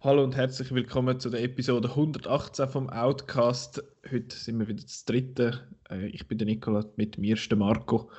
Hallo 0.00 0.24
und 0.24 0.34
herzlich 0.36 0.72
willkommen 0.72 1.20
zu 1.20 1.30
der 1.30 1.42
Episode 1.42 1.88
118 1.90 2.68
vom 2.68 2.90
Outcast. 2.90 3.82
Heute 4.10 4.36
sind 4.36 4.58
wir 4.58 4.66
wieder 4.68 4.82
das 4.82 5.04
dritte. 5.04 5.68
Äh, 5.88 6.06
Ich 6.08 6.26
bin 6.26 6.38
der 6.38 6.46
Nikola, 6.46 6.84
mit 6.96 7.18
mir 7.18 7.34
ist 7.34 7.48
der 7.50 7.58
Marco 7.58 8.10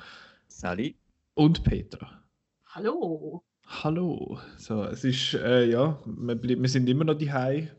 Sally. 0.48 0.96
und 1.34 1.62
Petra. 1.62 2.22
Hallo. 2.68 3.44
Hallo. 3.66 4.38
So, 4.58 4.84
es 4.84 5.04
ist, 5.04 5.34
äh, 5.34 5.64
ja, 5.70 5.98
wir, 6.04 6.34
bleib- 6.34 6.60
wir 6.60 6.68
sind 6.68 6.88
immer 6.88 7.04
noch 7.04 7.14
die 7.14 7.30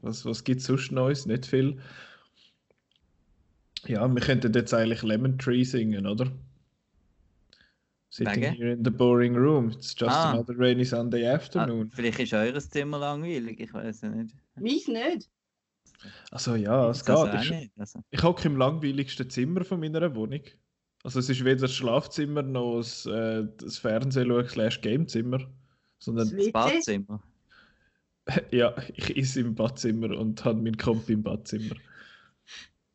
Was, 0.01 0.25
was 0.25 0.43
gibt 0.43 0.61
es 0.61 0.67
sonst 0.67 0.91
Neues? 0.91 1.25
Nicht 1.25 1.45
viel. 1.45 1.79
Ja, 3.87 4.07
wir 4.07 4.21
könnten 4.21 4.51
jetzt 4.53 4.73
eigentlich 4.73 5.03
Lemon 5.03 5.37
Tree 5.37 5.63
singen, 5.63 6.07
oder? 6.07 6.31
Sitting 8.09 8.41
Wegen? 8.43 8.53
here 8.55 8.71
in 8.73 8.83
the 8.83 8.89
boring 8.89 9.35
room. 9.35 9.69
It's 9.69 9.93
just 9.97 10.11
Ah. 10.15 10.31
another 10.31 10.57
rainy 10.57 10.85
Sunday 10.85 11.27
Ah, 11.27 11.35
afternoon. 11.35 11.91
vielleicht 11.91 12.19
ist 12.19 12.33
eures 12.33 12.69
Zimmer 12.69 12.97
langweilig, 12.97 13.59
ich 13.59 13.73
weiß 13.73 14.01
ja 14.01 14.09
nicht. 14.09 14.33
Meins 14.55 14.87
nicht. 14.87 15.29
Also 16.31 16.55
ja, 16.55 16.89
es 16.89 17.05
geht. 17.05 17.15
Ist- 17.33 17.49
nicht, 17.51 17.71
also. 17.77 17.99
Ich 18.11 18.23
hocke 18.23 18.47
im 18.47 18.57
langweiligsten 18.57 19.29
Zimmer 19.29 19.63
von 19.65 19.79
meiner 19.79 20.15
Wohnung. 20.15 20.41
Also 21.03 21.19
es 21.19 21.29
ist 21.29 21.43
weder 21.45 21.61
das 21.61 21.73
Schlafzimmer 21.73 22.41
noch 22.41 22.77
das, 22.77 23.05
äh, 23.05 23.43
das 23.57 23.77
Fernsehschauen 23.77 24.47
slash 24.47 24.81
Gamezimmer, 24.81 25.39
sondern 25.99 26.29
Das 26.29 26.37
WC. 26.37 26.51
Badzimmer. 26.51 27.23
ja, 28.51 28.75
ich 28.93 29.15
esse 29.17 29.41
im 29.41 29.55
Badzimmer 29.55 30.17
und 30.17 30.43
habe 30.45 30.61
meinen 30.61 30.77
Kompi 30.77 31.13
im 31.13 31.23
Badzimmer. 31.23 31.75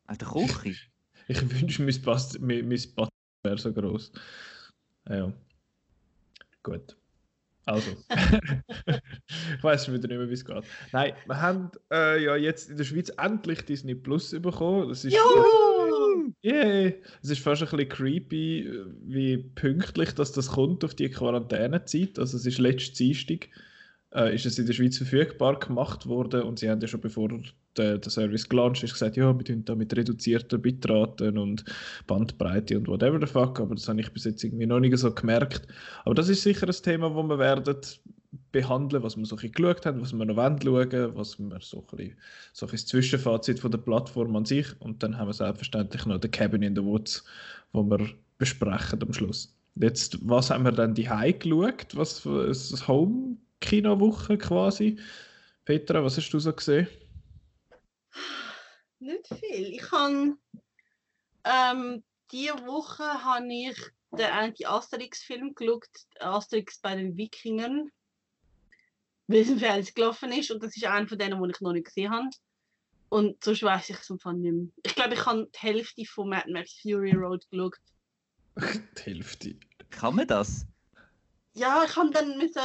Auch 0.07 0.17
der 0.17 0.27
Küche. 0.27 0.87
Ich 1.27 1.61
wünsche, 1.61 1.83
mein, 1.83 2.01
Bad, 2.01 2.39
mein, 2.41 2.67
mein 2.67 2.81
Badzimmer 2.95 3.09
wäre 3.43 3.57
so 3.57 3.71
groß. 3.71 4.11
Ja. 5.09 5.31
Gut. 6.63 6.97
Also. 7.65 7.91
ich 8.87 9.63
weiß 9.63 9.85
schon 9.85 9.93
wieder 9.93 10.07
nicht 10.07 10.17
mehr, 10.17 10.29
wie 10.29 10.33
es 10.33 10.43
geht. 10.43 10.63
Nein, 10.91 11.13
wir 11.25 11.41
haben 11.41 11.71
äh, 11.91 12.23
ja 12.23 12.35
jetzt 12.35 12.69
in 12.69 12.77
der 12.77 12.83
Schweiz 12.83 13.09
endlich 13.17 13.63
Disney 13.65 13.95
Plus 13.95 14.31
bekommen. 14.31 14.89
Das 14.89 15.05
ist 15.05 15.13
Juhu! 15.13 15.70
Yay! 16.41 17.01
Es 17.21 17.29
ist 17.29 17.41
fast 17.41 17.61
ein 17.61 17.69
bisschen 17.69 17.89
creepy, 17.89 18.69
wie 19.03 19.37
pünktlich 19.37 20.13
dass 20.13 20.31
das 20.31 20.49
kommt 20.49 20.83
auf 20.83 20.95
die 20.95 21.09
Quarantänezeit. 21.09 22.17
Also 22.19 22.37
es 22.37 22.45
ist 22.45 22.59
letzten 22.59 22.95
Dienstag 22.95 23.49
äh, 24.13 24.35
ist 24.35 24.45
es 24.45 24.59
in 24.59 24.65
der 24.65 24.73
Schweiz 24.73 24.97
verfügbar 24.97 25.59
gemacht 25.59 26.07
worden 26.07 26.43
und 26.43 26.59
sie 26.59 26.69
haben 26.69 26.81
ja 26.81 26.87
schon 26.87 27.01
bevor 27.01 27.29
der, 27.77 27.97
der 27.97 28.11
Service 28.11 28.49
gelauncht 28.49 28.83
ist 28.83 28.93
gesagt, 28.93 29.15
ja, 29.15 29.37
wir 29.37 29.45
tun 29.45 29.63
da 29.65 29.75
mit 29.75 29.95
reduzierten 29.95 30.61
Bitraten 30.61 31.37
und 31.37 31.63
Bandbreite 32.07 32.77
und 32.77 32.87
whatever 32.87 33.19
the 33.19 33.31
fuck, 33.31 33.59
aber 33.59 33.75
das 33.75 33.87
habe 33.87 34.01
ich 34.01 34.11
bis 34.11 34.25
jetzt 34.25 34.43
irgendwie 34.43 34.65
noch 34.65 34.79
nicht 34.79 34.97
so 34.97 35.13
gemerkt. 35.13 35.67
Aber 36.03 36.15
das 36.15 36.29
ist 36.29 36.43
sicher 36.43 36.67
ein 36.67 36.73
Thema, 36.73 37.15
wo 37.15 37.23
wir 37.23 37.39
werden 37.39 37.77
behandeln, 38.51 39.03
was 39.03 39.17
wir 39.17 39.25
so 39.25 39.35
ein 39.35 39.39
bisschen 39.41 39.53
geschaut 39.53 39.85
haben, 39.85 40.01
was 40.01 40.13
wir 40.13 40.25
noch 40.25 40.37
wollen 40.37 41.15
was 41.15 41.37
wir 41.37 41.59
so 41.59 41.79
ein 41.79 41.97
bisschen, 41.97 42.17
so 42.53 42.65
das 42.65 42.85
Zwischenfazit 42.85 43.59
von 43.59 43.71
der 43.71 43.79
Plattform 43.79 44.35
an 44.35 44.45
sich 44.45 44.67
und 44.79 45.03
dann 45.03 45.17
haben 45.17 45.27
wir 45.27 45.33
selbstverständlich 45.33 46.05
noch 46.05 46.19
den 46.19 46.31
Cabin 46.31 46.61
in 46.61 46.75
the 46.75 46.83
Woods, 46.83 47.25
wo 47.73 47.83
wir 47.83 48.09
besprechen 48.37 49.01
am 49.01 49.13
Schluss. 49.13 49.55
Jetzt, 49.75 50.17
was 50.27 50.49
haben 50.49 50.63
wir 50.63 50.71
dann 50.71 50.93
die 50.93 51.03
geschaut? 51.03 51.95
Was 51.95 52.19
für 52.19 52.45
eine 52.45 52.87
Home-Kino-Woche 52.87 54.37
quasi? 54.37 54.97
Petra, 55.65 56.03
was 56.03 56.17
hast 56.17 56.29
du 56.31 56.39
so 56.39 56.53
gesehen? 56.53 56.87
Nicht 58.99 59.27
viel. 59.27 59.73
Ich 59.73 59.91
habe 59.91 60.37
ähm, 61.43 62.03
diese 62.31 62.53
Woche 62.65 63.03
habe 63.03 63.53
ich 63.53 63.77
den 64.11 64.29
Anti-Asterix-Film 64.29 65.55
geschaut, 65.55 65.87
Asterix 66.19 66.79
bei 66.79 66.95
den 66.95 67.15
Wikingern, 67.17 67.89
weil 69.31 69.41
es 69.41 69.49
im 69.49 69.59
Fernsehen 69.59 69.93
gelaufen 69.95 70.31
ist 70.31 70.51
und 70.51 70.61
das 70.61 70.75
ist 70.75 70.85
einer 70.85 71.07
von 71.07 71.17
denen, 71.17 71.41
die 71.41 71.49
ich 71.51 71.61
noch 71.61 71.73
nicht 71.73 71.85
gesehen 71.85 72.11
habe. 72.11 72.29
Und 73.09 73.43
sonst 73.43 73.63
weiß 73.63 73.89
ich 73.89 73.97
es 73.97 74.09
im 74.09 74.19
Fall 74.19 74.35
nicht 74.35 74.51
mehr. 74.53 74.67
Ich 74.85 74.95
glaube, 74.95 75.13
ich 75.13 75.25
habe 75.25 75.49
die 75.53 75.59
Hälfte 75.59 76.05
von 76.05 76.29
Mad 76.29 76.49
Max 76.51 76.79
Fury 76.81 77.13
Road 77.13 77.45
geschaut. 77.49 77.77
Die 78.97 79.01
Hälfte. 79.01 79.59
Kann 79.89 80.15
man 80.15 80.27
das? 80.27 80.65
Ja, 81.53 81.83
ich 81.85 81.95
habe 81.95 82.11
dann 82.11 82.37
müssen 82.37 82.61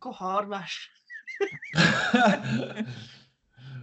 go 0.00 0.18
Haar 0.18 0.48
waschen. 0.50 0.92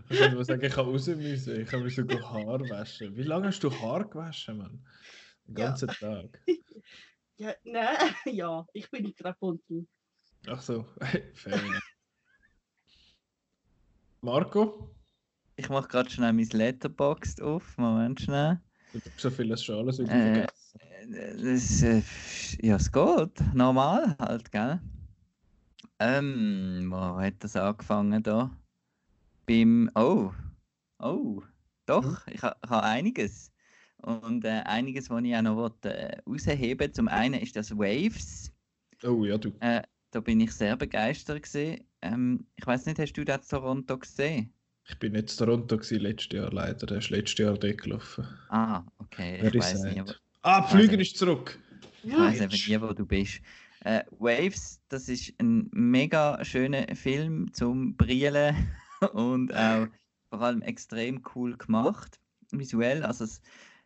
Ich 0.10 0.20
würde 0.20 0.36
mal 0.36 0.44
sagen, 0.44 0.64
ich 0.66 0.74
kann 0.74 0.86
raus 0.86 1.08
müssen. 1.08 1.62
Ich 1.62 1.72
habe 1.72 1.84
mir 1.84 1.90
sogar 1.90 2.22
Haar 2.32 2.68
waschen. 2.68 3.16
Wie 3.16 3.24
lange 3.24 3.48
hast 3.48 3.64
du 3.64 3.72
Haar 3.72 4.10
gewaschen, 4.10 4.58
Mann? 4.58 4.86
Den 5.48 5.56
Ja. 5.56 5.68
ganzen 5.68 5.88
Tag. 5.88 6.42
Ja, 7.38 7.56
nein, 7.64 8.14
ja, 8.26 8.68
ich 8.74 8.90
bin 8.92 9.04
nicht 9.04 9.24
Rapunzel. 9.24 9.88
Ach 10.48 10.62
so, 10.62 10.86
fair. 11.34 11.60
Marco? 14.22 14.96
Ich 15.56 15.70
mache 15.70 15.88
gerade 15.88 16.10
schnell 16.10 16.34
mein 16.34 16.48
Letterboxd 16.48 17.42
auf. 17.42 17.78
Moment 17.78 18.22
schnell. 18.22 18.60
So 19.18 19.30
viel 19.30 19.48
das 19.50 19.64
schon 19.64 19.76
alles 19.78 20.00
wieder 20.00 20.12
Äh, 20.12 20.48
vergessen. 20.48 20.80
Äh, 21.14 21.38
Das, 21.54 21.82
äh, 21.84 22.02
ja, 22.62 22.76
es 22.76 22.92
geht. 22.92 23.54
Normal 23.54 24.16
halt, 24.20 24.52
gell? 24.52 24.80
Ähm, 26.00 26.88
wo 26.90 27.20
hat 27.22 27.36
das 27.44 27.56
angefangen 27.56 28.24
da? 28.24 28.50
Beim. 29.46 29.90
Oh. 29.96 30.32
Oh. 31.00 31.42
Doch, 31.86 32.26
ich 32.28 32.42
habe 32.42 32.58
ha 32.70 32.80
einiges. 32.80 33.52
Und 33.98 34.44
äh, 34.46 34.62
einiges, 34.66 35.10
was 35.10 35.24
ich 35.24 35.36
auch 35.36 35.42
noch 35.44 35.56
wollte, 35.56 35.94
äh, 35.94 36.22
rausheben 36.28 36.92
Zum 36.94 37.08
einen 37.08 37.40
ist 37.40 37.56
das 37.56 37.72
Waves. 37.78 38.52
Oh 39.04 39.26
ja, 39.26 39.38
du. 39.38 39.52
Äh, 39.60 39.84
da 40.12 40.20
bin 40.20 40.40
ich 40.40 40.52
sehr 40.52 40.78
begeistert. 40.78 41.44
Gewesen. 41.44 41.84
Ähm, 42.02 42.46
ich 42.56 42.66
weiß 42.66 42.86
nicht, 42.86 43.00
hast 43.00 43.14
du 43.14 43.26
das 43.26 43.48
Toronto 43.48 43.98
gesehen? 43.98 44.54
Ich 44.88 44.98
bin 45.00 45.14
nicht 45.14 45.32
in 45.32 45.38
Toronto 45.38 45.78
gewesen, 45.78 46.00
letztes 46.02 46.38
Jahr 46.38 46.52
leider. 46.52 46.86
Der 46.86 46.98
ist 46.98 47.10
letztes 47.10 47.40
Jahr 47.40 47.58
dort 47.58 47.82
gelaufen. 47.82 48.28
Ah, 48.50 48.84
okay. 48.98 49.36
Ich 49.36 49.42
Very 49.42 49.60
weiß 49.60 49.84
nicht. 49.84 50.08
sad. 50.08 50.22
Ah, 50.42 50.64
Flüger 50.64 51.00
ist 51.00 51.18
zurück. 51.18 51.60
Ich 52.04 52.18
weiß 52.18 52.42
eben 52.42 52.52
nie, 52.68 52.82
wo 52.82 52.94
du 52.94 53.06
bist. 53.06 53.42
Äh, 53.82 54.04
Waves, 54.20 54.82
das 54.90 55.08
ist 55.10 55.34
ein 55.40 55.70
mega 55.72 56.44
schöner 56.44 56.96
Film 56.96 57.52
zum 57.54 57.96
Brillen 57.96 58.56
und 59.14 59.54
auch 59.54 59.88
vor 60.30 60.42
allem 60.42 60.62
extrem 60.62 61.22
cool 61.36 61.58
gemacht, 61.58 62.20
visuell. 62.52 63.04
Also 63.04 63.24
es, 63.24 63.42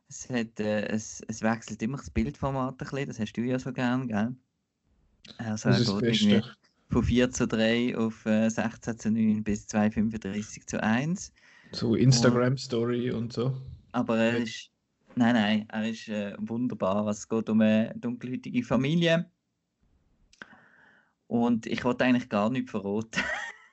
es, 0.09 0.29
hat, 0.29 0.59
äh, 0.59 0.87
es, 0.87 1.21
es 1.27 1.41
wechselt 1.41 1.81
immer 1.81 1.97
das 1.97 2.09
Bildformat 2.09 2.73
ein 2.73 2.77
bisschen, 2.77 3.07
das 3.07 3.19
hast 3.19 3.33
du 3.33 3.41
ja 3.41 3.57
so 3.59 3.71
gern, 3.73 4.07
gell? 4.07 4.35
Also 5.37 5.69
Das 5.69 5.77
er 5.77 5.81
ist 5.81 5.89
das 5.89 6.01
Beste. 6.01 6.43
von 6.89 7.03
4 7.03 7.31
zu 7.31 7.47
3 7.47 7.97
auf 7.97 8.25
äh, 8.25 8.49
16 8.49 8.99
zu 8.99 9.11
9 9.11 9.43
bis 9.43 9.67
2,35 9.67 10.65
zu 10.67 10.81
1. 10.81 11.33
So 11.71 11.95
Instagram-Story 11.95 13.11
und 13.11 13.33
so. 13.33 13.55
Aber 13.91 14.17
er 14.17 14.37
ist. 14.37 14.69
Nein, 15.15 15.33
nein, 15.35 15.65
er 15.69 15.89
ist 15.89 16.09
äh, 16.09 16.35
wunderbar. 16.39 17.07
Es 17.07 17.27
geht 17.27 17.49
um 17.49 17.61
eine 17.61 17.93
dunkelhäutige 17.95 18.63
Familie. 18.63 19.29
Und 21.27 21.65
ich 21.65 21.83
wollte 21.83 22.03
eigentlich 22.03 22.29
gar 22.29 22.49
nicht 22.49 22.69
verraten. 22.69 23.23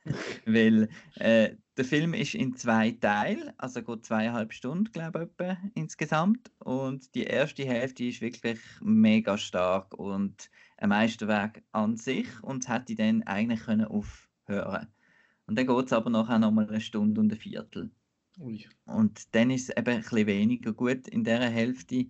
Weil 0.46 0.88
äh, 1.16 1.56
der 1.76 1.84
Film 1.84 2.14
ist 2.14 2.34
in 2.34 2.54
zwei 2.56 2.92
Teilen, 2.92 3.50
also 3.56 3.82
geht 3.82 4.04
zweieinhalb 4.04 4.52
Stunden, 4.52 4.92
glaube 4.92 5.30
ich, 5.38 5.56
insgesamt. 5.74 6.50
Und 6.58 7.14
die 7.14 7.24
erste 7.24 7.64
Hälfte 7.64 8.04
ist 8.04 8.20
wirklich 8.20 8.60
mega 8.80 9.38
stark 9.38 9.94
und 9.94 10.50
ein 10.82 10.88
Meisterwerk 10.88 11.62
an 11.72 11.97
sich 11.97 12.26
und 12.43 12.69
hätte 12.69 12.94
dann 12.97 13.22
eigentlich 13.22 13.60
können 13.60 13.87
aufhören 13.87 14.89
Und 15.47 15.56
dann 15.56 15.66
geht 15.66 15.86
es 15.86 15.92
aber 15.92 16.10
nachher 16.10 16.39
nochmal 16.41 16.68
eine 16.68 16.80
Stunde 16.80 17.21
und 17.21 17.33
ein 17.33 17.39
Viertel. 17.39 17.91
Ui. 18.41 18.66
Und 18.86 19.34
dann 19.34 19.51
ist 19.51 19.68
es 19.68 19.77
eben 19.77 19.95
ein 19.95 20.01
bisschen 20.03 20.27
weniger 20.27 20.72
gut 20.72 21.06
in 21.09 21.22
dieser 21.22 21.48
Hälfte, 21.48 22.06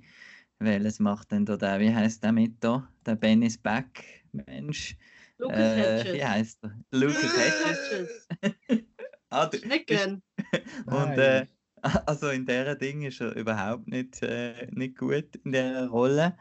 weil 0.59 0.87
es 0.87 1.01
macht 1.01 1.33
dann 1.33 1.45
da 1.45 1.57
der, 1.57 1.81
wie 1.81 1.95
heißt 1.95 2.25
der 2.25 2.33
mit 2.33 2.63
da? 2.65 2.89
Der 3.05 3.17
Bennis 3.17 3.59
Back 3.59 4.25
Mensch. 4.33 4.97
Lucas 5.39 5.59
Äh, 5.59 5.77
Hedges. 5.77 6.15
wie 6.15 6.25
heißt 6.25 6.65
er? 6.65 6.85
Lucas 6.93 7.37
Hedges. 7.37 8.29
Ah, 9.31 9.49
Nicht 9.51 9.87
gern. 9.87 10.23
und 10.87 11.17
äh, 11.19 11.47
also 12.07 12.29
in 12.29 12.45
dieser 12.45 12.77
Ding 12.77 13.03
ist 13.03 13.21
er 13.21 13.35
überhaupt 13.35 13.89
nicht, 13.89 14.23
äh, 14.23 14.67
nicht 14.73 14.99
gut 14.99 15.37
in 15.37 15.53
dieser 15.53 15.89
Rolle. 15.89 16.37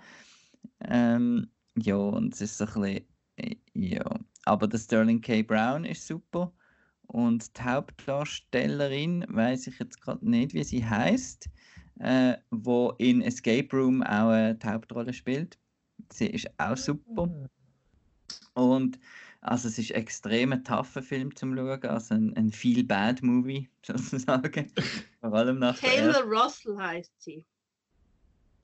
Ähm, 0.81 1.49
ja, 1.77 1.95
und 1.95 2.33
es 2.33 2.41
ist 2.41 2.57
so 2.57 2.65
ein 2.65 2.73
bisschen, 2.81 3.07
äh, 3.37 3.55
ja. 3.73 4.19
Aber 4.45 4.67
der 4.67 4.77
Sterling 4.79 5.21
K. 5.21 5.43
Brown 5.43 5.85
ist 5.85 6.07
super. 6.07 6.53
Und 7.07 7.57
die 7.57 7.61
Hauptdarstellerin, 7.63 9.25
weiß 9.29 9.67
ich 9.67 9.79
jetzt 9.79 10.01
gerade 10.01 10.27
nicht, 10.29 10.53
wie 10.53 10.63
sie 10.63 10.85
heißt, 10.85 11.49
äh, 11.99 12.37
wo 12.51 12.91
in 12.99 13.21
Escape 13.21 13.69
Room 13.75 14.03
auch 14.03 14.31
äh, 14.33 14.55
die 14.55 14.67
Hauptrolle 14.67 15.13
spielt. 15.13 15.59
Sie 16.11 16.27
ist 16.27 16.47
auch 16.57 16.77
super. 16.77 17.29
Und 18.53 18.99
Also 19.41 19.67
es 19.69 19.79
ist 19.79 19.91
extrem 19.91 20.53
ein 20.53 20.63
tougher 20.63 21.01
Film 21.01 21.35
zum 21.35 21.55
Schauen, 21.55 21.83
also 21.85 22.13
ein, 22.15 22.35
ein 22.37 22.51
Feel-Bad-Movie 22.51 23.69
sozusagen. 23.85 24.71
Vor 25.19 25.33
allem 25.33 25.59
nach 25.59 25.79
Taylor 25.79 26.23
Russell 26.23 26.77
heißt 26.77 27.13
sie. 27.21 27.47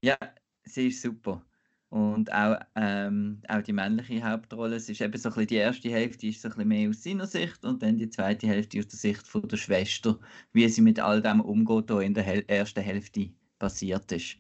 Ja, 0.01 0.17
sie 0.63 0.89
ist 0.89 1.01
super. 1.01 1.46
Und 1.89 2.31
auch, 2.33 2.59
ähm, 2.75 3.41
auch 3.47 3.61
die 3.61 3.71
männliche 3.73 4.21
Hauptrolle, 4.23 4.75
es 4.75 4.89
ist 4.89 4.99
eben 5.01 5.17
so 5.17 5.29
ein 5.29 5.47
die 5.47 5.55
erste 5.55 5.89
Hälfte 5.89 6.27
ist 6.27 6.41
so 6.41 6.49
ein 6.49 6.55
bisschen 6.55 6.67
mehr 6.67 6.89
aus 6.89 7.03
seiner 7.03 7.25
Sicht 7.27 7.63
und 7.65 7.81
dann 7.81 7.97
die 7.97 8.09
zweite 8.09 8.47
Hälfte 8.47 8.79
aus 8.79 8.87
der 8.87 8.99
Sicht 8.99 9.25
von 9.27 9.47
der 9.47 9.57
Schwester, 9.57 10.19
wie 10.51 10.67
sie 10.69 10.81
mit 10.81 10.99
all 10.99 11.21
dem 11.21 11.39
umgeht, 11.41 11.89
was 11.89 12.03
in 12.03 12.13
der 12.13 12.23
Hel 12.23 12.43
ersten 12.47 12.81
Hälfte 12.81 13.31
passiert 13.59 14.11
ist. 14.11 14.37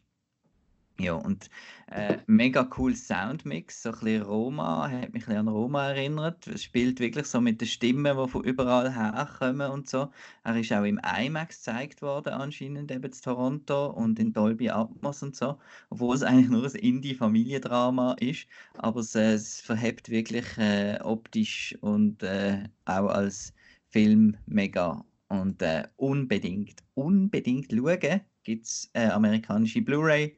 Ja, 0.99 1.13
und 1.13 1.49
äh, 1.91 2.17
mega 2.25 2.67
cool 2.77 2.95
Soundmix, 2.95 3.83
so 3.83 3.89
ein 3.89 3.99
bisschen 3.99 4.21
Roma, 4.23 4.89
hat 4.89 5.13
mich 5.13 5.27
ein 5.27 5.37
an 5.37 5.47
Roma 5.47 5.89
erinnert. 5.89 6.47
Es 6.47 6.63
spielt 6.63 6.99
wirklich 6.99 7.27
so 7.27 7.39
mit 7.39 7.61
den 7.61 7.67
Stimmen, 7.67 8.17
die 8.17 8.27
von 8.27 8.43
überall 8.43 8.91
herkommen 8.91 9.69
und 9.69 9.87
so. 9.87 10.11
Er 10.43 10.55
ist 10.57 10.73
auch 10.73 10.83
im 10.83 10.99
IMAX 10.99 11.57
gezeigt 11.57 12.01
worden, 12.01 12.33
anscheinend 12.33 12.91
eben 12.91 13.03
in 13.03 13.11
Toronto 13.11 13.91
und 13.91 14.17
in 14.17 14.33
Dolby 14.33 14.69
Atmos 14.71 15.21
und 15.21 15.35
so. 15.35 15.59
Obwohl 15.91 16.15
es 16.15 16.23
eigentlich 16.23 16.49
nur 16.49 16.65
ein 16.65 16.71
Indie-Familiendrama 16.75 18.13
ist. 18.19 18.47
Aber 18.77 19.01
es, 19.01 19.13
äh, 19.13 19.33
es 19.33 19.61
verhebt 19.61 20.09
wirklich 20.09 20.45
äh, 20.57 20.97
optisch 21.03 21.77
und 21.81 22.23
äh, 22.23 22.63
auch 22.85 23.09
als 23.09 23.53
Film 23.91 24.35
mega. 24.47 25.05
Und 25.29 25.61
äh, 25.61 25.87
unbedingt, 25.97 26.83
unbedingt 26.95 27.71
schauen. 27.71 28.21
Gibt 28.43 28.65
es 28.65 28.89
äh, 28.93 29.07
amerikanische 29.09 29.81
Blu-ray. 29.81 30.35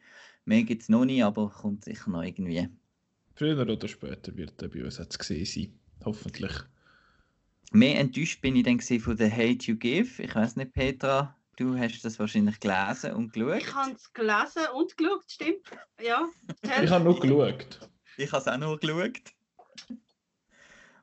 Mehr 0.49 0.63
gibt 0.63 0.81
es 0.81 0.89
noch 0.89 1.05
nicht, 1.05 1.23
aber 1.23 1.47
kommt 1.47 1.85
sicher 1.85 2.09
noch 2.09 2.23
irgendwie. 2.23 2.67
Früher 3.35 3.61
oder 3.61 3.87
später 3.87 4.35
wird 4.35 4.59
er 4.59 4.69
bei 4.69 4.83
uns 4.83 4.97
jetzt 4.97 5.19
gesehen 5.19 5.45
sein. 5.45 5.79
Hoffentlich. 6.03 6.51
Mehr 7.71 7.99
enttäuscht 7.99 8.41
bin 8.41 8.55
ich 8.55 8.63
dann 8.63 8.79
von 8.79 9.15
The 9.15 9.31
Hate 9.31 9.67
You 9.67 9.75
Give. 9.75 10.23
Ich 10.23 10.33
weiß 10.33 10.55
nicht, 10.55 10.73
Petra, 10.73 11.37
du 11.55 11.77
hast 11.77 12.01
das 12.01 12.17
wahrscheinlich 12.17 12.59
gelesen 12.59 13.13
und 13.13 13.31
geschaut. 13.31 13.61
Ich 13.61 13.75
habe 13.75 13.91
es 13.91 14.11
gelesen 14.11 14.63
und 14.75 14.97
geschaut, 14.97 15.23
stimmt. 15.27 15.69
Ja. 16.01 16.27
Ich 16.83 16.89
habe 16.89 17.03
nur 17.03 17.19
geschaut. 17.19 17.91
Ich 18.17 18.31
habe 18.31 18.41
es 18.41 18.47
auch 18.47 18.57
nur 18.57 18.79
geschaut. 18.79 19.21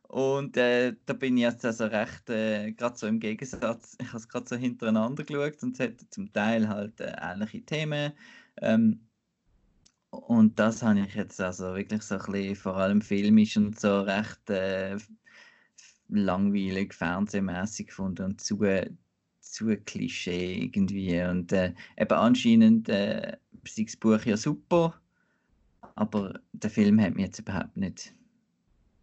Und 0.09 0.57
äh, 0.57 0.97
da 1.07 1.13
bin 1.13 1.37
ich 1.37 1.45
jetzt 1.45 1.65
also 1.65 1.87
recht, 1.87 2.29
äh, 2.31 2.73
gerade 2.73 2.99
so 2.99 3.07
im 3.07 3.21
Gegensatz, 3.21 3.97
ich 4.01 4.09
habe 4.09 4.17
es 4.17 4.29
gerade 4.29 4.49
so 4.49 4.57
hintereinander 4.57 5.23
geschaut 5.23 5.63
und 5.63 5.79
es 5.79 5.87
hat 5.87 6.01
zum 6.11 6.33
Teil 6.33 6.69
halt 6.69 7.01
äh, 7.01 7.15
ähnliche 7.21 7.65
Themen. 7.65 8.13
Ähm, 8.61 9.06
und 10.11 10.59
das 10.59 10.83
habe 10.83 11.01
ich 11.01 11.15
jetzt 11.15 11.41
also 11.41 11.75
wirklich 11.75 12.03
so 12.03 12.17
ein 12.17 12.33
bisschen, 12.33 12.57
vor 12.57 12.77
allem 12.77 13.03
filmisch 13.03 13.57
und 13.57 13.79
so 13.79 14.01
recht 14.01 14.51
äh, 14.51 14.97
langweilig, 16.09 16.95
fernsehmäßig 16.95 17.89
gefunden 17.89 18.25
und 18.25 18.41
zu, 18.41 18.59
zu 19.41 19.77
Klischee 19.85 20.63
irgendwie. 20.65 21.21
Und 21.23 21.53
äh, 21.53 21.75
eben 21.97 22.13
anscheinend 22.13 22.89
äh, 22.89 23.37
ist 23.65 23.79
das 23.79 23.97
Buch 23.97 24.23
ja 24.25 24.37
super, 24.37 25.01
aber 25.95 26.41
der 26.53 26.71
Film 26.71 27.01
hat 27.01 27.15
mich 27.15 27.27
jetzt 27.27 27.39
überhaupt 27.41 27.77
nicht, 27.77 28.15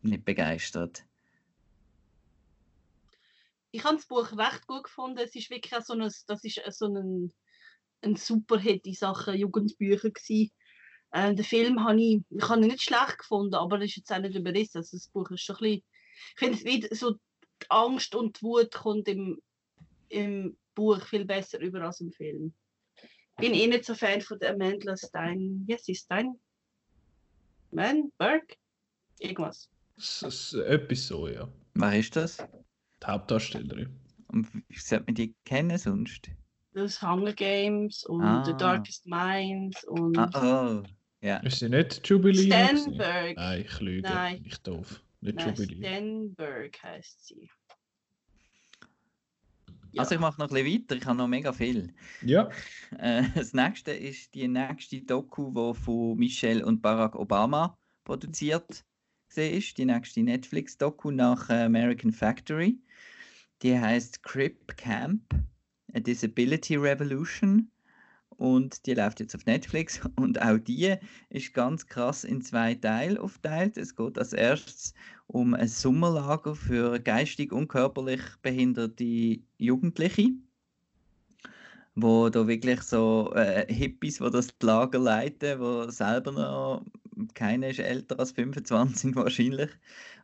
nicht 0.01 0.25
begeistert. 0.25 1.05
Ich 3.71 3.83
habe 3.83 3.95
das 3.95 4.05
Buch 4.05 4.31
recht 4.37 4.67
gut 4.67 4.83
gefunden. 4.83 5.17
Es 5.17 5.35
ist 5.35 5.49
wirklich 5.49 5.83
so 5.83 5.93
ein, 5.93 5.99
das 5.99 6.43
ist 6.43 6.61
so 6.69 6.85
ein, 6.85 7.33
ein 8.01 8.15
Superhit 8.15 8.85
in 8.85 8.93
Sachen 8.93 9.35
Jugendbücher 9.35 10.11
gewesen. 10.11 10.51
Äh, 11.13 11.35
den 11.35 11.45
Film 11.45 11.83
habe 11.83 12.01
ich, 12.01 12.21
ich 12.29 12.49
habe 12.49 12.61
ihn 12.61 12.67
nicht 12.67 12.81
schlecht 12.81 13.19
gefunden, 13.19 13.53
aber 13.53 13.77
er 13.77 13.83
ist 13.85 13.95
jetzt 13.95 14.11
auch 14.11 14.19
nicht 14.19 14.35
überrissen. 14.35 14.77
Also 14.77 14.97
das 14.97 15.07
Buch 15.09 15.29
ist 15.29 15.41
schon 15.43 15.55
ein 15.57 15.61
bisschen, 15.61 15.83
ich 16.33 16.39
finde 16.39 16.57
es 16.57 16.65
wieder 16.65 16.95
so, 16.95 17.11
die 17.11 17.69
Angst 17.69 18.15
und 18.15 18.39
die 18.39 18.43
Wut 18.43 18.71
kommt 18.71 19.07
im, 19.07 19.39
im 20.09 20.57
Buch 20.73 21.01
viel 21.05 21.25
besser 21.25 21.59
über 21.59 21.81
als 21.81 22.01
im 22.01 22.11
Film. 22.11 22.53
Bin 23.37 23.53
eh 23.53 23.67
nicht 23.67 23.85
so 23.85 23.93
Fan 23.95 24.21
von 24.21 24.39
der 24.39 24.53
Amanda 24.53 24.97
Stein, 24.97 25.63
wie 25.67 25.73
heißt 25.73 25.85
sie, 25.85 25.95
Stein? 25.95 26.33
Man? 27.71 28.11
Berg? 28.17 28.57
Irgendwas. 29.19 29.69
Es 29.97 30.23
ist 30.23 30.53
etwas 30.55 31.07
so, 31.07 31.27
ja. 31.27 31.47
Wer 31.75 31.99
ist 31.99 32.15
das? 32.15 32.37
Die 32.37 33.05
Hauptdarstellerin. 33.07 33.99
Und 34.27 34.51
wie 34.67 34.79
sollte 34.79 35.05
man 35.05 35.15
die 35.15 35.35
kennen 35.45 35.77
sonst? 35.77 36.29
Das 36.73 37.01
Hunger 37.01 37.33
Games 37.33 38.03
und 38.03 38.45
The 38.45 38.51
Ah. 38.51 38.57
Darkest 38.57 39.05
Minds 39.05 39.83
und 39.85 40.17
Ah, 40.17 40.81
oh, 40.81 40.83
ja. 41.23 41.37
Ist 41.37 41.59
sie 41.59 41.69
nicht 41.69 42.07
Jubilee? 42.07 42.45
Stenberg. 42.45 43.35
Nein, 43.37 43.61
ich 43.61 43.79
lüge. 43.79 44.01
Nein. 44.07 44.43
Ich 44.45 44.57
doof. 44.59 45.01
Nicht 45.21 45.37
Nein, 45.37 45.55
Jubilee. 45.55 45.77
Stenberg 45.77 46.83
heißt 46.83 47.27
sie. 47.27 47.49
Also 49.95 50.15
ich 50.15 50.21
mache 50.21 50.41
noch 50.41 50.49
ein 50.49 50.53
bisschen 50.53 50.81
weiter, 50.81 50.95
ich 50.95 51.05
habe 51.05 51.17
noch 51.17 51.27
mega 51.27 51.53
viel. 51.53 51.93
Ja, 52.23 52.49
Äh, 52.99 53.23
das 53.35 53.53
nächste 53.53 53.91
ist 53.91 54.33
die 54.35 54.47
nächste 54.47 55.01
Doku, 55.01 55.51
die 55.51 55.79
von 55.79 56.17
Michelle 56.17 56.65
und 56.65 56.81
Barack 56.81 57.15
Obama 57.15 57.77
produziert 58.03 58.83
ist. 59.35 59.77
Die 59.77 59.85
nächste 59.85 60.21
Netflix-Doku 60.21 61.09
nach 61.11 61.49
äh, 61.49 61.63
American 61.63 62.11
Factory. 62.11 62.77
Die 63.63 63.79
heißt 63.79 64.21
Crip 64.23 64.75
Camp, 64.77 65.21
A 65.93 65.99
Disability 65.99 66.75
Revolution. 66.75 67.71
Und 68.37 68.85
die 68.85 68.93
läuft 68.93 69.19
jetzt 69.19 69.35
auf 69.35 69.45
Netflix. 69.45 70.01
Und 70.15 70.41
auch 70.41 70.57
die 70.57 70.95
ist 71.29 71.53
ganz 71.53 71.85
krass 71.85 72.23
in 72.23 72.41
zwei 72.41 72.75
Teile 72.75 73.21
aufgeteilt. 73.21 73.77
Es 73.77 73.95
geht 73.95 74.17
als 74.17 74.33
erstes 74.33 74.93
um 75.27 75.53
ein 75.53 75.67
Sommerlager 75.67 76.55
für 76.55 76.99
geistig 76.99 77.51
und 77.51 77.67
körperlich 77.67 78.21
behinderte 78.41 79.39
Jugendliche 79.57 80.31
wo 81.95 82.29
da 82.29 82.47
wirklich 82.47 82.81
so 82.81 83.31
äh, 83.35 83.71
Hippies, 83.71 84.19
wo 84.19 84.29
das 84.29 84.47
Lager 84.61 84.99
leiten, 84.99 85.59
wo 85.59 85.89
selber 85.89 86.31
noch 86.31 86.85
keiner 87.35 87.69
ist 87.69 87.79
älter 87.79 88.19
als 88.19 88.31
25 88.31 89.15
wahrscheinlich 89.15 89.69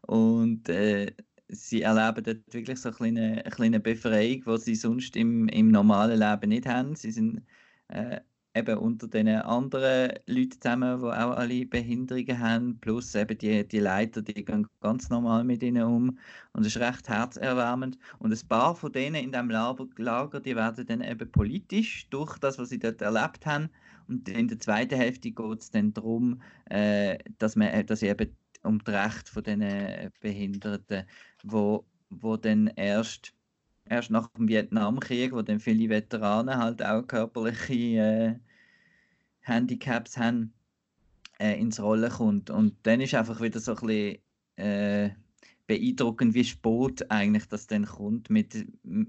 und 0.02 0.68
äh, 0.70 1.14
sie 1.48 1.82
erleben 1.82 2.24
dort 2.24 2.54
wirklich 2.54 2.80
so 2.80 2.90
eine 2.90 2.98
kleine, 2.98 3.32
eine 3.44 3.52
kleine 3.52 3.80
Befreiung, 3.80 4.44
die 4.46 4.58
sie 4.58 4.76
sonst 4.76 5.16
im, 5.16 5.48
im 5.50 5.72
normalen 5.72 6.20
Leben 6.20 6.50
nicht 6.50 6.68
haben. 6.68 6.96
Sie 6.96 7.12
sind 7.12 7.42
äh, 7.90 8.22
eben 8.56 8.78
unter 8.78 9.08
den 9.08 9.28
anderen 9.28 10.14
Leuten 10.26 10.60
zusammen, 10.60 11.00
die 11.00 11.06
auch 11.06 11.38
alle 11.38 11.66
Behinderungen 11.66 12.40
haben, 12.40 12.80
plus 12.80 13.14
eben 13.16 13.38
die, 13.38 13.68
die 13.68 13.80
Leiter, 13.80 14.22
die 14.22 14.44
gehen 14.44 14.68
ganz 14.82 15.10
normal 15.10 15.44
mit 15.44 15.62
ihnen 15.64 15.84
um 15.84 16.18
und 16.54 16.66
es 16.66 16.76
ist 16.76 16.82
recht 16.82 17.08
herzerwärmend. 17.10 17.98
Und 18.20 18.34
ein 18.34 18.48
paar 18.48 18.76
von 18.76 18.92
denen 18.92 19.16
in 19.24 19.32
diesem 19.32 19.50
Lager, 19.50 20.40
die 20.40 20.56
werden 20.56 20.86
dann 20.88 21.02
eben 21.02 21.32
politisch 21.32 22.10
durch 22.10 22.38
das, 22.40 22.58
was 22.58 22.70
sie 22.70 22.80
dort 22.80 23.02
erlebt 23.02 23.46
haben. 23.46 23.70
Und 24.08 24.28
in 24.28 24.48
der 24.48 24.60
zweiten 24.60 24.96
Hälfte 24.96 25.32
geht 25.32 25.62
es 25.62 25.72
dann 25.72 25.94
darum, 25.94 26.42
äh, 26.66 27.20
dass 27.38 27.56
man 27.56 27.68
äh, 27.68 27.86
dass 27.86 28.02
eben 28.02 28.36
um 28.64 28.84
die 28.84 28.92
Rechte 28.92 29.32
von 29.32 29.44
diesen 29.44 30.12
Behinderten, 30.20 31.06
wo, 31.44 31.86
wo 32.10 32.36
dann 32.36 32.68
erst 32.76 33.34
erst 33.90 34.12
nach 34.12 34.30
dem 34.30 34.48
Vietnamkrieg, 34.48 35.34
wo 35.34 35.42
dann 35.42 35.60
viele 35.60 35.90
Veteranen 35.90 36.58
halt 36.58 36.84
auch 36.84 37.06
körperliche 37.08 37.74
äh, 37.74 38.36
Handicaps 39.42 40.18
haben, 40.18 40.54
äh, 41.40 41.60
ins 41.60 41.82
Rollen 41.82 42.12
kommt. 42.12 42.50
Und 42.50 42.76
dann 42.84 43.02
ist 43.02 43.16
einfach 43.16 43.42
wieder 43.42 43.60
so 43.60 43.76
ein 43.76 43.88
bisschen 43.88 44.18
äh, 44.58 45.10
beeindruckend, 45.68 46.34
wie 46.34 46.44
spät 46.44 47.10
eigentlich 47.12 47.46
das 47.48 47.68
dann 47.68 47.86
kommt 47.86 48.30
mit, 48.30 48.56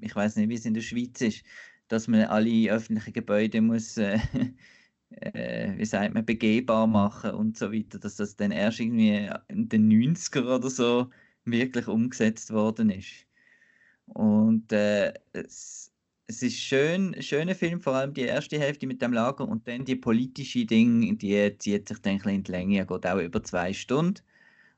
ich 0.01 0.15
weiß 0.17 0.37
nicht, 0.37 0.49
wie 0.49 0.55
es 0.55 0.67
in 0.67 0.75
der 0.75 0.83
Schweiz 0.83 1.21
ist, 1.21 1.45
dass 1.89 2.09
man 2.09 2.25
alle 2.25 2.71
öffentlichen 2.71 3.13
Gebäude 3.13 3.61
muss, 3.61 3.97
äh, 3.97 4.19
äh, 5.11 5.77
wie 5.77 5.85
sagt 5.85 6.15
man, 6.15 6.25
begehbar 6.25 6.87
machen 6.87 7.33
und 7.33 7.57
so 7.59 7.73
weiter, 7.73 7.99
dass 7.99 8.17
das 8.17 8.37
dann 8.37 8.53
erst 8.53 8.81
irgendwie 8.81 9.31
in 9.49 9.69
den 9.69 9.89
90er 9.91 10.57
oder 10.57 10.71
so 10.71 11.11
wirklich 11.45 11.89
umgesetzt 11.89 12.53
worden 12.53 12.91
ist. 12.91 13.27
Und 14.15 14.73
äh, 14.73 15.13
es, 15.33 15.91
es 16.27 16.43
ist 16.43 16.57
schön, 16.59 17.15
ein 17.15 17.23
schöner 17.23 17.55
Film, 17.55 17.81
vor 17.81 17.95
allem 17.95 18.13
die 18.15 18.23
erste 18.23 18.59
Hälfte 18.59 18.87
mit 18.87 19.01
dem 19.03 19.13
Lager 19.13 19.47
und 19.49 19.67
dann 19.67 19.85
die 19.85 19.97
politische 19.97 20.65
Ding, 20.67 21.17
die 21.19 21.57
zieht 21.59 21.89
sich 21.89 21.99
dann 22.01 22.13
ein 22.13 22.19
bisschen 22.19 22.35
in 22.35 22.43
die 22.45 22.51
Länge, 22.53 22.87
geht 22.87 23.07
auch 23.07 23.19
über 23.19 23.43
zwei 23.43 23.73
Stunden. 23.73 24.23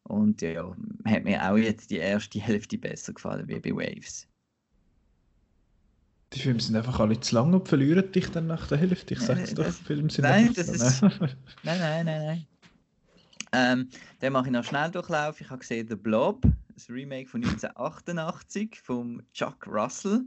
Und 0.05 0.43
ja, 0.43 0.75
hat 1.05 1.25
mir 1.25 1.49
auch 1.51 1.57
jetzt 1.57 1.91
die 1.91 1.97
erste 1.99 2.41
Hälfte 2.43 2.77
besser 2.79 3.12
gefallen 3.12 3.47
wie 3.49 3.61
bei 3.61 3.71
Waves. 3.71 4.27
die 6.33 6.41
Filme 6.41 6.61
sind 6.61 6.77
einfach 6.77 6.99
alle 6.99 7.21
zu 7.21 7.35
lang 7.35 7.53
und 7.53 7.69
verlieren 7.69 8.11
dich 8.11 8.27
dann 8.31 8.47
nach 8.47 8.67
der 8.67 8.79
Hälfte. 8.79 9.15
Ich 9.15 9.21
Ja, 9.21 9.27
sag's 9.27 9.55
doch, 9.55 9.65
das- 9.65 9.79
Filme 9.79 10.09
sind 10.11 10.23
nein, 10.25 10.47
einfach 10.47 10.55
das 10.55 10.69
ist- 10.69 11.03
ne? 11.03 11.11
Nein, 11.62 11.79
nein, 11.79 12.07
nein, 12.07 12.23
nein. 12.27 12.47
Ähm, 13.53 13.89
dann 14.21 14.33
mache 14.33 14.47
ich 14.47 14.53
noch 14.53 14.65
schnell 14.65 14.91
Durchlauf. 14.91 15.41
Ich 15.43 15.51
habe 15.51 15.59
gesehen 15.59 15.87
The 15.87 15.95
Blob, 15.95 16.43
das 16.83 16.95
Remake 16.95 17.29
von 17.29 17.45
1988 17.45 18.81
von 18.81 19.23
Chuck 19.33 19.67
Russell. 19.67 20.25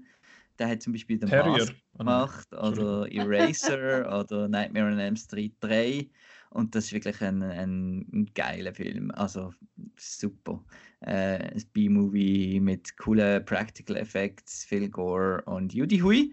Der 0.57 0.69
hat 0.69 0.81
zum 0.81 0.93
Beispiel 0.93 1.19
den 1.19 1.29
Terrier. 1.29 1.57
Mask 1.57 1.75
gemacht 1.97 2.53
oder 2.53 3.11
Eraser 3.11 4.19
oder 4.19 4.47
Nightmare 4.47 4.91
on 4.91 4.99
Elm 4.99 5.17
Street 5.17 5.53
3. 5.59 6.07
Und 6.51 6.73
das 6.73 6.85
ist 6.85 6.93
wirklich 6.93 7.21
ein, 7.21 7.43
ein, 7.43 8.05
ein 8.13 8.31
geiler 8.33 8.73
Film. 8.73 9.11
Also 9.11 9.53
super. 9.97 10.63
Äh, 11.01 11.51
ein 11.53 11.63
B-Movie 11.73 12.61
mit 12.61 12.95
coolen 12.97 13.43
Practical 13.43 13.97
Effects, 13.97 14.63
viel 14.63 14.89
Gore 14.89 15.41
und 15.45 15.73
Judy 15.73 15.99
Hui. 15.99 16.31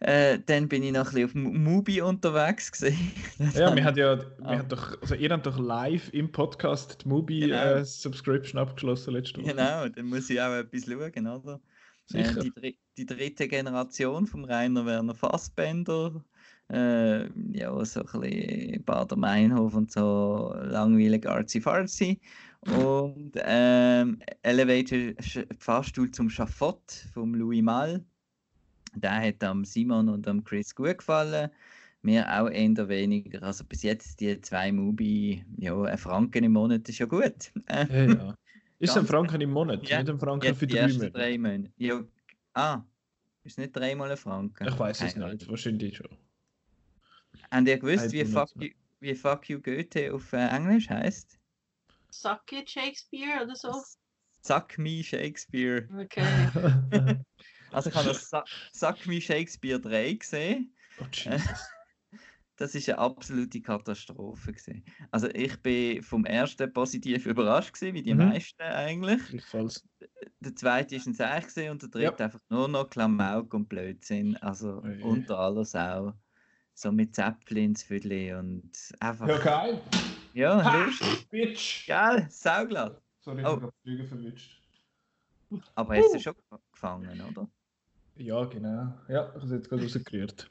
Äh, 0.00 0.38
dann 0.46 0.66
bin 0.66 0.82
ich 0.82 0.92
noch 0.92 1.12
ein 1.12 1.26
bisschen 1.26 1.46
auf 1.46 1.52
Mubi 1.52 2.00
unterwegs 2.00 2.72
gewesen. 2.72 3.12
ja, 3.54 3.74
wir 3.74 3.84
haben 3.84 3.98
ja, 3.98 4.18
wir 4.18 4.58
haben 4.58 4.68
doch, 4.68 5.00
also 5.02 5.14
ihr 5.14 5.28
habt 5.28 5.44
doch 5.44 5.58
live 5.58 6.08
im 6.14 6.32
Podcast 6.32 7.04
die 7.04 7.08
Mubi 7.08 7.40
genau. 7.40 7.56
äh, 7.56 7.84
Subscription 7.84 8.58
abgeschlossen 8.58 9.12
letzte 9.12 9.42
Woche. 9.42 9.50
Genau, 9.50 9.88
dann 9.88 10.06
muss 10.06 10.30
ich 10.30 10.40
auch 10.40 10.54
etwas 10.54 10.86
schauen, 10.86 11.26
oder? 11.26 11.60
Äh, 12.14 12.34
die, 12.34 12.78
die, 12.96 13.06
dritte 13.06 13.46
Generation 13.46 14.26
von 14.26 14.46
Rainer 14.46 14.86
Werner 14.86 15.14
Fassbender. 15.14 16.24
Äh, 16.72 17.26
ja, 17.52 17.84
so 17.84 18.00
ein 18.00 18.20
bisschen 18.20 18.84
Bader 18.84 19.16
Meinhof 19.16 19.74
und 19.74 19.92
so 19.92 20.54
langweilig 20.62 21.28
arzi-farzi. 21.28 22.20
Und 22.62 23.32
ähm, 23.36 24.18
Elevator 24.42 25.12
Fahrstuhl 25.58 26.10
zum 26.10 26.30
Schafott 26.30 26.90
vom 27.12 27.34
Louis 27.34 27.62
Mal 27.62 28.02
der 28.94 29.28
hat 29.28 29.42
am 29.44 29.64
Simon 29.64 30.08
und 30.08 30.26
am 30.28 30.44
Chris 30.44 30.74
gut 30.74 30.98
gefallen. 30.98 31.50
Mir 32.02 32.26
auch 32.28 32.48
eher 32.48 32.88
weniger. 32.88 33.42
Also 33.42 33.64
bis 33.64 33.82
jetzt 33.82 34.20
die 34.20 34.40
zwei 34.40 34.72
Mubi, 34.72 35.44
ja, 35.58 35.80
ein 35.82 35.98
Franken 35.98 36.44
im 36.44 36.52
Monat 36.52 36.88
ist 36.88 36.98
ja 36.98 37.06
gut. 37.06 37.52
Ja, 37.68 37.84
ja. 37.84 38.34
Ist 38.80 38.96
ein 38.96 39.04
Franken 39.04 39.42
im 39.42 39.50
Monat, 39.50 39.86
ja, 39.86 39.98
nicht 39.98 40.08
ein 40.08 40.18
Franken 40.18 40.46
ja, 40.46 40.54
für 40.54 40.66
drei 40.66 40.88
Monate? 40.88 41.10
drei 41.10 41.36
Monate. 41.36 41.70
Ja, 41.76 42.02
ah, 42.54 42.82
ist 43.44 43.58
nicht 43.58 43.76
dreimal 43.76 44.10
ein 44.10 44.16
Franken? 44.16 44.66
Ich 44.66 44.78
weiß 44.78 45.02
es 45.02 45.16
nicht, 45.16 45.50
wahrscheinlich 45.50 45.98
schon. 45.98 46.08
Habt 47.50 47.68
ihr 47.68 47.78
gewusst, 47.78 48.10
wie 48.12 48.24
fuck, 48.24 48.48
you, 48.56 48.70
wie 49.00 49.14
fuck 49.14 49.50
You 49.50 49.60
Goethe 49.60 50.14
auf 50.14 50.32
äh, 50.32 50.48
Englisch 50.48 50.88
heißt? 50.88 51.38
Suck 52.10 52.52
it 52.52 52.70
Shakespeare 52.70 53.44
oder 53.44 53.54
so? 53.54 53.70
Suck 54.40 54.78
me 54.78 55.02
Shakespeare. 55.02 55.86
Okay. 56.00 57.18
Also 57.72 57.90
ich 57.90 57.96
habe 57.96 58.08
das 58.08 58.30
Sack 58.72 59.08
wie 59.08 59.20
Shakespeare 59.20 59.80
3 59.80 60.14
gesehen. 60.14 60.74
Oh, 61.00 61.04
Jesus. 61.12 61.40
Das 62.60 62.74
ist 62.74 62.90
eine 62.90 62.98
absolute 62.98 63.62
Katastrophe. 63.62 64.52
Gewesen. 64.52 64.84
Also 65.10 65.28
ich 65.28 65.56
bin 65.62 66.02
vom 66.02 66.26
ersten 66.26 66.70
positiv 66.70 67.24
überrascht, 67.24 67.72
gewesen, 67.72 67.94
wie 67.94 68.02
die 68.02 68.12
mhm. 68.12 68.28
meisten 68.28 68.60
eigentlich. 68.60 69.22
Der 70.40 70.54
zweite 70.54 70.96
ist 70.96 71.06
ein 71.06 71.14
Seich 71.14 71.46
und 71.70 71.80
der 71.80 71.88
dritte 71.88 72.16
ja. 72.18 72.24
einfach 72.26 72.42
nur 72.50 72.68
noch 72.68 72.90
Klamauk 72.90 73.54
und 73.54 73.70
Blödsinn. 73.70 74.36
Also 74.42 74.82
oh, 74.84 75.08
unter 75.08 75.38
alles 75.38 75.74
auch. 75.74 76.12
So 76.74 76.92
mit 76.92 77.14
Zäpplins 77.14 77.82
Füdli 77.82 78.34
und 78.34 78.70
einfach... 79.00 79.26
Ja, 79.26 79.38
geil! 79.38 79.80
Ja, 80.34 80.62
ha, 80.62 80.84
lustig. 80.84 81.28
Bitch! 81.30 81.86
Geil, 81.86 82.26
sauglatt. 82.28 83.00
Sorry, 83.20 83.40
ich 83.40 83.46
oh. 83.46 83.52
habe 83.52 83.72
Flüge 83.82 84.04
verwünscht. 84.04 84.60
Aber 85.76 85.96
hast 85.96 86.14
du 86.14 86.20
schon 86.20 86.34
gefangen, 86.72 87.22
oder? 87.22 87.48
Ja, 88.20 88.44
genau. 88.44 88.92
Ja, 89.08 89.28
ich 89.28 89.34
habe 89.34 89.46
es 89.46 89.50
jetzt 89.50 89.68
gerade 89.70 89.82
rausgerührt. 89.82 90.50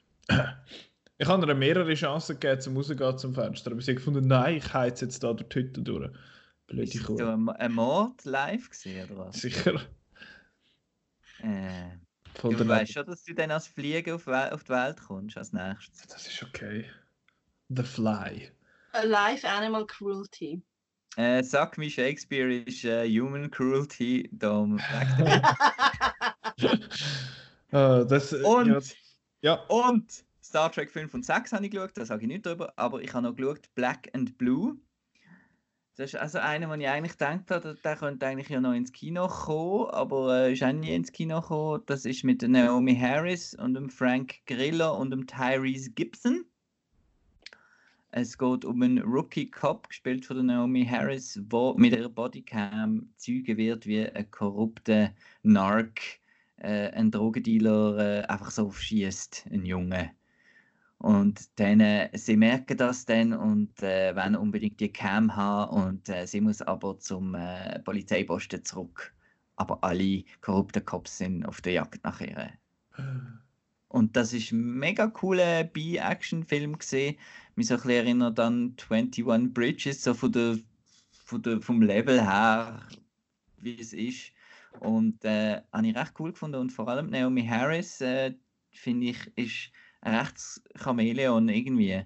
Ich 1.19 1.27
habe 1.27 1.47
ihr 1.47 1.53
mehrere 1.53 1.93
Chancen 1.93 2.39
gegeben, 2.39 2.61
zum 2.61 2.77
rausgehen 2.77 3.17
zum 3.17 3.35
Fenster. 3.35 3.71
Aber 3.71 3.81
sie 3.81 3.91
haben 3.91 3.97
gefunden, 3.97 4.27
nein, 4.27 4.55
ich 4.55 4.73
heiz 4.73 5.01
jetzt 5.01 5.23
da 5.23 5.33
durch 5.33 5.49
die 5.49 5.59
Hütte 5.59 5.81
durch. 5.83 6.09
Blöde 6.65 6.99
Kuh. 6.99 7.13
Ist 7.13 7.19
du 7.19 7.51
ein 7.51 7.71
Mord 7.71 8.25
live 8.25 8.69
gesehen, 8.69 9.09
oder 9.11 9.27
was? 9.27 9.41
Sicher. 9.41 9.81
Äh, 11.43 11.91
Voll 12.35 12.55
du 12.55 12.67
weißt 12.67 12.93
schon, 12.93 13.05
dass 13.05 13.23
du 13.23 13.35
dann 13.35 13.51
als 13.51 13.67
Flieger 13.67 14.15
auf, 14.15 14.27
auf 14.27 14.63
die 14.63 14.69
Welt 14.69 14.99
kommst 15.01 15.37
als 15.37 15.53
nächstes. 15.53 16.07
Das 16.07 16.27
ist 16.27 16.41
okay. 16.41 16.85
The 17.69 17.83
Fly. 17.83 18.51
Alive 18.93 19.47
Animal 19.47 19.85
Cruelty. 19.85 20.61
Äh, 21.17 21.43
sag 21.43 21.77
mir, 21.77 21.89
Shakespeare 21.89 22.51
ist 22.51 22.83
uh, 22.85 23.03
Human 23.03 23.51
Cruelty. 23.51 24.27
Darum 24.31 24.79
Uh, 27.71 28.03
das, 28.03 28.33
äh, 28.33 28.41
und, 28.41 28.95
ja. 29.41 29.53
und 29.67 30.25
Star 30.43 30.71
Trek 30.71 30.89
5 30.89 31.13
und 31.13 31.25
6 31.25 31.53
habe 31.53 31.65
ich 31.65 31.71
geschaut, 31.71 31.91
da 31.93 32.05
sage 32.05 32.23
ich 32.23 32.27
nicht 32.27 32.45
drüber, 32.45 32.73
aber 32.75 33.01
ich 33.01 33.13
habe 33.13 33.27
noch 33.27 33.35
geschaut 33.35 33.69
Black 33.75 34.09
and 34.13 34.37
Blue. 34.37 34.77
Das 35.95 36.13
ist 36.13 36.19
also 36.19 36.39
einer, 36.39 36.69
wo 36.69 36.73
ich 36.75 36.87
eigentlich 36.87 37.11
gedacht 37.11 37.51
habe, 37.51 37.75
der 37.83 37.95
könnte 37.97 38.25
eigentlich 38.25 38.49
ja 38.49 38.61
noch 38.61 38.73
ins 38.73 38.91
Kino 38.91 39.27
kommen, 39.27 39.89
aber 39.91 40.45
äh, 40.45 40.53
ist 40.53 40.63
auch 40.63 40.71
nie 40.71 40.95
ins 40.95 41.11
Kino 41.11 41.41
gekommen. 41.41 41.83
Das 41.85 42.05
ist 42.05 42.23
mit 42.23 42.41
Naomi 42.41 42.95
Harris 42.95 43.53
und 43.53 43.73
dem 43.73 43.89
Frank 43.89 44.35
Grillo 44.45 44.95
und 44.95 45.11
dem 45.11 45.27
Tyrese 45.27 45.91
Gibson. 45.91 46.45
Es 48.11 48.37
geht 48.37 48.65
um 48.65 48.81
einen 48.81 48.99
Rookie 48.99 49.51
Cop, 49.51 49.89
gespielt 49.89 50.25
von 50.25 50.43
Naomi 50.43 50.83
Harris, 50.83 51.39
wo 51.49 51.75
mit 51.75 51.93
ihrer 51.93 52.09
Bodycam 52.09 53.07
Zeuge 53.17 53.55
wird 53.57 53.85
wie 53.85 54.09
ein 54.09 54.31
korrupter 54.31 55.11
Narc 55.43 56.18
äh, 56.61 56.89
ein 56.91 57.11
Drogendealer 57.11 57.97
äh, 57.97 58.25
einfach 58.25 58.51
so 58.51 58.67
aufschießt, 58.67 59.47
ein 59.51 59.65
Junge. 59.65 60.11
Und 60.99 61.59
dann, 61.59 61.79
äh, 61.79 62.09
sie 62.13 62.35
merken 62.35 62.77
das 62.77 63.05
dann 63.05 63.33
und 63.33 63.81
äh, 63.81 64.13
wollen 64.15 64.35
unbedingt 64.35 64.79
die 64.81 64.91
Cam 64.91 65.35
haben 65.35 65.85
und 65.85 66.09
äh, 66.09 66.25
sie 66.27 66.41
muss 66.41 66.61
aber 66.61 66.99
zum 66.99 67.35
äh, 67.35 67.79
Polizeiposten 67.79 68.65
zurück. 68.65 69.13
Aber 69.55 69.83
alle 69.83 70.23
korrupten 70.41 70.83
Cops 70.85 71.17
sind 71.17 71.45
auf 71.45 71.61
der 71.61 71.73
Jagd 71.73 72.03
nach 72.03 72.19
ihr. 72.21 72.51
Und 73.87 74.15
das 74.15 74.33
ist 74.33 74.51
ein 74.51 74.77
mega 74.77 75.07
cooler 75.07 75.63
B-Action-Film 75.63 76.77
gesehen. 76.77 77.17
Mich 77.55 77.67
so 77.67 77.75
ein 77.75 77.81
bisschen 77.81 77.91
erinnert 77.91 78.39
an 78.39 78.75
21 78.89 79.53
Bridges, 79.53 80.03
so 80.03 80.13
von 80.13 80.31
der, 80.31 80.59
von 81.25 81.41
der, 81.41 81.61
vom 81.61 81.81
Level 81.81 82.21
her, 82.21 82.81
wie 83.63 83.79
es 83.79 83.93
ist. 83.93 84.31
Und 84.79 85.23
äh, 85.25 85.61
habe 85.73 85.87
ich 85.87 85.95
recht 85.95 86.13
cool 86.19 86.31
gefunden. 86.31 86.59
Und 86.59 86.71
vor 86.71 86.87
allem 86.87 87.09
Naomi 87.09 87.45
Harris, 87.45 88.01
äh, 88.01 88.33
finde 88.71 89.07
ich, 89.07 89.31
ist 89.35 89.71
ein 90.01 90.15
rechtes 90.15 90.63
Chamäleon 90.75 91.49
irgendwie. 91.49 92.03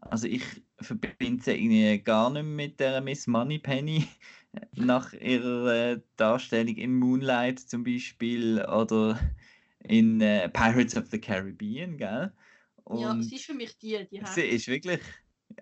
Also 0.00 0.28
ich 0.28 0.44
verbinde 0.80 1.42
sie 1.42 1.52
irgendwie 1.52 1.98
gar 2.02 2.30
nicht 2.30 2.44
mit 2.44 2.80
der 2.80 3.00
Miss 3.00 3.26
Moneypenny 3.26 4.06
nach 4.72 5.12
ihrer 5.14 5.74
äh, 5.74 6.00
Darstellung 6.16 6.76
in 6.76 6.94
Moonlight 6.94 7.58
zum 7.60 7.84
Beispiel 7.84 8.62
oder 8.64 9.18
in 9.80 10.20
äh, 10.20 10.48
Pirates 10.48 10.96
of 10.96 11.06
the 11.10 11.20
Caribbean, 11.20 11.96
gell? 11.96 12.32
Und 12.84 13.00
ja, 13.00 13.22
sie 13.22 13.36
ist 13.36 13.46
für 13.46 13.54
mich 13.54 13.78
die, 13.78 14.06
die 14.10 14.22
Sie 14.26 14.42
ist 14.42 14.68
wirklich, 14.68 15.00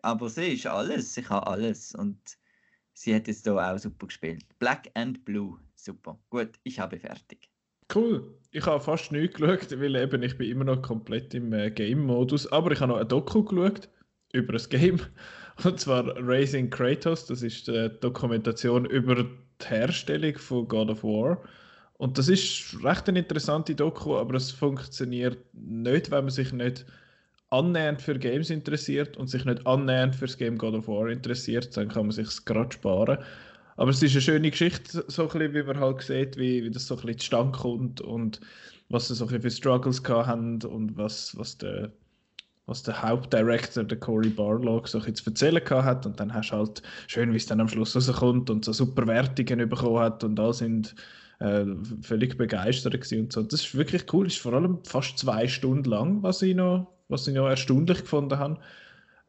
aber 0.02 0.28
sie 0.28 0.54
ist 0.54 0.66
alles, 0.66 1.14
sie 1.14 1.22
kann 1.22 1.44
alles 1.44 1.94
und 1.94 2.18
sie 3.02 3.14
hat 3.14 3.28
es 3.28 3.42
da 3.42 3.72
auch 3.72 3.78
super 3.78 4.06
gespielt. 4.06 4.44
Black 4.58 4.90
and 4.94 5.24
Blue 5.24 5.58
Super. 5.82 6.16
Gut, 6.30 6.50
ich 6.62 6.78
habe 6.78 6.96
fertig. 6.96 7.50
Cool. 7.92 8.38
Ich 8.52 8.64
habe 8.66 8.80
fast 8.80 9.10
nichts 9.10 9.36
geschaut, 9.36 9.80
weil 9.80 9.96
eben 9.96 10.22
ich 10.22 10.38
bin 10.38 10.48
immer 10.48 10.64
noch 10.64 10.80
komplett 10.80 11.34
im 11.34 11.52
äh, 11.52 11.72
Game-Modus. 11.72 12.50
Aber 12.52 12.70
ich 12.70 12.80
habe 12.80 12.92
noch 12.92 13.00
ein 13.00 13.08
Doku 13.08 13.42
geschaut 13.42 13.88
über 14.32 14.54
ein 14.54 14.68
Game. 14.70 15.00
Und 15.64 15.80
zwar 15.80 16.14
Raising 16.16 16.70
Kratos. 16.70 17.26
Das 17.26 17.42
ist 17.42 17.66
die 17.66 17.90
Dokumentation 18.00 18.84
über 18.84 19.24
die 19.24 19.28
Herstellung 19.64 20.38
von 20.38 20.68
God 20.68 20.90
of 20.90 21.02
War. 21.02 21.42
Und 21.94 22.16
das 22.16 22.28
ist 22.28 22.76
recht 22.84 23.08
eine 23.08 23.18
interessante 23.18 23.74
Doku, 23.74 24.16
aber 24.16 24.36
es 24.36 24.52
funktioniert 24.52 25.38
nicht, 25.52 26.12
wenn 26.12 26.24
man 26.24 26.30
sich 26.30 26.52
nicht 26.52 26.86
annähernd 27.52 28.00
für 28.00 28.18
Games 28.18 28.50
interessiert 28.50 29.16
und 29.16 29.28
sich 29.28 29.44
nicht 29.44 29.66
annähernd 29.66 30.14
für 30.16 30.26
das 30.26 30.38
Game 30.38 30.58
God 30.58 30.74
of 30.74 30.88
War 30.88 31.08
interessiert, 31.08 31.76
dann 31.76 31.88
kann 31.88 32.06
man 32.06 32.12
sich 32.12 32.44
gerade 32.44 32.72
sparen. 32.72 33.18
Aber 33.76 33.90
es 33.90 34.02
ist 34.02 34.12
eine 34.12 34.20
schöne 34.20 34.50
Geschichte, 34.50 35.04
so 35.08 35.22
ein 35.22 35.28
bisschen, 35.28 35.54
wie 35.54 35.62
man 35.62 35.80
halt 35.80 36.02
sieht, 36.02 36.36
wie, 36.36 36.64
wie 36.64 36.70
das 36.70 36.86
so 36.86 36.94
ein 36.94 37.02
bisschen 37.02 37.18
zustande 37.18 37.58
kommt 37.58 38.00
und 38.00 38.40
was 38.88 39.08
sie 39.08 39.14
so 39.14 39.26
ein 39.26 39.40
für 39.40 39.50
Struggles 39.50 40.02
haben 40.08 40.62
und 40.62 40.96
was, 40.96 41.36
was 41.36 41.58
der 41.58 41.92
was 42.66 42.82
der 42.84 43.02
Hauptdirektor, 43.02 43.84
der 43.84 43.98
Cory 43.98 44.28
Barlog, 44.28 44.86
so 44.88 45.00
ein 45.00 45.14
zu 45.14 45.28
erzählen 45.28 45.62
hat. 45.68 46.06
Und 46.06 46.20
dann 46.20 46.32
hast 46.32 46.50
du 46.50 46.56
halt 46.56 46.82
schön, 47.08 47.32
wie 47.32 47.36
es 47.36 47.46
dann 47.46 47.60
am 47.60 47.68
Schluss 47.68 47.96
rauskommt 47.96 48.50
und 48.50 48.64
so 48.64 48.72
super 48.72 49.06
Wertungen 49.06 49.68
bekommen 49.68 49.98
hat 49.98 50.22
und 50.22 50.38
alle 50.38 50.54
sind 50.54 50.94
äh, 51.40 51.64
völlig 52.02 52.38
begeistert 52.38 52.94
gewesen 52.94 53.24
und 53.24 53.32
so. 53.32 53.42
Das 53.42 53.64
ist 53.64 53.74
wirklich 53.74 54.04
cool. 54.12 54.26
Ist 54.26 54.38
vor 54.38 54.52
allem 54.52 54.78
fast 54.84 55.18
zwei 55.18 55.48
Stunden 55.48 55.90
lang, 55.90 56.22
was 56.22 56.40
ich 56.42 56.54
noch, 56.54 56.86
was 57.12 57.28
ich 57.28 57.34
noch 57.34 57.48
erstaunlich 57.48 58.00
gefunden 58.00 58.38
habe 58.38 58.58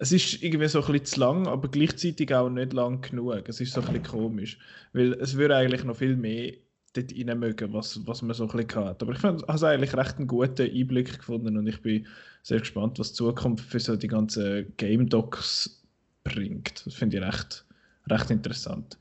es 0.03 0.11
ist 0.11 0.43
irgendwie 0.43 0.67
so 0.67 0.81
ein 0.83 0.91
bisschen 0.91 1.05
zu 1.05 1.19
lang, 1.21 1.47
aber 1.47 1.69
gleichzeitig 1.69 2.33
auch 2.33 2.49
nicht 2.49 2.73
lang 2.73 3.01
genug. 3.01 3.47
Es 3.47 3.61
ist 3.61 3.73
so 3.73 3.81
ein 3.81 3.87
bisschen 3.87 4.03
komisch, 4.03 4.57
weil 4.91 5.13
es 5.13 5.37
würde 5.37 5.55
eigentlich 5.55 5.83
noch 5.83 5.95
viel 5.95 6.17
mehr 6.17 6.53
dort 6.93 7.13
rein 7.13 7.39
mögen, 7.39 7.73
was, 7.73 8.05
was 8.05 8.21
man 8.21 8.35
so 8.35 8.47
ein 8.47 8.57
bisschen 8.65 8.85
hat. 8.85 9.01
Aber 9.01 9.13
ich 9.13 9.23
habe 9.23 9.43
es 9.47 9.63
eigentlich 9.63 9.95
recht 9.95 10.17
einen 10.17 10.27
guten 10.27 10.69
Einblick 10.69 11.19
gefunden 11.19 11.57
und 11.57 11.67
ich 11.67 11.81
bin 11.81 12.05
sehr 12.41 12.59
gespannt, 12.59 12.99
was 12.99 13.11
die 13.11 13.17
Zukunft 13.17 13.65
für 13.65 13.79
so 13.79 13.95
die 13.95 14.07
ganzen 14.07 14.73
Game 14.77 15.07
Docs 15.07 15.81
bringt. 16.23 16.85
Das 16.85 16.93
finde 16.95 17.17
ich 17.17 17.23
recht, 17.23 17.65
recht 18.09 18.29
interessant. 18.29 18.97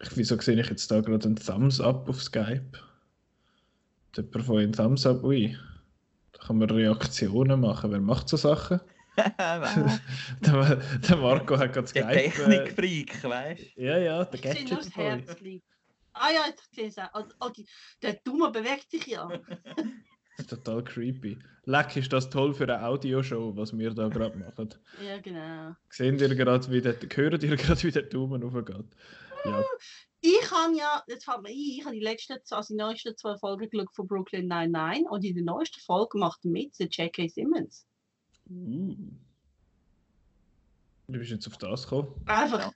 Ich, 0.00 0.16
wieso 0.16 0.38
sehe 0.40 0.60
ich 0.60 0.68
jetzt 0.68 0.90
da 0.90 1.00
gerade 1.00 1.26
einen 1.26 1.36
Thumbs 1.36 1.80
Up 1.80 2.08
auf 2.08 2.22
Skype? 2.22 2.70
Jemand 4.14 4.44
von 4.44 4.58
einen 4.58 4.72
Thumbs 4.72 5.06
Up? 5.06 5.24
Ui, 5.24 5.56
kann 6.46 6.58
man 6.58 6.70
Reaktionen 6.70 7.60
machen. 7.60 7.90
Wer 7.90 8.00
macht 8.00 8.28
so 8.28 8.36
Sachen? 8.36 8.80
der, 9.16 10.76
der 10.76 11.16
Marco 11.16 11.58
hat 11.58 11.72
gerade 11.72 11.92
Der 11.92 12.04
Skype. 12.04 12.12
Äh, 12.12 12.30
Technikfreak, 12.30 13.24
weißt 13.24 13.76
du? 13.76 13.82
ja, 13.82 13.98
ja, 13.98 14.24
der 14.24 14.40
Gadget 14.40 14.72
das 14.72 14.90
Boy. 14.90 15.62
Ah 16.12 16.30
ja, 16.32 16.46
jetzt 16.46 16.74
sehe 16.74 16.84
ich 16.84 16.90
es 16.90 16.98
auch. 16.98 17.08
Oh, 17.14 17.24
oh, 17.40 17.48
die, 17.48 17.66
der 18.02 18.14
Dumme 18.24 18.50
bewegt 18.50 18.90
sich 18.90 19.06
ja. 19.06 19.28
Total 20.48 20.84
creepy. 20.84 21.38
Leck, 21.64 21.96
ist 21.96 22.12
das 22.12 22.28
toll 22.30 22.54
für 22.54 22.64
eine 22.64 22.82
Audioshow, 22.82 23.56
was 23.56 23.76
wir 23.76 23.92
da 23.92 24.08
gerade 24.08 24.36
machen. 24.38 24.74
Ja, 25.04 25.18
genau. 25.18 25.74
Sehen 25.88 26.18
ihr 26.18 26.34
gerade, 26.34 26.70
wie 26.70 26.80
der, 26.80 26.96
hören 27.14 27.40
ihr 27.40 27.56
gerade, 27.56 27.82
wie 27.82 27.90
der 27.90 28.02
Daumen 28.02 28.44
hochgeht? 28.44 28.86
Ja, 29.44 29.64
Ich 30.20 30.50
habe 30.50 30.76
ja, 30.76 31.02
jetzt 31.06 31.24
fällt 31.24 31.42
mir 31.42 31.48
ein, 31.50 31.54
ich 31.54 31.84
habe 31.84 31.94
die 31.94 32.00
letzten, 32.00 32.36
zwei- 32.44 32.56
also 32.56 32.74
die 32.74 32.78
neuesten 32.78 33.16
zwei 33.16 33.36
Folgen 33.36 33.68
geschaut 33.70 33.94
von 33.94 34.06
Brooklyn 34.06 34.48
Nine-Nine 34.48 35.08
und 35.08 35.24
in 35.24 35.34
der 35.34 35.44
neuesten 35.44 35.80
Folge 35.80 36.18
macht 36.18 36.44
mit 36.44 36.78
der 36.78 36.88
J.K. 36.88 37.28
Simmons. 37.28 37.86
Uh. 38.50 38.96
Wie 41.08 41.18
bist 41.18 41.30
du 41.30 41.34
jetzt 41.34 41.46
auf 41.46 41.56
das 41.58 41.82
gekommen? 41.84 42.14
Einfach. 42.26 42.58
Ja. 42.60 42.72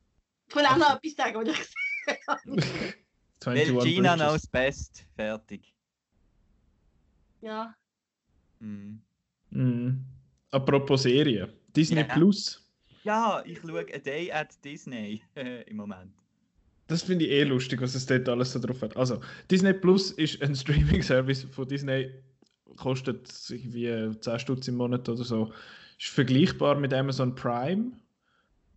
Ich 0.49 0.54
will 0.56 0.66
auch 0.66 0.76
noch 0.76 0.87
Ach 0.90 0.92
so. 0.92 1.09
etwas 1.09 1.14
sagen, 1.16 1.35
was 1.40 1.49
ich 1.49 1.59
gesehen 1.59 2.26
habe. 2.28 2.94
21 3.42 3.75
Weil 3.76 3.85
Gina 3.85 4.14
knows 4.16 4.47
best. 4.47 5.06
Fertig. 5.16 5.75
Ja. 7.42 7.75
Mhm. 8.59 9.00
Mhm. 9.49 10.04
Apropos 10.50 11.02
Serie. 11.04 11.50
Disney 11.75 12.00
Ja. 12.02 12.14
Plus. 12.14 12.70
Ja, 13.02 13.42
ich 13.47 13.59
schaue 13.61 13.80
A 13.94 13.99
Day 13.99 14.30
at 14.30 14.62
Disney 14.62 15.23
im 15.35 15.76
Moment. 15.78 16.12
Das 16.90 17.02
finde 17.02 17.25
ich 17.25 17.30
eh 17.30 17.44
lustig, 17.44 17.80
was 17.80 17.94
es 17.94 18.04
dort 18.04 18.28
alles 18.28 18.52
so 18.52 18.59
drauf 18.59 18.82
hat. 18.82 18.97
Also, 18.97 19.20
Disney 19.49 19.73
Plus 19.73 20.11
ist 20.11 20.42
ein 20.42 20.54
Streaming-Service 20.56 21.47
von 21.52 21.68
Disney, 21.68 22.11
kostet 22.76 23.30
irgendwie 23.49 24.11
10 24.18 24.38
Stutz 24.40 24.66
im 24.66 24.75
Monat 24.75 25.09
oder 25.09 25.23
so. 25.23 25.52
Ist 26.00 26.09
vergleichbar 26.09 26.75
mit 26.75 26.92
Amazon 26.92 27.37
Prime. 27.37 27.92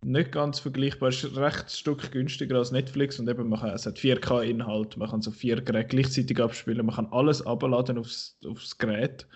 Nicht 0.04 0.30
ganz 0.30 0.60
vergleichbar, 0.60 1.08
ist 1.08 1.24
ein 1.24 1.42
recht 1.42 1.72
Stück 1.72 2.12
günstiger 2.12 2.58
als 2.58 2.70
Netflix 2.70 3.18
und 3.18 3.28
eben 3.28 3.48
man 3.48 3.58
kann, 3.58 3.70
es 3.70 3.84
hat 3.84 3.98
4K-Inhalt, 3.98 4.96
man 4.96 5.10
kann 5.10 5.22
so 5.22 5.32
vier 5.32 5.60
Geräte 5.60 5.88
gleichzeitig 5.88 6.40
abspielen, 6.40 6.86
man 6.86 6.94
kann 6.94 7.08
alles 7.10 7.44
abladen 7.44 7.98
aufs, 7.98 8.38
aufs 8.46 8.78
Gerät 8.78 9.26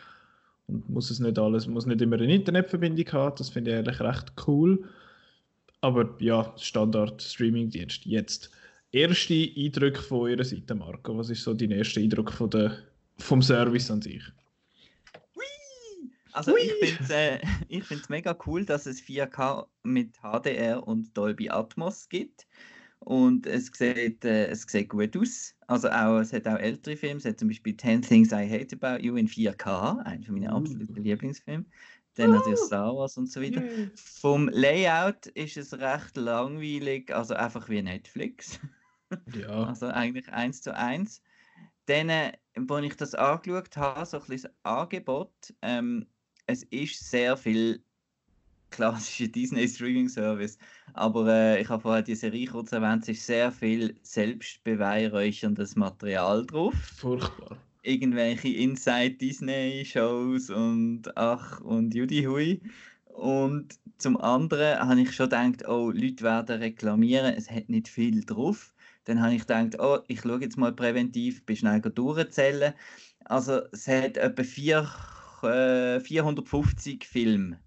und 0.68 0.88
muss 0.88 1.10
es 1.10 1.18
nicht 1.18 1.38
alles, 1.38 1.66
muss 1.66 1.86
nicht 1.86 2.02
immer 2.02 2.16
eine 2.16 2.32
Internetverbindung 2.32 3.06
haben, 3.12 3.34
das 3.38 3.48
finde 3.48 3.70
ich 3.70 3.76
ehrlich 3.78 3.98
recht 3.98 4.32
cool. 4.46 4.84
Aber 5.80 6.14
ja, 6.20 6.52
Standard 6.58 7.22
Streaming-Dienst 7.22 8.04
jetzt. 8.04 8.50
Erste 8.90 9.34
Eindrücke 9.56 10.00
von 10.00 10.30
Ihrer 10.30 10.44
Seite, 10.44 10.74
Marco. 10.74 11.16
Was 11.18 11.30
ist 11.30 11.42
so 11.42 11.52
dein 11.52 11.70
erster 11.72 12.00
Eindruck 12.00 12.32
von 12.32 12.48
der, 12.48 12.78
vom 13.18 13.42
Service 13.42 13.90
an 13.90 14.00
sich? 14.00 14.22
Also 16.32 16.52
Hui. 16.52 16.60
ich 16.60 16.72
finde 16.88 17.02
es 17.02 17.10
äh, 17.10 17.38
ich 17.68 17.84
find's 17.84 18.08
mega 18.08 18.36
cool, 18.46 18.64
dass 18.64 18.86
es 18.86 19.02
4K 19.02 19.66
mit 19.82 20.16
HDR 20.22 20.86
und 20.86 21.16
Dolby 21.16 21.50
Atmos 21.50 22.08
gibt. 22.08 22.46
Und 23.00 23.46
es 23.46 23.70
sieht, 23.74 24.24
äh, 24.24 24.46
es 24.46 24.62
sieht 24.62 24.88
gut 24.88 25.16
aus. 25.16 25.54
Also 25.66 25.88
auch, 25.88 26.18
es 26.18 26.32
hat 26.32 26.46
auch 26.46 26.58
ältere 26.58 26.96
Filme. 26.96 27.18
Es 27.18 27.24
hat 27.24 27.38
zum 27.38 27.48
Beispiel 27.48 27.76
10 27.76 28.02
Things 28.02 28.32
I 28.32 28.48
Hate 28.48 28.76
About 28.80 29.02
You 29.04 29.16
in 29.16 29.28
4K, 29.28 29.98
einer 30.04 30.52
Uh. 30.52 30.56
absoluten 30.56 31.02
Lieblingsfilme. 31.02 31.64
Dann 32.14 32.32
natürlich. 32.32 32.58
Star 32.58 32.94
Wars 32.96 33.16
und 33.16 33.30
so 33.30 33.40
weiter. 33.40 33.60
Hm. 33.60 33.92
Vom 33.94 34.48
Layout 34.48 35.26
ist 35.26 35.56
es 35.56 35.72
recht 35.78 36.16
langweilig, 36.16 37.14
also 37.14 37.34
einfach 37.34 37.68
wie 37.68 37.82
Netflix. 37.82 38.58
Ja, 39.32 39.64
Also 39.68 39.88
eigentlich 39.88 40.28
eins 40.32 40.62
zu 40.62 40.74
eins. 40.74 41.22
Dann, 41.86 42.08
äh, 42.10 42.32
als 42.56 42.84
ich 42.84 42.96
das 42.96 43.14
angeschaut 43.14 43.76
habe, 43.76 44.06
so 44.06 44.18
ein 44.20 44.26
bisschen 44.26 44.50
das 44.64 44.72
Angebot, 44.72 45.54
ähm, 45.62 46.06
es 46.46 46.64
ist 46.64 47.10
sehr 47.10 47.36
viel 47.36 47.84
klassische 48.70 49.28
Disney 49.30 49.68
Streaming 49.68 50.08
Service, 50.08 50.58
aber 50.94 51.28
äh, 51.28 51.62
ich 51.62 51.68
habe 51.68 51.82
vorher 51.82 52.02
die 52.02 52.14
Serie 52.16 52.46
kurz 52.48 52.72
erwähnt, 52.72 53.04
es 53.04 53.10
ist 53.10 53.26
sehr 53.26 53.52
viel 53.52 53.98
selbstbeweihräucherndes 54.02 55.76
Material 55.76 56.46
drauf. 56.46 56.94
furchtbar. 56.96 57.58
Irgendwelche 57.82 58.48
Inside 58.48 59.16
Disney 59.16 59.84
Shows 59.84 60.50
und 60.50 61.16
ach 61.16 61.60
und 61.60 61.94
Judy 61.94 62.24
Hui. 62.24 62.62
Und 63.04 63.78
zum 63.98 64.16
anderen 64.18 64.78
habe 64.80 65.00
ich 65.02 65.12
schon 65.14 65.26
gedacht, 65.30 65.66
oh, 65.68 65.90
Leute 65.90 66.22
werden 66.24 66.58
reklamieren, 66.60 67.34
es 67.34 67.50
hat 67.50 67.68
nicht 67.68 67.88
viel 67.88 68.24
drauf. 68.24 68.74
Dann 69.04 69.22
habe 69.22 69.34
ich 69.34 69.40
gedacht, 69.42 69.78
oh, 69.80 70.00
ich 70.08 70.20
schaue 70.20 70.40
jetzt 70.40 70.58
mal 70.58 70.72
präventiv, 70.72 71.44
bis 71.46 71.60
schnell 71.60 71.80
durchzählen. 71.80 72.74
Also 73.24 73.62
es 73.72 73.88
hat 73.88 74.16
etwa 74.16 74.42
vier, 74.42 74.88
äh, 75.42 76.00
450 76.00 77.04
Filme 77.04 77.60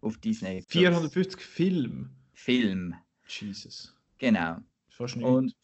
auf 0.00 0.18
Disney. 0.18 0.62
Plus. 0.62 0.82
450 0.82 1.40
Filme. 1.40 2.10
Film, 2.32 2.94
Jesus. 3.26 3.94
genau. 4.18 4.58
Fast 4.88 5.16
nicht. 5.16 5.26
Und 5.26 5.56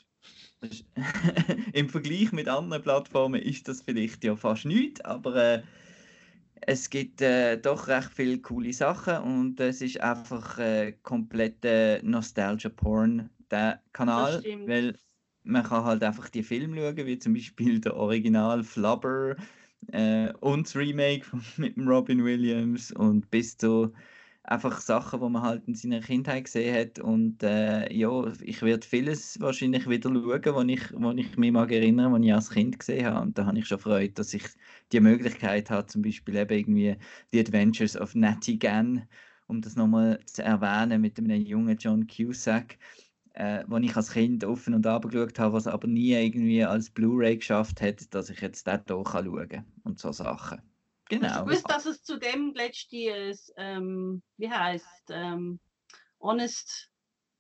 das 0.60 0.84
im 1.72 1.88
Vergleich 1.88 2.32
mit 2.32 2.48
anderen 2.48 2.82
Plattformen 2.82 3.40
ist 3.40 3.68
das 3.68 3.82
vielleicht 3.82 4.24
ja 4.24 4.34
fast 4.34 4.64
nichts, 4.64 5.00
aber 5.02 5.36
äh, 5.36 5.62
es 6.62 6.90
gibt 6.90 7.20
äh, 7.20 7.58
doch 7.58 7.88
recht 7.88 8.10
viele 8.12 8.40
coole 8.40 8.72
Sachen 8.72 9.18
und 9.18 9.60
es 9.60 9.82
ist 9.82 10.00
einfach 10.00 10.58
äh, 10.58 10.92
komplette 11.02 12.00
Nostalgia-Porn, 12.02 13.30
der 13.50 13.82
Kanal, 13.92 14.40
stimmt. 14.40 14.68
weil 14.68 14.98
man 15.44 15.62
kann 15.62 15.84
halt 15.84 16.02
einfach 16.02 16.28
die 16.28 16.42
Filme 16.42 16.76
schauen, 16.76 17.06
wie 17.06 17.18
zum 17.18 17.34
Beispiel 17.34 17.80
der 17.80 17.96
Original 17.96 18.64
Flubber 18.64 19.36
äh, 19.92 20.32
und 20.40 20.66
das 20.66 20.76
Remake 20.76 21.26
mit 21.56 21.76
dem 21.76 21.88
Robin 21.88 22.24
Williams 22.24 22.92
und 22.92 23.30
bis 23.30 23.56
zu 23.56 23.92
einfach 24.44 24.80
Sachen, 24.80 25.20
die 25.20 25.28
man 25.28 25.42
halt 25.42 25.66
in 25.66 25.74
seiner 25.74 26.00
Kindheit 26.00 26.44
gesehen 26.44 26.74
hat. 26.76 26.98
Und 26.98 27.42
äh, 27.42 27.92
ja, 27.92 28.32
ich 28.42 28.62
werde 28.62 28.86
vieles 28.86 29.40
wahrscheinlich 29.40 29.88
wieder 29.88 30.10
schauen, 30.10 30.54
wo 30.54 30.60
ich, 30.62 30.92
wo 30.92 31.10
ich 31.12 31.36
mich 31.36 31.52
mag 31.52 31.72
erinnern, 31.72 32.12
was 32.12 32.22
ich 32.22 32.34
als 32.34 32.50
Kind 32.50 32.78
gesehen 32.78 33.06
habe. 33.06 33.22
Und 33.22 33.38
da 33.38 33.46
habe 33.46 33.58
ich 33.58 33.66
schon 33.66 33.78
Freude, 33.78 34.12
dass 34.12 34.34
ich 34.34 34.44
die 34.92 35.00
Möglichkeit 35.00 35.70
habe, 35.70 35.86
zum 35.86 36.02
Beispiel 36.02 36.36
eben 36.36 36.52
irgendwie 36.52 36.96
The 37.32 37.40
Adventures 37.40 37.96
of 37.96 38.14
Natty 38.14 38.58
Gann, 38.58 39.08
um 39.46 39.60
das 39.62 39.76
nochmal 39.76 40.20
zu 40.26 40.42
erwähnen, 40.42 41.00
mit 41.00 41.18
einem 41.18 41.40
jungen 41.42 41.76
John 41.78 42.06
Cusack, 42.06 42.76
äh, 43.34 43.64
wo 43.66 43.76
ich 43.78 43.94
als 43.96 44.12
Kind 44.12 44.44
offen 44.44 44.74
und 44.74 44.86
abgeschaut 44.86 45.38
habe, 45.38 45.54
was 45.54 45.66
aber 45.66 45.86
nie 45.88 46.12
irgendwie 46.12 46.64
als 46.64 46.90
Blu-ray 46.90 47.36
geschafft 47.36 47.80
hat, 47.80 48.14
dass 48.14 48.30
ich 48.30 48.40
jetzt 48.40 48.66
dort 48.66 48.88
hier 48.88 49.04
schauen 49.04 49.48
kann 49.48 49.72
und 49.84 49.98
so 49.98 50.12
Sachen. 50.12 50.62
Genau. 51.08 51.44
gewusst, 51.44 51.68
dass 51.68 51.84
es 51.84 52.02
zu 52.02 52.18
dem 52.18 52.54
letztes, 52.54 53.52
ähm, 53.56 54.22
wie 54.36 54.50
heißt, 54.50 55.10
ähm, 55.10 55.60
Honest 56.20 56.90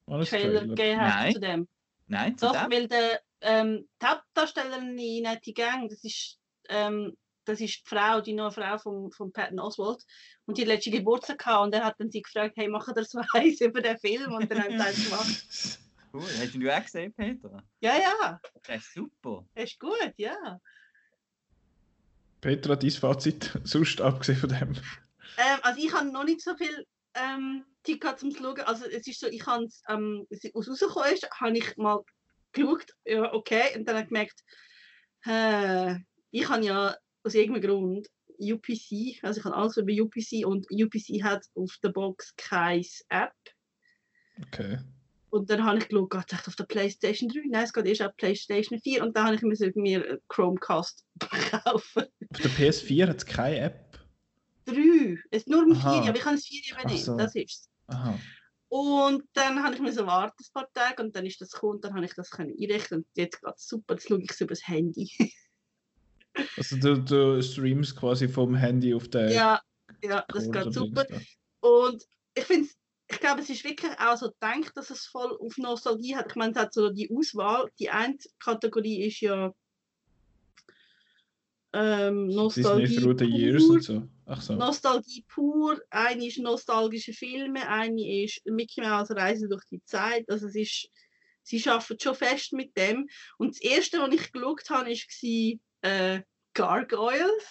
Alles 0.06 0.28
Trailer 0.28 0.60
Trailer. 0.60 0.74
gegeben 0.74 1.00
hat 1.00 1.14
Nein. 1.14 1.32
zu 1.32 1.40
dem? 1.40 1.68
Nein, 2.06 2.38
zu 2.38 2.46
Doch, 2.46 2.52
dem? 2.52 2.72
weil 2.72 2.88
der 2.88 3.20
ähm, 3.40 3.88
die 4.02 4.06
Hauptdarstellerin 4.06 4.98
in 4.98 5.22
Nettie 5.22 5.54
Gang, 5.54 5.88
das 5.88 6.02
ist, 6.02 6.38
ähm, 6.68 7.16
das 7.44 7.60
ist 7.60 7.82
die 7.84 7.88
Frau, 7.88 8.20
die 8.20 8.32
neue 8.32 8.50
Frau 8.50 8.78
von, 8.78 9.10
von 9.12 9.32
Patton 9.32 9.60
Oswald. 9.60 10.02
Und 10.46 10.56
die 10.58 10.62
hat 10.62 10.68
letzte 10.68 10.90
Geburtstag 10.90 11.38
gehabt 11.38 11.64
und 11.64 11.74
er 11.74 11.84
hat 11.84 11.96
dann 11.98 12.10
sie 12.10 12.22
gefragt, 12.22 12.54
hey, 12.56 12.68
machen 12.68 12.94
das 12.94 13.14
was 13.14 13.60
über 13.60 13.80
den 13.80 13.98
Film? 13.98 14.32
Und 14.32 14.50
dann 14.50 14.62
haben 14.62 14.72
sie 14.72 14.78
das 14.78 15.04
gemacht. 15.04 15.83
Cool. 16.14 16.22
Hast 16.22 16.54
du 16.54 16.70
auch 16.70 16.82
gesehen, 16.84 17.12
Peter? 17.12 17.60
Ja, 17.80 17.96
ja, 17.98 18.40
Das 18.68 18.76
ist 18.76 18.94
super. 18.94 19.44
das 19.52 19.64
ist 19.64 19.80
gut, 19.80 20.14
ja. 20.16 20.60
Petra, 22.40 22.76
dein 22.76 22.90
Fazit, 22.92 23.50
sonst 23.64 24.00
abgesehen 24.00 24.38
von 24.38 24.48
dem. 24.50 24.74
Ähm, 25.38 25.58
also 25.62 25.82
ich 25.82 25.92
habe 25.92 26.12
noch 26.12 26.22
nicht 26.22 26.40
so 26.40 26.54
viel 26.56 26.86
ähm, 27.14 27.64
Zeit 27.82 28.00
gehabt 28.00 28.20
zum 28.20 28.30
Schauen. 28.30 28.60
Also 28.60 28.84
es 28.84 29.08
ist 29.08 29.18
so, 29.18 29.26
ich 29.26 29.44
habe 29.44 29.64
es, 29.64 29.82
ähm, 29.88 30.24
als 30.30 30.44
es 30.44 30.54
rausgekommen 30.54 31.14
ist, 31.14 31.28
habe 31.32 31.58
ich 31.58 31.76
mal 31.78 32.04
geschaut, 32.52 32.86
ja 33.04 33.32
okay, 33.32 33.76
und 33.76 33.88
dann 33.88 33.96
habe 33.96 34.04
ich 34.04 34.08
gemerkt, 34.10 34.44
äh, 35.26 35.96
ich 36.30 36.48
habe 36.48 36.64
ja 36.64 36.96
aus 37.24 37.34
irgendeinem 37.34 37.68
Grund 37.68 38.08
UPC, 38.38 39.18
also 39.24 39.40
ich 39.40 39.44
habe 39.44 39.56
alles 39.56 39.76
über 39.78 39.92
UPC 39.92 40.46
und 40.46 40.64
UPC 40.70 41.24
hat 41.24 41.44
auf 41.56 41.76
der 41.82 41.88
Box 41.88 42.32
keine 42.36 42.86
App. 43.08 43.34
Okay. 44.46 44.78
Und 45.34 45.50
dann 45.50 45.64
habe 45.64 45.78
ich 45.78 45.88
geschaut, 45.88 46.10
geht 46.10 46.24
es 46.28 46.32
echt 46.38 46.46
auf 46.46 46.54
der 46.54 46.64
Playstation 46.64 47.28
3? 47.28 47.40
Nein, 47.48 47.64
es 47.64 47.72
geht 47.72 47.86
erst 47.86 48.02
auf 48.02 48.16
Playstation 48.16 48.78
4 48.78 49.02
und 49.02 49.16
dann 49.16 49.24
habe 49.24 49.34
ich 49.34 49.42
mir, 49.42 49.72
mir 49.74 50.08
einen 50.08 50.18
Chromecast 50.28 51.04
kaufen. 51.50 52.04
Auf 52.04 52.40
der 52.40 52.50
PS4 52.52 53.08
hat 53.08 53.16
es 53.16 53.26
keine 53.26 53.58
App. 53.58 53.98
3, 54.66 55.18
es 55.32 55.42
ist 55.42 55.48
nur 55.48 55.64
im 55.64 55.72
Aha. 55.72 56.02
4, 56.02 56.08
aber 56.08 56.16
ich 56.16 56.22
kann 56.22 56.36
es 56.36 56.46
4 56.46 56.78
eben 56.78 56.88
nicht, 56.88 57.04
so. 57.04 57.16
das 57.16 57.34
ist 57.34 57.68
es. 57.88 57.98
Und 58.68 59.24
dann 59.32 59.60
habe 59.60 59.74
ich 59.74 59.80
mir 59.80 59.92
so 59.92 60.06
warten 60.06 60.36
ein 60.38 60.52
paar 60.52 60.72
Tage 60.72 61.02
und 61.02 61.16
dann 61.16 61.26
ist 61.26 61.40
das 61.40 61.50
gekommen 61.50 61.74
und 61.74 61.84
dann 61.84 61.94
habe 61.94 62.04
ich 62.04 62.14
das 62.14 62.30
können 62.30 62.54
einrichten 62.56 62.98
und 62.98 63.06
jetzt 63.16 63.42
geht 63.42 63.54
es 63.56 63.66
super, 63.66 63.94
jetzt 63.94 64.06
schaue 64.06 64.22
ich 64.22 64.30
es 64.30 64.40
über 64.40 64.50
das 64.50 64.68
Handy. 64.68 65.10
Also 66.56 66.76
du, 66.76 67.00
du 67.00 67.42
streamst 67.42 67.94
quasi 67.94 68.28
vom 68.28 68.56
Handy 68.56 68.92
auf 68.92 69.06
den 69.06 69.30
ja, 69.30 69.60
ja, 70.02 70.24
das 70.28 70.46
Code 70.46 70.64
geht 70.64 70.74
super. 70.74 71.06
Und 71.60 72.04
ich 72.34 72.42
finde 72.42 72.68
ich 73.14 73.20
glaube, 73.20 73.40
es 73.40 73.50
ist 73.50 73.64
wirklich 73.64 73.92
auch 73.98 74.16
so 74.16 74.30
gedacht, 74.30 74.76
dass 74.76 74.90
es 74.90 75.06
voll 75.06 75.36
auf 75.40 75.56
Nostalgie 75.56 76.16
hat. 76.16 76.26
Ich 76.28 76.36
meine, 76.36 76.52
es 76.52 76.58
hat 76.58 76.74
so 76.74 76.90
die 76.90 77.10
Auswahl. 77.10 77.70
Die 77.78 77.90
eine 77.90 78.16
Kategorie 78.38 79.06
ist 79.06 79.20
ja 79.20 79.54
ähm. 81.72 82.26
Nostalgie. 82.26 82.86
The 83.18 83.24
Years 83.24 83.66
pur. 83.66 83.74
und 83.74 83.82
so. 83.82 84.08
Ach 84.26 84.40
so. 84.40 84.54
Nostalgie 84.54 85.24
pur. 85.28 85.80
Eine 85.90 86.26
ist 86.26 86.38
nostalgische 86.38 87.12
Filme, 87.12 87.68
eine 87.68 88.24
ist 88.24 88.40
Mickey 88.46 88.80
Mouse 88.80 89.10
Reise 89.10 89.48
durch 89.48 89.64
die 89.70 89.82
Zeit. 89.84 90.28
Also 90.28 90.46
es 90.46 90.54
ist, 90.54 90.88
sie 91.42 91.62
arbeiten 91.68 91.98
schon 92.00 92.14
fest 92.14 92.52
mit 92.52 92.76
dem. 92.76 93.08
Und 93.38 93.54
das 93.54 93.60
erste, 93.60 93.98
was 93.98 94.14
ich 94.14 94.32
geschaut 94.32 94.70
habe, 94.70 94.90
war 94.90 95.58
äh, 95.82 96.22
Gargoyles. 96.54 97.44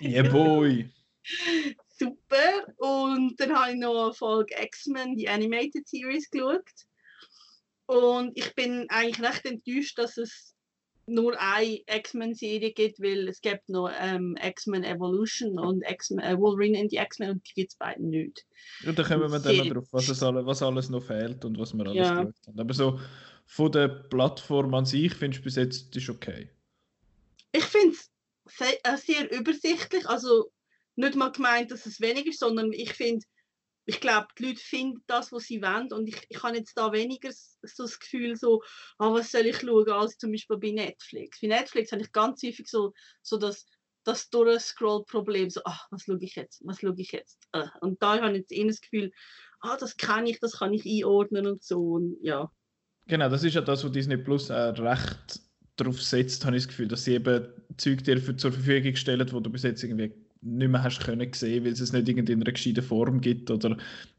Yeah, 0.00 0.22
boy. 0.30 0.90
Super. 1.98 2.66
Und 2.76 3.40
dann 3.40 3.54
habe 3.54 3.72
ich 3.72 3.78
noch 3.78 4.06
eine 4.06 4.14
Folge 4.14 4.54
X-Men, 4.60 5.16
die 5.16 5.28
Animated 5.28 5.88
Series, 5.88 6.30
geschaut. 6.30 6.62
Und 7.86 8.36
ich 8.36 8.54
bin 8.54 8.86
eigentlich 8.90 9.26
recht 9.26 9.44
enttäuscht, 9.46 9.98
dass 9.98 10.16
es 10.16 10.56
nur 11.06 11.40
eine 11.40 11.80
X-Men-Serie 11.86 12.72
gibt, 12.72 13.00
weil 13.00 13.28
es 13.28 13.40
gibt 13.40 13.68
noch 13.68 13.90
ähm, 14.00 14.36
X-Men 14.42 14.82
Evolution 14.82 15.58
und 15.58 15.84
X-Men, 15.88 16.24
äh, 16.24 16.38
Wolverine 16.38 16.80
in 16.80 16.88
die 16.88 16.96
X-Men 16.96 17.30
und 17.30 17.48
die 17.48 17.54
gibt 17.54 17.70
es 17.70 17.76
beide 17.76 18.04
nicht. 18.04 18.44
Ja, 18.82 18.92
da 18.92 19.04
kommen 19.04 19.30
wir 19.30 19.38
dann 19.38 19.56
noch 19.56 19.68
drauf, 19.68 19.88
was, 19.92 20.08
es 20.08 20.22
alle, 20.22 20.44
was 20.44 20.62
alles 20.62 20.90
noch 20.90 21.04
fehlt 21.04 21.44
und 21.44 21.58
was 21.58 21.72
wir 21.74 21.86
alles 21.86 21.96
ja. 21.96 22.10
geschaut 22.10 22.34
haben. 22.48 22.60
Aber 22.60 22.74
so 22.74 23.00
von 23.46 23.70
der 23.70 23.88
Plattform 23.88 24.74
an 24.74 24.84
sich 24.84 25.14
findest 25.14 25.42
du 25.42 25.44
bis 25.44 25.56
jetzt 25.56 25.96
ist 25.96 26.10
okay? 26.10 26.48
Ich 27.52 27.64
finde 27.64 27.94
es 27.94 28.10
sehr, 28.46 28.74
äh, 28.84 28.96
sehr 28.96 29.32
übersichtlich. 29.32 30.08
Also 30.08 30.50
nicht 30.96 31.14
mal 31.14 31.30
gemeint, 31.30 31.70
dass 31.70 31.86
es 31.86 32.00
weniger 32.00 32.30
ist, 32.30 32.40
sondern 32.40 32.72
ich 32.72 32.92
finde, 32.92 33.24
ich 33.86 34.00
glaube, 34.00 34.26
die 34.38 34.46
Leute 34.46 34.60
finden 34.60 35.02
das, 35.06 35.30
was 35.30 35.44
sie 35.44 35.62
wollen. 35.62 35.92
Und 35.92 36.08
ich, 36.08 36.16
ich 36.28 36.42
habe 36.42 36.56
jetzt 36.56 36.76
da 36.76 36.92
weniger 36.92 37.30
so 37.62 37.84
das 37.84 37.98
Gefühl, 37.98 38.36
so, 38.36 38.62
ah, 38.98 39.12
was 39.12 39.30
soll 39.30 39.46
ich 39.46 39.60
schauen, 39.60 39.88
als 39.90 40.18
zum 40.18 40.32
Beispiel 40.32 40.56
bei 40.56 40.72
Netflix. 40.72 41.40
Bei 41.40 41.48
Netflix 41.48 41.92
habe 41.92 42.02
ich 42.02 42.10
ganz 42.10 42.42
häufig 42.42 42.66
so, 42.68 42.92
so 43.22 43.36
das, 43.38 43.64
das 44.04 44.28
Durchscroll-Problem, 44.30 45.50
so, 45.50 45.60
ach, 45.64 45.86
was 45.90 46.02
schaue 46.02 46.18
ich 46.20 46.34
jetzt, 46.34 46.62
was 46.64 46.80
schaue 46.80 46.94
ich 46.96 47.12
jetzt. 47.12 47.38
Äh, 47.52 47.66
und 47.80 48.02
da 48.02 48.20
habe 48.20 48.32
ich 48.32 48.38
jetzt 48.38 48.52
eher 48.52 48.66
das 48.66 48.80
Gefühl, 48.80 49.12
ah, 49.60 49.76
das 49.76 49.96
kann 49.96 50.26
ich, 50.26 50.40
das 50.40 50.58
kann 50.58 50.72
ich 50.72 50.84
einordnen 50.84 51.46
und 51.46 51.62
so. 51.62 51.78
Und, 51.92 52.18
ja. 52.22 52.50
Genau, 53.06 53.28
das 53.28 53.44
ist 53.44 53.54
ja 53.54 53.60
das, 53.60 53.84
was 53.84 53.92
Disney 53.92 54.16
Plus 54.16 54.50
äh, 54.50 54.54
recht 54.54 55.40
darauf 55.76 56.02
setzt, 56.02 56.44
habe 56.44 56.56
ich 56.56 56.64
das 56.64 56.68
Gefühl, 56.68 56.88
dass 56.88 57.04
sie 57.04 57.14
eben 57.14 57.46
Zeug 57.76 58.02
dir 58.02 58.36
zur 58.36 58.50
Verfügung 58.50 58.96
stellen, 58.96 59.30
wo 59.30 59.38
du 59.38 59.50
bis 59.50 59.62
jetzt 59.62 59.84
irgendwie 59.84 60.12
nicht 60.42 60.70
mehr 60.70 60.82
hast 60.82 61.00
können 61.00 61.32
sehen, 61.32 61.64
weil 61.64 61.72
es 61.72 61.80
es 61.80 61.92
nicht 61.92 62.08
in 62.08 62.28
einer 62.28 62.52
gescheiten 62.52 62.82
Form 62.82 63.20
gibt 63.20 63.50
oder 63.50 63.76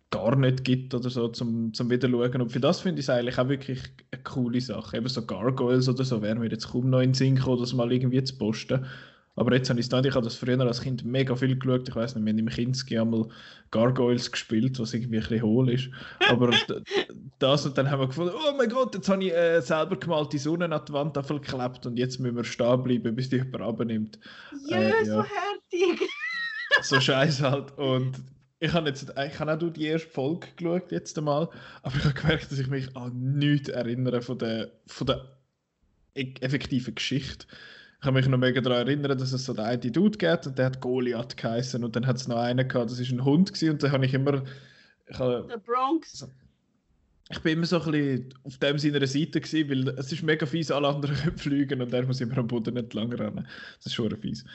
gar 0.10 0.36
nicht 0.36 0.63
gibt 0.63 0.93
oder 0.93 1.10
so 1.10 1.27
zum, 1.30 1.73
zum 1.73 1.89
Wiederschauen. 1.89 2.41
Und 2.41 2.51
für 2.51 2.60
das 2.60 2.82
finde 2.82 2.99
ich 2.99 3.06
es 3.06 3.10
eigentlich 3.10 3.38
auch 3.38 3.49
wirklich 3.49 3.82
eine 4.12 4.23
coole 4.23 4.62
Sache. 4.62 4.97
Eben 4.97 5.08
so 5.08 5.25
Gargoyles 5.25 5.89
oder 5.89 6.06
so 6.06 6.21
wäre 6.21 6.36
mir 6.36 6.49
jetzt 6.49 6.69
kaum 6.69 6.89
noch 6.89 6.99
in 6.99 7.10
den 7.10 7.13
Sinn 7.13 7.36
gekommen, 7.36 7.60
das 7.60 7.73
mal 7.73 7.91
irgendwie 7.91 8.23
zu 8.23 8.38
posten. 8.38 8.86
Aber 9.38 9.54
jetzt 9.54 9.69
habe 9.69 9.80
ich 9.80 9.86
es 9.86 9.91
nicht. 9.91 10.06
Ich 10.08 10.15
habe 10.15 10.26
das 10.26 10.36
früher 10.36 10.60
als 10.60 10.82
Kind 10.82 11.06
mega 11.06 11.36
viel 11.36 11.58
geschaut. 11.58 11.88
Ich 11.88 11.95
weiß 11.95 12.15
nicht, 12.15 12.26
wir 12.26 12.32
haben 12.32 12.39
im 12.39 12.50
Kinski 12.50 12.97
einmal 12.97 13.28
Gargoyles 13.69 14.32
gespielt, 14.32 14.80
was 14.80 14.95
irgendwie 14.95 15.17
ein 15.17 15.21
bisschen 15.21 15.43
hohl 15.43 15.69
ist. 15.69 15.89
Aber 16.28 16.52
das 17.39 17.65
und 17.67 17.78
dann 17.78 17.91
haben 17.91 18.00
wir 18.00 18.08
gefunden, 18.08 18.34
oh 18.36 18.58
mein 18.58 18.67
Gott, 18.67 18.95
jetzt 18.95 19.08
habe 19.08 19.23
ich 19.23 19.32
äh, 19.32 19.62
selber 19.62 19.95
gemalte 19.95 20.39
Sonne 20.39 20.65
an 20.73 20.82
die 20.88 20.91
Wand 20.91 21.13
geklebt 21.13 21.86
und 21.86 21.97
jetzt 21.97 22.19
müssen 22.19 22.36
wir 22.36 22.43
stehen 22.43 22.82
bleiben, 22.82 23.15
bis 23.15 23.30
die 23.30 23.36
jemand 23.36 23.62
abnimmt. 23.62 24.19
Ja, 24.67 24.78
äh, 24.78 24.89
ja. 24.89 25.06
so 25.06 25.23
härtig. 25.23 26.10
so 26.82 27.00
scheiß 27.00 27.41
halt. 27.43 27.78
Und 27.78 28.19
ich 28.60 28.73
habe 28.73 28.89
jetzt 28.89 29.13
ich 29.15 29.39
habe 29.39 29.54
auch 29.54 29.69
die 29.71 29.86
erste 29.86 30.10
Folge 30.10 30.47
geschaut 30.56 30.91
jetzt 30.91 31.15
einmal, 31.15 31.47
aber 31.84 31.95
ich 31.95 32.06
habe 32.06 32.15
gemerkt, 32.15 32.52
dass 32.52 32.58
ich 32.58 32.67
mich 32.67 32.97
an 32.97 33.38
nichts 33.38 33.69
erinnere 33.69 34.23
von 34.23 34.39
der, 34.39 34.71
von 34.88 35.06
der 35.06 35.38
e-, 36.15 36.34
effektiven 36.41 36.95
Geschichte. 36.95 37.45
Ich 37.99 38.03
kann 38.03 38.13
mich 38.13 38.27
noch 38.27 38.38
mega 38.38 38.62
daran 38.62 38.88
erinnern, 38.88 39.17
dass 39.17 39.33
es 39.33 39.45
so 39.45 39.53
den 39.53 39.65
einen 39.65 39.91
Dude 39.91 40.17
gibt 40.17 40.45
und 40.45 40.57
der 40.57 40.67
hat 40.67 40.81
Goliath 40.81 41.36
geheißen 41.36 41.83
und 41.83 41.95
dann 41.95 42.05
hat 42.05 42.17
es 42.17 42.27
noch 42.27 42.38
einen 42.38 42.67
gehabt, 42.67 42.91
das 42.91 42.99
ist 42.99 43.12
ein 43.12 43.25
Hund 43.25 43.51
gewesen, 43.51 43.71
und 43.71 43.83
da 43.83 43.91
habe 43.91 44.05
ich 44.05 44.13
immer... 44.13 44.43
Ich 45.10 45.17
habe, 45.17 45.47
The 45.49 45.60
Bronx. 45.65 46.19
So, 46.19 46.27
ich 47.29 47.39
bin 47.39 47.53
immer 47.53 47.65
so 47.65 47.81
ein 47.81 47.91
bisschen 47.91 48.33
auf 48.43 48.57
dem 48.57 48.77
seiner 48.77 49.05
Seite 49.05 49.41
gewesen, 49.41 49.69
weil 49.69 49.89
es 49.97 50.12
ist 50.12 50.23
mega 50.23 50.45
fies, 50.45 50.71
alle 50.71 50.88
anderen 50.88 51.15
können 51.23 51.38
fliegen 51.38 51.81
und 51.81 51.93
er 51.93 52.05
muss 52.05 52.21
immer 52.21 52.38
am 52.38 52.47
Boden 52.47 52.77
entlang 52.77 53.12
rennen. 53.12 53.47
Das 53.77 53.88
ist 53.88 53.95
schon 53.95 54.15
fies. 54.17 54.45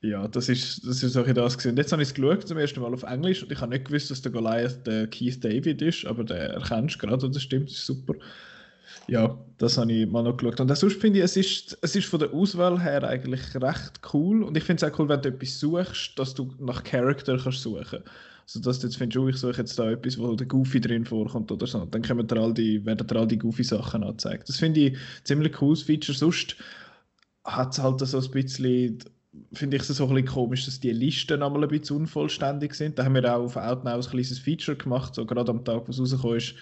Ja, 0.00 0.28
das 0.28 0.48
ist, 0.48 0.86
das 0.86 1.02
ist 1.02 1.16
auch 1.16 1.26
das. 1.26 1.66
Und 1.66 1.76
jetzt 1.76 1.90
habe 1.90 2.02
ich 2.02 2.08
es 2.08 2.14
geschaut, 2.14 2.46
zum 2.46 2.58
ersten 2.58 2.80
Mal 2.80 2.94
auf 2.94 3.02
Englisch 3.02 3.42
und 3.42 3.50
ich 3.50 3.60
habe 3.60 3.72
nicht 3.72 3.86
gewusst, 3.86 4.12
dass 4.12 4.22
der 4.22 4.30
Goliath 4.30 4.86
der 4.86 5.08
Keith 5.08 5.42
David 5.42 5.82
ist, 5.82 6.06
aber 6.06 6.22
der 6.22 6.50
erkennst 6.50 6.96
du 6.96 7.06
gerade 7.06 7.26
und 7.26 7.34
das 7.34 7.42
stimmt, 7.42 7.68
das 7.68 7.78
ist 7.78 7.86
super. 7.86 8.14
Ja, 9.06 9.38
das 9.58 9.78
habe 9.78 9.92
ich 9.92 10.06
mal 10.06 10.22
noch 10.22 10.36
geschaut. 10.36 10.60
Und 10.60 10.76
sonst 10.76 11.00
finde 11.00 11.18
ich, 11.18 11.24
es 11.24 11.36
ist, 11.36 11.78
es 11.80 11.96
ist 11.96 12.06
von 12.06 12.18
der 12.18 12.32
Auswahl 12.32 12.80
her 12.80 13.02
eigentlich 13.04 13.54
recht 13.54 14.00
cool. 14.12 14.42
Und 14.42 14.56
ich 14.56 14.64
finde 14.64 14.84
es 14.84 14.92
auch 14.92 14.98
cool, 14.98 15.08
wenn 15.08 15.22
du 15.22 15.30
etwas 15.30 15.58
suchst, 15.58 16.18
dass 16.18 16.34
du 16.34 16.52
nach 16.58 16.84
Charakter 16.84 17.38
kannst 17.38 17.62
suchen 17.62 18.00
also 18.48 18.60
dass 18.60 18.78
du 18.78 18.86
jetzt 18.86 18.96
findest, 18.96 19.18
oh, 19.18 19.28
ich 19.28 19.36
suche 19.36 19.58
jetzt 19.58 19.78
da 19.78 19.90
etwas, 19.90 20.16
wo 20.18 20.34
der 20.34 20.46
Goofy 20.46 20.80
drin 20.80 21.04
vorkommt 21.04 21.52
oder 21.52 21.66
so. 21.66 21.84
Dann 21.84 22.02
kommen 22.02 22.26
dir 22.26 22.40
all 22.40 22.54
die, 22.54 22.84
werden 22.86 23.06
dir 23.06 23.16
all 23.16 23.26
die 23.26 23.38
Goofy-Sachen 23.38 24.02
angezeigt. 24.02 24.48
Das 24.48 24.56
finde 24.56 24.80
ich 24.80 24.98
ziemlich 25.24 25.52
cooles 25.52 25.82
Feature. 25.82 26.16
Sonst 26.16 26.56
hat 27.44 27.72
es 27.72 27.82
halt 27.82 28.00
so 28.00 28.18
ein 28.18 28.30
bisschen 28.30 28.98
finde 29.52 29.76
ich 29.76 29.82
es 29.82 29.88
so 29.88 30.06
ein 30.06 30.14
bisschen 30.14 30.28
komisch, 30.28 30.64
dass 30.64 30.80
die 30.80 30.90
Listen 30.90 31.42
einmal 31.42 31.62
ein 31.62 31.68
bisschen 31.68 31.96
unvollständig 31.96 32.74
sind. 32.74 32.98
Da 32.98 33.04
haben 33.04 33.14
wir 33.14 33.36
auch 33.36 33.44
auf 33.44 33.56
Outnow 33.56 33.94
ein 33.94 34.00
kleines 34.00 34.38
Feature 34.38 34.76
gemacht, 34.76 35.14
so 35.14 35.26
gerade 35.26 35.50
am 35.50 35.64
Tag, 35.64 35.86
wo 35.86 35.90
es 35.90 36.00
rausgekommen 36.00 36.38
ist, 36.38 36.54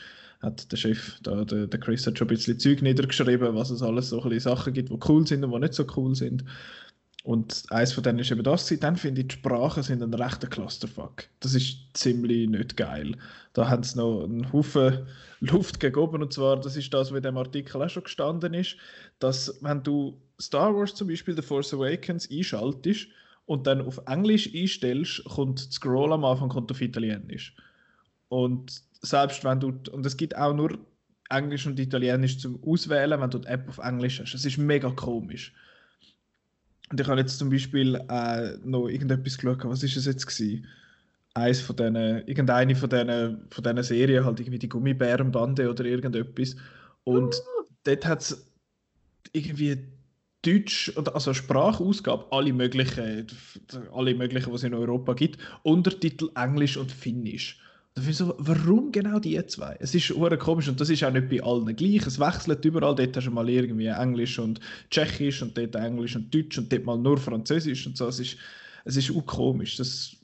hat 0.43 0.71
der 0.71 0.77
Chef, 0.77 1.19
da, 1.23 1.45
der, 1.45 1.67
der 1.67 1.81
Chris, 1.81 2.07
hat 2.07 2.19
schon 2.19 2.27
ein 2.27 2.35
bisschen 2.35 2.59
Zeug 2.59 2.83
niedergeschrieben, 2.83 3.55
was 3.55 3.71
es 3.71 3.83
alles 3.83 4.11
so 4.11 4.23
ein 4.23 4.41
Sachen 4.41 4.73
gibt, 4.73 4.91
die 4.91 4.99
cool 5.09 5.27
sind 5.27 5.45
und 5.45 5.53
die 5.53 5.59
nicht 5.59 5.75
so 5.75 5.87
cool 5.97 6.15
sind. 6.15 6.45
Und 7.27 7.65
eins 7.71 7.93
von 7.93 8.05
denen 8.05 8.21
ist 8.21 8.31
eben 8.31 8.45
das. 8.45 8.73
Dann 8.79 8.97
finde 8.97 9.23
ich, 9.23 9.27
die 9.27 9.35
Sprachen 9.35 9.83
sind 9.83 10.01
ein 10.01 10.15
rechter 10.15 10.47
Clusterfuck. 10.47 11.25
Das 11.41 11.55
ist 11.55 11.79
ziemlich 11.95 12.49
nicht 12.49 12.77
geil. 12.77 13.17
Da 13.53 13.69
haben 13.69 13.83
sie 13.83 13.99
noch 13.99 14.23
einen 14.23 14.53
Haufen 14.53 15.09
Luft 15.41 15.81
gegen 15.81 15.97
oben. 15.97 16.23
Und 16.23 16.33
zwar, 16.33 16.61
das 16.61 16.77
ist 16.77 16.95
das, 16.95 17.11
was 17.11 17.17
in 17.17 17.25
dem 17.25 17.37
Artikel 17.37 17.83
auch 17.83 17.91
schon 17.91 18.05
gestanden 18.05 18.55
ist, 18.55 18.77
dass 19.19 19.59
wenn 19.61 19.83
du 19.83 20.23
Star 20.41 20.73
Wars 20.73 20.95
zum 20.95 21.09
Beispiel 21.09 21.35
The 21.35 21.43
Force 21.43 21.75
Awakens 21.75 22.31
einschaltest 22.31 23.09
und 23.47 23.67
dann 23.67 23.81
auf 23.81 24.01
Englisch 24.07 24.49
einstellst, 24.55 25.25
kommt 25.25 25.59
Scroll 25.59 26.13
am 26.13 26.25
Anfang 26.25 26.49
kommt 26.49 26.71
auf 26.71 26.81
Italienisch. 26.81 27.57
Und 28.29 28.83
selbst 29.07 29.45
wenn 29.45 29.61
du, 29.61 29.73
und 29.93 30.05
es 30.05 30.17
gibt 30.17 30.37
auch 30.37 30.55
nur 30.55 30.79
Englisch 31.31 31.67
und 31.67 31.79
Italienisch 31.79 32.39
zum 32.39 32.63
Auswählen, 32.63 33.21
wenn 33.21 33.31
du 33.31 33.39
die 33.39 33.49
App 33.49 33.69
auf 33.69 33.79
Englisch 33.79 34.21
hast. 34.21 34.35
Das 34.35 34.45
ist 34.45 34.59
mega 34.59 34.91
komisch. 34.91 35.53
Und 36.91 37.01
ich 37.01 37.07
habe 37.09 37.21
jetzt 37.21 37.39
zum 37.39 37.51
Beispiel 37.51 37.97
äh, 38.09 38.57
noch 38.65 38.89
irgendetwas 38.89 39.39
geschaut, 39.39 39.65
was 39.65 39.83
ist 39.83 39.97
es 39.97 40.07
jetzt 40.07 40.27
gewesen? 40.27 40.67
Eins 41.35 41.61
von 41.61 41.77
denen, 41.77 42.27
irgendeine 42.27 42.75
von 42.77 42.89
diesen 42.89 43.49
von 43.51 43.65
denen 43.65 43.83
Serien, 43.83 44.25
halt 44.25 44.41
irgendwie 44.41 44.59
die 44.59 44.69
Gummibärenbande 44.69 45.69
oder 45.69 45.85
irgendetwas. 45.85 46.57
Und 47.05 47.35
uh. 47.35 47.65
dort 47.85 48.07
hat 48.07 48.21
es 48.23 48.51
irgendwie 49.33 49.79
Deutsch, 50.43 50.93
also 51.13 51.35
Sprachausgabe, 51.35 52.27
alle 52.31 52.53
möglichen, 52.53 53.27
alle 53.93 54.15
möglichen, 54.15 54.53
was 54.53 54.61
es 54.61 54.65
in 54.65 54.75
Europa 54.75 55.15
gibt, 55.15 55.39
Untertitel 55.65 56.31
Englisch 56.37 56.77
und 56.77 56.93
Finnisch. 56.93 57.61
So, 57.99 58.35
warum 58.39 58.93
genau 58.93 59.19
die 59.19 59.45
zwei? 59.47 59.77
Es 59.81 59.95
ist 59.95 60.11
hure 60.11 60.37
komisch 60.37 60.69
und 60.69 60.79
das 60.79 60.91
ist 60.91 61.03
auch 61.03 61.13
nicht 61.13 61.31
bei 61.31 61.43
allen 61.43 61.75
gleich. 61.75 62.07
Es 62.07 62.21
wechselt 62.21 62.63
überall. 62.65 62.95
Dort 62.95 63.17
hast 63.17 63.27
du 63.27 63.31
mal 63.31 63.49
irgendwie 63.49 63.87
Englisch 63.87 64.39
und 64.39 64.61
Tschechisch 64.91 65.41
und 65.41 65.57
dort 65.57 65.75
Englisch 65.77 66.15
und 66.15 66.33
Deutsch 66.35 66.59
und 66.59 66.71
dort 66.71 66.85
mal 66.85 66.99
nur 66.99 67.17
Französisch 67.17 67.87
und 67.87 67.97
so. 67.97 68.07
Es 68.07 68.21
ist, 68.21 68.37
es 68.85 68.97
ist 68.99 69.11
auch 69.17 69.25
komisch. 69.25 69.77
Das 69.77 70.15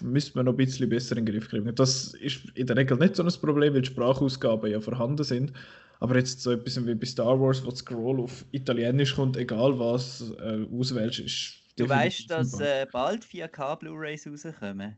müsste 0.00 0.38
man 0.38 0.46
noch 0.46 0.54
ein 0.54 0.56
bisschen 0.56 0.88
besser 0.88 1.18
in 1.18 1.26
den 1.26 1.34
Griff 1.34 1.50
kriegen. 1.50 1.72
Das 1.74 2.14
ist 2.14 2.46
in 2.54 2.66
der 2.66 2.76
Regel 2.76 2.96
nicht 2.96 3.14
so 3.14 3.22
ein 3.22 3.32
Problem, 3.42 3.74
weil 3.74 3.84
Sprachausgaben 3.84 4.70
ja 4.70 4.80
vorhanden 4.80 5.22
sind. 5.22 5.52
Aber 6.00 6.16
jetzt 6.16 6.40
so 6.40 6.52
etwas 6.52 6.86
wie 6.86 6.94
bei 6.94 7.06
Star 7.06 7.38
Wars, 7.38 7.62
wo 7.62 7.70
Scroll 7.70 8.20
auf 8.20 8.46
Italienisch 8.52 9.14
kommt, 9.14 9.36
egal 9.36 9.78
was 9.78 10.32
äh, 10.40 10.64
auswählst, 10.72 11.18
ist. 11.18 11.54
Du 11.76 11.86
weißt, 11.88 12.30
dass 12.30 12.58
äh, 12.58 12.86
bald 12.90 13.24
4K 13.24 13.76
Blu-rays 13.76 14.26
rauskommen. 14.26 14.96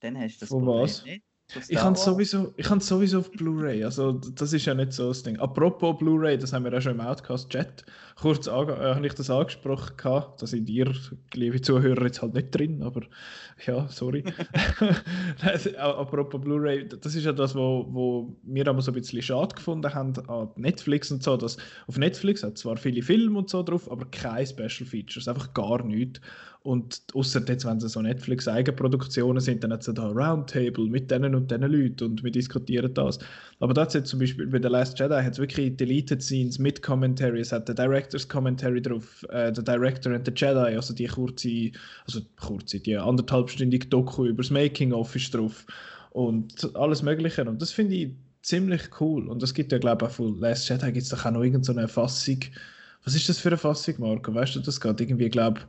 Dann 0.00 0.18
hast 0.18 0.36
du 0.36 0.40
das 0.40 0.48
Von 0.48 0.64
Problem 0.64 0.84
was? 0.84 1.04
nicht. 1.04 1.24
Ich 1.68 1.78
habe 1.78 1.96
sowieso, 1.96 2.52
ich 2.56 2.66
sowieso 2.66 3.18
auf 3.18 3.30
Blu-ray. 3.30 3.84
Also 3.84 4.12
das 4.12 4.52
ist 4.52 4.66
ja 4.66 4.74
nicht 4.74 4.92
so 4.92 5.08
das 5.08 5.22
Ding. 5.22 5.38
Apropos 5.38 5.98
Blu-ray, 5.98 6.38
das 6.38 6.52
haben 6.52 6.64
wir 6.64 6.76
auch 6.76 6.80
schon 6.80 6.92
im 6.92 7.00
Outcast-Chat 7.00 7.84
kurz 8.22 8.46
äh, 8.46 8.50
habe 8.50 9.06
ich 9.06 9.14
das 9.14 9.30
angesprochen 9.30 9.96
gehabt. 9.96 10.40
Da 10.40 10.46
sind 10.46 10.68
ihr, 10.68 10.92
liebe 11.34 11.60
Zuhörer, 11.60 12.04
jetzt 12.04 12.22
halt 12.22 12.34
nicht 12.34 12.50
drin, 12.50 12.82
aber 12.82 13.02
ja, 13.66 13.88
sorry. 13.88 14.24
Apropos 15.78 16.40
Blu-ray, 16.40 16.88
das 16.88 17.14
ist 17.14 17.24
ja 17.24 17.32
das, 17.32 17.54
wo, 17.54 17.86
wo 17.90 18.36
wir 18.44 18.66
aber 18.68 18.80
so 18.80 18.92
ein 18.92 18.94
bisschen 18.94 19.22
schade 19.22 19.54
gefunden 19.54 19.92
haben 19.92 20.16
an 20.28 20.50
Netflix 20.56 21.10
und 21.10 21.22
so, 21.22 21.36
dass 21.36 21.56
auf 21.86 21.98
Netflix 21.98 22.42
hat 22.42 22.58
zwar 22.58 22.76
viele 22.76 23.02
Filme 23.02 23.38
und 23.38 23.50
so 23.50 23.62
drauf, 23.62 23.90
aber 23.90 24.06
keine 24.06 24.46
Special 24.46 24.88
Features, 24.88 25.28
einfach 25.28 25.52
gar 25.52 25.82
nichts. 25.82 26.20
Und 26.64 27.02
außer 27.12 27.42
jetzt, 27.48 27.64
wenn 27.64 27.78
es 27.78 27.92
so 27.92 28.00
Netflix-Eigenproduktionen 28.00 29.40
sind, 29.40 29.64
dann 29.64 29.72
hat 29.72 29.86
es 29.86 29.92
da 29.92 30.06
Roundtable 30.06 30.86
mit 30.86 31.10
denen 31.10 31.34
und 31.34 31.50
diesen 31.50 31.64
Leuten 31.64 32.04
und 32.04 32.22
wir 32.22 32.30
diskutieren 32.30 32.94
das. 32.94 33.18
Aber 33.58 33.74
das 33.74 33.94
jetzt 33.94 34.10
zum 34.10 34.20
Beispiel 34.20 34.46
bei 34.46 34.62
The 34.62 34.68
Last 34.68 34.96
Jedi 34.98 35.14
hat 35.14 35.32
es 35.32 35.38
wirklich 35.40 35.76
Deleted 35.76 36.22
Scenes 36.22 36.60
mit 36.60 36.80
Commentary, 36.80 37.40
es 37.40 37.50
hat 37.50 37.66
der 37.66 37.74
Director's 37.74 38.28
Commentary 38.28 38.80
drauf, 38.80 39.26
äh, 39.30 39.50
der 39.52 39.64
Director 39.64 40.12
and 40.12 40.24
the 40.24 40.32
Jedi, 40.34 40.76
also 40.76 40.94
die 40.94 41.06
kurze, 41.06 41.72
also 42.06 42.20
kurze, 42.40 42.78
die 42.78 42.96
anderthalbstündige 42.96 43.88
Doku 43.88 44.26
über 44.26 44.42
das 44.42 44.50
Making-of 44.50 45.16
ist 45.16 45.34
drauf 45.34 45.66
und 46.10 46.70
alles 46.76 47.02
Mögliche 47.02 47.44
und 47.44 47.60
das 47.60 47.72
finde 47.72 47.96
ich 47.96 48.10
ziemlich 48.42 48.82
cool 49.00 49.28
und 49.28 49.42
das 49.42 49.52
gibt 49.52 49.72
ja 49.72 49.78
glaube 49.78 50.04
ich 50.04 50.10
auch 50.10 50.14
von 50.14 50.38
Last 50.38 50.68
Jedi 50.68 50.92
gibt 50.92 51.04
es 51.04 51.08
doch 51.08 51.26
auch 51.26 51.32
noch 51.32 51.42
irgendeine 51.42 51.88
Fassung, 51.88 52.38
was 53.04 53.16
ist 53.16 53.28
das 53.28 53.38
für 53.38 53.48
eine 53.48 53.58
Fassung, 53.58 53.94
Marco? 53.98 54.32
Weißt 54.32 54.54
du, 54.54 54.60
das 54.60 54.80
geht 54.80 55.00
irgendwie, 55.00 55.28
glaube 55.28 55.62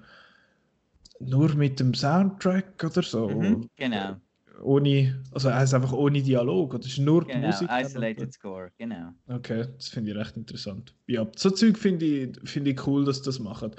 nur 1.25 1.53
mit 1.55 1.79
dem 1.79 1.93
Soundtrack 1.93 2.83
oder 2.83 3.03
so. 3.03 3.27
Mhm, 3.29 3.69
genau. 3.75 4.17
Ohne, 4.61 5.21
also 5.31 5.51
heißt 5.51 5.73
einfach 5.73 5.91
ohne 5.93 6.21
Dialog 6.21 6.75
oder 6.75 6.85
ist 6.85 6.97
nur 6.97 7.25
genau, 7.25 7.47
Musik? 7.47 7.69
Isolated 7.69 8.33
Score, 8.33 8.71
genau. 8.77 9.09
Okay, 9.27 9.65
das 9.75 9.89
finde 9.89 10.11
ich 10.11 10.17
recht 10.17 10.37
interessant. 10.37 10.95
Ja, 11.07 11.27
so 11.35 11.49
Zeug 11.49 11.77
finde 11.77 12.05
ich, 12.05 12.49
find 12.49 12.67
ich 12.67 12.87
cool, 12.87 13.03
dass 13.03 13.21
das 13.21 13.39
machen. 13.39 13.71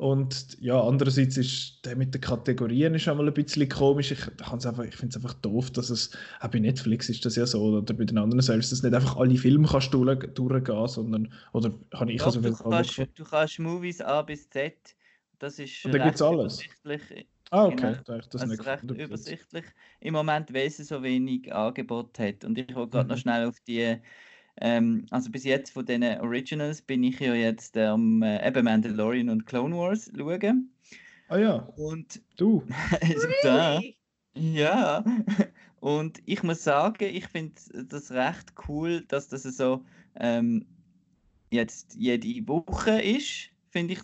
Und 0.00 0.56
ja, 0.62 0.82
andererseits 0.82 1.36
ist 1.36 1.84
der 1.84 1.94
mit 1.94 2.14
den 2.14 2.22
Kategorien 2.22 2.94
ist 2.94 3.06
einmal 3.06 3.28
ein 3.28 3.34
bisschen 3.34 3.68
komisch. 3.68 4.12
Ich, 4.12 4.20
ich 4.20 4.96
finde 4.96 5.08
es 5.10 5.16
einfach 5.16 5.34
doof, 5.34 5.70
dass 5.72 5.90
es, 5.90 6.16
auch 6.40 6.48
bei 6.48 6.58
Netflix 6.58 7.10
ist 7.10 7.26
das 7.26 7.36
ja 7.36 7.44
so, 7.44 7.60
oder 7.60 7.92
bei 7.92 8.06
den 8.06 8.16
anderen 8.16 8.40
Services, 8.40 8.70
dass 8.70 8.82
nicht 8.82 8.94
einfach 8.94 9.18
alle 9.18 9.36
Filme 9.36 9.68
kannst 9.68 9.92
du 9.92 10.02
durchgehen, 10.06 10.88
sondern, 10.88 11.30
oder 11.52 11.74
habe 11.92 12.12
ich 12.12 12.18
Doch, 12.18 12.28
also 12.28 12.40
du, 12.40 12.54
kannst, 12.54 12.98
du 13.14 13.24
kannst 13.24 13.58
Movies 13.58 14.00
A 14.00 14.22
bis 14.22 14.48
Z, 14.48 14.96
das 15.40 15.58
ist 15.58 15.84
da 15.84 16.08
es 16.08 16.22
alles? 16.22 16.62
Ah, 17.50 17.64
okay. 17.64 17.76
Genau. 17.76 18.02
Da 18.04 18.18
das 18.18 18.42
also 18.42 18.46
nicht 18.46 18.64
recht 18.64 18.84
übersichtlich 18.84 19.64
im 19.98 20.14
Moment, 20.14 20.54
weil 20.54 20.68
es 20.68 20.76
so 20.76 21.02
wenig 21.02 21.52
Angebot 21.52 22.16
hat. 22.20 22.44
Und 22.44 22.56
ich 22.56 22.68
will 22.68 22.86
gerade 22.86 23.04
mhm. 23.04 23.10
noch 23.10 23.18
schnell 23.18 23.48
auf 23.48 23.58
die 23.66 23.96
ähm, 24.60 25.06
also 25.10 25.30
bis 25.30 25.44
jetzt 25.44 25.70
von 25.70 25.86
den 25.86 26.04
Originals 26.20 26.82
bin 26.82 27.02
ich 27.02 27.18
ja 27.18 27.34
jetzt 27.34 27.76
am 27.76 28.22
ähm, 28.22 28.40
eben 28.44 28.64
Mandalorian 28.64 29.30
und 29.30 29.46
Clone 29.46 29.76
Wars 29.76 30.10
schauen. 30.16 30.70
Ah 31.28 31.38
ja. 31.38 31.56
Und 31.76 32.20
du. 32.36 32.62
da, 33.42 33.80
ja. 34.34 35.04
Und 35.80 36.20
ich 36.26 36.42
muss 36.42 36.62
sagen, 36.62 37.04
ich 37.04 37.26
finde 37.28 37.54
das 37.88 38.10
recht 38.10 38.52
cool, 38.68 39.02
dass 39.08 39.28
das 39.28 39.44
so 39.44 39.84
ähm, 40.16 40.66
jetzt 41.50 41.94
jede 41.94 42.46
Woche 42.46 43.00
ist. 43.00 43.50
Finde 43.70 43.94
ich, 43.94 44.00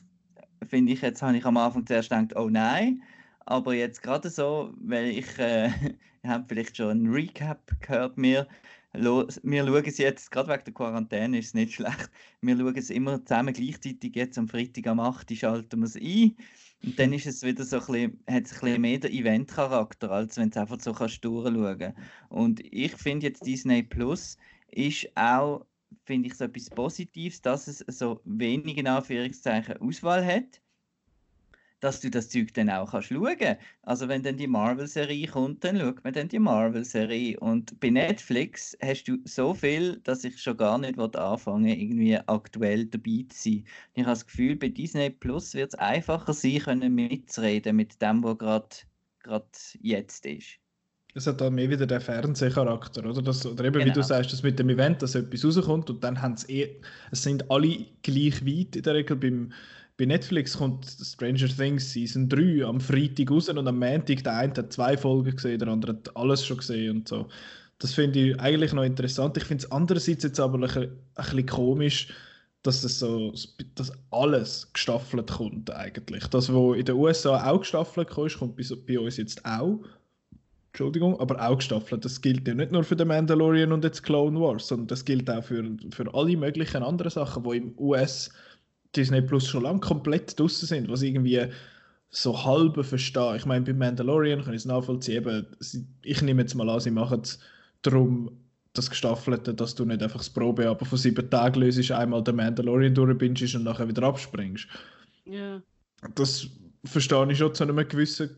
finde 0.69 0.93
ich, 0.93 1.03
jetzt 1.03 1.23
habe 1.23 1.37
ich 1.37 1.45
am 1.45 1.57
Anfang 1.57 1.87
zuerst 1.87 2.11
gedacht, 2.11 2.37
oh 2.37 2.49
nein. 2.49 3.03
Aber 3.47 3.75
jetzt 3.75 4.03
gerade 4.03 4.31
so, 4.31 4.75
weil 4.81 5.07
ich, 5.11 5.39
äh, 5.39 5.69
ihr 6.25 6.31
habt 6.31 6.49
vielleicht 6.49 6.77
schon 6.77 6.91
einen 6.91 7.13
Recap 7.13 7.73
gehört 7.81 8.19
mir, 8.19 8.47
wir 8.93 9.67
schauen 9.67 9.85
es 9.85 9.99
jetzt, 9.99 10.31
gerade 10.31 10.53
wegen 10.53 10.65
der 10.65 10.75
Quarantäne 10.75 11.39
ist 11.39 11.49
es 11.49 11.55
nicht 11.55 11.75
schlecht, 11.75 12.11
wir 12.41 12.57
schauen 12.57 12.77
es 12.77 12.91
immer 12.91 13.25
zusammen 13.25 13.53
gleichzeitig, 13.53 14.15
jetzt 14.15 14.39
am 14.39 14.49
Freitag 14.49 14.87
am 14.87 15.01
8. 15.01 15.37
schalten 15.37 15.81
wir 15.81 15.87
es 15.87 15.97
ein 15.97 16.35
und 16.83 16.99
dann 16.99 17.13
ist 17.13 17.27
es 17.27 17.43
wieder 17.43 17.65
so 17.65 17.77
ein 17.77 17.87
bisschen, 17.87 18.25
hat 18.29 18.45
es 18.47 18.63
mehr 18.79 18.99
den 18.99 19.13
Event-Charakter, 19.13 20.11
als 20.11 20.37
wenn 20.37 20.51
du 20.51 20.61
einfach 20.61 20.81
so 20.81 20.93
kannst 20.93 21.25
durchschauen 21.25 21.95
Und 22.29 22.61
ich 22.73 22.93
finde 22.93 23.27
jetzt 23.27 23.45
Disney 23.47 23.83
Plus 23.83 24.37
ist 24.71 25.09
auch, 25.17 25.67
finde 26.05 26.29
ich, 26.29 26.35
so 26.35 26.45
etwas 26.45 26.71
Positives, 26.71 27.43
dass 27.43 27.69
es 27.69 27.79
so 27.89 28.21
wenig 28.25 28.79
in 28.79 28.87
Anführungszeichen 28.87 29.79
Auswahl 29.79 30.25
hat 30.25 30.61
dass 31.81 32.01
du 32.01 32.11
das 32.11 32.29
Zeug 32.31 32.55
dann 32.55 32.71
auch 32.71 32.91
kannst 32.91 33.09
schauen. 33.09 33.57
Also 33.83 34.09
wenn 34.09 34.23
dann 34.23 34.37
die 34.37 34.47
Marvel-Serie 34.47 35.29
kommt, 35.29 35.63
dann 35.65 35.79
schaut 35.79 36.03
man 36.05 36.13
dann 36.15 36.29
die 36.29 36.39
Marvel-Serie. 36.39 37.39
Und 37.39 37.79
bei 37.81 37.91
Netflix 37.91 38.77
hast 38.83 39.05
du 39.05 39.19
so 39.25 39.55
viel, 39.55 40.01
dass 40.01 40.25
ich 40.25 40.41
schon 40.41 40.57
gar 40.57 40.79
nicht 40.79 40.99
anfangen 40.99 41.67
irgendwie 41.67 42.17
aktuell 42.17 42.87
dabei 42.87 43.27
zu 43.29 43.51
sein. 43.51 43.65
Ich 43.95 44.03
habe 44.03 44.13
das 44.13 44.27
Gefühl, 44.27 44.57
bei 44.57 44.69
Disney 44.69 45.11
Plus 45.11 45.55
wird 45.55 45.75
es 45.75 45.79
einfacher 45.79 46.33
sein, 46.33 46.59
können 46.59 46.95
mitzureden 46.95 47.77
mit 47.77 48.01
dem, 48.01 48.25
was 48.25 48.39
gerade 48.39 48.69
jetzt 49.81 50.27
ist. 50.27 50.59
Es 51.17 51.27
hat 51.27 51.41
dann 51.41 51.55
mehr 51.55 51.71
wieder 51.71 51.87
den 51.87 52.01
Fernsehcharakter, 52.01 53.05
oder? 53.07 53.23
Das, 53.23 53.47
oder 53.47 53.65
eben, 53.65 53.79
genau. 53.79 53.87
wie 53.87 53.93
du 53.93 54.03
sagst, 54.03 54.33
dass 54.33 54.43
mit 54.43 54.59
dem 54.59 54.69
Event, 54.69 55.01
dass 55.01 55.15
etwas 55.15 55.45
rauskommt 55.45 55.89
und 55.89 56.05
dann 56.05 56.21
haben 56.21 56.35
es 56.35 56.49
eh, 56.49 56.77
es 57.11 57.23
sind 57.23 57.51
alle 57.51 57.87
gleich 58.03 58.45
weit 58.45 58.77
in 58.77 58.83
der 58.83 58.95
Regel 58.95 59.17
beim 59.17 59.53
bei 59.97 60.05
Netflix 60.05 60.59
kommt 60.59 60.85
Stranger 60.85 61.49
Things 61.49 61.93
Season 61.93 62.29
3 62.29 62.67
am 62.67 62.81
Freitag 62.81 63.31
raus 63.31 63.49
und 63.49 63.67
am 63.67 63.79
Montag 63.79 64.23
der 64.25 64.37
eine 64.37 64.53
hat 64.53 64.73
zwei 64.73 64.97
Folgen 64.97 65.35
gesehen, 65.35 65.59
der 65.59 65.69
andere 65.69 65.93
hat 65.93 66.15
alles 66.15 66.45
schon 66.45 66.59
gesehen 66.59 66.99
und 66.99 67.09
so. 67.09 67.29
Das 67.79 67.95
finde 67.95 68.19
ich 68.19 68.41
eigentlich 68.41 68.73
noch 68.73 68.83
interessant. 68.83 69.37
Ich 69.37 69.45
finde 69.45 69.65
es 69.65 69.71
andererseits 69.71 70.25
jetzt 70.25 70.41
aber 70.41 70.59
ein, 70.59 70.63
ein 70.63 70.91
bisschen 71.15 71.47
komisch, 71.47 72.09
dass 72.63 72.83
das 72.83 72.99
so, 72.99 73.33
dass 73.75 73.93
alles 74.11 74.73
gestaffelt 74.73 75.31
kommt 75.31 75.71
eigentlich. 75.71 76.27
Das, 76.27 76.53
was 76.53 76.77
in 76.77 76.85
den 76.85 76.97
USA 76.97 77.51
auch 77.51 77.61
gestaffelt 77.61 78.09
kommt, 78.09 78.35
kommt 78.37 78.57
bei, 78.57 78.65
bei 78.87 78.99
uns 78.99 79.17
jetzt 79.17 79.45
auch. 79.45 79.81
Entschuldigung, 80.77 81.19
aber 81.21 81.41
auch 81.41 81.57
gestaffelt. 81.57 82.05
Das 82.05 82.21
gilt 82.21 82.47
ja 82.47 82.53
nicht 82.53 82.71
nur 82.71 82.85
für 82.85 82.99
The 82.99 83.07
Mandalorian 83.07 83.73
und 83.73 83.83
jetzt 83.83 84.03
Clone 84.03 84.39
Wars, 84.39 84.69
sondern 84.69 84.89
das 84.89 85.07
gilt 85.07 85.31
auch 85.31 85.43
für, 85.43 85.65
für 85.91 86.13
alle 86.13 86.37
möglichen 86.37 86.83
anderen 86.83 87.11
Sachen, 87.11 87.45
die 87.45 87.57
im 87.57 87.79
US 87.79 88.31
Disney 88.95 89.23
Plus 89.23 89.49
schon 89.49 89.63
lange 89.63 89.81
komplett 89.81 90.39
draußen 90.39 90.69
sind, 90.69 90.91
was 90.91 91.01
irgendwie 91.01 91.47
so 92.11 92.45
halb 92.45 92.85
verstehe. 92.85 93.37
Ich 93.39 93.47
meine, 93.47 93.65
bei 93.65 93.73
Mandalorian 93.73 94.43
kann 94.45 94.53
ich 94.53 94.61
es 94.61 94.65
nachvollziehen, 94.67 95.17
eben, 95.17 95.47
ich 96.03 96.21
nehme 96.21 96.43
jetzt 96.43 96.55
mal 96.55 96.69
an, 96.69 96.81
sie 96.81 96.91
machen 96.91 97.23
es 97.23 97.39
darum, 97.81 98.31
das 98.75 98.91
Gestaffelte, 98.91 99.55
dass 99.55 99.75
du 99.75 99.87
nicht 99.87 100.03
einfach 100.03 100.19
das 100.19 100.29
Probe 100.29 100.69
aber 100.69 100.85
von 100.85 100.99
sieben 100.99 101.31
Tagen 101.31 101.61
löst, 101.61 101.91
einmal 101.91 102.23
den 102.23 102.37
Mandalorian 102.37 102.95
durchbingst 102.95 103.55
und 103.55 103.65
nachher 103.65 103.89
wieder 103.89 104.03
abspringst. 104.03 104.67
Ja. 105.25 105.63
Das 106.15 106.49
verstehe 106.85 107.33
ich 107.33 107.39
schon 107.39 107.55
zu 107.55 107.65
einem 107.65 107.89
gewissen 107.89 108.37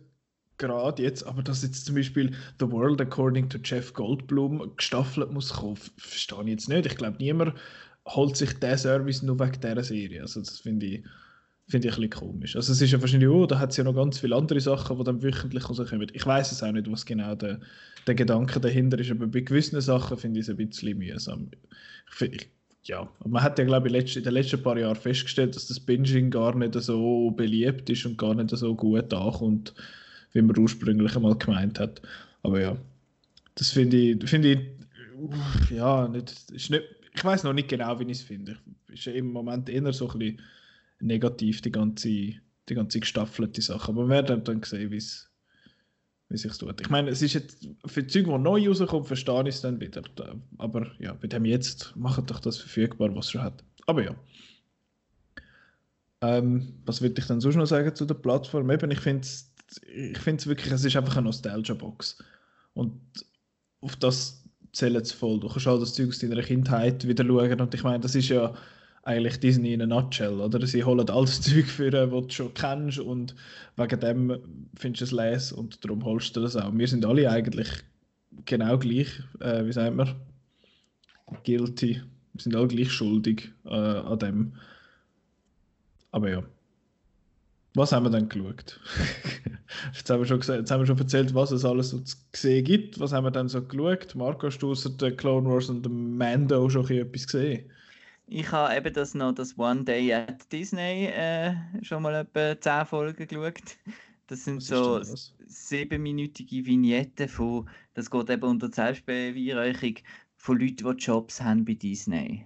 Grad 0.58 0.98
jetzt, 0.98 1.26
aber 1.26 1.42
dass 1.42 1.62
jetzt 1.62 1.86
zum 1.86 1.94
Beispiel 1.94 2.32
The 2.60 2.70
World 2.70 3.00
According 3.00 3.48
to 3.48 3.58
Jeff 3.62 3.92
Goldblum 3.92 4.76
gestaffelt 4.76 5.32
muss 5.32 5.50
kommen, 5.50 5.78
verstehe 5.96 6.42
ich 6.42 6.48
jetzt 6.48 6.68
nicht. 6.68 6.86
Ich 6.86 6.96
glaube, 6.96 7.16
niemand 7.18 7.54
holt 8.06 8.36
sich 8.36 8.58
der 8.58 8.78
Service 8.78 9.22
nur 9.22 9.38
wegen 9.38 9.60
dieser 9.60 9.84
Serie. 9.84 10.22
Also 10.22 10.40
das 10.40 10.58
finde 10.60 10.86
ich, 10.86 11.04
find 11.68 11.84
ich 11.84 11.92
ein 11.92 12.00
bisschen 12.00 12.10
komisch. 12.10 12.56
Also 12.56 12.72
es 12.72 12.80
ist 12.80 12.90
ja 12.90 13.00
wahrscheinlich, 13.00 13.28
oh, 13.28 13.46
da 13.46 13.58
hat 13.58 13.70
es 13.70 13.76
ja 13.76 13.84
noch 13.84 13.94
ganz 13.94 14.18
viele 14.18 14.36
andere 14.36 14.60
Sachen, 14.60 14.98
die 14.98 15.04
dann 15.04 15.22
wöchentlich 15.22 15.68
rauskommen. 15.68 16.08
Ich 16.12 16.26
weiß 16.26 16.52
es 16.52 16.62
auch 16.62 16.72
nicht, 16.72 16.90
was 16.90 17.04
genau 17.04 17.34
der, 17.34 17.60
der 18.06 18.14
Gedanke 18.14 18.60
dahinter 18.60 18.98
ist, 18.98 19.10
aber 19.10 19.26
bei 19.26 19.40
gewissen 19.40 19.80
Sachen 19.80 20.16
finde 20.16 20.40
ich 20.40 20.48
es 20.48 20.50
ein 20.50 20.56
bisschen 20.56 20.98
mühsam. 20.98 21.50
Ich, 22.20 22.22
ich, 22.22 22.50
ja, 22.84 23.08
man 23.24 23.42
hat 23.42 23.58
ja, 23.58 23.64
glaube 23.64 23.88
ich, 23.88 24.16
in 24.16 24.22
den 24.22 24.32
letzten 24.32 24.62
paar 24.62 24.78
Jahren 24.78 24.96
festgestellt, 24.96 25.54
dass 25.54 25.66
das 25.66 25.78
Binging 25.78 26.30
gar 26.30 26.54
nicht 26.54 26.74
so 26.74 27.30
beliebt 27.32 27.90
ist 27.90 28.06
und 28.06 28.16
gar 28.16 28.34
nicht 28.34 28.50
so 28.50 28.74
gut 28.74 29.12
ankommt, 29.12 29.74
wie 30.32 30.42
man 30.42 30.58
ursprünglich 30.58 31.16
einmal 31.16 31.36
gemeint 31.36 31.78
hat. 31.78 32.02
Aber 32.42 32.60
ja, 32.60 32.76
das 33.54 33.70
finde 33.70 33.96
ich, 33.96 34.28
find 34.28 34.44
ich 34.44 34.58
ja, 35.70 36.06
nicht, 36.08 36.50
ist 36.50 36.70
nicht 36.70 36.84
ich 37.18 37.24
weiß 37.24 37.42
noch 37.42 37.52
nicht 37.52 37.68
genau, 37.68 37.98
wie 37.98 38.04
ich 38.04 38.18
es 38.18 38.22
finde. 38.22 38.56
Ist 38.88 39.08
im 39.08 39.32
Moment 39.32 39.68
eher 39.68 39.92
so 39.92 40.08
ein 40.08 40.18
bisschen 40.18 40.40
negativ, 41.00 41.60
die 41.62 41.72
ganze, 41.72 42.08
die 42.08 42.74
ganze 42.74 43.00
gestaffelte 43.00 43.60
Sache. 43.60 43.90
Aber 43.90 44.04
wir 44.04 44.08
werden 44.08 44.44
dann 44.44 44.62
sehen, 44.62 44.92
wie 44.92 44.98
es 44.98 45.28
wie 46.28 46.36
sich 46.36 46.56
tut. 46.58 46.80
Ich 46.80 46.90
meine, 46.90 47.10
es 47.10 47.22
ist 47.22 47.32
jetzt 47.32 47.68
für 47.86 48.06
Zeug, 48.06 48.26
die 48.26 48.38
neu 48.38 48.68
rauskommt, 48.68 49.06
verstehe 49.06 49.42
ich 49.42 49.56
es 49.56 49.60
dann 49.62 49.80
wieder. 49.80 50.02
Aber 50.58 50.92
ja, 50.98 51.14
bei 51.14 51.26
dem 51.26 51.44
jetzt 51.44 51.96
macht 51.96 52.30
doch 52.30 52.38
das 52.38 52.58
verfügbar, 52.58 53.14
was 53.16 53.30
schon 53.30 53.42
hat. 53.42 53.64
Aber 53.86 54.04
ja. 54.04 54.14
Ähm, 56.20 56.74
was 56.84 57.00
würde 57.00 57.18
ich 57.18 57.26
dann 57.26 57.40
sonst 57.40 57.56
noch 57.56 57.66
sagen 57.66 57.94
zu 57.94 58.04
der 58.04 58.14
Plattform? 58.14 58.70
Eben, 58.70 58.90
ich 58.90 59.00
finde 59.00 59.22
es 59.22 59.50
ich 59.94 60.26
wirklich, 60.46 60.72
es 60.72 60.84
ist 60.84 60.96
einfach 60.96 61.16
eine 61.16 61.24
Nostalgia-Box. 61.24 62.18
Und 62.74 63.00
auf 63.80 63.96
das 63.96 64.44
zählen 64.72 65.04
zu 65.04 65.16
voll. 65.16 65.40
Du 65.40 65.48
kannst 65.48 65.66
all 65.66 65.80
das 65.80 65.94
Zeug 65.94 66.08
aus 66.08 66.18
deiner 66.18 66.42
Kindheit 66.42 67.06
wieder 67.06 67.24
schauen 67.24 67.60
und 67.60 67.74
ich 67.74 67.82
meine, 67.82 68.00
das 68.00 68.14
ist 68.14 68.28
ja 68.28 68.54
eigentlich 69.02 69.40
Disney 69.40 69.72
in 69.72 69.82
a 69.82 69.86
nutshell, 69.86 70.40
oder? 70.40 70.64
Sie 70.66 70.84
holen 70.84 71.08
all 71.08 71.24
das 71.24 71.40
Zeug 71.42 71.66
für, 71.66 71.92
was 72.12 72.26
du 72.26 72.30
schon 72.30 72.54
kennst 72.54 72.98
und 72.98 73.34
wegen 73.76 74.00
dem 74.00 74.38
findest 74.76 75.00
du 75.00 75.04
es 75.04 75.12
les 75.12 75.52
und 75.52 75.84
darum 75.84 76.04
holst 76.04 76.36
du 76.36 76.40
das 76.40 76.56
auch. 76.56 76.72
Wir 76.74 76.88
sind 76.88 77.06
alle 77.06 77.30
eigentlich 77.30 77.68
genau 78.44 78.78
gleich, 78.78 79.08
äh, 79.40 79.64
wie 79.64 79.72
sagt 79.72 79.96
man, 79.96 80.14
guilty. 81.44 82.02
Wir 82.32 82.40
sind 82.42 82.54
alle 82.54 82.68
gleich 82.68 82.92
schuldig 82.92 83.50
äh, 83.64 83.70
an 83.70 84.18
dem. 84.18 84.52
Aber 86.10 86.30
ja. 86.30 86.42
Was 87.78 87.92
haben 87.92 88.06
wir 88.06 88.10
dann 88.10 88.28
geschaut? 88.28 88.80
jetzt, 89.94 90.10
haben 90.10 90.20
wir 90.20 90.26
schon 90.26 90.40
gesagt, 90.40 90.58
jetzt 90.58 90.70
haben 90.72 90.80
wir 90.80 90.86
schon 90.86 90.98
erzählt, 90.98 91.32
was 91.32 91.52
es 91.52 91.64
alles 91.64 91.90
so 91.90 92.00
zu 92.00 92.16
sehen 92.34 92.64
gibt. 92.64 92.98
Was 92.98 93.12
haben 93.12 93.22
wir 93.22 93.30
dann 93.30 93.48
so 93.48 93.62
geschaut? 93.62 94.16
Marco, 94.16 94.48
hast 94.48 94.58
du 94.58 94.72
außer 94.72 94.90
der 94.90 95.16
Clone 95.16 95.48
Wars 95.48 95.68
und 95.68 95.86
dem 95.86 96.16
Mando 96.16 96.68
schon 96.68 96.90
etwas 96.90 97.26
gesehen? 97.26 97.70
Ich 98.26 98.50
habe 98.50 98.76
eben 98.76 98.92
das 98.92 99.14
noch 99.14 99.32
das 99.32 99.56
One 99.56 99.84
Day 99.84 100.12
at 100.12 100.50
Disney 100.50 101.06
äh, 101.06 101.54
schon 101.82 102.02
mal 102.02 102.16
etwa 102.16 102.60
10 102.60 102.86
Folgen 102.86 103.28
geschaut. 103.28 103.78
Das 104.26 104.44
sind 104.44 104.60
so 104.60 104.98
das? 104.98 105.32
siebenminütige 105.46 106.66
Vignetten 106.66 107.28
von, 107.28 107.68
das 107.94 108.10
geht 108.10 108.28
eben 108.28 108.42
unter 108.42 108.72
Selbstbeweihräuchung 108.72 109.94
von 110.36 110.58
Leuten, 110.58 110.96
die 110.96 111.04
Jobs 111.04 111.40
haben 111.40 111.64
bei 111.64 111.74
Disney. 111.74 112.44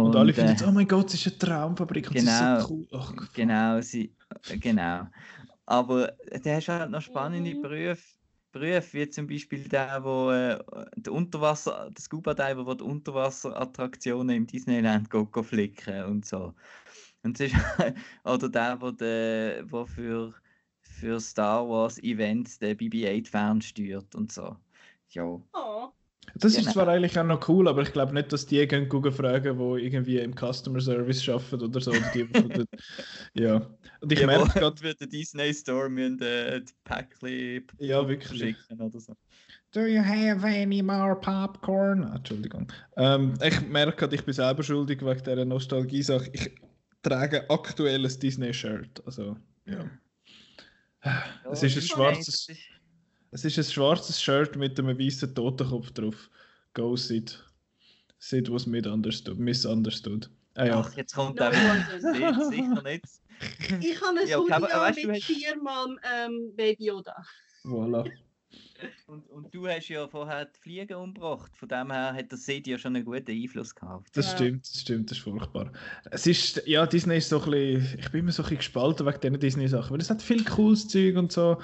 Und, 0.00 0.16
alle 0.16 0.30
äh, 0.30 0.34
finden, 0.34 0.50
jetzt, 0.50 0.62
oh 0.66 0.72
mein 0.72 0.88
Gott, 0.88 1.08
es 1.12 1.14
ist 1.26 1.26
eine 1.28 1.38
Traumfabrik 1.38 2.08
und 2.08 2.14
Genau. 2.14 2.56
ist 2.56 2.68
so 2.68 2.74
cool. 2.74 2.88
Ach, 2.92 3.14
Genau, 3.34 3.80
sie, 3.80 4.16
äh, 4.48 4.58
genau. 4.58 5.08
Aber 5.66 6.16
da 6.42 6.54
hast 6.56 6.68
du 6.68 6.72
halt 6.72 6.90
noch 6.90 7.02
spannende 7.02 7.54
Mhm. 7.54 7.62
Berufe, 7.62 8.02
Berufe, 8.52 8.92
wie 8.94 9.08
zum 9.10 9.26
Beispiel 9.26 9.68
der, 9.68 10.02
wo 10.04 10.30
äh, 10.30 10.58
der 10.96 11.12
Unterwasser, 11.12 11.90
der 11.90 12.02
Scuba 12.02 12.34
Diver, 12.34 12.64
der 12.64 12.74
die 12.76 12.84
Unterwasserattraktionen 12.84 14.36
im 14.36 14.46
Disneyland 14.46 15.10
go, 15.10 15.26
go 15.26 15.42
flicken 15.42 16.04
und 16.04 16.26
so. 16.26 16.54
Und 17.22 17.38
ist, 17.40 17.54
oder 18.24 18.48
der, 18.48 18.80
wo, 18.80 18.90
der, 18.90 19.70
wo 19.70 19.86
für, 19.86 20.34
für 20.80 21.20
Star 21.20 21.68
Wars 21.68 21.98
Events 22.02 22.58
den 22.58 22.76
BB-8 22.78 23.28
fernsteuert 23.28 24.14
und 24.14 24.32
so. 24.32 24.56
Ja. 25.10 25.40
Oh. 25.54 25.92
Das 26.36 26.52
ist 26.52 26.60
Genau. 26.60 26.72
zwar 26.72 26.88
eigentlich 26.88 27.18
auch 27.18 27.24
noch 27.24 27.46
cool, 27.48 27.68
aber 27.68 27.82
ich 27.82 27.92
glaube 27.92 28.14
nicht, 28.14 28.32
dass 28.32 28.46
die 28.46 28.66
gehen 28.66 28.88
Google 28.88 29.12
fragen, 29.12 29.58
die 29.58 29.84
irgendwie 29.84 30.18
im 30.18 30.34
Customer 30.34 30.80
Service 30.80 31.28
arbeiten 31.28 31.62
oder 31.62 31.80
so. 31.80 31.90
Oder 31.90 32.00
die, 32.14 32.24
die 32.26 32.40
von 32.40 32.48
der, 32.48 32.64
ja. 33.34 33.56
Und 34.00 34.10
ich 34.12 34.18
Die, 34.18 34.26
merke 34.26 34.58
gerade, 34.58 34.76
für 34.76 34.94
den 34.94 35.10
Disney 35.10 35.52
Store 35.54 35.88
müssen 35.90 36.20
äh, 36.22 36.60
die 36.62 36.72
Päckchen 36.84 37.66
ja 37.78 38.08
wirklich. 38.08 38.56
schicken 38.56 38.80
oder 38.80 38.98
so. 38.98 39.14
Do 39.72 39.86
you 39.86 40.02
have 40.02 40.44
any 40.46 40.82
more 40.82 41.14
popcorn? 41.16 42.04
Ah, 42.04 42.16
Entschuldigung. 42.16 42.66
Ähm, 42.96 43.34
ich 43.42 43.60
merke 43.68 43.96
gerade, 43.96 44.14
ich 44.16 44.24
bin 44.24 44.34
selber 44.34 44.62
schuldig 44.62 45.00
wegen 45.04 45.22
dieser 45.22 45.44
Nostalgie-Sache. 45.44 46.30
Ich 46.32 46.50
trage 47.02 47.48
aktuell 47.50 48.04
ein 48.04 48.18
Disney-Shirt. 48.20 49.02
Also, 49.06 49.36
ja. 49.66 49.84
Es 51.50 51.62
ist 51.62 51.76
ein 51.76 51.82
schwarzes, 51.82 52.48
ist- 52.48 52.50
es 53.32 53.44
ist 53.44 53.58
ein 53.58 53.64
schwarzes 53.64 54.22
Shirt 54.22 54.56
mit 54.56 54.78
einem 54.78 54.98
weißen 54.98 55.34
Totenkopf 55.34 55.90
drauf. 55.90 56.30
Go 56.74 56.96
Sid. 56.96 57.42
Sid 58.18 58.50
was 58.52 58.66
misunderstood. 58.66 59.38
misunderstood. 59.38 60.30
Ah 60.54 60.66
ja. 60.66 60.80
Ach, 60.80 60.92
jetzt 60.96 61.14
kommt 61.14 61.38
No 61.40 61.46
auch 61.46 61.52
wonder. 61.52 62.50
sicher 62.50 62.82
nicht. 62.82 63.04
Ich 63.80 64.00
habe 64.00 64.20
ein 64.20 64.28
Ja, 64.28 64.38
Hoodie 64.38 64.50
weißt 64.52 65.02
du, 65.02 65.08
mit 65.08 65.16
hast- 65.16 65.24
viermal 65.24 65.96
ähm, 66.14 66.52
Baby 66.54 66.84
Yoda. 66.86 67.16
Voilà. 67.64 68.08
Und, 69.06 69.28
und 69.30 69.52
du 69.54 69.66
hast 69.66 69.88
ja 69.88 70.06
vorher 70.06 70.44
die 70.44 70.60
Fliege 70.60 70.96
umgebracht. 70.98 71.50
Von 71.56 71.68
dem 71.68 71.90
her 71.90 72.12
hat 72.12 72.30
der 72.30 72.38
Sid 72.38 72.66
ja 72.68 72.78
schon 72.78 72.94
einen 72.94 73.04
guten 73.04 73.30
Einfluss 73.30 73.74
gehabt. 73.74 74.16
Das 74.16 74.26
Ja. 74.32 74.36
stimmt, 74.36 74.68
das 74.68 74.80
stimmt, 74.80 75.10
das 75.10 75.18
ist 75.18 75.24
furchtbar. 75.24 75.72
Es 76.10 76.26
ist, 76.26 76.62
ja, 76.66 76.86
Disney 76.86 77.16
ist 77.16 77.30
so 77.30 77.40
ein 77.42 77.50
bisschen, 77.50 77.98
ich 77.98 78.10
bin 78.10 78.20
immer 78.20 78.30
so 78.32 78.42
ein 78.42 78.44
bisschen 78.44 78.58
gespalten 78.58 79.06
wegen 79.06 79.20
diesen 79.20 79.40
Disney-Sachen, 79.40 79.90
weil 79.92 80.00
es 80.00 80.10
hat 80.10 80.22
viel 80.22 80.44
cooles 80.44 80.86
Zeug 80.86 81.16
und 81.16 81.32
so. 81.32 81.60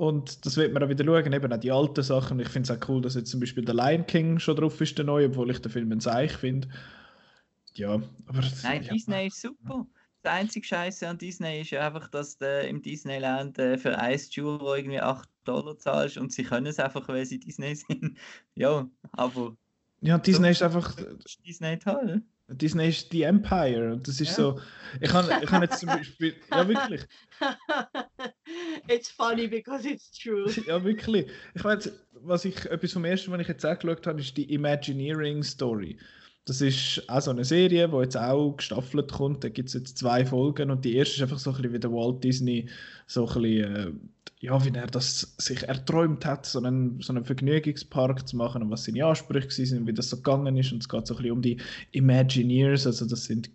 Und 0.00 0.46
das 0.46 0.56
wird 0.56 0.72
man 0.72 0.82
auch 0.82 0.88
wieder 0.88 1.04
schauen, 1.04 1.30
eben 1.30 1.52
auch 1.52 1.58
die 1.58 1.70
alten 1.70 2.02
Sachen. 2.02 2.40
Ich 2.40 2.48
finde 2.48 2.72
es 2.72 2.78
auch 2.82 2.88
cool, 2.88 3.02
dass 3.02 3.16
jetzt 3.16 3.30
zum 3.30 3.38
Beispiel 3.38 3.66
der 3.66 3.74
Lion 3.74 4.06
King 4.06 4.38
schon 4.38 4.56
drauf 4.56 4.80
ist, 4.80 4.96
der 4.96 5.04
neue, 5.04 5.26
obwohl 5.26 5.50
ich 5.50 5.58
den 5.60 5.70
Film 5.70 5.92
ein 5.92 6.00
Seich 6.00 6.32
finde. 6.32 6.68
Ja, 7.74 8.00
aber. 8.24 8.40
Nein, 8.62 8.82
ja. 8.82 8.92
Disney 8.94 9.26
ist 9.26 9.42
super. 9.42 9.86
Das 10.22 10.32
einzige 10.32 10.66
Scheiße 10.66 11.06
an 11.06 11.18
Disney 11.18 11.60
ist 11.60 11.70
ja 11.70 11.86
einfach, 11.86 12.08
dass 12.08 12.38
du 12.38 12.62
im 12.66 12.80
Disneyland 12.80 13.58
äh, 13.58 13.76
für 13.76 13.98
1 13.98 14.30
Euro 14.38 14.74
irgendwie 14.74 15.00
8 15.02 15.28
Dollar 15.44 15.76
zahlst 15.78 16.16
und 16.16 16.32
sie 16.32 16.44
können 16.44 16.66
es 16.66 16.78
einfach, 16.78 17.06
weil 17.08 17.26
sie 17.26 17.38
Disney 17.38 17.74
sind. 17.74 18.16
ja, 18.54 18.88
aber 19.12 19.54
Ja, 20.00 20.16
Disney 20.16 20.50
ist 20.50 20.62
einfach. 20.62 20.96
ist 20.96 21.44
Disney 21.46 21.78
toll. 21.78 22.22
Disney 22.48 22.88
ist 22.88 23.12
die 23.12 23.22
Empire. 23.22 23.92
Und 23.92 24.08
das 24.08 24.18
ist 24.18 24.30
Ja. 24.30 24.34
so. 24.34 24.60
Ich 25.00 25.12
habe 25.12 25.30
ich 25.42 25.50
hab 25.50 25.62
jetzt 25.62 25.78
zum 25.78 25.88
Beispiel. 25.90 26.34
Ja, 26.50 26.66
wirklich. 26.66 27.02
it's 28.88 29.10
funny 29.10 29.46
because 29.46 29.86
it's 29.86 30.10
true. 30.10 30.46
Ja, 30.66 30.82
wirklich. 30.82 31.26
Ich 31.54 31.64
weiß, 31.64 31.92
was 32.22 32.44
ich, 32.44 32.66
etwas 32.66 32.92
vom 32.92 33.04
ersten, 33.04 33.32
was 33.32 33.40
ich 33.40 33.48
jetzt 33.48 33.64
auch 33.64 33.78
geschaut 33.78 34.06
habe, 34.06 34.20
ist 34.20 34.36
die 34.36 34.52
Imagineering 34.52 35.42
Story. 35.42 35.98
Das 36.46 36.60
ist 36.60 37.08
auch 37.08 37.20
so 37.20 37.30
eine 37.30 37.44
Serie, 37.44 37.88
die 37.88 37.96
jetzt 37.96 38.16
auch 38.16 38.56
gestaffelt 38.56 39.12
kommt. 39.12 39.44
Da 39.44 39.48
gibt 39.48 39.68
es 39.68 39.74
jetzt 39.74 39.98
zwei 39.98 40.24
Folgen 40.24 40.70
und 40.70 40.84
die 40.84 40.96
erste 40.96 41.16
ist 41.16 41.22
einfach 41.22 41.38
so 41.38 41.50
ein 41.50 41.56
bisschen 41.56 41.72
wie 41.74 41.78
der 41.78 41.92
Walt 41.92 42.24
Disney, 42.24 42.68
so 43.06 43.26
ein 43.26 43.42
bisschen, 43.42 43.76
äh, 43.76 43.92
ja, 44.40 44.64
wie 44.64 44.74
er 44.74 44.86
das 44.86 45.34
sich 45.38 45.64
erträumt 45.64 46.24
hat, 46.24 46.46
so 46.46 46.58
einen, 46.58 47.00
so 47.02 47.12
einen 47.12 47.24
Vergnügungspark 47.24 48.26
zu 48.26 48.36
machen 48.36 48.62
und 48.62 48.70
was 48.70 48.84
seine 48.84 49.04
Ansprüche 49.04 49.50
sind, 49.66 49.86
wie 49.86 49.92
das 49.92 50.08
so 50.08 50.16
gegangen 50.16 50.56
ist. 50.56 50.72
Und 50.72 50.78
es 50.82 50.88
geht 50.88 51.06
so 51.06 51.14
ein 51.14 51.18
bisschen 51.18 51.32
um 51.32 51.42
die 51.42 51.58
Imagineers, 51.92 52.86
also 52.86 53.06
das 53.06 53.24
sind 53.24 53.50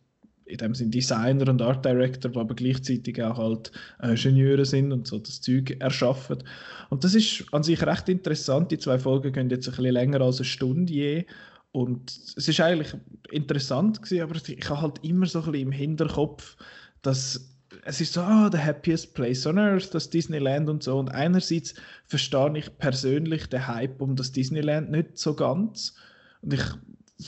in 0.45 0.57
dem 0.57 0.75
Sinne 0.75 0.91
Designer 0.91 1.49
und 1.49 1.61
Art 1.61 1.83
Director, 1.83 2.31
die 2.31 2.39
aber 2.39 2.55
gleichzeitig 2.55 3.21
auch 3.21 3.37
halt 3.37 3.71
äh, 4.01 4.11
Ingenieure 4.11 4.65
sind 4.65 4.91
und 4.91 5.07
so 5.07 5.17
das 5.17 5.41
Zeug 5.41 5.77
erschaffen. 5.79 6.43
Und 6.89 7.03
das 7.03 7.15
ist 7.15 7.45
an 7.51 7.63
sich 7.63 7.83
recht 7.85 8.09
interessant. 8.09 8.71
Die 8.71 8.77
zwei 8.77 8.99
Folgen 8.99 9.33
gehen 9.33 9.49
jetzt 9.49 9.67
ein 9.67 9.75
bisschen 9.75 9.93
länger 9.93 10.21
als 10.21 10.37
eine 10.37 10.45
Stunde 10.45 10.93
je. 10.93 11.25
Und 11.71 12.09
es 12.37 12.47
ist 12.47 12.59
eigentlich 12.59 12.95
interessant 13.31 14.01
gewesen, 14.01 14.21
aber 14.21 14.35
ich 14.35 14.69
habe 14.69 14.81
halt 14.81 15.03
immer 15.03 15.25
so 15.25 15.39
ein 15.39 15.51
bisschen 15.51 15.67
im 15.67 15.71
Hinterkopf, 15.71 16.55
dass 17.01 17.51
es 17.83 18.01
ist 18.01 18.13
so, 18.13 18.21
ah, 18.21 18.49
the 18.51 18.57
happiest 18.57 19.13
place 19.13 19.45
on 19.45 19.57
earth, 19.57 19.93
das 19.93 20.09
Disneyland 20.09 20.69
und 20.69 20.83
so. 20.83 20.97
Und 20.97 21.09
einerseits 21.09 21.73
verstehe 22.05 22.57
ich 22.57 22.77
persönlich 22.77 23.47
den 23.47 23.67
Hype 23.67 24.01
um 24.01 24.15
das 24.15 24.31
Disneyland 24.31 24.91
nicht 24.91 25.17
so 25.17 25.35
ganz. 25.35 25.95
Und 26.41 26.53
ich 26.53 26.63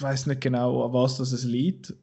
weiß 0.01 0.27
nicht 0.27 0.41
genau, 0.41 0.85
an 0.85 0.93
was 0.93 1.17
das 1.17 1.43
liegt. 1.43 1.93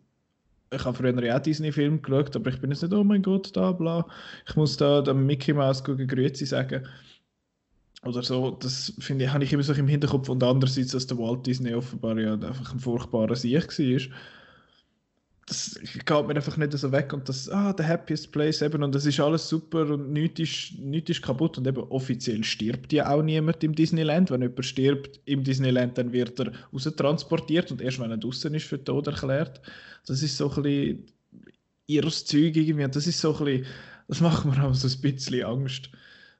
Ich 0.75 0.85
habe 0.85 0.97
früher 0.97 1.37
auch 1.37 1.41
Disney-Filme 1.41 1.99
geschaut, 1.99 2.35
aber 2.37 2.51
ich 2.51 2.61
bin 2.61 2.71
jetzt 2.71 2.83
nicht, 2.83 2.93
oh 2.93 3.05
mein 3.05 3.23
Gott, 3.23 3.55
da, 3.57 3.73
bla. 3.73 4.07
Ich 4.47 4.57
muss 4.57 4.77
da 4.77 5.03
dem 5.03 5.27
Mickey 5.27 5.53
Mouse 5.53 5.85
gucken, 5.85 6.07
Grüezi 6.07 6.47
sagen. 6.47 6.87
Oder 8.05 8.23
so, 8.23 8.51
das 8.51 8.93
finde 8.99 9.25
ich, 9.25 9.33
habe 9.33 9.45
ich 9.45 9.53
immer 9.53 9.63
so 9.63 9.73
im 9.73 9.89
Hinterkopf. 9.89 10.29
Und 10.29 10.43
andererseits, 10.43 10.93
dass 10.93 11.07
der 11.07 11.19
Walt 11.19 11.47
Disney 11.47 11.75
offenbar 11.75 12.19
ja 12.19 12.35
einfach 12.35 12.73
ein 12.73 12.81
furchtbarer 12.81 13.37
Sieg 13.37 13.79
war. 13.79 14.17
Das 15.47 15.79
geht 15.83 16.09
mir 16.09 16.35
einfach 16.35 16.57
nicht 16.57 16.73
so 16.73 16.91
weg. 16.91 17.13
Und 17.13 17.29
das, 17.29 17.49
ah, 17.51 17.75
the 17.77 17.85
happiest 17.85 18.33
place 18.33 18.63
eben. 18.63 18.83
Und 18.83 18.95
das 18.95 19.05
ist 19.05 19.21
alles 19.21 19.49
super 19.49 19.91
und 19.91 20.13
nichts 20.13 20.41
ist, 20.41 20.79
nichts 20.79 21.11
ist 21.11 21.23
kaputt. 21.23 21.59
Und 21.59 21.67
eben 21.67 21.83
offiziell 21.85 22.43
stirbt 22.45 22.93
ja 22.93 23.11
auch 23.11 23.23
niemand 23.23 23.63
im 23.63 23.75
Disneyland. 23.75 24.31
Wenn 24.31 24.43
jemand 24.43 24.65
stirbt 24.65 25.21
im 25.27 25.45
Disneyland, 25.45 25.99
dann 25.99 26.13
wird 26.13 26.41
er 26.41 26.53
raustransportiert 26.73 27.71
und 27.71 27.83
erst 27.83 28.01
wenn 28.01 28.11
er 28.11 28.17
draußen 28.17 28.55
ist, 28.55 28.67
für 28.67 28.83
tot 28.83 29.07
erklärt. 29.07 29.61
Das 30.07 30.23
ist 30.23 30.37
so 30.37 30.51
ein 30.51 30.63
bisschen 30.63 31.07
ihres 31.87 32.25
Zeug 32.25 32.57
irgendwie. 32.57 32.89
Das 32.89 33.07
ist 33.07 33.21
so 33.21 33.37
ein 33.37 33.45
bisschen, 33.45 33.67
das 34.09 34.21
macht 34.21 34.47
mir 34.47 34.65
auch 34.65 34.75
so 34.75 34.89
ein 34.89 35.01
bisschen 35.01 35.45
Angst. 35.45 35.91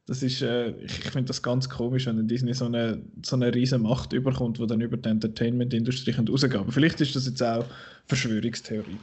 Das 0.07 0.23
ist, 0.23 0.43
äh, 0.43 0.71
ich, 0.71 0.99
ich 0.99 1.11
finde 1.11 1.25
das 1.25 1.43
ganz 1.43 1.69
komisch, 1.69 2.07
wenn 2.07 2.29
Disney 2.29 2.53
so 2.53 2.67
eine, 2.67 3.03
so 3.23 3.37
eine 3.37 3.55
riesen 3.55 3.83
Macht 3.83 4.13
überkommt, 4.13 4.59
die 4.59 4.67
dann 4.67 4.83
über 4.83 4.99
die 4.99 5.09
Entertainment-Industrie 5.09 6.13
rausgehen 6.13 6.53
kann. 6.53 6.61
Aber 6.63 6.73
vielleicht 6.73 7.01
ist 7.01 7.17
das 7.17 7.27
jetzt 7.27 7.43
auch 7.43 7.65
Verschwörungstheorie. 8.07 8.99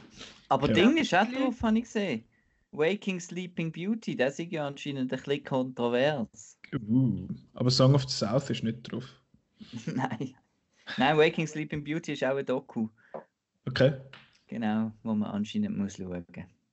Aber 0.48 0.68
Ja. 0.68 0.74
Ding 0.74 0.96
ist 0.96 1.12
auch 1.14 1.26
drauf, 1.26 1.60
habe 1.62 1.78
ich 1.78 1.84
gesehen. 1.84 2.24
Waking 2.70 3.20
Sleeping 3.20 3.72
Beauty, 3.72 4.16
das 4.16 4.38
ist 4.38 4.52
ja 4.52 4.66
anscheinend 4.66 5.12
ein 5.12 5.18
bisschen 5.18 5.44
kontrovers. 5.44 6.58
Uh, 6.88 7.28
aber 7.54 7.70
Song 7.70 7.94
of 7.94 8.08
the 8.08 8.16
South 8.16 8.48
ist 8.48 8.62
nicht 8.62 8.82
drauf. 8.82 9.04
Nein. 9.86 10.34
Nein, 10.96 11.16
Waking 11.18 11.46
Sleeping 11.46 11.84
Beauty 11.84 12.12
ist 12.12 12.24
auch 12.24 12.36
ein 12.36 12.46
Doku. 12.46 12.88
Okay. 13.66 13.94
Genau, 14.46 14.92
wo 15.02 15.14
man 15.14 15.30
anscheinend 15.30 15.76
muss 15.76 15.96
schauen. 15.96 16.24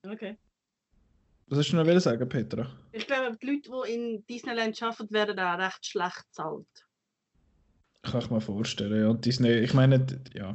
Okay. 0.04 0.36
Was 1.50 1.58
hast 1.58 1.72
du 1.72 1.76
noch 1.76 1.84
wollen 1.84 1.98
sagen, 1.98 2.28
Petra? 2.28 2.70
Ich 2.92 3.08
glaube, 3.08 3.36
die 3.36 3.46
Leute, 3.46 3.70
die 3.70 3.92
in 3.92 4.26
Disneyland 4.26 4.80
arbeiten, 4.80 5.10
werden 5.10 5.38
auch 5.40 5.58
recht 5.58 5.84
schlecht 5.84 6.24
bezahlt. 6.28 6.86
Kann 8.02 8.20
ich 8.20 8.30
mir 8.30 8.40
vorstellen. 8.40 9.02
Ja. 9.02 9.08
Und 9.08 9.24
Disney, 9.24 9.54
ich 9.58 9.74
meine, 9.74 10.06
ja, 10.32 10.54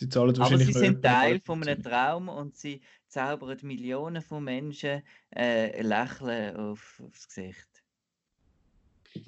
die 0.00 0.08
zahlen 0.08 0.30
Aber 0.30 0.40
wahrscheinlich 0.40 0.66
sie 0.66 0.72
noch 0.74 0.80
sind 0.80 1.02
Teil 1.02 1.40
von 1.44 1.62
einem 1.62 1.80
Traum 1.80 2.28
und 2.28 2.56
sie 2.56 2.82
zaubern 3.06 3.56
Millionen 3.62 4.20
von 4.20 4.42
Menschen 4.42 5.02
äh, 5.30 5.80
Lächeln 5.80 6.56
auf, 6.56 7.00
aufs 7.06 7.28
Gesicht. 7.28 7.68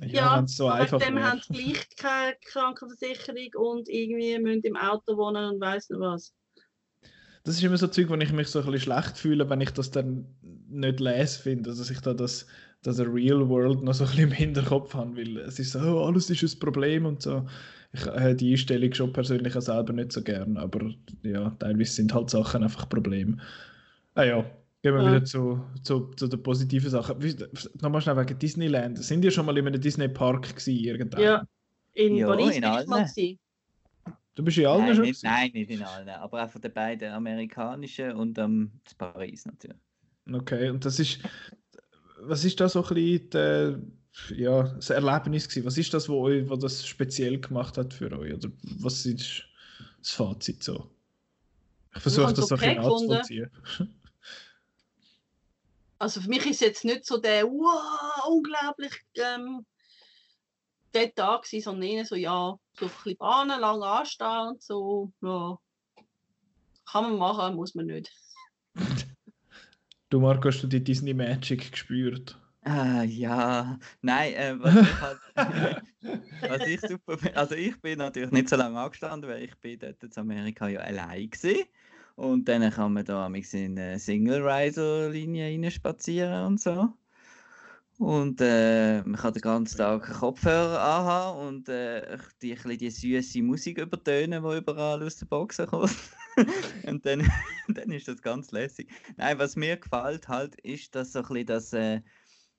Ja, 0.01 0.43
es 0.43 0.57
so 0.57 0.69
aber 0.69 0.81
einfach 0.81 0.99
dem 0.99 1.23
haben 1.23 1.41
sie 1.41 1.53
gleich 1.53 1.89
keine 1.97 2.37
Krankenversicherung 2.45 3.55
und 3.55 3.89
irgendwie 3.89 4.37
müssen 4.41 4.63
im 4.65 4.77
Auto 4.77 5.17
wohnen 5.17 5.55
und 5.55 5.61
weiss 5.61 5.89
nicht 5.89 6.01
was. 6.01 6.35
Das 7.45 7.57
ist 7.57 7.63
immer 7.63 7.79
so 7.79 7.87
Zeug, 7.87 8.11
wo 8.11 8.15
ich 8.15 8.33
mich 8.33 8.49
so 8.49 8.59
ein 8.59 8.67
bisschen 8.67 8.93
schlecht 8.93 9.17
fühle, 9.17 9.49
wenn 9.49 9.63
ich 9.63 9.71
das 9.71 9.91
dann 9.91 10.27
nicht 10.69 11.01
lese 11.01 11.41
finde. 11.43 11.71
Also, 11.71 11.83
dass 11.83 11.91
ich 11.91 12.01
da 12.01 12.15
das, 12.15 12.47
das 12.83 13.01
Real 13.01 13.49
World 13.49 13.83
noch 13.83 13.95
so 13.95 14.05
ein 14.05 14.11
bisschen 14.11 14.25
im 14.25 14.33
Hinterkopf 14.33 14.95
habe, 14.95 15.17
weil 15.17 15.39
es 15.39 15.59
ist 15.59 15.73
so, 15.73 15.81
oh, 15.81 16.05
alles 16.07 16.31
ist 16.31 16.43
ein 16.43 16.59
Problem 16.61 17.07
und 17.07 17.23
so. 17.23 17.47
Ich 17.93 18.05
habe 18.07 18.35
die 18.37 18.53
Einstellung 18.53 18.93
schon 18.93 19.13
persönlich 19.13 19.57
auch 19.57 19.63
selber 19.63 19.93
nicht 19.95 20.13
so 20.13 20.23
gern, 20.23 20.57
aber 20.59 20.91
ja, 21.23 21.51
teilweise 21.59 21.93
sind 21.93 22.13
halt 22.15 22.31
Sachen 22.31 22.63
einfach 22.63 22.89
Probleme. 22.89 23.39
Ah 24.15 24.25
ja, 24.25 24.43
gehen 24.83 24.95
wir 24.95 25.05
Ja. 25.05 25.07
wieder 25.07 25.25
zu, 25.25 25.65
zu, 25.83 26.11
zu 26.17 26.29
den 26.29 26.43
positiven 26.43 26.91
Sachen. 26.91 27.19
Nochmal 27.81 28.01
schnell 28.03 28.17
wegen 28.19 28.39
Disneyland. 28.39 28.99
Sind 28.99 29.25
ihr 29.25 29.31
schon 29.31 29.47
mal 29.47 29.57
in 29.59 29.67
einem 29.67 29.81
Disney 29.81 30.09
Park 30.09 30.51
gewesen, 30.51 30.85
irgendwann? 30.85 31.21
Ja, 31.23 31.45
in 31.95 32.17
Ja, 32.17 32.27
Paris 32.27 32.57
in 32.57 32.63
bin 32.63 32.73
ich 32.73 32.87
mal 32.87 32.97
allen. 32.97 33.07
gewesen. 33.07 33.39
Du 34.35 34.43
bist 34.45 34.59
in 34.59 34.67
allen 34.67 34.87
Nein 34.87 34.95
schon 34.95 35.05
nicht, 35.07 35.23
nein, 35.23 35.51
nicht 35.53 35.71
in 35.71 35.83
allen, 35.83 36.09
aber 36.09 36.45
auch 36.45 36.51
von 36.51 36.61
den 36.61 36.73
beiden 36.73 37.13
amerikanischen 37.13 38.13
und 38.13 38.39
ähm, 38.39 38.81
Paris 38.97 39.45
natürlich. 39.47 39.77
Okay, 40.33 40.71
und 40.71 40.85
das 40.85 40.99
ist. 40.99 41.21
was 42.21 42.45
ist 42.45 42.61
da 42.61 42.69
so 42.69 42.85
ein 42.85 42.95
bisschen 42.95 43.31
der, 43.31 43.81
ja, 44.37 44.63
das 44.63 44.91
Erlebnis 44.91 45.49
gewesen? 45.49 45.67
Was 45.67 45.79
ist 45.79 45.95
das, 45.95 46.09
wo, 46.09 46.23
euch, 46.23 46.49
wo 46.49 46.57
das 46.57 46.87
speziell 46.87 47.41
gemacht 47.41 47.79
hat 47.79 47.95
für 47.95 48.11
euch? 48.19 48.35
Oder 48.35 48.51
was 48.81 49.07
ist 49.07 49.45
das 50.01 50.11
Fazit 50.11 50.63
so? 50.63 50.91
Ich 51.95 52.03
versuche 52.03 52.33
das 52.33 52.49
so 52.49 52.57
ein 52.57 52.77
nachzuvollziehen. 52.77 53.51
Also 56.01 56.21
für 56.21 56.29
mich 56.29 56.47
ist 56.47 56.61
jetzt 56.61 56.85
nicht 56.85 57.05
so 57.05 57.19
der 57.19 57.45
wow, 57.45 58.25
unglaublich 58.29 58.93
ähm, 59.17 59.67
der 60.95 61.13
Tag 61.13 61.43
gewesen, 61.43 61.65
sondern 61.65 61.91
eher 61.91 62.07
so, 62.07 62.15
ja, 62.15 62.57
so 62.79 62.85
ein 62.85 62.91
bisschen 62.93 63.17
Bahnen 63.17 63.61
lang 63.61 63.83
anstehen 63.83 64.49
und 64.51 64.63
so, 64.63 65.13
ja. 65.23 65.59
Kann 66.87 67.03
man 67.03 67.19
machen, 67.19 67.57
muss 67.57 67.75
man 67.75 67.87
nicht. 67.87 68.13
Du, 70.11 70.21
Marco, 70.21 70.49
hast 70.49 70.63
du 70.63 70.67
die 70.67 70.83
Disney 70.83 71.13
Magic 71.13 71.71
gespürt? 71.71 72.39
Ah, 72.63 73.03
ja, 73.03 73.79
nein, 74.03 74.35
äh, 74.35 74.57
was, 74.59 74.75
ich 74.75 75.01
halt, 75.01 75.21
was 76.49 76.67
ich 76.67 76.81
super 76.81 77.17
also 77.35 77.55
ich 77.55 77.81
bin 77.81 77.99
natürlich 77.99 78.31
nicht 78.31 78.49
so 78.49 78.57
lange 78.57 78.79
angestanden, 78.79 79.31
weil 79.31 79.45
ich 79.45 79.55
bin 79.61 79.79
dort 79.79 80.03
in 80.03 80.11
Amerika 80.17 80.69
ja 80.69 80.81
allein 80.81 81.31
gewesen. 81.31 81.65
Und 82.17 82.49
dann 82.49 82.71
kann 82.71 82.93
man 82.95 83.05
da 83.05 83.27
in 83.27 83.79
eine 83.79 83.99
Single-Rider-Linie 83.99 85.71
spazieren 85.71 86.47
und 86.47 86.61
so. 86.61 86.93
Und 87.99 88.41
äh, 88.41 89.03
man 89.03 89.17
kann 89.21 89.33
den 89.35 89.43
ganzen 89.43 89.79
Tag 89.79 90.03
Kopfhörer 90.21 90.81
anhaben 90.81 91.49
und 91.49 91.69
äh, 91.69 92.19
die, 92.43 92.55
die 92.79 92.91
süße 92.91 93.43
Musik 93.43 93.79
übertönen, 93.79 94.43
die 94.43 94.57
überall 94.57 95.03
aus 95.03 95.17
den 95.17 95.29
Boxen 95.29 95.67
kommt. 95.67 95.95
und 96.87 97.05
dann, 97.07 97.29
dann 97.69 97.91
ist 97.91 98.09
das 98.09 98.23
ganz 98.23 98.51
lässig. 98.51 98.89
Nein, 99.17 99.39
was 99.39 99.57
mir 99.57 99.77
gefällt 99.77 100.29
halt, 100.29 100.55
ist, 100.61 100.95
dass 100.95 101.13
so 101.13 101.21
ein 101.21 101.29
bisschen 101.29 101.47
das, 101.47 101.73
äh, 101.73 102.01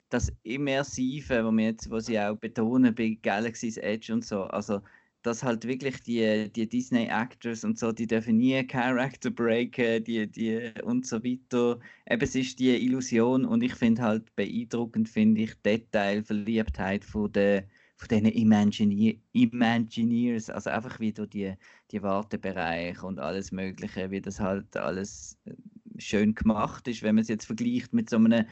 das 0.09 0.31
Immersive, 0.43 1.43
wir 1.51 1.63
jetzt, 1.65 1.89
was 1.89 2.07
sie 2.07 2.19
auch 2.19 2.35
betonen 2.35 2.95
bei 2.95 3.17
Galaxy's 3.21 3.77
Edge 3.77 4.13
und 4.13 4.25
so, 4.25 4.43
also 4.43 4.81
dass 5.21 5.43
halt 5.43 5.67
wirklich 5.67 6.01
die, 6.01 6.49
die 6.51 6.67
Disney-Actors 6.67 7.63
und 7.63 7.77
so, 7.77 7.91
die 7.91 8.07
dürfen 8.07 8.37
nie 8.37 8.65
Character 8.65 9.29
breaken, 9.29 10.03
die, 10.03 10.27
die 10.31 10.71
und 10.83 11.05
so 11.05 11.21
weiter. 11.23 11.79
Eben, 12.09 12.21
es 12.21 12.35
ist 12.35 12.59
die 12.59 12.85
Illusion 12.85 13.45
und 13.45 13.61
ich 13.61 13.75
finde 13.75 14.01
halt 14.01 14.33
beeindruckend, 14.35 15.09
finde 15.09 15.41
ich, 15.41 15.53
Detailverliebtheit 15.61 17.03
von 17.03 17.31
den 17.33 17.63
von 17.99 18.07
diesen 18.07 18.27
Imagine 18.27 19.19
Imagineers, 19.33 20.49
also 20.49 20.69
einfach 20.69 20.99
wieder 21.01 21.27
die, 21.27 21.55
die 21.91 22.01
Wartebereiche 22.01 23.05
und 23.05 23.19
alles 23.19 23.51
Mögliche, 23.51 24.09
wie 24.09 24.21
das 24.21 24.39
halt 24.39 24.77
alles 24.77 25.37
äh, 25.45 25.53
schön 25.97 26.33
gemacht 26.33 26.87
ist, 26.87 27.03
wenn 27.03 27.15
man 27.15 27.23
es 27.23 27.27
jetzt 27.27 27.45
vergleicht 27.45 27.93
mit 27.93 28.09
so 28.09 28.15
einem 28.15 28.45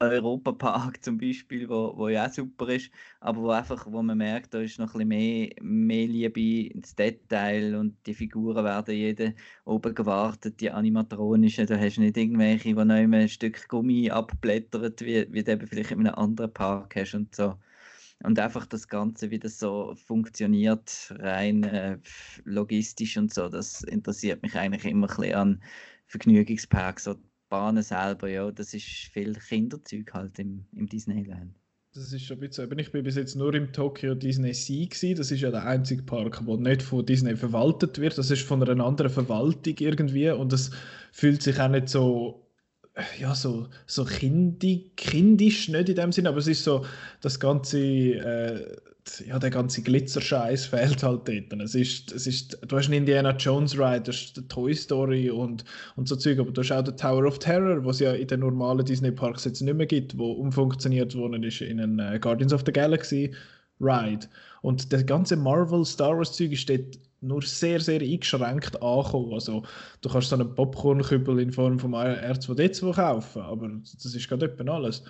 Europapark 0.00 1.02
zum 1.04 1.16
Beispiel, 1.18 1.68
wo, 1.70 1.96
wo 1.96 2.08
ja 2.08 2.26
auch 2.26 2.32
super 2.32 2.68
ist, 2.68 2.90
aber 3.20 3.40
wo 3.42 3.50
einfach, 3.50 3.86
wo 3.90 4.02
man 4.02 4.18
merkt, 4.18 4.52
da 4.52 4.60
ist 4.60 4.78
noch 4.78 4.94
ein 4.94 5.08
bisschen 5.08 5.08
mehr, 5.08 5.50
mehr 5.62 6.06
Liebe 6.06 6.68
ins 6.74 6.94
Detail 6.94 7.76
und 7.76 7.96
die 8.06 8.12
Figuren 8.14 8.62
werden 8.64 8.94
jeden 8.94 9.34
oben 9.64 9.94
gewartet, 9.94 10.60
die 10.60 10.70
animatronischen, 10.70 11.66
da 11.66 11.78
hast 11.78 11.96
du 11.96 12.02
nicht 12.02 12.16
irgendwelche, 12.18 12.68
die 12.68 12.74
noch 12.74 12.94
ein 12.94 13.28
Stück 13.30 13.68
Gummi 13.68 14.10
abblättert, 14.10 15.00
wie, 15.00 15.32
wie 15.32 15.42
du 15.42 15.52
eben 15.52 15.66
vielleicht 15.66 15.92
in 15.92 16.00
einem 16.06 16.14
anderen 16.14 16.52
Park 16.52 16.94
hast 16.96 17.14
und 17.14 17.34
so. 17.34 17.56
Und 18.22 18.38
einfach 18.38 18.66
das 18.66 18.88
Ganze, 18.88 19.30
wie 19.30 19.38
das 19.38 19.58
so 19.58 19.94
funktioniert, 19.94 21.14
rein 21.18 21.64
äh, 21.64 21.98
logistisch 22.44 23.16
und 23.16 23.32
so, 23.32 23.48
das 23.48 23.82
interessiert 23.82 24.42
mich 24.42 24.56
eigentlich 24.56 24.84
immer 24.84 25.08
ein 25.10 25.16
bisschen 25.16 25.34
an 25.34 25.62
Vergnügungsparks, 26.06 27.04
so 27.04 27.16
Bahnen 27.48 27.82
selber, 27.82 28.28
ja, 28.28 28.50
das 28.50 28.74
ist 28.74 28.86
viel 28.86 29.34
Kinderzeug 29.34 30.12
halt 30.12 30.38
im, 30.38 30.64
im 30.72 30.86
Disneyland. 30.86 31.54
Das 31.94 32.12
ist 32.12 32.24
schon 32.24 32.36
ein 32.36 32.40
bisschen, 32.40 32.78
ich 32.78 32.92
bin 32.92 33.04
bis 33.04 33.16
jetzt 33.16 33.36
nur 33.36 33.54
im 33.54 33.72
Tokyo 33.72 34.14
Disney 34.14 34.52
Sea 34.52 34.86
gewesen. 34.86 35.16
Das 35.16 35.30
ist 35.30 35.40
ja 35.40 35.50
der 35.50 35.64
einzige 35.64 36.02
Park, 36.02 36.44
der 36.46 36.56
nicht 36.58 36.82
von 36.82 37.06
Disney 37.06 37.34
verwaltet 37.36 37.98
wird. 37.98 38.18
Das 38.18 38.30
ist 38.30 38.42
von 38.42 38.62
einer 38.62 38.84
anderen 38.84 39.10
Verwaltung 39.10 39.74
irgendwie 39.78 40.28
und 40.28 40.52
das 40.52 40.70
fühlt 41.12 41.42
sich 41.42 41.58
auch 41.58 41.68
nicht 41.68 41.88
so, 41.88 42.45
ja, 43.18 43.34
so, 43.34 43.68
so 43.86 44.04
kindig, 44.04 44.96
kindisch, 44.96 45.68
nicht 45.68 45.88
in 45.88 45.96
dem 45.96 46.12
Sinn, 46.12 46.26
aber 46.26 46.38
es 46.38 46.46
ist 46.46 46.64
so, 46.64 46.84
das 47.20 47.38
ganze, 47.38 47.78
äh, 47.78 48.76
ja, 49.26 49.38
der 49.38 49.50
ganze 49.50 49.82
Glitzerscheiß 49.82 50.66
fehlt 50.66 51.02
halt 51.02 51.28
dort. 51.28 51.60
Es 51.60 51.74
ist, 51.74 52.12
es 52.12 52.26
ist, 52.26 52.58
du 52.66 52.76
hast 52.76 52.86
einen 52.86 53.00
Indiana 53.00 53.36
Jones 53.36 53.78
Ride, 53.78 54.00
du 54.00 54.12
hast 54.12 54.42
Toy 54.48 54.74
Story 54.74 55.30
und, 55.30 55.64
und 55.96 56.08
so 56.08 56.16
Zeug, 56.16 56.38
aber 56.38 56.50
du 56.50 56.62
hast 56.62 56.72
auch 56.72 56.82
den 56.82 56.96
Tower 56.96 57.26
of 57.26 57.38
Terror, 57.38 57.84
was 57.84 57.96
es 57.96 58.00
ja 58.00 58.12
in 58.12 58.26
den 58.26 58.40
normalen 58.40 58.84
Disney 58.84 59.12
Parks 59.12 59.44
jetzt 59.44 59.60
nicht 59.60 59.76
mehr 59.76 59.86
gibt, 59.86 60.16
wo 60.18 60.32
umfunktioniert 60.32 61.14
worden 61.14 61.42
ist 61.42 61.60
in 61.60 61.80
einen 61.80 62.00
uh, 62.00 62.18
Guardians 62.18 62.52
of 62.52 62.62
the 62.64 62.72
Galaxy 62.72 63.32
Ride. 63.78 64.26
Und 64.62 64.90
der 64.90 65.04
ganze 65.04 65.36
Marvel 65.36 65.84
Star 65.84 66.16
Wars 66.16 66.32
Zeug 66.32 66.52
ist 66.52 66.68
dort 66.68 66.98
nur 67.26 67.42
sehr, 67.42 67.80
sehr 67.80 68.00
eingeschränkt 68.00 68.80
angekommen. 68.82 69.34
Also, 69.34 69.62
du 70.00 70.08
kannst 70.08 70.28
so 70.28 70.36
einen 70.36 70.54
Popcornkübel 70.54 71.40
in 71.40 71.52
Form 71.52 71.78
von 71.78 71.92
R2D2 71.94 72.94
kaufen, 72.94 73.42
aber 73.42 73.68
das 73.68 74.14
ist 74.14 74.28
gerade 74.28 74.46
etwa 74.46 74.74
alles. 74.74 75.04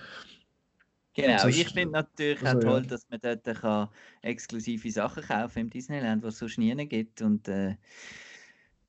Genau, 1.16 1.46
ich 1.46 1.68
finde 1.70 1.92
natürlich 1.92 2.42
also, 2.42 2.58
auch 2.58 2.62
toll, 2.62 2.82
ja. 2.82 2.88
dass 2.88 3.08
man 3.08 3.20
dort 3.22 3.44
kann 3.44 3.88
exklusive 4.20 4.90
Sachen 4.90 5.22
kaufen 5.22 5.60
im 5.60 5.70
Disneyland, 5.70 6.22
was 6.22 6.34
es 6.34 6.40
sonst 6.40 6.58
nie 6.58 6.74
gibt. 6.86 7.22
Und, 7.22 7.48
äh, 7.48 7.76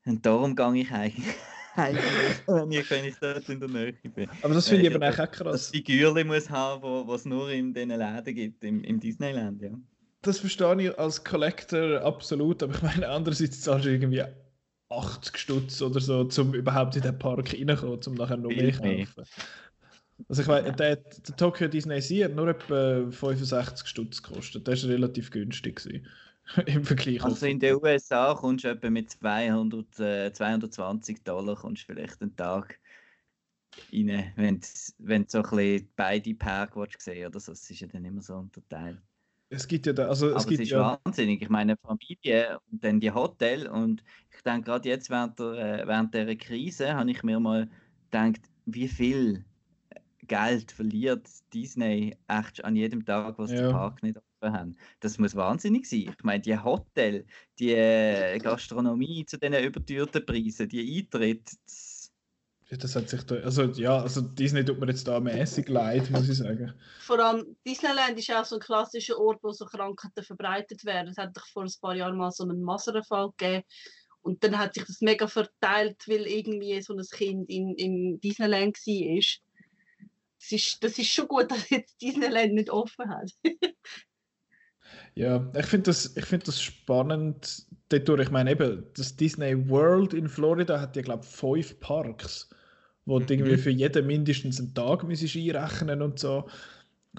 und 0.05 0.25
darum 0.25 0.53
gehe 0.53 0.81
ich 0.81 0.91
eigentlich. 0.91 1.35
wenn, 2.47 2.71
ich, 2.71 2.89
wenn 2.89 3.05
ich 3.05 3.15
dort 3.21 3.47
in 3.47 3.59
der 3.59 3.69
Nähe 3.69 3.93
bin. 3.93 4.29
Aber 4.41 4.53
das 4.53 4.67
finde 4.67 4.87
ich 4.87 4.95
aber 4.95 5.09
auch 5.09 5.31
krass. 5.31 5.53
Das 5.53 5.69
Figürli 5.69 6.23
muss 6.23 6.49
haben, 6.49 6.81
wo 6.81 7.13
es 7.13 7.23
nur 7.23 7.49
in 7.49 7.73
diesen 7.73 7.89
Läden 7.89 8.35
gibt, 8.35 8.63
im, 8.63 8.83
im 8.83 8.99
Disneyland, 8.99 9.61
ja. 9.61 9.71
Das 10.21 10.39
verstehe 10.39 10.81
ich 10.81 10.99
als 10.99 11.23
Collector 11.23 12.01
absolut, 12.01 12.63
aber 12.63 12.73
ich 12.75 12.81
meine, 12.81 13.09
andererseits 13.09 13.61
zahlst 13.61 13.85
du 13.85 13.91
irgendwie 13.91 14.23
80 14.89 15.37
Stutz 15.37 15.81
oder 15.81 15.99
so, 15.99 16.27
um 16.41 16.53
überhaupt 16.53 16.95
in 16.95 17.01
den 17.01 17.17
Park 17.17 17.53
reinzukommen, 17.53 17.99
um 18.05 18.13
nachher 18.15 18.37
noch 18.37 18.49
mehr 18.49 18.71
kaufen. 18.71 19.25
Also 20.27 20.41
ich 20.41 20.47
weiß, 20.47 20.65
ja. 20.65 20.71
der, 20.71 20.95
der 20.95 21.35
Tokyo 21.35 21.67
Disney 21.67 22.01
Sea 22.01 22.25
hat 22.25 22.35
nur 22.35 22.47
etwa 22.47 23.09
65 23.11 23.87
Stutz 23.87 24.23
gekostet. 24.23 24.67
Das 24.67 24.83
war 24.83 24.89
relativ 24.89 25.29
günstig 25.29 25.81
im 26.65 26.83
Vergleich. 26.83 27.23
Also 27.23 27.45
in 27.45 27.59
den 27.59 27.75
USA 27.75 28.33
kommst 28.33 28.65
du 28.65 28.69
etwa 28.69 28.89
mit 28.89 29.11
200, 29.11 29.99
äh, 29.99 30.33
220 30.33 31.23
Dollar 31.23 31.55
kommst 31.55 31.83
vielleicht 31.83 32.21
einen 32.21 32.35
Tag 32.35 32.79
rein, 33.93 34.33
wenn 34.35 34.59
du 34.59 34.67
so 35.27 35.37
ein 35.39 35.49
bisschen 35.49 35.89
beide 35.95 36.33
Park 36.33 36.73
sehen 36.97 37.27
oder 37.27 37.39
so. 37.39 37.51
Das 37.51 37.69
ist 37.69 37.79
ja 37.79 37.87
dann 37.87 38.05
immer 38.05 38.21
so 38.21 38.35
unterteilt. 38.35 38.99
Es 39.49 39.67
gibt 39.67 39.85
ja 39.85 39.93
da, 39.93 40.07
also 40.07 40.35
es 40.35 40.45
es 40.45 40.59
ist 40.59 40.71
ja... 40.71 40.99
wahnsinnig. 41.03 41.41
Ich 41.41 41.49
meine, 41.49 41.77
Familie 41.77 42.59
und 42.69 42.83
dann 42.83 42.99
die 42.99 43.11
Hotel 43.11 43.67
und 43.67 44.03
ich 44.35 44.41
denke 44.43 44.63
gerade 44.63 44.89
jetzt 44.89 45.09
während 45.09 45.39
der, 45.39 45.81
äh, 45.83 45.87
während 45.87 46.13
der 46.13 46.35
Krise 46.35 46.93
habe 46.93 47.11
ich 47.11 47.23
mir 47.23 47.39
mal 47.39 47.69
gedacht, 48.11 48.41
wie 48.65 48.87
viel 48.87 49.45
Geld 50.27 50.71
verliert 50.71 51.27
Disney 51.53 52.15
echt 52.27 52.63
an 52.63 52.75
jedem 52.75 53.05
Tag, 53.05 53.39
was 53.39 53.51
ja. 53.51 53.61
der 53.61 53.71
Park 53.71 54.03
nicht 54.03 54.17
offen 54.17 54.53
haben. 54.53 54.75
Das 54.99 55.17
muss 55.17 55.35
wahnsinnig 55.35 55.89
sein. 55.89 56.13
Ich 56.17 56.23
meine, 56.23 56.41
die 56.41 56.57
Hotel, 56.57 57.25
die 57.59 57.71
äh, 57.71 58.37
Gastronomie 58.39 59.25
zu 59.25 59.37
diesen 59.37 59.63
überteuerten 59.63 60.25
Preisen, 60.25 60.67
die 60.67 60.97
Eintritt. 60.97 61.51
Das 62.69 62.95
hat 62.95 63.07
sich 63.07 63.23
da, 63.23 63.35
also 63.35 63.63
ja, 63.63 63.99
also 63.99 64.19
Disney 64.19 64.65
tut 64.65 64.79
mir 64.79 64.87
jetzt 64.87 65.07
da 65.07 65.21
mäßig 65.21 65.69
leid, 65.69 66.09
muss 66.11 66.27
ich 66.27 66.37
sagen. 66.37 66.73
Vor 66.99 67.17
allem 67.19 67.55
Disneyland 67.65 68.19
ist 68.19 68.29
auch 68.31 68.43
so 68.43 68.57
ein 68.57 68.61
klassischer 68.61 69.17
Ort, 69.17 69.39
wo 69.41 69.51
so 69.51 69.65
Krankheiten 69.65 70.23
verbreitet 70.23 70.83
werden. 70.83 71.07
Es 71.07 71.17
hat 71.17 71.35
doch 71.35 71.47
vor 71.47 71.63
ein 71.63 71.71
paar 71.79 71.95
Jahren 71.95 72.17
mal 72.17 72.31
so 72.31 72.43
einen 72.43 72.61
Masernfall 72.61 73.29
gegeben. 73.37 73.63
Und 74.21 74.43
dann 74.43 74.57
hat 74.57 74.73
sich 74.73 74.83
das 74.83 74.99
mega 74.99 75.27
verteilt, 75.27 76.03
weil 76.07 76.27
irgendwie 76.27 76.81
so 76.81 76.93
ein 76.93 77.01
Kind 77.09 77.49
in, 77.49 77.73
in 77.75 78.19
Disneyland 78.19 78.75
war 78.75 79.21
das 80.39 80.51
ist, 80.51 80.83
das 80.83 80.97
ist 80.97 81.11
schon 81.11 81.27
gut, 81.27 81.51
dass 81.51 81.69
jetzt 81.69 82.01
Disneyland 82.01 82.53
nicht 82.53 82.69
offen 82.69 83.09
hat. 83.09 83.31
ja, 85.15 85.51
ich 85.55 85.65
finde 85.65 85.85
das, 85.85 86.13
find 86.17 86.47
das 86.47 86.61
spannend. 86.61 87.65
Dadurch, 87.89 88.23
ich 88.23 88.31
meine 88.31 88.51
eben, 88.51 88.85
das 88.95 89.15
Disney 89.15 89.69
World 89.69 90.13
in 90.13 90.27
Florida 90.27 90.79
hat 90.79 90.95
ja, 90.95 91.01
glaube 91.01 91.23
ich, 91.23 91.29
fünf 91.29 91.79
Parks, 91.79 92.49
wo 93.07 93.19
mhm. 93.19 93.25
du 93.25 93.33
irgendwie 93.33 93.57
für 93.57 93.71
jeden 93.71 94.05
mindestens 94.05 94.59
einen 94.59 94.75
Tag 94.75 95.03
müsstest 95.03 95.35
einrechnen 95.35 96.03
und 96.03 96.19
so. 96.19 96.45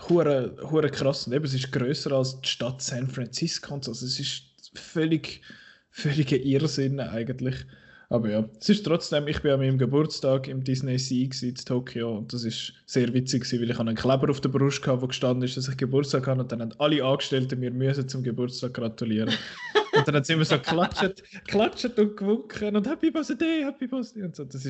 Hure, 0.08 0.54
hure 0.70 0.90
krass. 0.90 1.26
Und 1.26 1.32
eben, 1.32 1.44
es 1.44 1.54
ist 1.54 1.72
größer 1.72 2.12
als 2.12 2.40
die 2.40 2.48
Stadt 2.48 2.80
San 2.80 3.08
Francisco 3.08 3.74
und 3.74 3.84
so. 3.84 3.90
Also 3.90 4.06
es 4.06 4.20
ist 4.20 4.42
völlig, 4.74 5.40
völliger 5.90 6.36
Irrsinn 6.36 7.00
eigentlich. 7.00 7.56
Aber 8.10 8.30
ja, 8.30 8.48
es 8.58 8.68
ist 8.68 8.86
trotzdem, 8.86 9.28
ich 9.28 9.42
bin 9.42 9.50
an 9.50 9.60
meinem 9.60 9.76
Geburtstag 9.76 10.48
im 10.48 10.62
Disney 10.64 10.98
Sea 10.98 11.28
in 11.42 11.54
Tokio 11.56 12.18
und 12.18 12.32
das 12.32 12.44
ist 12.44 12.72
sehr 12.86 13.12
witzig, 13.12 13.44
weil 13.52 13.70
ich 13.70 13.78
einen 13.78 13.96
Kleber 13.96 14.30
auf 14.30 14.40
der 14.40 14.48
Brust 14.48 14.86
hatte, 14.86 15.02
wo 15.02 15.08
gestanden 15.08 15.44
ist, 15.44 15.58
dass 15.58 15.68
ich 15.68 15.76
Geburtstag 15.76 16.26
habe 16.26 16.40
und 16.40 16.50
dann 16.50 16.62
haben 16.62 16.72
alle 16.78 17.04
Angestellten 17.04 17.60
mir 17.60 17.70
müssen 17.70 18.08
zum 18.08 18.22
Geburtstag 18.22 18.74
gratulieren. 18.74 19.30
und 20.08 20.14
dann 20.14 20.24
sie 20.24 20.32
immer 20.32 20.44
so 20.44 20.58
klatscht, 20.58 21.22
klatscht 21.46 21.98
und 21.98 22.16
gewunken 22.16 22.76
und 22.76 22.86
Happy 22.88 23.10
Birthday, 23.10 23.64
Happy 23.64 23.86
Birthday 23.86 24.24
und 24.24 24.34
so. 24.34 24.44
Das 24.44 24.64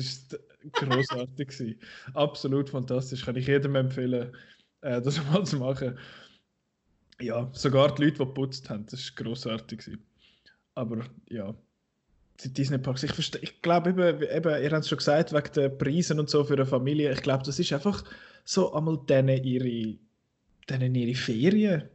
großartig 0.71 1.47
gewesen. 1.47 1.79
Absolut 2.13 2.69
fantastisch. 2.69 3.25
Kann 3.25 3.35
ich 3.35 3.47
jedem 3.47 3.75
empfehlen, 3.75 4.33
äh, 4.81 5.01
das 5.01 5.23
mal 5.31 5.45
zu 5.45 5.57
machen. 5.57 5.97
Ja, 7.21 7.49
sogar 7.53 7.95
die 7.95 8.03
Leute, 8.03 8.17
die 8.17 8.25
geputzt 8.25 8.69
haben, 8.69 8.85
das 8.85 9.11
war 9.17 9.57
gewesen. 9.77 10.03
Aber 10.75 11.05
ja, 11.29 11.53
die 12.43 12.53
Disney 12.53 12.77
Parks, 12.77 13.03
ich, 13.03 13.43
ich 13.43 13.61
glaube 13.61 13.89
eben, 13.89 14.21
eben, 14.21 14.63
ihr 14.63 14.71
habt 14.71 14.83
es 14.83 14.89
schon 14.89 14.97
gesagt, 14.97 15.33
wegen 15.33 15.53
den 15.53 15.77
Preisen 15.77 16.19
und 16.19 16.29
so 16.29 16.43
für 16.43 16.53
eine 16.53 16.65
Familie, 16.65 17.11
ich 17.11 17.21
glaube, 17.21 17.43
das 17.43 17.59
ist 17.59 17.73
einfach 17.73 18.03
so 18.45 18.73
einmal 18.73 18.99
denen 19.09 19.43
ihre, 19.43 19.97
denen 20.69 20.95
ihre 20.95 21.15
Ferien 21.15 21.89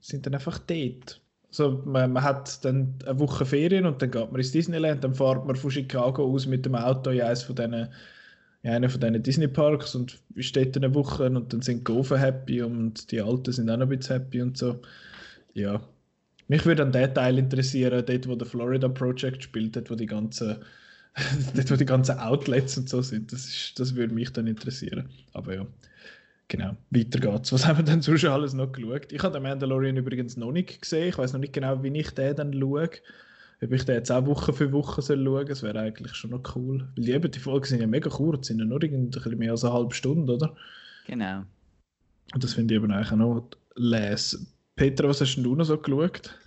sind 0.00 0.26
dann 0.26 0.34
einfach 0.34 0.58
dort. 0.58 1.20
Also 1.48 1.82
man, 1.86 2.12
man, 2.12 2.22
hat 2.22 2.64
dann 2.64 2.94
eine 3.06 3.18
Woche 3.18 3.46
Ferien 3.46 3.86
und 3.86 4.02
dann 4.02 4.10
geht 4.10 4.30
man 4.30 4.40
ins 4.40 4.52
Disneyland, 4.52 5.02
dann 5.02 5.14
fährt 5.14 5.46
man 5.46 5.56
von 5.56 5.70
Chicago 5.70 6.24
aus 6.24 6.46
mit 6.46 6.66
dem 6.66 6.74
Auto 6.74 7.10
in 7.10 7.22
eines 7.22 7.42
von 7.42 7.56
diesen, 7.56 7.88
in 8.62 8.70
einen 8.70 8.90
von 8.90 9.00
diesen 9.00 9.22
Disney 9.22 9.48
Parks 9.48 9.94
und 9.94 10.18
dort 10.36 10.76
eine 10.76 10.94
Woche 10.94 11.26
und 11.26 11.52
dann 11.52 11.62
sind 11.62 11.78
die 11.80 11.84
Gofen 11.84 12.18
happy 12.18 12.62
und 12.62 13.10
die 13.10 13.22
Alten 13.22 13.52
sind 13.52 13.70
auch 13.70 13.78
noch 13.78 13.86
ein 13.86 13.98
bisschen 13.98 14.20
happy 14.20 14.42
und 14.42 14.58
so. 14.58 14.80
Ja, 15.54 15.80
mich 16.48 16.64
würde 16.64 16.82
an 16.82 16.92
der 16.92 17.12
Teil 17.12 17.38
interessieren, 17.38 18.04
dort 18.04 18.28
wo 18.28 18.34
der 18.34 18.46
Florida 18.46 18.88
Project 18.88 19.42
spielt, 19.42 19.76
dort 19.76 19.90
wo 19.90 19.94
die 19.94 20.06
ganzen, 20.06 20.56
dort 21.54 21.70
wo 21.70 21.76
die 21.76 21.84
ganzen 21.84 22.18
Outlets 22.18 22.76
und 22.78 22.88
so 22.88 23.02
sind. 23.02 23.32
Das, 23.32 23.46
ist, 23.46 23.78
das 23.78 23.94
würde 23.94 24.14
mich 24.14 24.32
dann 24.32 24.46
interessieren. 24.46 25.08
Aber 25.34 25.54
ja, 25.54 25.66
genau, 26.48 26.76
weiter 26.90 27.20
geht's. 27.20 27.52
Was 27.52 27.66
haben 27.66 27.78
wir 27.78 27.84
denn 27.84 28.02
sonst 28.02 28.24
alles 28.24 28.54
noch 28.54 28.72
geschaut? 28.72 29.12
Ich 29.12 29.22
habe 29.22 29.34
den 29.34 29.42
Mandalorian 29.42 29.96
übrigens 29.96 30.36
noch 30.36 30.52
nicht 30.52 30.80
gesehen. 30.80 31.08
Ich 31.08 31.18
weiß 31.18 31.32
noch 31.32 31.40
nicht 31.40 31.52
genau, 31.52 31.82
wie 31.82 31.96
ich 31.96 32.10
den 32.10 32.36
dann 32.36 32.52
schaue. 32.52 32.90
Ob 33.60 33.72
ich 33.72 33.84
den 33.84 33.96
jetzt 33.96 34.12
auch 34.12 34.24
Woche 34.26 34.52
für 34.52 34.72
Woche 34.72 35.02
soll 35.02 35.16
schauen 35.16 35.24
soll, 35.24 35.44
das 35.46 35.62
wäre 35.62 35.80
eigentlich 35.80 36.14
schon 36.14 36.30
noch 36.30 36.54
cool. 36.54 36.88
Weil 36.96 37.04
die, 37.04 37.12
eben, 37.12 37.30
die 37.30 37.38
Folgen 37.40 37.66
sind 37.66 37.80
ja 37.80 37.86
mega 37.86 38.08
kurz, 38.08 38.46
sind 38.46 38.60
ja 38.60 38.64
nur 38.64 38.80
ein 38.80 39.10
bisschen 39.10 39.38
mehr 39.38 39.50
als 39.50 39.64
eine 39.64 39.74
halbe 39.74 39.94
Stunde, 39.94 40.34
oder? 40.34 40.56
Genau. 41.06 41.44
Und 42.34 42.44
das 42.44 42.54
finde 42.54 42.74
ich 42.74 42.80
eben 42.80 42.92
eigentlich 42.92 43.12
auch 43.12 43.16
noch 43.16 43.50
les 43.74 44.46
Petra, 44.76 45.08
was 45.08 45.20
hast 45.20 45.36
du 45.36 45.56
noch 45.56 45.64
so 45.64 45.76
geschaut? 45.76 46.38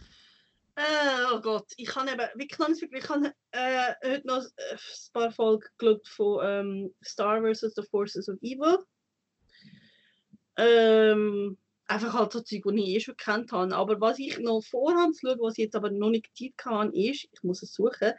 Äh, 0.76 1.34
oh 1.34 1.42
Gott, 1.42 1.68
ich 1.76 1.94
habe 1.96 2.10
eben 2.10 2.22
wirklich 2.36 2.60
noch 2.60 2.70
nicht 2.70 2.82
wirklich, 2.82 3.04
ich 3.04 3.10
habe 3.10 3.34
äh, 3.52 3.94
heute 4.06 4.26
noch 4.28 4.42
ein 4.42 4.78
paar 5.12 5.32
Folgen 5.32 5.68
geschaut 5.78 6.08
von 6.08 6.40
ähm, 6.44 6.94
Star 7.04 7.42
vs. 7.42 7.74
The 7.76 7.84
Forces 7.92 8.30
of 8.30 8.38
Evil. 8.42 8.78
Ähm, 10.58 11.58
einfach 11.88 12.14
halt 12.14 12.32
so 12.32 12.42
Zeug, 12.42 12.64
die 12.66 12.84
ich 12.84 12.96
eh 12.96 13.00
schon 13.00 13.18
gekannt 13.18 13.52
habe. 13.52 13.76
Aber 13.76 14.00
was 14.00 14.20
ich 14.20 14.40
noch 14.40 14.62
vorhand 14.62 15.18
schaue, 15.20 15.38
was 15.40 15.58
ich 15.58 15.66
jetzt 15.66 15.76
aber 15.76 15.90
noch 15.90 16.10
nicht 16.10 16.30
Zeit 16.38 16.58
kann, 16.58 16.94
ist, 16.94 17.28
ich 17.32 17.44
muss 17.44 17.62
es 17.64 17.74
suchen, 17.74 18.14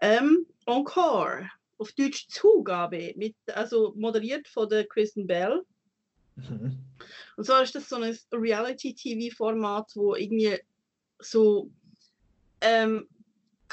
ähm, 0.00 0.46
Encore, 0.66 1.48
auf 1.78 1.92
Deutsch 1.92 2.28
Zugabe, 2.28 3.12
mit, 3.16 3.36
also 3.52 3.94
moderiert 3.96 4.48
von 4.48 4.68
der 4.68 4.86
Kristen 4.86 5.26
Bell. 5.26 5.62
Mhm. 6.36 6.78
Und 7.36 7.44
zwar 7.44 7.62
ist 7.62 7.74
das 7.74 7.88
so 7.88 7.96
ein 7.96 8.16
Reality-TV-Format, 8.32 9.92
wo 9.94 10.14
irgendwie 10.14 10.58
so 11.20 11.70
ähm, 12.60 13.08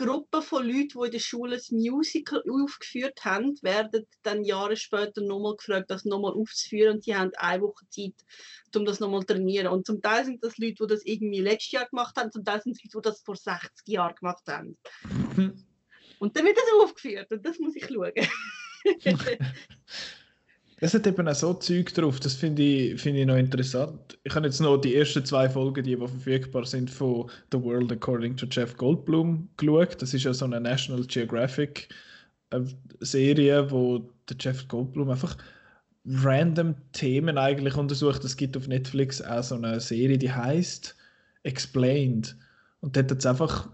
Gruppen 0.02 0.42
von 0.42 0.66
Leuten, 0.66 1.00
die 1.00 1.06
in 1.06 1.12
der 1.12 1.20
Schule 1.20 1.58
ein 1.58 1.78
Musical 1.78 2.44
aufgeführt 2.50 3.24
haben, 3.24 3.58
werden 3.62 4.08
dann 4.24 4.44
Jahre 4.44 4.76
später 4.76 5.22
nochmal 5.22 5.56
gefragt, 5.56 5.92
das 5.92 6.06
nochmal 6.06 6.34
aufzuführen 6.34 6.96
und 6.96 7.06
die 7.06 7.16
haben 7.16 7.32
eine 7.38 7.62
Woche 7.62 7.86
Zeit, 7.90 8.16
um 8.76 8.86
das 8.86 9.00
nochmal 9.00 9.22
zu 9.22 9.28
trainieren. 9.28 9.68
Und 9.68 9.86
zum 9.86 10.02
Teil 10.02 10.26
sind 10.26 10.44
das 10.44 10.58
Leute, 10.58 10.76
die 10.82 10.88
das 10.88 11.06
irgendwie 11.06 11.42
letztes 11.42 11.72
Jahr 11.72 11.88
gemacht 11.88 12.16
haben, 12.18 12.32
zum 12.32 12.44
Teil 12.44 12.62
sind 12.62 12.74
es 12.74 12.84
Leute, 12.84 12.98
die 12.98 13.10
das 13.10 13.22
vor 13.22 13.36
60 13.36 13.88
Jahren 13.88 14.16
gemacht 14.16 14.44
haben. 14.48 14.78
Mhm. 15.36 15.66
Und 16.20 16.36
dann 16.36 16.46
wird 16.46 16.58
das 16.58 16.66
aufgeführt 16.82 17.32
und 17.32 17.46
das 17.46 17.60
muss 17.60 17.76
ich 17.76 17.86
schauen. 17.86 18.12
Es 20.84 20.96
hat 20.96 21.06
eben 21.06 21.28
auch 21.28 21.36
so 21.36 21.54
Zeug 21.54 21.94
drauf, 21.94 22.20
das 22.20 22.34
finde 22.34 22.64
ich, 22.64 23.00
find 23.00 23.16
ich 23.16 23.28
noch 23.28 23.36
interessant. 23.36 24.18
Ich 24.24 24.34
habe 24.34 24.48
jetzt 24.48 24.60
noch 24.60 24.78
die 24.78 24.96
ersten 24.96 25.24
zwei 25.24 25.48
Folgen, 25.48 25.84
die, 25.84 25.96
die 25.96 26.08
verfügbar 26.08 26.66
sind, 26.66 26.90
von 26.90 27.30
The 27.52 27.62
World 27.62 27.92
According 27.92 28.36
to 28.38 28.48
Jeff 28.50 28.76
Goldblum 28.78 29.48
geschaut. 29.58 30.02
Das 30.02 30.16
ist 30.16 30.24
ja 30.24 30.34
so 30.34 30.46
eine 30.46 30.60
National 30.60 31.06
Geographic 31.06 31.90
äh, 32.50 32.62
Serie, 33.00 33.70
wo 33.70 34.10
der 34.28 34.38
Jeff 34.40 34.68
Goldblum 34.68 35.12
einfach 35.12 35.38
random 36.04 36.74
Themen 36.94 37.38
eigentlich 37.38 37.76
untersucht. 37.76 38.24
Es 38.24 38.36
gibt 38.36 38.58
auf 38.58 38.68
Netflix 38.68 39.22
auch 39.22 39.44
so 39.44 39.56
eine 39.56 39.80
Serie, 39.80 40.18
die 40.18 40.32
heißt 40.32 40.96
Explained. 41.44 42.36
Und 42.80 42.96
dort 42.96 43.12
hat 43.12 43.20
es 43.20 43.26
einfach 43.28 43.70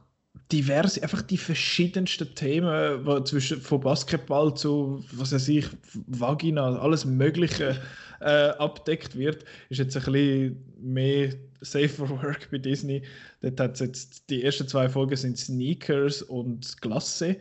diverse, 0.52 1.02
einfach 1.04 1.22
die 1.22 1.38
verschiedensten 1.38 2.34
Themen, 2.36 3.06
wo 3.06 3.20
zwischen 3.22 3.62
von 3.62 3.82
Basketball 3.82 4.54
zu, 4.54 5.04
was 5.12 5.34
weiß 5.34 5.48
ich, 5.50 5.68
Vagina, 6.08 6.80
alles 6.80 7.06
Mögliche 7.06 7.82
äh, 8.22 8.50
abdeckt 8.58 9.18
wird, 9.18 9.44
ist 9.70 9.80
jetzt 9.80 9.98
ein 9.98 10.04
bisschen 10.12 10.74
mehr 10.80 11.34
Safe 11.62 11.90
for 11.90 12.10
Work 12.10 12.50
bei 12.52 12.58
Disney. 12.58 13.04
Dort 13.42 13.60
hat 13.60 13.80
jetzt 13.80 14.30
die 14.30 14.44
ersten 14.44 14.68
zwei 14.68 14.88
Folgen 14.88 15.16
sind 15.16 15.38
Sneakers 15.38 16.22
und 16.22 16.82
Glasse 16.82 17.36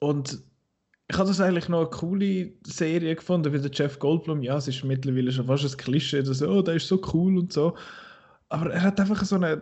und 0.00 0.38
ich 1.08 1.16
habe 1.16 1.28
das 1.28 1.40
eigentlich 1.40 1.68
noch 1.68 1.80
eine 1.80 1.90
coole 1.90 2.52
Serie 2.64 3.14
gefunden, 3.14 3.52
wie 3.52 3.60
der 3.60 3.70
Jeff 3.72 3.98
Goldblum. 3.98 4.42
Ja, 4.42 4.56
es 4.56 4.66
ist 4.66 4.82
mittlerweile 4.82 5.30
schon 5.30 5.46
fast 5.46 5.64
ein 5.64 5.76
Klischee, 5.76 6.22
dass 6.22 6.42
oh, 6.42 6.62
der 6.62 6.74
ist 6.74 6.88
so 6.88 7.00
cool 7.14 7.38
und 7.38 7.52
so. 7.52 7.76
Aber 8.48 8.72
er 8.72 8.82
hat 8.82 8.98
einfach 8.98 9.24
so 9.24 9.36
eine 9.36 9.60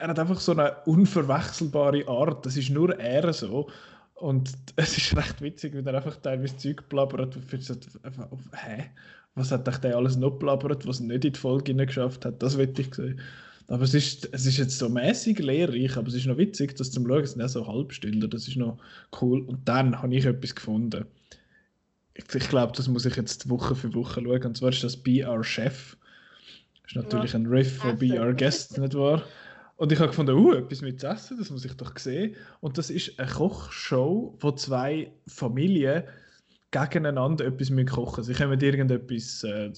er 0.00 0.08
hat 0.08 0.18
einfach 0.18 0.40
so 0.40 0.52
eine 0.52 0.74
unverwechselbare 0.86 2.08
Art. 2.08 2.46
Das 2.46 2.56
ist 2.56 2.70
nur 2.70 2.98
er 2.98 3.32
so. 3.32 3.68
Und 4.14 4.52
es 4.76 4.96
ist 4.96 5.16
recht 5.16 5.40
witzig, 5.42 5.74
wie 5.74 5.86
er 5.86 5.94
einfach 5.94 6.16
teilweise 6.16 6.56
Zeug 6.56 6.88
blabbert. 6.88 7.36
Und 7.36 7.62
so, 7.62 7.74
hä? 8.54 8.90
Was 9.34 9.52
hat 9.52 9.84
der 9.84 9.96
alles 9.96 10.16
noch 10.16 10.32
blabbert, 10.32 10.86
was 10.86 11.00
nicht 11.00 11.24
in 11.24 11.32
die 11.32 11.38
Folge 11.38 11.74
geschafft 11.74 12.24
hat? 12.24 12.42
Das 12.42 12.58
will 12.58 12.72
ich 12.76 12.94
sehen. 12.94 13.20
Aber 13.68 13.84
es 13.84 13.94
ist, 13.94 14.28
es 14.32 14.46
ist 14.46 14.56
jetzt 14.56 14.78
so 14.78 14.88
mäßig 14.88 15.38
lehrreich, 15.38 15.96
aber 15.96 16.08
es 16.08 16.14
ist 16.14 16.26
noch 16.26 16.38
witzig, 16.38 16.76
das 16.76 16.90
zum 16.90 17.06
Schauen. 17.06 17.22
Es 17.22 17.32
sind 17.32 17.40
ja 17.40 17.48
so 17.48 17.66
Halbstunden, 17.66 18.28
das 18.28 18.48
ist 18.48 18.56
noch 18.56 18.78
cool. 19.20 19.42
Und 19.42 19.68
dann 19.68 20.02
habe 20.02 20.14
ich 20.14 20.24
etwas 20.24 20.54
gefunden. 20.54 21.04
Ich, 22.14 22.24
ich 22.34 22.48
glaube, 22.48 22.72
das 22.76 22.88
muss 22.88 23.06
ich 23.06 23.14
jetzt 23.14 23.48
Woche 23.48 23.76
für 23.76 23.94
Woche 23.94 24.20
schauen. 24.22 24.44
Und 24.44 24.56
zwar 24.56 24.70
ist 24.70 24.82
das 24.82 24.98
Our 25.06 25.44
Chef. 25.44 25.96
Das 26.82 26.92
ist 26.92 26.96
natürlich 26.96 27.34
ein 27.34 27.46
Riff 27.46 27.76
von 27.76 27.90
Our 27.90 28.34
Guest, 28.34 28.76
nicht 28.78 28.94
wahr? 28.94 29.22
Und 29.80 29.90
ich 29.92 29.98
habe 29.98 30.08
gefunden, 30.08 30.36
uh, 30.36 30.52
etwas 30.52 30.82
mit 30.82 31.02
Essen, 31.02 31.38
das 31.38 31.48
muss 31.48 31.64
ich 31.64 31.72
doch 31.72 31.96
sehen. 31.96 32.36
Und 32.60 32.76
das 32.76 32.90
ist 32.90 33.18
eine 33.18 33.30
Kochshow, 33.30 34.36
wo 34.38 34.52
zwei 34.52 35.10
Familien 35.26 36.02
gegeneinander 36.70 37.46
etwas 37.46 37.70
mit 37.70 37.88
kochen. 37.88 38.22
Sie 38.22 38.34
kommen 38.34 38.60
irgendetwas, 38.60 39.42
äh, 39.42 39.72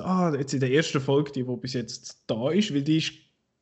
ah, 0.00 0.34
jetzt 0.36 0.52
in 0.52 0.60
der 0.60 0.72
ersten 0.72 1.00
Folge, 1.00 1.32
die 1.32 1.46
wo 1.46 1.56
bis 1.56 1.72
jetzt 1.72 2.22
da 2.26 2.50
ist, 2.50 2.74
weil 2.74 2.82
die 2.82 2.98
ist 2.98 3.14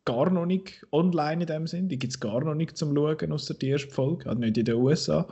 gar 0.05 0.31
noch 0.31 0.47
nicht 0.47 0.85
online 0.91 1.43
in 1.43 1.47
dem 1.47 1.69
Sinn, 1.69 1.89
die 1.89 1.99
gibt 2.01 2.13
es 2.13 2.19
gar 2.19 2.43
noch 2.43 2.57
nicht 2.57 2.77
zum 2.77 2.93
Schauen, 2.93 3.31
außer 3.31 3.55
die 3.55 3.69
erste 3.69 3.93
Folge, 3.93 4.29
also 4.29 4.41
nicht 4.41 4.59
in 4.59 4.65
den 4.65 4.75
USA 4.75 5.29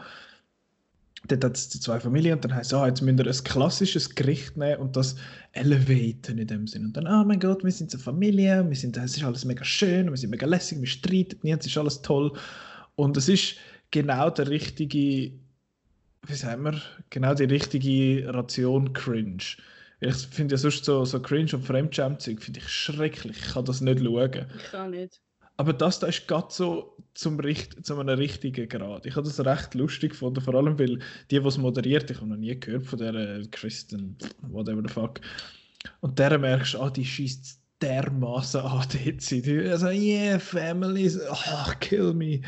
dort 1.29 1.45
hat 1.45 1.57
es 1.57 1.69
die 1.69 1.81
zwei 1.81 2.01
Familien 2.01 2.35
und 2.35 2.45
dann 2.45 2.55
heißt 2.55 2.73
es, 2.73 2.79
ah, 2.79 2.87
jetzt 2.87 3.01
müsst 3.01 3.21
ihr 3.21 3.27
ein 3.27 3.45
klassisches 3.45 4.15
Gericht 4.15 4.57
nehmen 4.57 4.81
und 4.81 4.97
das 4.97 5.17
elevaten 5.53 6.39
in 6.39 6.47
dem 6.47 6.67
Sinn. 6.67 6.87
Und 6.87 6.97
dann, 6.97 7.07
oh 7.07 7.25
mein 7.25 7.41
Gott, 7.41 7.63
wir 7.65 7.71
sind 7.71 7.91
so 7.91 7.99
Familie, 7.99 8.69
wir 8.69 8.77
sind, 8.77 8.97
es 8.97 9.17
ist 9.17 9.25
alles 9.25 9.45
mega 9.45 9.65
schön, 9.65 10.11
wir 10.11 10.17
sind 10.17 10.31
mega 10.31 10.47
lässig, 10.47 10.81
wir 10.81 10.89
streiten 10.89 11.39
nie, 11.43 11.53
es 11.53 11.67
ist 11.67 11.79
alles 11.79 12.03
toll. 12.03 12.33
Und 12.97 13.17
es 13.17 13.29
ist 13.29 13.57
genau 13.91 14.31
der 14.31 14.49
richtige, 14.49 15.33
wie 16.27 16.35
sagen 16.35 16.65
wir, 16.65 16.83
genau 17.11 17.35
die 17.35 17.45
richtige 17.45 18.33
Ration 18.33 18.93
Cringe. 18.93 19.43
Ich 20.01 20.17
finde 20.17 20.55
ja 20.55 20.59
sonst 20.59 20.85
so, 20.85 21.05
so 21.05 21.23
Cringe 21.23 21.53
und 21.53 21.65
Fremdschämzeug 21.65 22.43
finde 22.43 22.59
ich 22.59 22.69
schrecklich. 22.69 23.39
Ich 23.39 23.53
kann 23.53 23.65
das 23.65 23.81
nicht 23.81 24.01
schauen. 24.01 24.47
Ich 24.57 24.71
kann 24.71 24.91
nicht. 24.91 25.21
Aber 25.57 25.73
das 25.73 25.99
da 26.01 26.07
ist 26.07 26.27
gerade 26.27 26.49
so 26.51 26.97
zum, 27.15 27.39
Richt 27.39 27.85
zu 27.85 27.99
einem 27.99 28.17
richtigen 28.17 28.69
Grad. 28.69 29.07
Ich 29.07 29.17
habe 29.17 29.27
das 29.27 29.45
recht 29.45 29.75
lustig 29.75 30.13
gefunden, 30.13 30.41
vor 30.41 30.55
allem 30.55 30.79
weil 30.79 30.99
die, 31.31 31.41
die 31.41 31.47
es 31.47 31.59
moderiert, 31.59 32.11
ich 32.11 32.17
habe 32.17 32.29
noch 32.29 32.37
nie 32.37 32.59
gehört 32.59 32.87
von 32.87 32.99
der 32.99 33.43
Kristen, 33.51 34.17
whatever 34.41 34.83
the 34.87 34.93
fuck. 34.93 35.21
Und 36.01 36.19
der 36.19 36.39
merkst 36.39 36.75
du, 36.75 36.81
ah, 36.81 36.91
die 36.91 37.05
schießt 37.05 37.61
dermaßen 37.83 38.61
an 38.61 38.87
dort. 39.05 39.73
Also, 39.73 39.89
yeah, 39.89 40.39
families, 40.39 41.21
oh, 41.21 41.73
kill 41.81 42.15
me. 42.15 42.41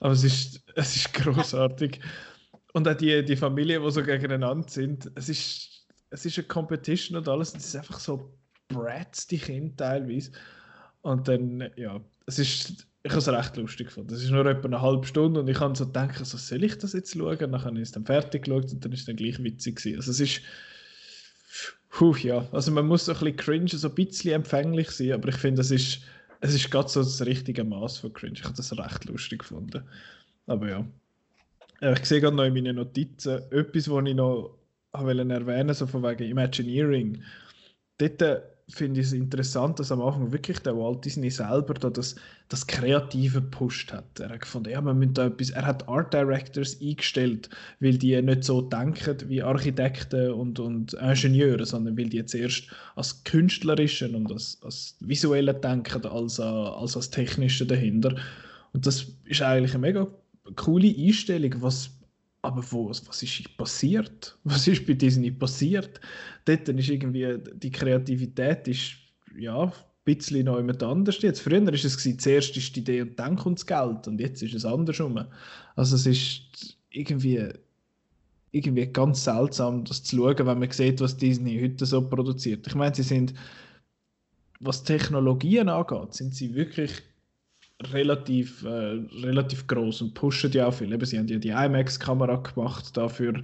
Aber 0.00 0.12
es 0.12 0.24
ist, 0.24 0.62
es 0.76 0.96
ist 0.96 1.14
großartig. 1.14 2.00
Und 2.72 2.86
auch 2.86 2.94
die, 2.94 3.24
die 3.24 3.36
Familien, 3.36 3.82
die 3.82 3.90
so 3.90 4.02
gegeneinander 4.02 4.68
sind, 4.68 5.10
es 5.14 5.28
ist, 5.28 5.86
es 6.10 6.26
ist 6.26 6.38
eine 6.38 6.46
Competition 6.46 7.16
und 7.16 7.28
alles. 7.28 7.54
Es 7.54 7.66
ist 7.66 7.76
einfach 7.76 7.98
so 7.98 8.36
Brats, 8.68 9.26
die 9.26 9.38
Kinder 9.38 9.76
teilweise. 9.76 10.32
Und 11.04 11.28
dann, 11.28 11.70
ja, 11.76 12.00
es 12.26 12.38
ist, 12.38 12.86
ich 13.02 13.10
habe 13.10 13.20
es 13.20 13.28
recht 13.28 13.56
lustig 13.56 13.88
gefunden. 13.88 14.14
Es 14.14 14.22
ist 14.22 14.30
nur 14.30 14.46
etwa 14.46 14.66
eine 14.66 14.80
halbe 14.80 15.06
Stunde 15.06 15.40
und 15.40 15.48
ich 15.48 15.60
habe 15.60 15.76
so 15.76 15.86
gedacht, 15.86 16.24
so, 16.24 16.38
soll 16.38 16.64
ich 16.64 16.78
das 16.78 16.94
jetzt 16.94 17.14
schauen? 17.14 17.38
Dann 17.38 17.62
habe 17.62 17.76
ich 17.76 17.82
es 17.82 17.92
dann 17.92 18.06
fertig 18.06 18.44
geschaut 18.44 18.72
und 18.72 18.84
dann 18.84 18.92
ist 18.92 19.00
es 19.00 19.06
dann 19.06 19.16
gleich 19.16 19.42
witzig 19.42 19.76
gewesen. 19.76 19.98
Also 19.98 20.10
es 20.10 20.20
ist, 20.20 20.40
puh, 21.90 22.16
ja, 22.16 22.48
also 22.52 22.72
man 22.72 22.86
muss 22.86 23.04
so 23.04 23.12
ein 23.12 23.18
bisschen 23.18 23.36
cringe, 23.36 23.68
so 23.68 23.88
ein 23.88 23.94
bisschen 23.94 24.32
empfänglich 24.32 24.90
sein, 24.90 25.12
aber 25.12 25.28
ich 25.28 25.36
finde, 25.36 25.60
es 25.60 25.70
ist 25.70 26.00
es 26.44 26.54
ist 26.54 26.70
gerade 26.70 26.88
so 26.90 27.02
das 27.02 27.24
richtige 27.24 27.64
Maß 27.64 27.98
von 27.98 28.12
Cringe. 28.12 28.34
Ich 28.36 28.44
habe 28.44 28.54
das 28.54 28.76
recht 28.76 29.06
lustig 29.06 29.38
gefunden. 29.38 29.82
Aber 30.46 30.68
ja. 30.68 30.86
Äh, 31.80 31.94
ich 31.94 32.04
sehe 32.04 32.20
gerade 32.20 32.36
noch 32.36 32.44
in 32.44 32.52
meinen 32.52 32.76
Notizen 32.76 33.40
etwas, 33.50 33.88
was 33.88 34.06
ich 34.06 34.14
noch 34.14 34.58
erwähnen 34.92 35.46
wollte, 35.46 35.74
so 35.74 35.86
von 35.86 36.02
wegen 36.02 36.30
Imagineering. 36.30 37.22
Dort 37.96 38.20
äh, 38.20 38.42
finde 38.68 39.00
ich 39.00 39.08
es 39.08 39.12
interessant, 39.12 39.78
dass 39.78 39.92
am 39.92 40.00
Anfang 40.00 40.32
wirklich 40.32 40.58
der 40.60 40.76
Walt 40.76 41.04
Disney 41.04 41.30
selber 41.30 41.74
da 41.74 41.90
das, 41.90 42.16
das 42.48 42.66
Kreative 42.66 43.42
gepusht 43.42 43.92
hat. 43.92 44.18
Er 44.18 44.30
hat 44.30 44.40
gefunden, 44.40 44.70
ja, 44.70 44.80
man 44.80 45.12
da 45.12 45.26
etwas, 45.26 45.50
er 45.50 45.66
hat 45.66 45.86
Art 45.86 46.14
Directors 46.14 46.80
eingestellt, 46.80 47.50
weil 47.80 47.98
die 47.98 48.20
nicht 48.22 48.44
so 48.44 48.62
denken 48.62 49.28
wie 49.28 49.42
Architekten 49.42 50.32
und, 50.32 50.58
und 50.60 50.94
Ingenieure, 50.94 51.66
sondern 51.66 51.98
weil 51.98 52.08
die 52.08 52.24
zuerst 52.24 52.64
als 52.96 53.22
Künstlerischen 53.24 54.14
und 54.14 54.32
als, 54.32 54.58
als 54.62 54.96
Visuelle 55.00 55.52
denken, 55.52 56.06
als, 56.06 56.40
als 56.40 56.96
als 56.96 57.10
Technische 57.10 57.66
dahinter. 57.66 58.16
Und 58.72 58.86
das 58.86 59.06
ist 59.26 59.42
eigentlich 59.42 59.74
eine 59.74 59.82
mega 59.82 60.06
coole 60.56 60.94
Einstellung, 60.96 61.54
was 61.60 61.90
aber 62.44 62.62
was, 62.62 63.06
was 63.08 63.22
ist 63.22 63.56
passiert? 63.56 64.38
Was 64.44 64.68
ist 64.68 64.86
bei 64.86 64.92
Disney 64.92 65.30
passiert? 65.30 66.00
Dort 66.44 66.68
ist 66.68 66.88
irgendwie 66.90 67.38
die 67.54 67.70
Kreativität 67.70 68.68
ist, 68.68 68.96
ja, 69.38 69.62
ein 69.62 69.72
bisschen 70.04 70.44
noch 70.44 70.58
jemand 70.58 70.82
anders 70.82 71.22
jetzt. 71.22 71.40
Früher 71.40 71.64
war 71.64 71.72
es 71.72 71.98
zuerst 72.18 72.56
ist 72.56 72.76
die 72.76 72.80
Idee 72.80 73.02
und 73.02 73.18
dann 73.18 73.36
kommt 73.36 73.60
das 73.60 73.66
Geld 73.66 74.06
und 74.06 74.20
jetzt 74.20 74.42
ist 74.42 74.54
es 74.54 74.66
andersrum. 74.66 75.24
Also 75.74 75.96
es 75.96 76.06
ist 76.06 76.76
irgendwie, 76.90 77.48
irgendwie 78.50 78.86
ganz 78.86 79.24
seltsam, 79.24 79.84
das 79.84 80.02
zu 80.02 80.16
schauen, 80.16 80.46
wenn 80.46 80.58
man 80.58 80.70
sieht, 80.70 81.00
was 81.00 81.16
Disney 81.16 81.58
heute 81.60 81.86
so 81.86 82.06
produziert. 82.06 82.66
Ich 82.66 82.74
meine, 82.74 82.94
sie 82.94 83.02
sind, 83.02 83.32
was 84.60 84.84
Technologien 84.84 85.70
angeht, 85.70 86.12
sind 86.12 86.34
sie 86.34 86.54
wirklich 86.54 87.02
relativ, 87.82 88.64
äh, 88.64 89.00
relativ 89.22 89.66
groß 89.66 90.02
und 90.02 90.14
pushen 90.14 90.52
ja 90.52 90.66
auch 90.66 90.74
viel. 90.74 91.06
Sie 91.06 91.18
haben 91.18 91.28
ja 91.28 91.38
die 91.38 91.48
IMAX-Kamera 91.48 92.36
gemacht, 92.36 92.96
dafür. 92.96 93.42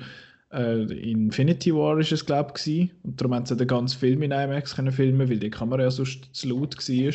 Äh, 0.52 0.82
Infinity 1.10 1.74
War 1.74 1.98
ist 1.98 2.12
es, 2.12 2.26
glaube 2.26 2.54
ich, 2.64 2.90
und 3.02 3.20
darum 3.20 3.34
haben 3.34 3.46
sie 3.46 3.56
den 3.56 3.68
ganzen 3.68 3.98
Film 3.98 4.22
in 4.22 4.32
IMAX 4.32 4.74
können 4.74 4.92
filmen, 4.92 5.28
weil 5.28 5.38
die 5.38 5.50
Kamera 5.50 5.82
ja 5.82 5.90
sonst 5.90 6.28
zu 6.32 6.48
laut 6.48 6.76
war. 6.76 7.12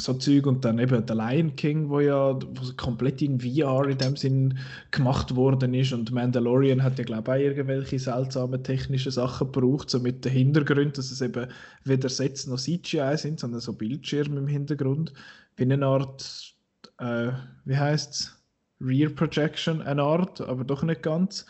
So 0.00 0.14
Zeug. 0.14 0.46
Und 0.46 0.64
dann 0.64 0.78
eben 0.78 1.04
der 1.04 1.16
Lion 1.16 1.56
King, 1.56 1.90
wo 1.90 2.00
ja 2.00 2.34
wo 2.34 2.72
komplett 2.78 3.20
in 3.20 3.38
VR 3.38 3.86
in 3.86 3.98
dem 3.98 4.16
Sinn 4.16 4.58
gemacht 4.90 5.36
worden 5.36 5.74
ist. 5.74 5.92
Und 5.92 6.10
Mandalorian 6.10 6.82
hat 6.82 6.98
ja 6.98 7.04
glaube 7.04 7.22
ich 7.22 7.36
auch 7.36 7.50
irgendwelche 7.50 7.98
seltsamen 7.98 8.64
technischen 8.64 9.12
Sachen 9.12 9.52
gebraucht, 9.52 9.90
so 9.90 10.00
mit 10.00 10.24
dem 10.24 10.32
Hintergrund, 10.32 10.96
dass 10.96 11.10
es 11.10 11.20
eben 11.20 11.48
weder 11.84 12.08
Sätze 12.08 12.48
noch 12.48 12.58
CGI 12.58 13.16
sind, 13.16 13.40
sondern 13.40 13.60
so 13.60 13.74
Bildschirme 13.74 14.38
im 14.38 14.46
Hintergrund 14.46 15.12
wie 15.56 15.62
eine 15.64 15.84
Art, 15.84 16.54
äh, 16.98 17.32
wie 17.64 17.76
heißt 17.76 18.12
es, 18.12 18.40
Rear 18.80 19.10
Projection, 19.10 19.82
eine 19.82 20.02
Art, 20.02 20.40
aber 20.40 20.64
doch 20.64 20.82
nicht 20.82 21.02
ganz. 21.02 21.44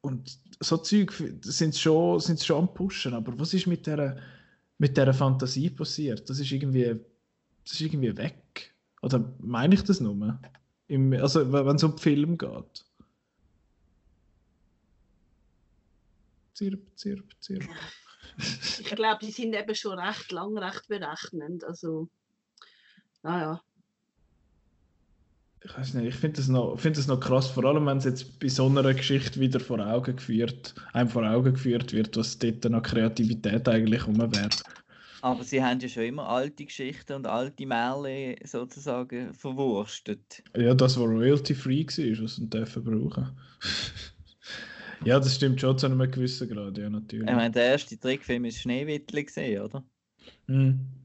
Und 0.00 0.38
so 0.60 0.76
Zeug 0.76 1.12
sind 1.42 1.76
schon, 1.76 2.20
sind 2.20 2.40
schon 2.42 2.58
am 2.58 2.74
Pushen, 2.74 3.14
aber 3.14 3.38
was 3.38 3.54
ist 3.54 3.66
mit 3.66 3.86
der, 3.86 4.16
mit 4.78 4.96
der 4.96 5.12
Fantasie 5.12 5.70
passiert? 5.70 6.28
Das 6.30 6.38
ist 6.38 6.52
irgendwie, 6.52 7.00
das 7.64 7.74
ist 7.74 7.80
irgendwie 7.80 8.16
weg. 8.16 8.74
Oder 9.02 9.32
meine 9.40 9.74
ich 9.74 9.82
das 9.82 10.00
nur? 10.00 10.40
Im, 10.86 11.12
also 11.14 11.52
wenn 11.52 11.76
es 11.76 11.84
um 11.84 11.98
Film 11.98 12.38
geht. 12.38 12.84
Zirp, 16.54 16.80
zirp, 16.96 17.24
zirp. 17.40 17.68
Ich 18.80 18.94
glaube, 18.94 19.24
sie 19.24 19.32
sind 19.32 19.54
eben 19.54 19.74
schon 19.74 19.98
recht 19.98 20.30
lang 20.32 20.56
recht 20.58 20.88
berechnend. 20.88 21.64
Also 21.64 22.08
Ah 23.22 23.40
ja. 23.40 23.62
Ich 25.64 25.76
weiß 25.76 25.94
nicht, 25.94 26.06
ich 26.06 26.14
finde 26.14 26.36
das, 26.36 26.48
noch, 26.48 26.78
find 26.78 26.96
das 26.96 27.08
noch 27.08 27.18
krass, 27.18 27.48
vor 27.48 27.64
allem 27.64 27.84
wenn 27.86 27.98
es 27.98 28.04
jetzt 28.04 28.38
bei 28.38 28.48
so 28.48 28.66
einer 28.66 28.94
Geschichte 28.94 29.40
wieder 29.40 29.58
vor 29.58 29.80
Augen 29.80 30.16
geführt, 30.16 30.74
einem 30.92 31.08
vor 31.10 31.24
Augen 31.24 31.54
geführt 31.54 31.92
wird, 31.92 32.16
was 32.16 32.38
dort 32.38 32.64
noch 32.64 32.82
Kreativität 32.82 33.68
eigentlich 33.68 34.06
rum 34.06 34.18
wäre. 34.18 34.48
Aber 35.20 35.42
sie 35.42 35.62
haben 35.62 35.80
ja 35.80 35.88
schon 35.88 36.04
immer 36.04 36.28
alte 36.28 36.64
Geschichten 36.64 37.14
und 37.14 37.26
alte 37.26 37.66
Märchen 37.66 38.36
sozusagen 38.44 39.34
verwurstet. 39.34 40.44
Ja, 40.56 40.74
das 40.74 40.98
war 40.98 41.06
royalty-free 41.06 41.86
war, 41.86 42.24
was 42.24 42.36
sie 42.36 42.48
dürfen 42.48 42.84
brauchen. 42.84 43.28
ja, 45.04 45.18
das 45.18 45.34
stimmt 45.34 45.60
schon 45.60 45.76
zu 45.76 45.86
einem 45.86 46.08
gewissen 46.10 46.48
Grad, 46.48 46.78
ja, 46.78 46.88
natürlich. 46.88 47.28
Ich 47.28 47.34
meine, 47.34 47.50
der 47.50 47.64
erste 47.72 47.98
Trickfilm 47.98 48.44
ist 48.44 48.60
Schneewittli 48.60 49.24
gesehen, 49.24 49.62
oder? 49.62 49.84
Mhm. 50.46 50.97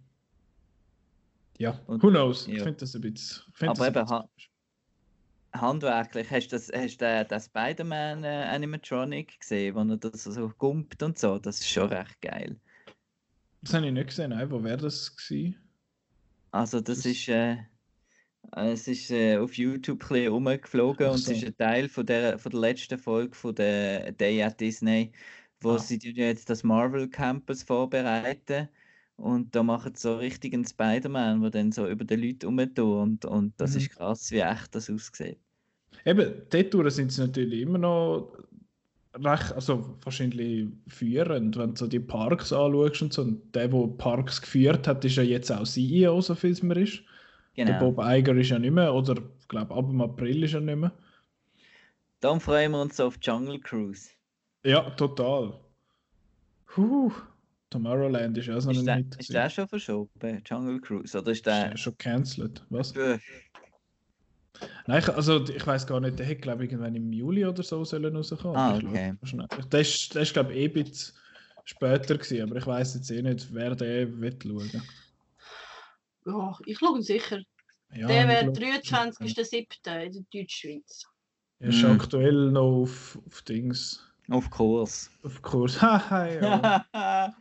Ja, 1.58 1.80
who 1.88 2.10
knows? 2.10 2.47
Ja. 2.47 2.56
Ich 2.56 2.64
finde 2.64 2.80
das 2.80 2.95
ein 2.95 3.01
bisschen. 3.01 3.43
Aber 3.62 3.88
eben, 3.88 4.10
ha 4.10 4.30
handwerklich, 5.54 6.32
hast 6.32 6.47
du 6.47 6.56
das, 6.56 6.72
hast 6.74 6.99
du 6.99 7.26
das 7.30 7.45
Spider-Man 7.45 8.24
äh, 8.24 8.47
Animatronic 8.49 9.39
gesehen, 9.39 9.76
wo 9.76 9.82
er 9.82 9.97
das 9.97 10.24
so 10.24 10.49
gumpt 10.58 11.04
und 11.04 11.20
so? 11.20 11.38
Das 11.38 11.60
ist 11.60 11.70
schon 11.70 11.89
recht 11.89 12.20
geil. 12.22 12.60
Das 13.62 13.74
habe 13.76 13.86
ich 13.86 13.93
nicht 13.93 14.08
gesehen, 14.08 14.32
nein. 14.32 14.49
Wo 14.49 14.64
wäre 14.64 14.78
das 14.78 15.16
gewesen? 15.16 15.56
Also, 16.51 16.82
das, 16.82 16.97
das 16.97 17.06
ist. 17.06 17.28
Äh, 17.30 17.58
es 18.51 18.88
ist 18.88 19.10
äh, 19.10 19.38
auf 19.38 19.56
YouTube 19.56 20.04
ein 20.04 20.08
bisschen 20.10 20.28
rumgeflogen 20.28 21.08
so. 21.08 21.12
und 21.14 21.20
es 21.20 21.30
ist 21.30 21.45
ein 21.45 21.58
Teil 21.58 21.89
von 21.89 22.06
der, 22.06 22.38
von 22.38 22.51
der 22.51 22.60
letzten 22.60 22.97
Folge 22.97 23.36
von 23.36 23.56
der 23.56 24.12
Day 24.12 24.43
at 24.43 24.60
Disney, 24.60 25.12
wo 25.62 25.72
ah. 25.72 25.80
sie 25.80 25.97
jetzt 25.97 26.49
das 26.49 26.64
Marvel 26.64 27.10
Campus 27.10 27.64
vorbereiten. 27.64 28.68
Und 29.16 29.55
da 29.55 29.64
machen 29.64 29.93
sie 29.95 30.01
so 30.01 30.18
richtig 30.18 30.53
einen 30.53 30.66
Spider-Man, 30.66 31.41
der 31.41 31.51
dann 31.51 31.72
so 31.72 31.88
über 31.88 32.03
die 32.03 32.16
Leute 32.16 32.47
rumtut. 32.47 32.80
Und, 32.80 33.26
und 33.26 33.53
das 33.57 33.72
mhm. 33.72 33.78
ist 33.78 33.89
krass, 33.91 34.32
wie 34.32 34.39
echt 34.39 34.74
das 34.76 34.89
aussieht. 34.89 35.39
Eben, 36.05 36.41
dort 36.49 36.91
sind 36.91 37.11
sie 37.11 37.22
natürlich 37.22 37.61
immer 37.61 37.78
noch 37.78 38.38
recht, 39.16 39.53
also 39.53 39.97
wahrscheinlich 40.03 40.68
führend, 40.88 41.57
wenn 41.57 41.72
du 41.72 41.80
so 41.80 41.88
die 41.88 41.99
Parks 41.99 42.51
anschaust 42.51 43.01
und 43.03 43.14
so. 43.14 43.22
Und 43.22 43.55
der, 43.55 43.68
der 43.68 43.88
Parks 43.97 44.41
geführt 44.41 44.88
hat, 44.88 45.05
ist 45.05 45.16
ja 45.16 45.24
jetzt 45.24 45.51
auch 45.51 45.64
CEO, 45.64 46.20
so 46.22 46.36
viel 46.36 46.51
es 46.51 46.64
mir 46.64 46.78
ist. 46.78 47.03
Genau. 47.55 47.72
Der 47.72 47.80
Bob 47.80 47.99
Iger 47.99 48.36
ist 48.36 48.49
ja 48.49 48.57
nicht 48.57 48.72
mehr, 48.72 48.93
oder 48.93 49.16
ich 49.39 49.47
glaube, 49.47 49.74
ab 49.76 49.88
dem 49.88 50.01
April 50.01 50.43
ist 50.43 50.55
er 50.55 50.61
nicht 50.61 50.78
mehr. 50.78 50.91
Dann 52.20 52.39
freuen 52.39 52.72
wir 52.72 52.82
uns 52.82 52.99
auf 52.99 53.18
Jungle 53.22 53.59
Cruise. 53.59 54.09
Ja, 54.64 54.89
total. 54.91 55.59
Puh. 56.66 57.11
Tomorrowland 57.74 58.38
ist 58.38 58.50
auch 58.50 58.60
so 58.60 58.70
ist 58.70 58.86
der, 58.86 59.04
Ist 59.18 59.34
der 59.34 59.50
schon 59.50 59.68
verschoben, 59.68 60.42
Jungle 60.46 60.80
Cruise? 60.80 61.18
Oder 61.18 61.32
ist 61.32 61.46
der... 61.46 61.66
Ist 61.66 61.72
der 61.72 61.78
schon 61.78 61.98
cancelled? 61.98 62.64
Was? 62.70 62.94
Nein, 64.86 65.00
ich, 65.00 65.10
also 65.10 65.44
ich 65.48 65.66
weiß 65.66 65.88
gar 65.88 66.00
nicht, 66.00 66.20
der 66.20 66.26
hätte 66.28 66.42
glaube 66.42 66.64
ich 66.64 66.72
irgendwann 66.72 66.96
im 66.96 67.12
Juli 67.12 67.46
oder 67.46 67.64
so 67.64 67.84
sollen 67.84 68.16
rauskommen. 68.16 68.56
Ah, 68.56 68.78
okay. 68.78 69.16
Der 69.72 69.82
ist, 69.82 70.14
der 70.14 70.22
ist 70.22 70.34
glaube 70.34 70.54
ich 70.54 70.60
eh 70.60 70.66
ein 70.66 70.74
bisschen 70.74 71.16
später 71.66 72.18
gewesen, 72.18 72.44
aber 72.44 72.58
ich 72.58 72.68
weiß 72.68 72.94
jetzt 72.96 73.10
eh 73.10 73.22
nicht, 73.22 73.52
wer 73.52 73.76
der 73.76 74.22
wird 74.22 74.44
schauen. 74.44 74.84
Ja, 76.26 76.58
ich 76.66 76.78
schaue 76.78 77.02
sicher. 77.02 77.42
Ja, 77.96 78.08
der 78.08 78.28
wäre 78.28 78.52
23.07. 78.52 80.06
in 80.06 80.14
der 80.14 80.24
Deutschschweiz. 80.32 81.06
Er 81.60 81.70
ist 81.70 81.82
hm. 81.82 81.92
aktuell 81.92 82.52
noch 82.52 82.82
auf, 82.82 83.20
auf 83.26 83.42
Dings. 83.42 84.06
Auf 84.30 84.50
Kurs. 84.50 85.10
Auf 85.24 85.42
Kurs, 85.42 85.82
haha, 85.82 86.28
ja. 86.28 86.86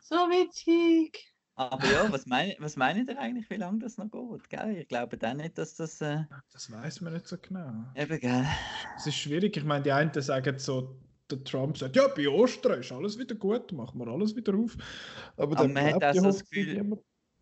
so 0.00 0.16
witzig. 0.16 1.30
Aber 1.56 1.86
ja, 1.86 2.10
was, 2.10 2.24
mein, 2.26 2.54
was 2.58 2.76
meint 2.76 3.08
ihr 3.08 3.18
eigentlich, 3.18 3.50
wie 3.50 3.56
lange 3.56 3.80
das 3.80 3.98
noch 3.98 4.10
geht? 4.10 4.48
Gell? 4.48 4.78
Ich 4.78 4.88
glaube 4.88 5.18
dann 5.18 5.36
nicht, 5.38 5.58
dass 5.58 5.74
das. 5.74 6.00
Äh... 6.00 6.24
Das 6.52 6.72
weiß 6.72 7.02
man 7.02 7.12
nicht 7.12 7.28
so 7.28 7.36
genau. 7.36 7.84
Eben, 7.94 8.18
gell. 8.18 8.46
Es 8.96 9.06
ist 9.06 9.16
schwierig. 9.16 9.56
Ich 9.56 9.64
meine, 9.64 9.82
die 9.82 9.92
einen 9.92 10.10
sagen 10.22 10.58
so, 10.58 10.96
der 11.30 11.44
Trump 11.44 11.76
sagt, 11.76 11.96
ja, 11.96 12.08
bei 12.08 12.28
Ostern 12.28 12.80
ist 12.80 12.92
alles 12.92 13.18
wieder 13.18 13.34
gut, 13.34 13.72
machen 13.72 13.98
wir 13.98 14.08
alles 14.08 14.34
wieder 14.34 14.54
auf. 14.54 14.76
Aber, 15.36 15.58
Aber 15.58 15.68
man 15.68 15.84
hat 15.84 16.02
auch 16.02 16.14
so 16.14 16.22
das 16.22 16.44
Gefühl, 16.44 16.98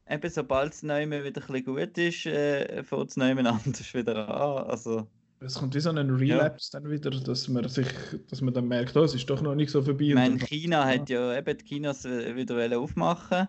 eben 0.09 0.31
sobald 0.31 0.73
es 0.73 0.83
neu 0.83 1.07
wieder 1.07 1.25
ein 1.25 1.33
bisschen 1.33 1.65
gut 1.65 1.99
ist, 1.99 2.27
äh, 2.27 2.83
fängt 2.83 3.11
es 3.11 3.17
neu 3.17 3.31
anders 3.39 3.95
wieder 3.95 4.29
an. 4.29 4.71
Also, 4.71 5.07
es 5.41 5.55
kommt 5.55 5.75
wie 5.75 5.81
so 5.81 5.91
ein 5.91 5.99
Relapse 5.99 6.71
ja. 6.73 6.81
dann 6.81 6.91
wieder, 6.91 7.11
dass 7.11 7.49
man 7.49 7.69
sich, 7.69 7.87
dass 8.29 8.41
man 8.41 8.55
dann 8.55 8.67
merkt, 8.67 8.97
oh, 8.97 9.05
es 9.05 9.15
ist 9.15 9.29
doch 9.31 9.41
noch 9.41 9.55
nicht 9.55 9.71
so 9.71 9.83
vorbei. 9.83 10.05
Ich 10.05 10.15
meine, 10.15 10.39
China 10.39 10.85
hat 10.85 11.09
ja 11.09 11.37
eben 11.37 11.57
die 11.57 11.65
Kinos 11.65 12.05
wieder 12.05 12.79
aufmachen, 12.79 13.49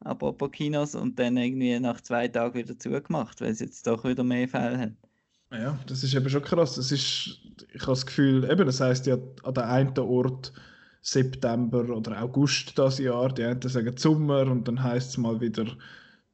apropos 0.00 0.50
Kinos, 0.50 0.94
und 0.94 1.18
dann 1.18 1.36
irgendwie 1.36 1.78
nach 1.78 2.00
zwei 2.00 2.28
Tagen 2.28 2.58
wieder 2.58 2.78
zugemacht, 2.78 3.40
weil 3.40 3.50
es 3.50 3.60
jetzt 3.60 3.86
doch 3.86 4.04
wieder 4.04 4.24
mehr 4.24 4.48
Fälle 4.48 4.78
hat. 4.78 4.92
Ja, 5.52 5.78
das 5.86 6.04
ist 6.04 6.14
eben 6.14 6.30
schon 6.30 6.42
krass. 6.42 6.76
Das 6.76 6.92
ist, 6.92 7.40
ich 7.72 7.82
habe 7.82 7.92
das 7.92 8.06
Gefühl, 8.06 8.48
eben, 8.50 8.66
das 8.66 8.80
heißt 8.80 9.06
ja 9.06 9.18
an 9.42 9.54
der 9.54 9.68
einen 9.68 9.98
Ort 9.98 10.52
September 11.02 11.88
oder 11.88 12.22
August 12.22 12.78
das 12.78 12.98
Jahr, 12.98 13.32
die 13.32 13.44
einen 13.44 13.60
sagen 13.62 13.96
Sommer 13.96 14.42
und 14.42 14.68
dann 14.68 14.82
heißt 14.82 15.10
es 15.10 15.18
mal 15.18 15.40
wieder 15.40 15.66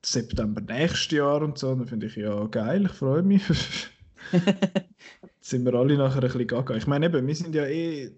September 0.04 0.60
nächstes 0.60 1.12
Jahr 1.12 1.42
und 1.42 1.58
so. 1.58 1.74
Dann 1.74 1.86
finde 1.86 2.06
ich 2.06 2.16
ja 2.16 2.46
geil, 2.46 2.86
ich 2.86 2.92
freue 2.92 3.22
mich. 3.22 3.42
sind 5.40 5.64
wir 5.64 5.74
alle 5.74 5.96
nachher 5.96 6.16
ein 6.22 6.28
bisschen 6.28 6.46
gaga. 6.46 6.74
Ich 6.76 6.86
meine, 6.86 7.06
eben, 7.06 7.26
wir 7.26 7.34
sind 7.34 7.54
ja 7.54 7.64
eh 7.66 8.10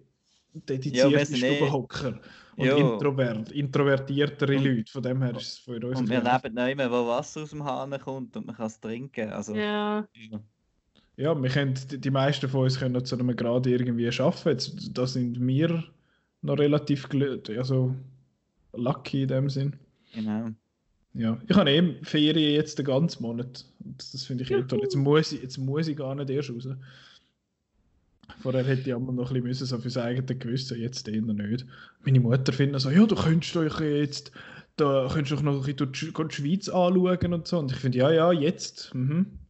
dedizierte 0.52 1.24
sind 1.26 1.42
eh- 1.42 1.56
Stubenhocker 1.56 2.20
und 2.56 2.66
Ja. 2.66 2.76
Introvert, 2.76 3.52
introvertiertere 3.52 4.56
Und- 4.56 4.64
Leute. 4.64 4.90
Von 4.92 5.02
dem 5.02 5.22
her 5.22 5.36
ist 5.36 5.42
es 5.48 5.58
für 5.58 5.86
uns. 5.86 5.98
Und 6.00 6.08
wir 6.10 6.22
leben 6.22 6.54
nicht 6.54 6.76
mehr, 6.76 6.90
wo 6.90 7.06
Wasser 7.06 7.42
aus 7.42 7.50
dem 7.50 7.64
Hahn 7.64 7.98
kommt 8.00 8.36
und 8.36 8.46
man 8.46 8.56
kann 8.56 8.66
es 8.66 8.80
trinken. 8.80 9.30
Also, 9.30 9.54
Ja. 9.54 10.06
ja. 10.14 10.40
Ja, 11.16 11.34
wir 11.42 11.50
können, 11.50 11.74
die, 11.90 11.98
die 11.98 12.10
meisten 12.10 12.48
von 12.48 12.60
uns 12.62 12.78
können 12.78 12.94
noch 12.94 13.02
zu 13.02 13.16
einem 13.18 13.34
Grad 13.34 13.66
irgendwie 13.66 14.08
arbeiten. 14.08 14.48
Jetzt, 14.50 14.96
da 14.96 15.04
sind 15.04 15.44
wir 15.44 15.82
noch 16.42 16.58
relativ 16.58 17.08
also 17.58 17.94
lucky 18.72 19.22
in 19.22 19.28
dem 19.28 19.50
Sinn. 19.50 19.76
genau. 20.14 20.50
Ja, 21.18 21.36
ich 21.48 21.56
habe 21.56 21.68
eh 21.70 22.04
Ferien 22.04 22.54
jetzt 22.54 22.78
den 22.78 22.86
ganzen 22.86 23.22
Monat. 23.22 23.66
Das, 23.80 24.12
das 24.12 24.24
finde 24.24 24.44
ich 24.44 24.50
eh 24.52 24.62
toll. 24.62 24.78
Jetzt 24.82 24.94
Juhu. 24.94 25.02
muss, 25.02 25.32
ich, 25.32 25.42
jetzt 25.42 25.58
muss 25.58 25.88
ich 25.88 25.96
gar 25.96 26.14
nicht 26.14 26.30
erst 26.30 26.50
raus. 26.50 26.68
Vorher 28.40 28.64
hätte 28.64 28.88
ich 28.88 28.94
aber 28.94 29.12
noch 29.12 29.30
ein 29.30 29.34
bisschen 29.34 29.42
müssen, 29.42 29.66
so 29.66 29.78
fürs 29.78 29.96
eigene 29.96 30.36
Gewissen, 30.36 30.80
jetzt 30.80 31.08
eher 31.08 31.20
nicht. 31.22 31.66
Meine 32.04 32.20
Mutter 32.20 32.52
findet 32.52 32.80
so, 32.80 32.90
ja, 32.90 33.04
du 33.04 33.16
könntest 33.16 33.56
doch 33.56 33.80
jetzt, 33.80 34.30
da 34.76 35.08
könntest 35.12 35.40
du 35.40 35.44
noch 35.44 35.54
ein 35.66 35.74
bisschen 35.74 35.92
die 35.92 35.98
Sch- 35.98 36.28
die 36.28 36.34
Schweiz 36.34 36.68
anschauen 36.68 37.34
und 37.34 37.48
so. 37.48 37.58
Und 37.58 37.72
ich 37.72 37.78
finde, 37.78 37.98
ja, 37.98 38.12
ja, 38.12 38.30
jetzt. 38.30 38.94
Mhm. 38.94 39.40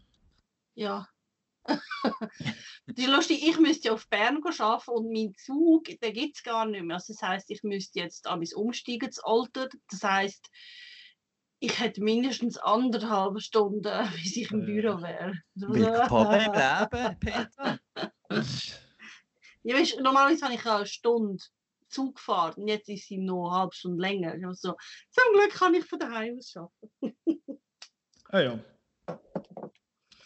Ja. 0.74 1.06
Die 2.86 3.04
lustig, 3.04 3.46
ich 3.46 3.60
müsste 3.60 3.88
ja 3.88 3.94
auf 3.94 4.08
Bern 4.08 4.40
arbeiten 4.42 4.90
und 4.90 5.12
mein 5.12 5.34
Zug, 5.34 5.84
den 5.84 6.12
gibt 6.14 6.36
es 6.36 6.42
gar 6.42 6.64
nicht 6.64 6.82
mehr. 6.82 6.96
Also 6.96 7.12
das 7.12 7.20
heisst, 7.22 7.50
ich 7.50 7.62
müsste 7.62 7.98
jetzt 7.98 8.26
an 8.26 8.38
mein 8.38 8.48
umsteigen 8.54 9.12
zu 9.12 9.22
Alter. 9.24 9.68
Das 9.90 10.02
heisst, 10.02 10.48
ich 11.60 11.80
hätte 11.80 12.02
mindestens 12.02 12.56
anderthalb 12.58 13.40
Stunden, 13.40 13.82
bis 14.22 14.36
ich 14.36 14.50
im 14.50 14.62
Äh. 14.62 14.66
Büro 14.66 15.02
wäre. 15.02 15.32
Willkommen 15.54 16.40
im 16.40 16.52
Leben, 16.52 17.18
Petra. 17.20 17.78
Ja, 19.64 19.76
weißt, 19.76 20.00
normalerweise 20.00 20.44
habe 20.44 20.54
ich 20.54 20.66
eine 20.66 20.86
Stunde 20.86 21.42
Zug 21.88 22.16
gefahren 22.16 22.54
und 22.62 22.68
jetzt 22.68 22.88
ist 22.90 23.08
sie 23.08 23.16
noch 23.18 23.48
eine 23.50 23.60
halbe 23.60 23.74
Stunde 23.74 24.00
länger. 24.02 24.34
Ich 24.36 24.44
so, 24.60 24.74
zum 25.10 25.24
Glück 25.34 25.50
kann 25.54 25.74
ich 25.74 25.84
von 25.84 25.98
daheim 25.98 26.36
aus 26.38 26.54
arbeiten. 26.56 27.16
Ah 28.30 28.40
ja. 28.40 28.58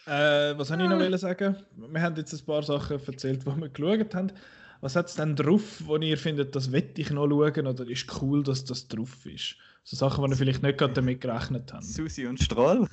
Äh, 0.06 0.58
was 0.58 0.66
soll 0.66 0.80
ich 0.80 0.88
noch 0.88 0.96
Ah. 0.96 0.98
wollen 0.98 1.16
sagen? 1.18 1.56
Wir 1.76 2.02
haben 2.02 2.16
jetzt 2.16 2.32
ein 2.32 2.44
paar 2.44 2.64
Sachen 2.64 2.98
erzählt, 3.06 3.42
die 3.42 3.46
wir 3.46 3.68
geschaut 3.68 4.12
haben. 4.16 4.32
Was 4.80 4.96
hat 4.96 5.06
es 5.08 5.14
denn 5.14 5.36
drauf, 5.36 5.80
wo 5.86 5.96
ihr 5.98 6.18
findet, 6.18 6.56
das 6.56 6.72
wette 6.72 7.00
ich 7.00 7.10
noch 7.12 7.28
schauen 7.28 7.64
oder 7.68 7.86
ist 7.88 8.20
cool, 8.20 8.42
dass 8.42 8.64
das 8.64 8.88
drauf 8.88 9.24
ist? 9.24 9.54
So 9.84 9.96
Sachen, 9.96 10.24
die 10.24 10.30
ihr 10.30 10.36
vielleicht 10.36 10.62
nicht 10.62 10.78
gerade 10.78 10.94
damit 10.94 11.20
gerechnet 11.20 11.72
habt. 11.72 11.84
Susi 11.84 12.26
und 12.26 12.40
Stroll. 12.40 12.88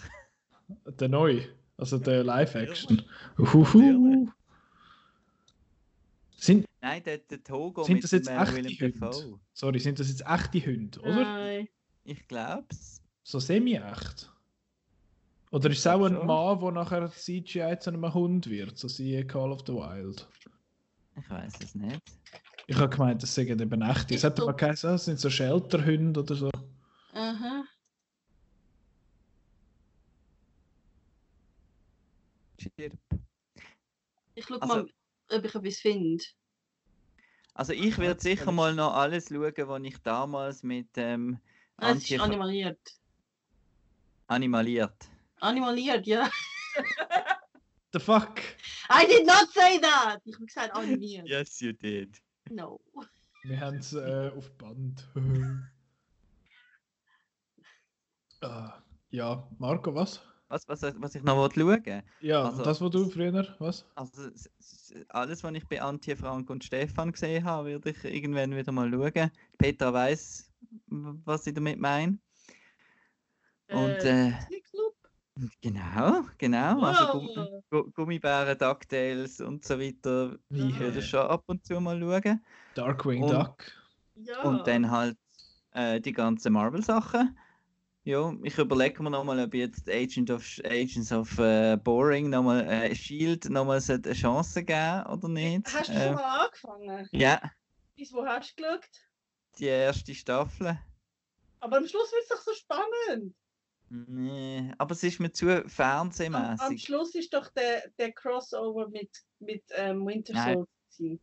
Der 1.00 1.10
neu, 1.10 1.42
also 1.78 1.98
der 1.98 2.24
Live-Action. 2.24 3.02
Uhuhu. 3.38 4.28
Sind, 6.38 6.66
Nein, 6.82 7.04
der, 7.04 7.18
der 7.18 7.44
Togo 7.44 7.84
sind 7.84 7.96
mit 7.96 8.04
das 8.06 8.12
jetzt 8.12 8.30
dem, 8.30 8.40
echte 8.40 8.56
Willem 8.56 9.02
Hunde? 9.02 9.40
Sorry, 9.54 9.80
sind 9.80 10.00
das 10.00 10.08
jetzt 10.08 10.26
echte 10.26 10.66
Hunde, 10.66 11.00
oder? 11.02 11.24
Nein. 11.24 11.68
Ich 12.06 12.28
glaub's. 12.28 13.02
So 13.24 13.40
semi-echt? 13.40 14.32
Oder 15.52 15.70
ist 15.70 15.80
es 15.80 15.88
auch 15.88 16.06
ein 16.06 16.16
schon. 16.16 16.28
Mann, 16.28 16.60
der 16.60 16.72
nachher 16.72 17.12
CGI 17.12 17.78
zu 17.80 17.90
einem 17.92 18.14
Hund 18.14 18.50
wird, 18.50 18.78
so 18.78 18.88
siehe 18.88 19.26
Call 19.26 19.52
of 19.52 19.62
the 19.66 19.74
Wild? 19.74 20.28
Ich 21.18 21.30
weiß 21.30 21.54
es 21.62 21.76
nicht. 21.76 22.02
Ich 22.68 22.78
habe 22.78 22.90
gemeint, 22.90 23.22
das 23.22 23.34
sind 23.34 23.60
eben 23.60 23.82
echte. 23.82 24.14
Es 24.14 24.22
Ich 24.22 24.24
hat 24.24 24.38
mal 24.38 24.54
geheißen, 24.54 24.92
das 24.92 25.06
sind 25.06 25.20
so 25.20 25.30
Shelterhunde 25.30 26.20
oder 26.20 26.36
so. 26.36 26.50
Aha. 27.20 27.65
Chirp. 32.57 32.93
Ich 34.36 34.45
schaue 34.45 34.61
Also- 34.61 34.76
mal, 34.76 34.89
ob 35.32 35.45
ich 35.45 35.55
etwas 35.55 35.78
finde. 35.80 36.24
Also 37.53 37.74
ich 37.74 37.97
werde 37.97 38.22
sicher 38.22 38.51
mal 38.53 38.74
noch 38.74 38.93
alles 38.93 39.28
schauen, 39.30 39.53
was 39.67 39.82
ich 39.84 39.97
damals 39.99 40.63
mit 40.63 40.88
ähm, 40.95 41.39
Ah, 41.78 41.91
es 41.91 42.09
ist 42.09 42.20
animaliert. 42.22 42.80
animaliert. 44.28 45.09
Animaliert, 45.41 46.05
ja. 46.07 46.30
The 47.93 47.99
fuck? 47.99 48.39
I 48.89 49.05
did 49.07 49.26
not 49.26 49.49
say 49.51 49.80
that! 49.82 50.22
Ich 50.26 50.36
habe 50.36 50.45
gesagt 50.45 50.74
animiert. 50.76 51.28
Yes, 51.28 51.59
you 51.59 51.74
did. 51.74 52.22
No. 52.49 52.80
Wir 53.43 53.59
haben 53.59 53.78
es 53.78 53.93
äh, 53.93 54.32
auf 54.36 54.49
Band. 54.57 55.07
ah, 58.42 58.82
ja, 59.12 59.48
Marco, 59.58 59.94
was? 59.94 60.22
Was, 60.50 60.68
was, 60.68 60.82
was 61.00 61.14
ich 61.16 61.22
noch 61.24 61.36
wollte 61.36 61.60
schauen 61.60 62.04
Ja, 62.22 62.44
Also- 62.46 62.64
das, 62.64 62.82
was 62.82 62.90
du 62.92 63.08
früher, 63.10 63.46
was? 63.60 63.86
Also 63.96 64.30
alles, 65.10 65.44
was 65.44 65.54
ich 65.54 65.68
bei 65.68 65.80
Antje, 65.82 66.16
Frank 66.16 66.50
und 66.50 66.64
Stefan 66.64 67.12
gesehen 67.12 67.44
habe, 67.44 67.70
werde 67.70 67.90
ich 67.92 68.04
irgendwann 68.04 68.56
wieder 68.56 68.72
mal 68.72 68.90
schauen. 68.92 69.32
Petra 69.58 69.94
weiß, 69.94 70.52
was 70.88 71.46
ich 71.46 71.54
damit 71.54 71.80
meine. 71.80 72.18
Und 73.70 73.92
äh, 74.04 74.30
Netflix-Loop? 74.32 74.96
genau, 75.62 76.24
genau. 76.40 76.82
Also 76.82 77.04
Wow. 77.14 77.36
Gum 77.36 77.62
Gu- 77.70 77.92
Gummibären, 77.92 78.58
DuckTales 78.58 79.42
und 79.42 79.64
so 79.64 79.80
weiter 79.80 80.36
Wie 80.50 80.70
Ja. 80.72 80.80
würde 80.80 80.96
äh, 80.98 81.00
ich 81.02 81.08
schon 81.10 81.20
ab 81.28 81.44
und 81.46 81.64
zu 81.64 81.80
mal 81.80 82.00
schauen. 82.00 82.40
Darkwing 82.74 83.22
Und- 83.22 83.32
Duck. 83.34 83.72
Ja. 84.16 84.42
Und 84.42 84.66
dann 84.66 84.90
halt 84.90 85.18
äh, 85.74 86.02
die 86.02 86.12
ganzen 86.12 86.54
Marvel-Sachen. 86.54 87.38
Ja, 88.10 88.34
ich 88.41 88.57
überlege 88.57 89.03
mir 89.03 89.12
nochmal, 89.12 89.39
ob 89.39 89.53
jetzt 89.53 89.88
Agent 89.88 90.32
of, 90.32 90.43
Agents 90.66 91.12
of 91.12 91.38
äh, 91.38 91.78
Boring 91.78 92.32
nochmal 92.32 92.66
äh, 92.68 92.95
Shield 92.95 93.47
nochmal 93.51 93.80
eine 93.88 94.14
Chance 94.14 94.64
geben 94.64 95.05
oder 95.05 95.28
nicht. 95.30 95.72
Hast 95.72 95.93
du 95.93 95.93
Äh, 95.93 96.05
schon 96.07 96.16
mal 96.16 96.45
angefangen? 96.45 97.10
ja, 97.12 97.39
Bis 97.95 98.12
wo 98.12 98.26
hast 98.26 98.57
du 98.57 98.64
geschaut? 98.64 98.89
die 99.60 99.66
erste 99.66 100.16
Staffel. 100.16 100.80
Aber 101.60 101.78
am 101.78 101.88
Schluss 101.88 102.12
wird 102.12 102.24
es 102.24 102.30
doch 102.30 102.41
so 102.41 102.53
spannend. 102.53 103.36
Nee, 103.89 104.74
aber 104.80 104.93
es 104.93 105.03
ist 105.03 105.20
mir 105.20 105.32
zu 105.32 105.47
Am, 105.51 105.64
am 105.64 105.70
fernsehmäßig. 105.70 106.84
Schluss 106.84 107.14
ist 107.16 107.34
doch 107.34 107.49
der, 107.49 107.89
der 107.99 108.12
Crossover 108.14 108.88
mit, 108.89 109.12
mit 109.39 109.64
ähm, 109.76 110.05
Winter. 110.07 110.36
Soldier. 110.36 111.20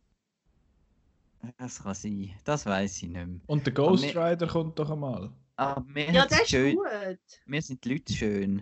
Das 1.57 1.81
kann 1.81 1.93
sein, 1.95 2.35
das 2.43 2.65
weiß 2.65 2.97
ich 2.97 3.03
nicht 3.03 3.13
mehr. 3.13 3.39
Und 3.47 3.65
der 3.65 3.73
Ghost 3.73 4.15
Rider 4.15 4.47
kommt 4.47 4.77
doch 4.79 4.89
einmal. 4.91 5.33
Aber 5.57 5.83
mir, 5.85 6.11
Ja, 6.13 6.25
der 6.25 6.41
ist 6.41 6.49
schön, 6.49 6.75
gut. 6.77 7.19
mir 7.45 7.61
sind 7.61 7.83
die 7.83 7.93
Leute 7.93 8.13
schön. 8.13 8.61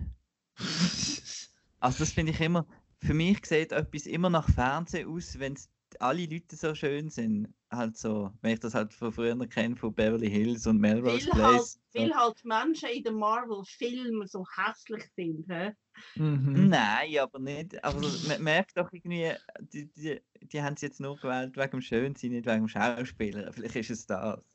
Also 1.81 1.99
das 1.99 2.13
finde 2.13 2.31
ich 2.31 2.41
immer, 2.41 2.65
für 3.03 3.13
mich 3.13 3.45
sieht 3.45 3.71
etwas 3.71 4.07
immer 4.07 4.29
nach 4.29 4.49
Fernsehen 4.49 5.07
aus, 5.07 5.37
wenn 5.37 5.55
alle 5.99 6.25
Leute 6.25 6.55
so 6.55 6.73
schön 6.73 7.09
sind. 7.09 7.53
Halt 7.71 7.97
so, 7.97 8.31
wenn 8.41 8.53
ich 8.53 8.59
das 8.59 8.73
halt 8.73 8.93
von 8.93 9.11
früher 9.11 9.37
kenne, 9.47 9.75
von 9.75 9.93
Beverly 9.93 10.29
Hills 10.29 10.65
und 10.65 10.79
Melrose 10.79 11.27
Weil 11.27 11.43
halt, 11.43 11.61
Place. 11.61 11.79
so. 11.93 11.99
weil 11.99 12.15
halt 12.15 12.45
Menschen 12.45 12.89
in 12.89 13.03
den 13.03 13.15
Marvel-Filmen 13.15 14.27
so 14.27 14.45
hässlich 14.55 15.03
sind. 15.15 15.45
Hä? 15.49 15.73
Mhm. 16.15 16.69
Nein, 16.69 17.17
aber 17.19 17.39
nicht. 17.39 17.83
Aber 17.83 18.01
so, 18.01 18.27
man 18.27 18.41
merkt 18.41 18.77
doch 18.77 18.91
irgendwie, 18.91 19.33
die, 19.59 19.87
die, 19.91 20.21
die 20.41 20.61
haben 20.63 20.73
es 20.75 20.81
jetzt 20.81 20.99
nur 20.99 21.17
gewählt 21.17 21.55
wegen 21.57 21.71
dem 21.71 21.81
Schönsein, 21.81 22.31
nicht 22.31 22.45
wegen 22.45 22.59
dem 22.63 22.67
Schauspieler. 22.67 23.51
Vielleicht 23.53 23.75
ist 23.75 23.89
es 23.91 24.05
das. 24.07 24.55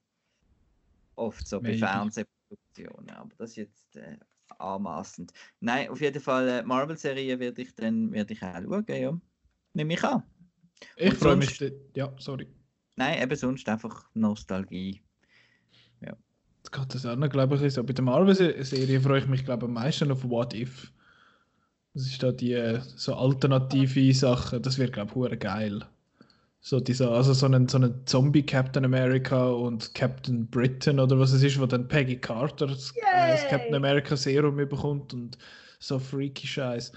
Oft 1.21 1.47
so 1.47 1.61
bei 1.61 1.68
Maybe. 1.68 1.79
Fernsehproduktionen, 1.79 3.11
aber 3.11 3.31
das 3.39 3.51
ist 3.51 3.57
jetzt 3.57 3.97
äh, 3.97 4.16
anmaßend. 4.59 5.33
Nein, 5.61 5.89
auf 5.91 6.01
jeden 6.01 6.21
Fall, 6.21 6.49
äh, 6.49 6.62
Marvel-Serie 6.62 7.39
werde 7.39 7.62
ich 7.62 7.75
dann 7.75 8.11
werde 8.12 8.33
ich 8.33 8.43
auch 8.43 8.61
schauen, 8.61 8.85
ja. 8.89 9.21
Nehme 9.75 9.95
ich 9.95 10.05
an. 10.05 10.23
Ich 10.97 11.14
freue 11.14 11.37
mich. 11.37 11.62
Ja, 11.95 12.12
sorry. 12.18 12.49
Nein, 12.97 13.23
eben 13.23 13.37
sonst 13.37 13.68
einfach 13.68 14.09
Nostalgie. 14.14 15.03
Jetzt 16.62 16.73
geht 16.73 16.95
das 16.95 17.07
auch 17.07 17.16
noch, 17.16 17.31
glaube 17.31 17.57
ich, 17.57 17.73
so. 17.73 17.83
Bei 17.83 17.93
der 17.93 18.05
Marvel-Serie 18.05 19.01
freue 19.01 19.21
ich 19.21 19.27
mich, 19.27 19.45
glaube 19.45 19.64
ich, 19.64 19.68
am 19.68 19.75
meisten 19.75 20.11
auf 20.11 20.29
What 20.29 20.53
If. 20.55 20.93
Das 21.95 22.07
ist 22.07 22.23
da 22.23 22.33
die 22.33 22.53
äh, 22.53 22.81
so 22.81 23.14
alternative 23.14 24.12
Sachen. 24.12 24.62
Das 24.62 24.79
wird, 24.79 24.93
glaube 24.93 25.31
ich, 25.33 25.41
geil. 25.41 25.87
So 26.63 26.79
dieser, 26.79 27.11
also 27.13 27.33
so 27.33 27.47
einen, 27.47 27.69
so 27.69 27.79
einen 27.79 28.07
Zombie 28.07 28.43
Captain 28.45 28.85
America 28.85 29.49
und 29.51 29.95
Captain 29.95 30.47
Britain 30.47 31.01
oder 31.01 31.19
was 31.19 31.33
es 31.33 31.43
ist, 31.43 31.59
wo 31.59 31.67
dann 31.67 31.89
Peggy 31.89 32.17
Carter 32.21 32.67
das, 32.67 32.91
äh, 32.97 33.01
das! 33.33 33.49
Captain 33.49 33.75
America 33.75 34.15
Serum 34.17 34.57
bekommt 34.57 35.15
und 35.15 35.39
so 35.79 35.99
freaky 35.99 36.47
Scheiß. 36.47 36.93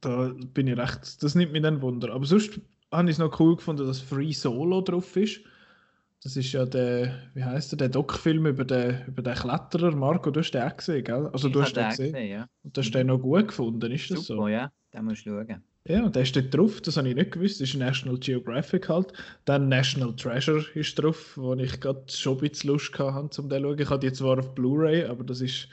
Da 0.00 0.32
bin 0.52 0.66
ich 0.66 0.76
recht, 0.76 1.22
das 1.22 1.34
nimmt 1.34 1.52
mich 1.52 1.62
dann 1.62 1.80
Wunder. 1.80 2.12
Aber 2.12 2.26
sonst 2.26 2.60
habe 2.92 3.08
ich 3.08 3.14
es 3.14 3.18
noch 3.18 3.38
cool 3.40 3.56
gefunden, 3.56 3.86
dass 3.86 4.00
Free 4.00 4.32
Solo 4.32 4.80
drauf 4.82 5.16
ist. 5.16 5.40
Das 6.22 6.36
ist 6.36 6.52
ja 6.52 6.66
der, 6.66 7.30
wie 7.34 7.44
heißt 7.44 7.72
der, 7.72 7.78
der 7.78 7.88
Doc-Film 7.90 8.46
über 8.46 8.64
den, 8.64 9.06
über 9.06 9.22
den 9.22 9.34
Kletterer. 9.34 9.94
Marco, 9.94 10.30
du 10.30 10.40
hast 10.40 10.52
den 10.52 10.62
auch 10.62 10.76
gesehen, 10.76 11.04
gell? 11.04 11.28
Also 11.32 11.48
du 11.48 11.60
Ich 11.60 11.66
hast 11.66 11.76
habe 11.76 11.80
den 11.80 11.88
gesehen. 11.90 12.16
ja. 12.28 12.48
Und 12.62 12.76
du 12.76 12.80
hast 12.80 12.90
den 12.92 13.06
noch 13.08 13.18
gut 13.18 13.48
gefunden, 13.48 13.92
ist 13.92 14.10
das 14.10 14.26
Super, 14.26 14.26
so? 14.26 14.48
ja. 14.48 14.72
Den 14.92 15.04
musst 15.04 15.26
du 15.26 15.30
schauen. 15.30 15.64
Ja, 15.86 16.02
und 16.04 16.16
der 16.16 16.24
steht 16.24 16.54
drauf, 16.54 16.80
das 16.80 16.96
habe 16.96 17.10
ich 17.10 17.14
nicht 17.14 17.32
gewusst. 17.32 17.60
Das 17.60 17.68
ist 17.68 17.74
National 17.76 18.18
Geographic 18.18 18.88
halt. 18.88 19.12
Dann 19.44 19.68
National 19.68 20.16
Treasure 20.16 20.64
ist 20.74 20.94
drauf, 20.98 21.36
wo 21.36 21.54
ich 21.54 21.78
gerade 21.80 22.04
schon 22.10 22.38
ein 22.38 22.48
bisschen 22.48 22.70
Lust 22.70 22.98
hatte, 22.98 23.42
um 23.42 23.48
den 23.50 23.62
zu 23.62 23.68
schauen. 23.68 23.78
Ich 23.80 23.90
hatte 23.90 24.06
die 24.06 24.12
zwar 24.14 24.38
auf 24.38 24.54
Blu-ray, 24.54 25.04
aber 25.04 25.24
das 25.24 25.40
ist 25.42 25.68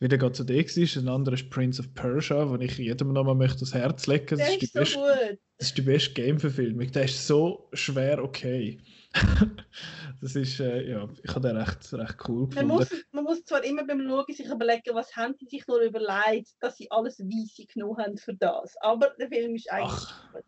wie 0.00 0.08
der 0.08 0.18
gerade 0.18 0.32
zu 0.32 0.44
dir 0.44 0.56
war. 0.64 1.02
Ein 1.02 1.08
anderer 1.08 1.34
ist 1.34 1.50
Prince 1.50 1.80
of 1.82 1.92
Persia, 1.94 2.48
wo 2.48 2.56
ich 2.56 2.78
jedem 2.78 3.12
nochmal 3.12 3.34
möchte 3.34 3.60
das 3.60 3.74
Herz 3.74 4.06
lecken. 4.06 4.38
Das 4.38 4.48
Der 4.48 4.48
ist 4.48 4.62
die 4.62 4.66
ist 4.66 4.72
so 4.72 4.80
beste, 4.80 4.98
gut. 5.00 5.38
das 5.58 5.68
ist 5.68 5.78
die 5.78 5.82
beste 5.82 6.14
Game-Verfilmung. 6.14 6.90
Der 6.92 7.04
ist 7.04 7.26
so 7.26 7.68
schwer 7.74 8.22
okay. 8.24 8.80
das 10.20 10.36
ist, 10.36 10.60
äh, 10.60 10.90
ja, 10.90 11.08
ich 11.22 11.34
habe 11.34 11.48
den 11.48 11.56
recht, 11.56 11.92
recht 11.92 12.16
cool 12.28 12.48
Man 12.54 12.68
gefunden. 12.68 12.68
muss, 12.68 12.90
man 13.12 13.24
muss 13.24 13.44
zwar 13.44 13.64
immer 13.64 13.86
beim 13.86 14.02
Schauen 14.08 14.24
sich 14.34 14.46
überlegen, 14.46 14.94
was 14.94 15.14
haben 15.16 15.34
sie 15.38 15.46
sich 15.46 15.66
nur 15.66 15.80
überlegt, 15.80 16.50
dass 16.60 16.76
sie 16.76 16.90
alles 16.90 17.18
weise 17.20 17.66
genommen 17.66 17.98
haben 17.98 18.16
für 18.16 18.34
das. 18.34 18.76
Aber 18.80 19.10
der 19.18 19.28
Film 19.28 19.54
ist 19.54 19.70
eigentlich 19.70 19.92
Ach. 19.92 20.32
gut. 20.32 20.44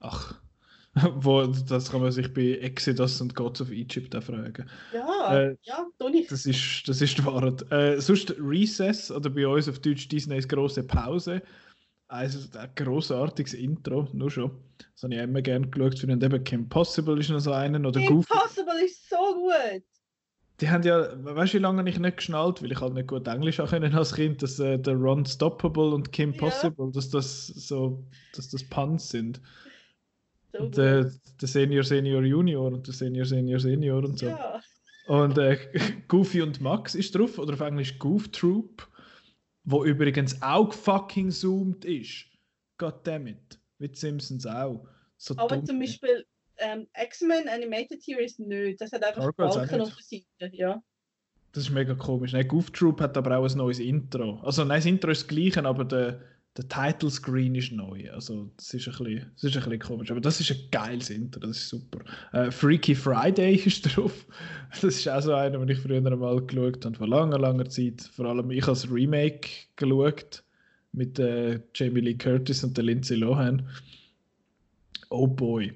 Ach, 0.00 0.40
wo, 1.16 1.46
das 1.46 1.90
kann 1.90 2.00
man 2.00 2.12
sich 2.12 2.32
bei 2.32 2.58
Exodus 2.58 3.20
und 3.20 3.34
Gods 3.34 3.60
of 3.60 3.70
Egypt 3.70 4.14
auch 4.16 4.22
fragen. 4.22 4.68
Ja, 4.90 5.44
Äh, 5.44 5.56
ja, 5.62 5.86
ich. 6.14 6.28
Das 6.28 6.46
ist, 6.46 6.88
das 6.88 7.00
ist 7.02 7.18
die 7.18 7.24
Wahrheit. 7.24 7.70
Äh, 7.70 8.00
sonst 8.00 8.34
Recess 8.38 9.10
oder 9.10 9.30
bei 9.30 9.46
uns 9.46 9.68
auf 9.68 9.78
Deutsch 9.80 10.08
Disneys 10.08 10.48
große 10.48 10.82
Pause. 10.84 11.42
Also 12.08 12.58
ein 12.58 12.70
großartiges 12.74 13.52
Intro, 13.52 14.08
nur 14.14 14.30
schon. 14.30 14.50
Das 14.94 15.02
habe 15.02 15.14
ich 15.14 15.20
immer 15.20 15.42
gerne 15.42 15.68
geschaut. 15.68 15.98
Für 15.98 16.10
eben 16.10 16.44
Kim 16.44 16.68
Possible 16.68 17.20
ist 17.20 17.28
noch 17.28 17.38
so 17.38 17.52
einen 17.52 17.84
oder 17.84 18.00
Goofy. 18.00 18.32
Impossible 18.32 18.84
ist 18.84 19.08
so 19.10 19.16
gut. 19.16 19.82
Die 20.60 20.68
haben 20.68 20.82
ja, 20.82 21.06
weißt 21.22 21.52
du, 21.52 21.58
wie 21.58 21.62
lange 21.62 21.88
ich 21.88 21.98
nicht 21.98 22.16
geschnallt, 22.16 22.62
weil 22.62 22.72
ich 22.72 22.80
halt 22.80 22.94
nicht 22.94 23.08
gut 23.08 23.28
Englisch 23.28 23.60
auch 23.60 23.70
können 23.70 23.94
als 23.94 24.14
Kind, 24.14 24.42
dass 24.42 24.58
äh, 24.58 24.78
der 24.78 24.94
Ron 24.94 25.24
Stoppable 25.24 25.94
und 25.94 26.10
Kim 26.10 26.32
Ja. 26.32 26.38
Possible, 26.38 26.90
dass 26.92 27.10
das 27.10 27.46
so, 27.46 28.02
dass 28.34 28.48
das 28.48 28.64
Puns 28.64 29.10
sind. 29.10 29.40
So 30.52 30.64
Und 30.64 30.76
der, 30.76 31.12
der 31.40 31.48
Senior 31.48 31.84
Senior 31.84 32.22
Junior 32.22 32.72
und 32.72 32.86
der 32.86 32.94
Senior 32.94 33.26
Senior 33.26 33.60
Senior 33.60 34.02
und 34.02 34.18
so. 34.18 34.26
Ja, 34.26 34.60
Und 35.06 35.38
äh, 35.38 35.58
Goofy 36.08 36.42
und 36.42 36.60
Max 36.60 36.94
ist 36.94 37.14
drauf, 37.14 37.38
oder 37.38 37.52
auf 37.52 37.60
Englisch 37.60 37.98
Goof 37.98 38.28
Troop, 38.28 38.87
wo 39.70 39.84
übrigens 39.84 40.40
auch 40.40 40.72
fucking 40.72 41.30
zoomed 41.30 41.84
ist. 41.84 42.24
Goddammit. 42.78 43.60
Wie 43.78 43.88
die 43.88 43.96
Simpsons 43.96 44.46
auch. 44.46 44.88
So 45.18 45.36
aber 45.36 45.56
dumm. 45.56 45.66
zum 45.66 45.78
Beispiel 45.78 46.24
ähm, 46.56 46.86
X-Men 46.96 47.48
Animated 47.48 48.02
Series 48.02 48.38
nicht. 48.38 48.80
Das 48.80 48.92
hat 48.92 49.04
einfach 49.04 49.30
Balken 49.34 49.80
auf 49.82 49.94
der 49.94 50.20
Seite. 50.40 50.56
Ja. 50.56 50.82
Das 51.52 51.64
ist 51.64 51.70
mega 51.70 51.94
komisch. 51.94 52.32
Nein, 52.32 52.48
Goof 52.48 52.70
Troop 52.70 53.00
hat 53.00 53.16
aber 53.16 53.38
auch 53.38 53.48
ein 53.48 53.56
neues 53.56 53.78
Intro. 53.78 54.40
Also 54.40 54.64
nein, 54.64 54.78
das 54.78 54.86
Intro 54.86 55.10
ist 55.10 55.22
das 55.22 55.28
gleiche, 55.28 55.64
aber 55.64 55.84
der, 55.84 56.22
der 56.58 56.68
Title 56.68 57.08
Screen 57.08 57.54
ist 57.54 57.70
neu. 57.70 58.10
Also 58.12 58.50
das 58.56 58.74
ist, 58.74 58.88
ein 58.88 59.04
bisschen, 59.04 59.30
das 59.34 59.44
ist 59.44 59.56
ein 59.56 59.62
bisschen 59.62 59.78
komisch. 59.78 60.10
Aber 60.10 60.20
das 60.20 60.40
ist 60.40 60.50
ein 60.50 60.58
geiles 60.72 61.08
Intro, 61.08 61.40
das 61.40 61.56
ist 61.56 61.68
super. 61.68 62.00
Äh, 62.32 62.50
Freaky 62.50 62.96
Friday 62.96 63.54
ist 63.64 63.82
drauf. 63.82 64.26
Das 64.72 64.96
ist 64.96 65.08
auch 65.08 65.22
so 65.22 65.34
einer, 65.34 65.58
den 65.58 65.68
ich 65.68 65.78
früher 65.78 66.00
mal 66.00 66.40
geschaut 66.42 66.84
habe, 66.84 66.96
vor 66.96 67.06
langer, 67.06 67.38
langer 67.38 67.68
Zeit. 67.68 68.02
Vor 68.02 68.26
allem 68.26 68.50
ich 68.50 68.66
als 68.66 68.90
Remake 68.90 69.48
geschaut 69.76 70.42
mit 70.92 71.18
äh, 71.20 71.60
Jamie 71.74 72.00
Lee 72.00 72.14
Curtis 72.14 72.64
und 72.64 72.76
der 72.76 72.84
Lindsay 72.84 73.16
Lohan. 73.16 73.68
Oh 75.10 75.28
boy. 75.28 75.72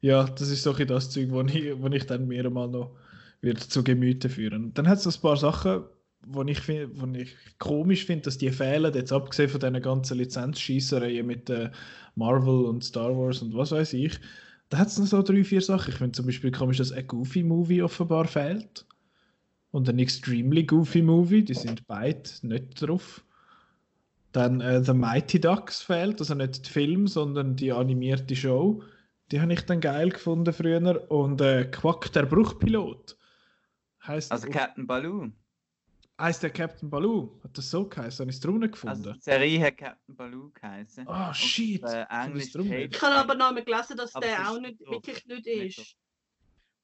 Ja, 0.00 0.24
das 0.24 0.50
ist 0.50 0.64
so 0.64 0.74
ein 0.74 0.86
das 0.86 1.10
Zeug, 1.10 1.30
wo 1.30 1.42
ich, 1.42 1.80
wo 1.80 1.86
ich 1.86 2.06
dann 2.06 2.26
mir 2.26 2.50
mal 2.50 2.68
noch 2.68 2.96
wird 3.40 3.60
zu 3.60 3.84
Gemüte 3.84 4.28
führen. 4.28 4.64
Und 4.64 4.78
dann 4.78 4.88
hat 4.88 4.98
es 4.98 5.06
ein 5.06 5.22
paar 5.22 5.36
Sachen, 5.36 5.84
wo 6.30 6.42
ich, 6.44 6.68
wo 6.68 7.06
ich 7.14 7.36
komisch 7.58 8.04
finde, 8.04 8.24
dass 8.24 8.38
die 8.38 8.50
fehlen, 8.50 8.94
jetzt 8.94 9.12
abgesehen 9.12 9.48
von 9.48 9.60
diesen 9.60 9.82
ganzen 9.82 10.18
Lizenzschießereien 10.18 11.26
mit 11.26 11.50
äh, 11.50 11.70
Marvel 12.14 12.64
und 12.66 12.84
Star 12.84 13.16
Wars 13.16 13.42
und 13.42 13.54
was 13.54 13.72
weiß 13.72 13.92
ich. 13.94 14.18
Da 14.68 14.78
hat 14.78 14.88
es 14.88 14.98
noch 14.98 15.06
so 15.06 15.22
drei, 15.22 15.44
vier 15.44 15.62
Sachen. 15.62 15.92
Ich 15.92 15.98
finde 15.98 16.12
zum 16.12 16.26
Beispiel 16.26 16.50
komisch, 16.50 16.78
dass 16.78 16.92
ein 16.92 17.06
Goofy-Movie 17.06 17.82
offenbar 17.82 18.26
fehlt. 18.26 18.84
Und 19.70 19.88
ein 19.88 19.98
Extremely 19.98 20.64
Goofy-Movie, 20.64 21.44
die 21.44 21.54
sind 21.54 21.86
beide 21.86 22.30
nicht 22.42 22.80
drauf. 22.80 23.24
Dann 24.32 24.60
äh, 24.60 24.82
The 24.82 24.94
Mighty 24.94 25.40
Ducks 25.40 25.82
fehlt, 25.82 26.20
also 26.20 26.34
nicht 26.34 26.64
der 26.64 26.72
Film, 26.72 27.06
sondern 27.06 27.56
die 27.56 27.72
animierte 27.72 28.36
Show. 28.36 28.82
Die 29.30 29.40
habe 29.40 29.52
ich 29.52 29.62
dann 29.62 29.80
geil 29.80 30.10
gefunden 30.10 30.52
früher. 30.52 31.10
Und 31.10 31.40
äh, 31.40 31.64
Quack 31.64 32.12
der 32.12 32.26
Bruchpilot. 32.26 33.16
Heißt, 34.06 34.32
Also 34.32 34.48
Captain 34.48 34.86
Baloo. 34.86 35.30
Heißt 36.20 36.42
der 36.42 36.50
Captain 36.50 36.90
Baloo? 36.90 37.38
Hat 37.44 37.56
das 37.56 37.70
so 37.70 37.88
geheißen? 37.88 38.24
Habe 38.24 38.30
ich 38.30 38.36
es 38.36 38.40
drunter 38.40 38.66
Also 38.66 38.72
gefunden? 38.72 39.12
die 39.14 39.20
Serie 39.20 39.60
hat 39.64 39.76
Captain 39.76 40.16
Baloo 40.16 40.50
geheißen. 40.52 41.06
Ah, 41.08 41.32
shit! 41.32 41.82
äh, 41.84 42.04
Hab 42.06 42.26
Englisch 42.28 42.54
Ich 42.54 43.02
habe 43.02 43.14
aber 43.14 43.34
noch 43.34 43.52
mal 43.52 43.64
gelesen, 43.64 43.96
dass 43.96 44.14
Aber 44.14 44.26
der 44.26 44.50
auch 44.50 44.60
nicht, 44.60 44.80
wirklich 44.80 45.24
nicht 45.26 45.46
Nicht 45.46 45.78
ist. 45.78 45.96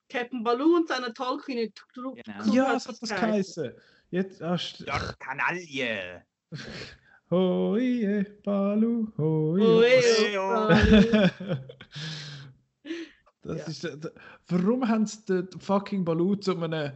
Captain 0.09 0.43
Baloo 0.45 0.77
und 0.77 0.89
seine 0.89 1.13
tollkühne 1.13 1.71
Crew. 1.71 2.15
Genau. 2.15 2.53
Ja, 2.55 2.75
es 2.77 2.87
hat 2.87 3.01
das 3.01 3.09
geheißen. 3.11 3.73
Jetzt, 4.11 4.43
ah, 4.43 4.59
Ja, 4.87 5.13
Kanaille! 5.19 6.23
Hoie, 7.31 8.23
Baloo, 8.45 9.09
hoie. 9.17 9.63
Oh, 9.63 9.81
ey, 9.81 10.39
oh, 10.39 10.69
oh. 10.69 11.59
Das 13.43 13.59
Ja. 13.59 13.65
ist, 13.67 13.85
der- 13.85 13.97
der- 13.97 14.13
warum 14.49 14.87
haben 14.89 15.07
sie 15.07 15.25
den 15.25 15.49
fucking 15.59 16.05
Baloo 16.05 16.37
zu 16.37 16.57
einem 16.57 16.93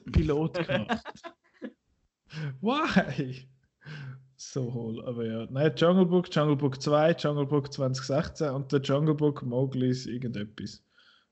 Pilot 0.00 0.54
gemacht? 0.66 1.04
Why? 2.60 3.48
So 4.36 4.72
hohl, 4.72 5.04
aber 5.06 5.24
ja. 5.24 5.46
Nein, 5.50 5.72
Jungle 5.76 6.06
Book, 6.06 6.28
Jungle 6.34 6.56
Book 6.56 6.80
2, 6.80 7.12
Jungle 7.12 7.46
Book 7.46 7.72
2016 7.72 8.50
und 8.50 8.70
der 8.70 8.80
Jungle 8.80 9.14
Book 9.14 9.42
Mowgli's 9.42 10.06
irgendetwas. 10.06 10.82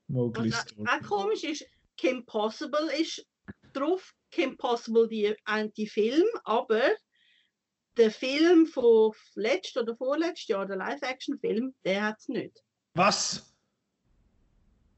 Mowgli's 0.08 0.54
Was 0.54 0.68
Story. 0.68 0.88
auch 0.88 1.06
komisch 1.06 1.44
ist, 1.44 1.66
Kim 1.96 2.24
Possible 2.24 2.90
ist 2.98 3.26
drauf. 3.72 4.14
Kim 4.30 4.56
Possible 4.56 5.06
die 5.06 5.34
Anti-Film, 5.44 6.24
aber 6.44 6.82
der 7.96 8.10
Film 8.10 8.66
von 8.66 9.12
letzt 9.34 9.76
oder 9.76 9.96
vorletzt 9.96 10.48
Jahr, 10.48 10.66
der 10.66 10.76
Live-Action-Film, 10.76 11.74
der 11.84 12.04
hat 12.04 12.18
es 12.18 12.28
nicht. 12.28 12.64
Was? 12.94 13.53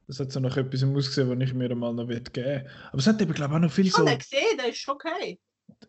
Das 0.06 0.20
hat 0.20 0.30
so 0.30 0.40
nach 0.40 0.56
etwas 0.56 0.84
ausgesehen, 0.84 1.28
was 1.28 1.48
ich 1.48 1.54
mir 1.54 1.74
mal 1.74 1.92
noch 1.92 2.06
geben 2.06 2.34
will. 2.34 2.66
Aber 2.88 2.98
es 2.98 3.06
hat 3.06 3.20
eben, 3.20 3.32
glaube 3.32 3.52
ich, 3.52 3.56
auch 3.56 3.60
noch 3.60 3.72
viel 3.72 3.86
Ich 3.86 3.92
so. 3.92 3.98
habe 3.98 4.10
den 4.10 4.18
gesehen, 4.18 4.58
der 4.58 4.68
ist 4.68 4.88
okay. 4.88 5.38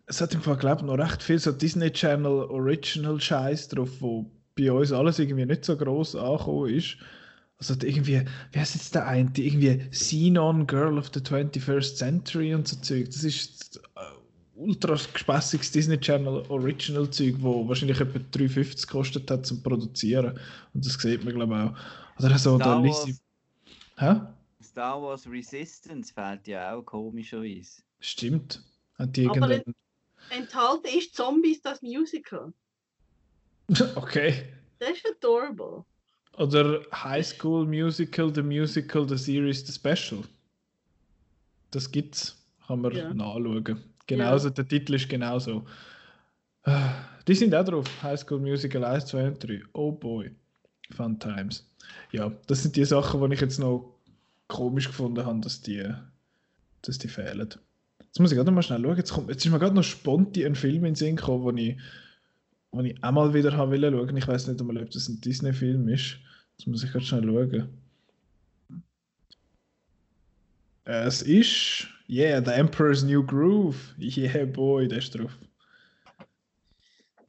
Es 0.07 0.22
hat 0.22 0.34
im 0.34 0.41
Fall, 0.41 0.57
glaube 0.57 0.82
ich, 0.82 0.88
noch 0.88 0.97
recht 0.97 1.22
viel 1.22 1.38
so 1.38 1.51
Disney 1.51 1.91
Channel 1.91 2.45
Original 2.49 3.22
Scheiß 3.22 3.68
drauf, 3.70 3.89
wo 3.99 4.32
bei 4.55 4.72
uns 4.72 4.91
alles 4.91 5.20
irgendwie 5.20 5.45
nicht 5.45 5.65
so 5.65 5.78
groß 5.78 6.15
angekommen 6.15 6.74
ist. 6.74 6.97
Also 7.59 7.74
hat 7.74 7.84
irgendwie, 7.84 8.24
wie 8.51 8.59
heißt 8.59 8.76
jetzt 8.76 8.95
der 8.95 9.07
eine? 9.07 9.30
Die 9.32 9.47
Irgendwie 9.47 9.89
Xenon 9.89 10.65
Girl 10.68 10.97
of 10.97 11.11
the 11.13 11.20
21st 11.20 11.95
Century 11.95 12.53
und 12.53 12.68
so 12.68 12.76
Zeug. 12.78 13.05
Das 13.05 13.24
ist 13.24 13.78
äh, 13.95 13.99
ultra 14.55 14.93
gespässiges 14.93 15.72
Disney 15.72 15.99
Channel 15.99 16.43
Original 16.49 17.09
Zeug, 17.09 17.36
wo 17.39 17.68
wahrscheinlich 17.68 17.99
etwa 17.99 18.20
3,50 18.38 18.88
gekostet 18.88 19.30
hat 19.30 19.45
zum 19.45 19.61
Produzieren. 19.63 20.39
Und 20.74 20.86
das 20.86 20.93
sieht 20.93 21.24
man, 21.24 21.36
glaube 21.36 21.53
ich, 21.53 21.61
auch. 21.61 22.26
Oder 22.26 22.38
so 22.38 22.57
Star 22.57 22.82
der 22.82 22.89
Lizzie. 22.89 23.15
Hä? 23.98 24.16
Star 24.64 25.02
Wars 25.02 25.28
Resistance 25.28 26.14
fehlt 26.14 26.48
ja 26.48 26.74
auch 26.76 26.84
komischerweise. 26.84 27.82
Stimmt. 28.00 28.64
Hat 28.95 29.16
die 29.16 29.28
Aber 29.28 29.36
irgendeinen. 29.36 29.76
Enthalten 30.30 30.88
ist 30.98 31.16
Zombies 31.16 31.62
das 31.62 31.82
Musical. 31.82 32.54
Okay. 33.95 34.43
Das 34.80 34.91
ist 34.91 35.06
adorable. 35.10 35.84
Oder 36.38 36.82
High 36.93 37.26
School 37.26 37.66
Musical, 37.66 38.34
The 38.34 38.41
Musical, 38.43 39.08
The 39.10 39.18
Series, 39.18 39.66
The 39.66 39.74
Special. 39.74 40.24
Das 41.72 41.91
gibt's. 41.91 42.38
Kann 42.68 42.82
man 42.82 42.93
Ja. 42.95 43.14
nachschauen. 43.14 43.84
Genauso, 44.06 44.50
der 44.50 44.68
Titel 44.68 44.93
ist 44.93 45.10
genauso. 45.10 45.66
Ah, 46.64 46.93
Die 47.28 47.34
sind 47.36 47.54
auch 47.56 47.66
drauf. 47.66 47.86
High 48.04 48.20
School 48.20 48.39
Musical 48.39 48.84
1, 48.86 49.06
2 49.08 49.28
und 49.28 49.43
3. 49.43 49.62
Oh 49.74 49.91
boy. 49.91 50.34
Fun 50.92 51.20
Times. 51.20 51.66
Ja, 52.12 52.32
das 52.48 52.64
sind 52.64 52.76
die 52.76 52.86
Sachen, 52.86 53.22
die 53.22 53.34
ich 53.34 53.42
jetzt 53.42 53.60
noch 53.60 53.98
komisch 54.48 54.88
gefunden 54.88 55.26
habe, 55.26 55.40
dass 55.42 55.62
die, 55.62 55.84
dass 56.82 56.98
die 56.98 57.08
fehlen. 57.08 57.50
Jetzt 58.00 58.20
muss 58.20 58.32
ich 58.32 58.38
gerade 58.38 58.52
mal 58.52 58.64
schnell 58.64 58.82
schauen. 58.82 58.98
Jetzt, 58.98 59.12
kommt, 59.12 59.30
jetzt 59.30 59.46
ist 59.46 59.52
mir 59.52 59.60
gerade 59.60 59.76
noch 59.76 59.84
spontan 59.84 60.46
ein 60.46 60.56
Film 60.56 60.78
in 60.78 60.94
den 60.94 60.96
Sinn 60.96 61.16
gekommen, 61.18 61.44
wo 61.44 61.52
ich, 61.52 61.78
wo 62.72 62.82
ich 62.82 63.04
auch 63.04 63.12
mal 63.12 63.34
wieder 63.34 63.56
haben 63.56 63.72
wollte 63.72 63.92
schauen. 63.92 64.18
Ich 64.18 64.28
weiß 64.28 64.48
nicht 64.48 64.60
einmal, 64.60 64.78
ob 64.78 64.90
das 64.90 65.08
ein 65.08 65.22
Disney-Film 65.22 65.88
ist. 65.90 66.18
Jetzt 66.58 66.68
muss 66.68 66.84
ich 66.84 66.92
gerade 66.92 67.06
schnell 67.06 67.24
schauen. 67.24 67.70
Es 70.86 71.22
ist, 71.22 71.88
yeah, 72.08 72.42
The 72.44 72.52
Emperor's 72.52 73.04
New 73.04 73.24
Groove. 73.24 73.76
Yeah, 74.00 74.46
boy, 74.46 74.88
der 74.88 75.00
ist 75.00 75.14
drauf. 75.14 75.38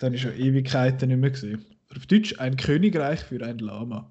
Den 0.01 0.07
habe 0.07 0.19
schon 0.19 0.37
Ewigkeiten 0.37 1.09
nicht 1.09 1.19
mehr 1.19 1.31
gesehen. 1.31 1.65
Auf 1.97 2.07
Deutsch 2.07 2.39
ein 2.39 2.57
Königreich 2.57 3.21
für 3.21 3.45
ein 3.45 3.59
Lama. 3.59 4.11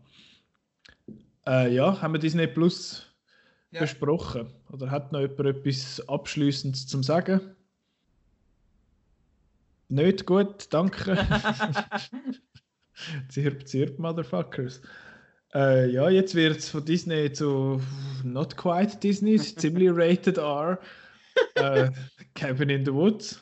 Äh, 1.46 1.74
ja, 1.74 2.02
haben 2.02 2.14
wir 2.14 2.20
Disney 2.20 2.48
Plus 2.48 3.06
Ja. 3.72 3.82
besprochen? 3.82 4.48
Oder 4.72 4.90
hat 4.92 5.12
noch 5.12 5.22
jemand 5.22 5.40
etwas 5.42 6.02
Abschließendes 6.08 6.88
zum 6.88 7.04
Sagen? 7.04 7.42
Nicht 9.90 10.26
gut, 10.26 10.68
danke. 10.72 11.16
zirp, 13.30 13.68
zirp, 13.68 14.00
Motherfuckers. 14.00 14.82
Äh, 15.54 15.92
ja, 15.92 16.10
jetzt 16.10 16.36
wird 16.36 16.58
es 16.58 16.70
von 16.70 16.84
Disney 16.84 17.32
zu 17.32 17.82
Not 18.24 18.58
Quite 18.58 18.98
Disney, 18.98 19.38
ziemlich 19.38 19.90
rated 19.94 20.38
R. 20.38 20.80
Äh, 21.56 21.90
Cabin 22.36 22.70
in 22.70 22.84
the 22.84 22.94
Woods. 22.94 23.42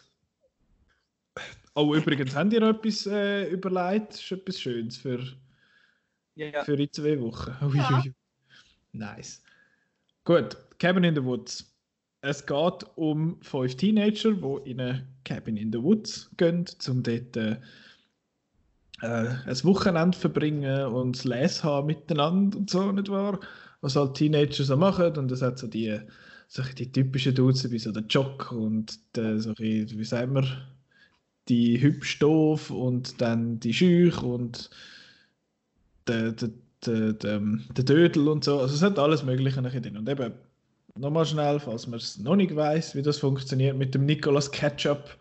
Oh, 1.76 1.94
übrigens, 1.94 2.36
habt 2.36 2.54
ihr 2.54 2.62
noch 2.62 2.70
etwas 2.70 3.06
äh, 3.06 3.50
überlegt? 3.50 4.14
Das 4.14 4.22
ist 4.22 4.32
etwas 4.32 4.60
Schönes 4.62 4.98
für, 4.98 5.20
Ja, 6.36 6.64
für 6.64 6.78
die 6.78 6.90
zwei 6.90 7.20
Wochen. 7.20 7.52
Ui, 7.66 7.78
Ja. 7.78 8.02
ui. 8.04 8.14
Nice. 8.94 9.44
Gut, 10.24 10.58
Cabin 10.80 11.04
in 11.04 11.16
the 11.16 11.24
Woods. 11.24 11.72
Es 12.22 12.46
geht 12.46 12.86
um 12.96 13.40
fünf 13.42 13.76
Teenager, 13.76 14.32
die 14.34 14.72
in 14.72 14.80
eine 14.80 15.08
Cabin 15.26 15.58
in 15.58 15.72
the 15.72 15.82
Woods 15.82 16.32
gehen, 16.38 16.66
um 16.88 17.04
dort 17.04 17.36
äh, 17.38 17.58
äh, 19.02 19.28
ein 19.46 19.64
Wochenende 19.64 20.18
verbringen 20.18 20.86
und 20.88 21.18
das 21.18 21.26
Lesen 21.26 21.64
haben 21.64 21.88
miteinander 21.88 22.58
und 22.58 22.70
so, 22.70 22.92
nicht 22.92 23.10
wahr? 23.10 23.40
Was 23.82 23.96
halt 23.98 24.16
Teenager 24.16 24.64
so 24.64 24.78
machen. 24.78 25.16
Und 25.18 25.32
es 25.32 25.42
hat 25.42 25.60
so 25.60 25.68
die, 25.68 26.00
so 26.48 26.64
die 26.64 26.92
typischen 26.92 27.36
Dudes, 27.36 27.70
wie 27.70 27.80
so 27.80 27.92
der 27.92 28.04
Jock 28.04 28.52
und 28.54 28.98
der, 29.16 29.40
so 29.40 29.54
wie 29.60 29.86
sagen 30.06 30.34
wir, 30.36 30.48
die 31.50 31.82
hübsch 31.82 32.20
doof 32.20 32.72
und 32.72 33.22
dann 33.22 33.60
die 33.60 33.74
Schüch 33.74 34.22
und 34.22 34.70
der, 36.08 36.32
der, 36.32 36.50
der, 36.86 37.14
der, 37.14 37.40
der 37.40 37.84
Dödel 37.84 38.28
und 38.28 38.44
so. 38.44 38.60
Also 38.60 38.76
es 38.76 38.82
hat 38.82 39.00
alles 39.00 39.24
Mögliche 39.24 39.62
drin. 39.62 39.98
Und 39.98 40.10
eben, 40.10 40.34
nochmal 40.98 41.26
schnell, 41.26 41.60
falls 41.60 41.88
man 41.88 42.00
es 42.00 42.18
noch 42.18 42.36
nicht 42.36 42.56
weiß, 42.56 42.96
wie 42.96 43.02
das 43.02 43.20
funktioniert, 43.20 43.78
mit 43.78 43.94
dem 43.94 44.06
Nicolas 44.06 44.52
Ketchup. 44.52 45.18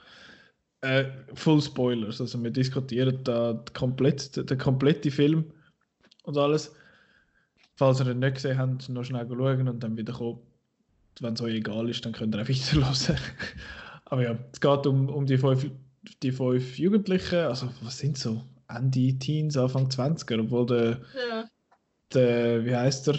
Äh, 0.81 1.07
Full 1.35 1.63
Spoilers. 1.63 2.21
Also 2.21 2.43
wir 2.43 2.51
diskutieren 2.51 3.19
da 3.25 3.63
komplett, 3.73 4.37
den, 4.51 4.59
kompletten 4.59 5.11
Film 5.11 5.45
und 6.25 6.37
alles. 6.37 6.75
Falls 7.77 8.01
ihr 8.01 8.11
ihn 8.11 8.19
nicht 8.19 8.35
gesehen 8.37 8.59
habt, 8.59 8.89
noch 8.89 9.05
schnell 9.05 9.27
schauen 9.27 9.69
und 9.69 9.83
dann 9.83 9.97
wieder 9.97 10.13
kommen. 10.13 10.41
Wenn 11.21 11.35
es 11.35 11.41
euch 11.41 11.55
egal 11.55 11.89
ist, 11.89 12.05
dann 12.05 12.13
könnt 12.13 12.35
ihr 12.35 12.43
auch 12.43 12.49
weiterhören. 12.49 13.19
Aber 14.07 14.23
ja, 14.23 14.39
es 14.53 14.61
geht 14.61 14.87
um, 14.87 15.09
um 15.09 15.27
die, 15.27 15.39
fünf, 15.39 15.71
die 16.23 16.33
fünf 16.33 16.79
Jugendlichen, 16.79 17.39
also 17.39 17.69
was 17.83 17.99
sind 17.99 18.19
so? 18.19 18.43
Ende 18.69 19.19
Teens, 19.19 19.57
Anfang 19.57 19.89
20er, 19.89 20.41
obwohl 20.41 20.67
der, 20.67 21.01
Ja. 21.29 21.49
der 22.13 22.65
wie 22.65 22.75
heißt 22.75 23.07
der? 23.09 23.19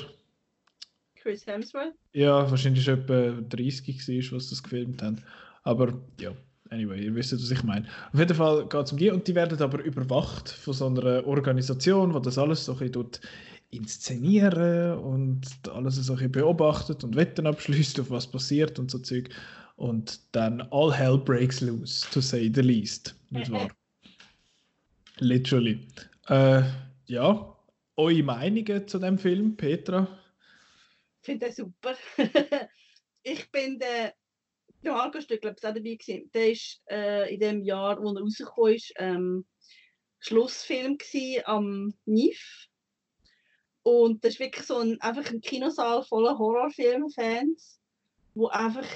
Chris 1.16 1.46
Hemsworth. 1.48 1.94
Ja, 2.14 2.50
wahrscheinlich 2.50 2.84
schon 2.84 3.00
etwa 3.02 3.32
30 3.50 4.32
war, 4.32 4.38
was 4.38 4.50
das 4.50 4.62
gefilmt 4.64 5.02
haben. 5.02 5.22
Aber 5.64 5.94
ja, 6.20 6.32
anyway, 6.70 7.04
ihr 7.04 7.16
wisst, 7.16 7.34
was 7.34 7.50
ich 7.52 7.64
meine. 7.64 7.88
Auf 8.14 8.20
jeden 8.20 8.36
Fall 8.36 8.68
geht 8.68 8.86
es 8.86 8.92
um 8.92 8.98
die 8.98 9.10
und 9.10 9.28
die 9.28 9.36
werden 9.36 9.60
aber 9.62 9.84
überwacht 9.84 10.50
von 10.50 10.74
so 10.74 10.88
einer 10.88 11.26
Organisation, 11.26 12.14
die 12.14 12.22
das 12.22 12.38
alles 12.38 12.66
so 12.66 12.74
ein 12.74 12.78
bisschen 12.80 12.94
tut 12.94 13.22
inszenieren 13.72 14.98
und 15.00 15.42
alles 15.74 15.96
so 15.96 16.14
ein 16.14 16.16
bisschen 16.18 16.32
beobachtet 16.32 17.04
und 17.04 17.16
Wetten 17.16 17.48
abschließt, 17.48 18.00
auf 18.00 18.10
was 18.10 18.28
passiert 18.28 18.80
und 18.80 18.92
so 18.92 19.00
Zeug. 19.00 19.30
Und 19.76 20.22
dann 20.34 20.62
all 20.72 20.94
hell 20.94 21.18
breaks 21.18 21.62
loose, 21.62 22.10
to 22.12 22.22
say 22.22 22.52
the 22.54 22.62
least. 22.62 23.16
Nicht 23.30 23.52
wahr? 23.52 23.70
Literally. 25.20 25.88
Äh, 26.28 26.64
ja, 27.08 27.56
eure 27.98 28.24
Meinungen 28.24 28.88
zu 28.88 29.00
dem 29.00 29.18
Film, 29.18 29.56
Petra? 29.56 30.08
Ich 31.22 31.26
finde 31.26 31.48
den 31.48 31.56
super. 31.56 31.96
ich 33.24 33.52
bin 33.52 33.80
der, 33.80 34.14
der 34.84 34.92
Marco 34.94 35.20
Stück, 35.20 35.42
glaube 35.42 35.58
ich, 35.60 35.66
auch 35.66 35.74
dabei 35.74 35.96
gewesen. 35.96 36.30
Der 36.34 36.52
ist 36.52 36.82
äh, 36.90 37.34
in 37.34 37.40
dem 37.40 37.64
Jahr, 37.64 38.02
wo 38.02 38.14
er 38.14 38.22
rausgekommen 38.22 38.76
ist, 38.76 38.94
ähm, 38.98 39.46
Schlussfilm 40.20 40.98
gewesen 40.98 41.44
am 41.46 41.94
NIF. 42.06 42.68
Und 43.84 44.24
das 44.24 44.34
ist 44.34 44.40
wirklich 44.40 44.66
so 44.66 44.80
ein, 44.80 45.00
einfach 45.02 45.30
ein 45.32 45.42
Kinosaal 45.42 46.04
voller 46.04 46.38
Horrorfilm-Fans, 46.38 47.80
wo 48.34 48.48
einfach, 48.48 48.88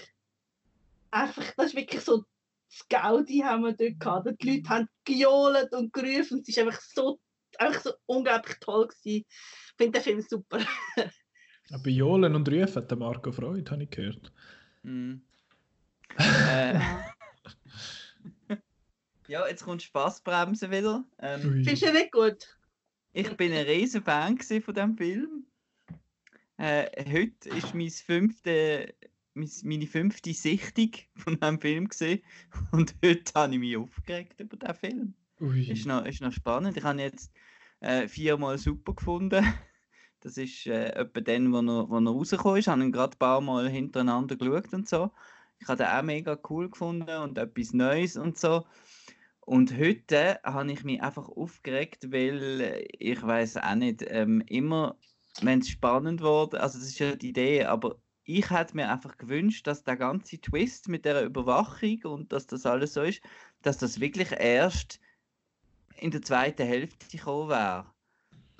einfach, 1.12 1.51
das 1.55 1.68
ist 1.68 1.76
wirklich 1.76 2.01
so 2.01 2.24
das 2.70 2.88
Gaudi 2.88 3.39
haben 3.39 3.64
wir 3.64 3.74
dort 3.74 3.99
gehabt. 3.99 4.43
Die 4.43 4.57
Leute 4.57 4.70
haben 4.70 4.89
gejohlt 5.03 5.74
und 5.74 5.91
gerufen 5.91 6.38
und 6.38 6.41
es 6.41 6.49
ist 6.49 6.60
einfach 6.60 6.80
so, 6.82 7.20
einfach 7.57 7.82
so 7.82 7.93
unglaublich 8.05 8.57
toll 8.60 8.88
gewesen. 8.88 9.26
Ich 9.26 9.74
finde 9.76 9.99
den 9.99 10.03
Film 10.03 10.22
super. 10.22 10.60
Bei 11.84 11.89
Jolen 11.89 12.36
und 12.36 12.47
Rufen 12.47 12.76
hat 12.76 12.91
der 12.91 12.97
Marco 12.97 13.32
Freude, 13.32 13.70
habe 13.72 13.84
ich 13.84 13.89
gehört. 13.89 14.32
Mhm. 14.84 15.22
äh, 16.18 16.80
ja, 19.28 19.47
jetzt 19.47 19.64
kommt 19.64 19.84
Spaßbremse 19.84 20.70
wieder. 20.72 21.03
Ähm. 21.20 21.41
Findest 21.41 21.84
du 21.84 21.93
nicht 21.93 22.12
gut? 22.12 22.55
ich 23.14 23.36
bin 23.38 23.51
ein 23.51 23.66
riesen 23.66 24.03
Fan 24.03 24.38
von 24.38 24.74
diesem 24.74 24.97
Film. 24.97 25.45
Äh, 26.57 27.05
heute 27.12 27.49
ist 27.49 27.74
mein 27.74 27.89
fünfte, 27.89 28.93
meine 29.64 29.88
fünfte 29.88 30.34
Sichtung 30.34 30.92
von 31.16 31.40
diesem 31.40 31.60
Film 31.60 31.88
gewesen. 31.88 32.22
und 32.72 32.96
heute 33.04 33.34
habe 33.36 33.54
ich 33.54 33.60
mich 33.60 33.78
aufgeregt 33.78 34.40
über 34.40 34.58
diesen 34.58 34.76
Film. 34.76 35.14
Ui. 35.42 35.70
Ist 35.70 35.86
noch, 35.86 36.06
ist 36.06 36.22
noch 36.22 36.34
spannend. 36.34 36.78
Ich 36.78 36.84
habe 36.84 37.02
jetzt 37.02 37.32
äh, 37.80 38.08
viermal 38.08 38.58
super 38.58 38.94
gefunden. 38.94 39.46
Das 40.22 40.36
ist 40.36 40.68
äh, 40.68 40.90
etwa 40.96 41.22
dann, 41.22 41.54
wo 41.54 41.60
er, 41.60 41.90
wo 41.90 41.98
er 41.98 42.12
rausgekommen 42.12 42.58
ist. 42.58 42.66
Ich 42.66 42.68
habe 42.68 42.84
ihn 42.84 42.92
gerade 42.92 43.16
ein 43.16 43.20
paar 43.20 43.40
Mal 43.40 43.70
hintereinander 43.70 44.36
geschaut 44.36 44.74
und 44.74 44.86
so. 44.86 45.12
Ich 45.62 45.68
habe 45.70 45.78
den 45.78 45.88
auch 45.88 46.04
mega 46.04 46.38
cool 46.50 46.70
gefunden 46.70 47.10
und 47.20 47.38
etwas 47.38 47.72
Neues 47.72 48.18
und 48.18 48.38
so. 48.38 48.66
Und 49.50 49.78
heute 49.78 50.40
habe 50.44 50.72
ich 50.72 50.84
mich 50.84 51.02
einfach 51.02 51.30
aufgeregt, 51.30 52.12
weil 52.12 52.86
ich 53.00 53.24
weiß 53.24 53.58
auch 53.58 53.76
nicht, 53.76 54.04
ähm, 54.08 54.42
immer, 54.48 54.98
wenn 55.42 55.60
es 55.60 55.70
spannend 55.70 56.22
wurde, 56.22 56.60
also 56.62 56.78
das 56.78 56.90
ist 56.90 57.00
ja 57.00 57.16
die 57.16 57.30
Idee, 57.30 57.64
aber 57.64 57.96
ich 58.30 58.52
hätte 58.52 58.76
mir 58.76 58.92
einfach 58.92 59.18
gewünscht, 59.18 59.66
dass 59.66 59.84
der 59.84 59.98
ganze 59.98 60.40
Twist 60.40 60.88
mit 60.88 61.04
der 61.04 61.26
Überwachung 61.26 62.00
und 62.04 62.32
dass 62.32 62.46
das 62.46 62.66
alles 62.66 62.94
so 62.94 63.02
ist, 63.02 63.22
dass 63.64 63.80
das 63.80 64.00
wirklich 64.00 64.32
erst 64.32 65.00
in 65.98 66.12
der 66.12 66.22
zweiten 66.22 66.66
Hälfte 66.66 67.08
gekommen 67.18 67.50
wäre. 67.50 67.86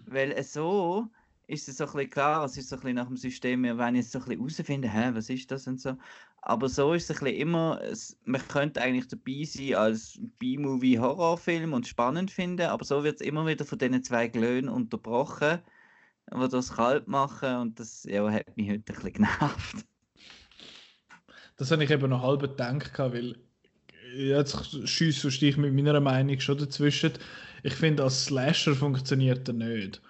Weil 0.08 0.32
äh, 0.32 0.44
so 0.44 1.08
ist 1.46 1.70
es 1.70 1.78
so 1.78 1.86
ein 1.86 1.92
bisschen 1.94 2.10
klar, 2.10 2.46
es 2.46 2.58
ist 2.58 2.70
so 2.70 2.78
ein 2.78 2.82
bisschen 2.82 2.96
nach 2.96 3.08
dem 3.08 3.18
System, 3.18 3.64
wir 3.64 3.78
wollen 3.78 3.96
jetzt 3.96 4.12
so 4.12 4.20
ein 4.20 4.26
bisschen 4.26 4.40
herausfinden, 4.40 4.92
hä, 4.92 5.12
was 5.14 5.30
ist 5.30 5.52
das 5.52 5.68
und 5.68 5.80
so. 5.80 5.96
Aber 6.42 6.68
so 6.68 6.94
ist 6.94 7.10
es 7.10 7.18
ein 7.18 7.26
bisschen 7.26 7.42
immer, 7.42 7.80
es, 7.84 8.18
man 8.26 8.42
könnte 8.48 8.82
eigentlich 8.82 9.08
dabei 9.08 9.44
sein 9.44 9.76
als 9.76 10.20
B-Movie-Horrorfilm 10.40 11.74
und 11.74 11.88
spannend 11.88 12.32
finden, 12.32 12.68
aber 12.68 12.86
so 12.86 13.04
wird 13.04 13.22
es 13.22 13.28
immer 13.28 13.46
wieder 13.46 13.66
von 13.66 13.78
diesen 13.78 14.04
zwei 14.04 14.28
Glöhnen 14.28 14.70
unterbrochen, 14.70 15.60
die 16.34 16.50
das 16.50 16.74
kalt 16.74 17.08
machen 17.08 17.56
und 17.58 17.80
das 17.80 18.04
ja, 18.04 18.30
hat 18.32 18.56
mich 18.56 18.70
heute 18.70 18.80
ein 18.80 18.84
bisschen 18.84 19.14
genervt. 19.14 19.86
Das 21.58 21.72
habe 21.72 21.84
ich 21.84 21.92
eben 21.92 22.10
noch 22.10 22.24
halb 22.24 22.42
gedacht, 22.42 22.98
weil 22.98 23.36
jetzt 24.16 24.88
schiesse 24.88 25.28
ich 25.28 25.58
mit 25.58 25.74
meiner 25.74 26.00
Meinung 26.00 26.40
schon 26.40 26.58
dazwischen. 26.58 27.14
Ich 27.64 27.74
finde, 27.74 28.04
als 28.04 28.26
Slasher 28.26 28.76
funktioniert 28.76 29.48
er 29.48 29.54
nicht. 29.54 30.02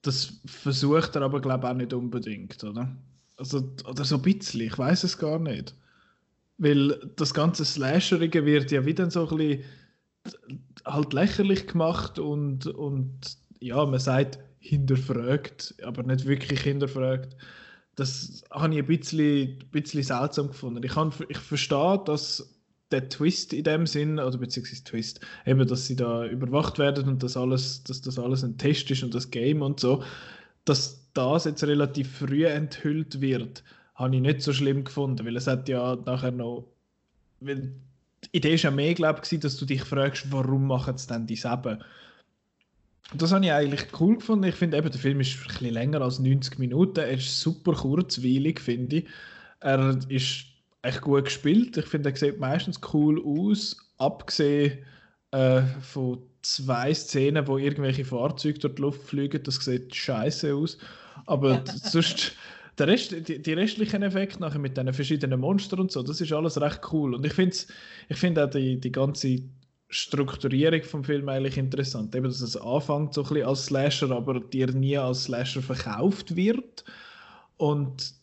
Das 0.00 0.40
versucht 0.46 1.14
er 1.14 1.22
aber, 1.22 1.40
glaube 1.40 1.66
ich, 1.66 1.70
auch 1.70 1.76
nicht 1.76 1.92
unbedingt, 1.92 2.62
oder? 2.64 2.96
Also, 3.36 3.72
oder 3.88 4.04
so 4.04 4.16
ein 4.16 4.22
bisschen, 4.22 4.62
ich 4.62 4.76
weiß 4.76 5.04
es 5.04 5.18
gar 5.18 5.38
nicht. 5.38 5.74
Weil 6.58 7.12
das 7.16 7.34
ganze 7.34 7.64
Slasherige 7.64 8.44
wird 8.44 8.70
ja 8.70 8.84
wieder 8.84 9.10
so 9.10 9.28
ein 9.28 9.36
bisschen 9.36 9.64
halt 10.84 11.12
lächerlich 11.12 11.66
gemacht 11.66 12.18
und, 12.18 12.66
und 12.66 13.36
ja, 13.60 13.84
man 13.84 14.00
sagt 14.00 14.38
hinterfragt, 14.62 15.74
aber 15.82 16.04
nicht 16.04 16.26
wirklich 16.26 16.60
hinterfragt. 16.60 17.36
Das 17.96 18.44
habe 18.50 18.72
ich 18.74 18.80
ein 18.80 18.86
bisschen, 18.86 19.58
ein 19.60 19.70
bisschen 19.70 20.02
seltsam 20.02 20.48
gefunden. 20.48 20.82
Ich, 20.82 20.92
kann, 20.92 21.12
ich 21.28 21.38
verstehe, 21.38 22.00
dass 22.06 22.58
der 22.90 23.08
Twist 23.08 23.52
in 23.52 23.64
dem 23.64 23.86
Sinn, 23.86 24.18
oder 24.18 24.38
beziehungsweise 24.38 24.84
Twist, 24.84 25.20
eben, 25.44 25.66
dass 25.66 25.86
sie 25.86 25.96
da 25.96 26.26
überwacht 26.26 26.78
werden 26.78 27.08
und 27.08 27.22
dass, 27.22 27.36
alles, 27.36 27.82
dass 27.84 28.02
das 28.02 28.18
alles 28.18 28.44
ein 28.44 28.56
Test 28.56 28.90
ist 28.90 29.02
und 29.02 29.14
das 29.14 29.30
Game 29.30 29.62
und 29.62 29.80
so, 29.80 30.02
dass 30.64 31.10
das 31.12 31.44
jetzt 31.44 31.64
relativ 31.64 32.18
früh 32.18 32.46
enthüllt 32.46 33.20
wird, 33.20 33.64
habe 33.94 34.14
ich 34.14 34.22
nicht 34.22 34.42
so 34.42 34.52
schlimm 34.52 34.84
gefunden, 34.84 35.26
weil 35.26 35.36
es 35.36 35.46
hat 35.46 35.68
ja 35.68 35.96
nachher 35.96 36.32
noch, 36.32 36.68
weil 37.40 37.74
die 38.24 38.36
Idee 38.36 38.54
ist 38.54 38.62
ja 38.62 38.70
mehr, 38.70 38.94
glaube 38.94 39.20
ich, 39.28 39.40
dass 39.40 39.56
du 39.56 39.66
dich 39.66 39.82
fragst, 39.82 40.30
warum 40.30 40.66
machen 40.66 40.96
sie 40.96 41.08
denn 41.08 41.26
die 41.26 41.36
Seben? 41.36 41.82
Das 43.14 43.32
habe 43.32 43.44
ich 43.44 43.52
eigentlich 43.52 43.86
cool 44.00 44.16
gefunden. 44.16 44.44
Ich 44.44 44.54
finde 44.54 44.76
eben, 44.78 44.90
der 44.90 45.00
Film 45.00 45.20
ist 45.20 45.38
ein 45.38 45.46
bisschen 45.46 45.74
länger 45.74 46.00
als 46.00 46.18
90 46.18 46.58
Minuten. 46.58 47.00
Er 47.00 47.12
ist 47.12 47.40
super 47.40 47.72
kurzweilig, 47.72 48.60
finde 48.60 48.96
ich. 48.96 49.08
Er 49.60 49.98
ist 50.08 50.46
echt 50.82 51.00
gut 51.00 51.24
gespielt. 51.24 51.76
Ich 51.76 51.86
finde, 51.86 52.10
er 52.10 52.16
sieht 52.16 52.38
meistens 52.40 52.80
cool 52.92 53.22
aus, 53.24 53.76
abgesehen 53.98 54.78
äh, 55.30 55.62
von 55.80 56.22
zwei 56.42 56.92
Szenen, 56.92 57.46
wo 57.46 57.58
irgendwelche 57.58 58.04
Fahrzeuge 58.04 58.58
durch 58.58 58.74
die 58.74 58.82
Luft 58.82 59.02
fliegen. 59.02 59.42
Das 59.42 59.56
sieht 59.56 59.94
scheiße 59.94 60.54
aus. 60.54 60.78
Aber 61.26 61.62
sonst, 61.66 62.32
der 62.78 62.88
Rest, 62.88 63.28
die, 63.28 63.40
die 63.40 63.52
restlichen 63.52 64.02
Effekte 64.02 64.40
nachher 64.40 64.58
mit 64.58 64.76
den 64.76 64.92
verschiedenen 64.92 65.40
Monstern 65.40 65.80
und 65.80 65.92
so, 65.92 66.02
das 66.02 66.20
ist 66.20 66.32
alles 66.32 66.60
recht 66.60 66.80
cool. 66.92 67.14
Und 67.14 67.24
ich 67.24 67.34
finde 67.34 67.56
ich 68.08 68.16
find 68.16 68.38
auch 68.38 68.50
die, 68.50 68.80
die 68.80 68.92
ganze 68.92 69.42
Strukturierung 69.92 70.82
vom 70.84 71.04
Film 71.04 71.28
eigentlich 71.28 71.58
interessant. 71.58 72.14
Eben, 72.14 72.24
dass 72.24 72.40
es 72.40 72.56
anfängt 72.56 73.12
so 73.12 73.22
ein 73.22 73.28
bisschen 73.28 73.46
als 73.46 73.66
Slasher, 73.66 74.10
aber 74.10 74.40
dir 74.40 74.72
nie 74.72 74.96
als 74.96 75.24
Slasher 75.24 75.60
verkauft 75.60 76.34
wird. 76.34 76.82
Und 77.58 78.14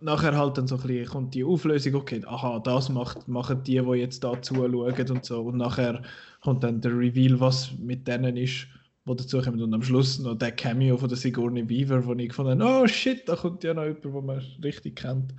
nachher 0.00 0.36
halt 0.36 0.56
dann 0.58 0.68
so 0.68 0.76
ein 0.76 0.82
bisschen 0.82 1.06
kommt 1.06 1.34
die 1.34 1.42
Auflösung, 1.42 1.96
okay, 1.96 2.22
aha, 2.24 2.60
das 2.60 2.88
macht, 2.88 3.26
machen 3.26 3.64
die, 3.64 3.80
die 3.80 3.98
jetzt 3.98 4.22
da 4.22 4.40
zuschauen 4.40 5.10
und 5.10 5.24
so. 5.24 5.42
Und 5.42 5.56
nachher 5.56 6.02
kommt 6.40 6.62
dann 6.62 6.80
der 6.80 6.96
Reveal, 6.96 7.40
was 7.40 7.72
mit 7.78 8.06
denen 8.06 8.36
ist, 8.36 8.68
wo 9.04 9.14
dazu 9.14 9.40
kommt. 9.40 9.60
Und 9.60 9.74
am 9.74 9.82
Schluss 9.82 10.20
noch 10.20 10.36
der 10.36 10.52
Cameo 10.52 10.96
von 10.96 11.08
der 11.08 11.18
Sigourney 11.18 11.68
Weaver, 11.68 12.06
wo 12.06 12.14
ich 12.14 12.28
gefunden 12.28 12.62
habe, 12.62 12.84
oh 12.84 12.86
shit, 12.86 13.28
da 13.28 13.34
kommt 13.34 13.64
ja 13.64 13.74
noch 13.74 13.84
jemand, 13.84 14.04
den 14.04 14.26
man 14.26 14.42
richtig 14.62 14.94
kennt. 14.94 15.34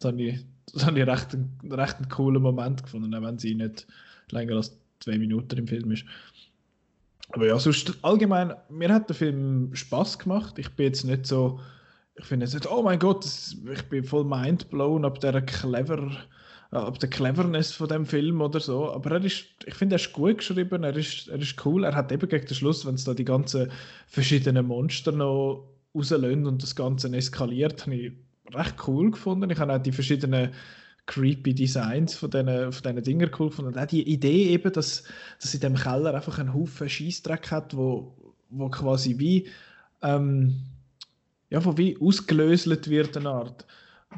Das 0.00 0.10
habe 0.10 0.20
ich, 0.20 0.44
das 0.72 0.84
habe 0.84 0.98
ich 0.98 1.06
recht, 1.06 1.36
recht 1.70 1.96
einen 1.98 2.08
coolen 2.08 2.42
Moment 2.42 2.82
gefunden, 2.82 3.14
auch 3.14 3.22
wenn 3.22 3.38
sie 3.38 3.54
nicht 3.54 3.86
länger 4.30 4.56
als 4.56 4.76
zwei 5.04 5.18
Minuten 5.18 5.58
im 5.58 5.68
Film 5.68 5.90
ist. 5.92 6.04
Aber 7.30 7.46
ja, 7.46 7.58
sonst 7.58 7.98
allgemein, 8.02 8.54
mir 8.68 8.92
hat 8.92 9.08
der 9.08 9.16
Film 9.16 9.74
Spaß 9.74 10.18
gemacht. 10.18 10.58
Ich 10.58 10.70
bin 10.70 10.86
jetzt 10.86 11.04
nicht 11.04 11.26
so, 11.26 11.60
ich 12.16 12.24
finde 12.24 12.46
jetzt 12.46 12.54
nicht, 12.54 12.70
oh 12.70 12.82
mein 12.82 12.98
Gott, 12.98 13.26
ich 13.26 13.82
bin 13.84 14.04
voll 14.04 14.24
mindblown 14.24 15.04
ab 15.04 15.20
der 15.20 15.42
clever, 15.42 16.10
ab 16.70 16.98
der 16.98 17.10
Cleverness 17.10 17.72
von 17.72 17.88
dem 17.88 18.06
Film 18.06 18.40
oder 18.40 18.60
so. 18.60 18.90
Aber 18.92 19.12
er 19.12 19.24
ist, 19.24 19.46
ich 19.66 19.74
finde, 19.74 19.96
er 19.96 20.00
ist 20.00 20.12
gut 20.12 20.38
geschrieben, 20.38 20.84
er 20.84 20.96
ist, 20.96 21.28
er 21.28 21.40
ist 21.40 21.64
cool. 21.64 21.84
Er 21.84 21.94
hat 21.94 22.12
eben 22.12 22.28
gegen 22.28 22.46
den 22.46 22.54
Schluss, 22.54 22.86
wenn 22.86 22.94
es 22.94 23.04
da 23.04 23.14
die 23.14 23.24
ganzen 23.24 23.70
verschiedenen 24.06 24.66
Monster 24.66 25.12
noch 25.12 25.68
rauslösen 25.94 26.46
und 26.46 26.62
das 26.62 26.76
Ganze 26.76 27.14
eskaliert, 27.14 27.86
habe 27.86 27.96
ich 27.96 28.12
recht 28.52 28.76
cool 28.86 29.10
gefunden. 29.10 29.50
Ich 29.50 29.58
habe 29.58 29.74
auch 29.74 29.82
die 29.82 29.92
verschiedenen 29.92 30.50
creepy 31.06 31.54
Designs 31.54 32.14
von 32.14 32.30
diesen, 32.30 32.72
von 32.72 32.82
diesen 32.82 33.02
Dingen 33.02 33.30
cool 33.38 33.48
gefunden. 33.50 33.72
Und 33.72 33.78
auch 33.78 33.86
die 33.86 34.02
Idee 34.02 34.48
eben, 34.48 34.72
dass, 34.72 35.04
dass 35.40 35.54
in 35.54 35.60
dem 35.60 35.74
Keller 35.74 36.14
einfach 36.14 36.38
einen 36.38 36.54
Haufen 36.54 36.88
Scheißdreck 36.88 37.50
hat, 37.50 37.76
wo, 37.76 38.14
wo 38.50 38.68
quasi 38.68 39.18
wie, 39.18 39.48
ähm, 40.02 40.54
ja, 41.50 41.64
wo 41.64 41.76
wie 41.76 41.96
ausgelöselt 42.00 42.88
wird, 42.88 43.16
eine 43.16 43.30
Art. 43.30 43.66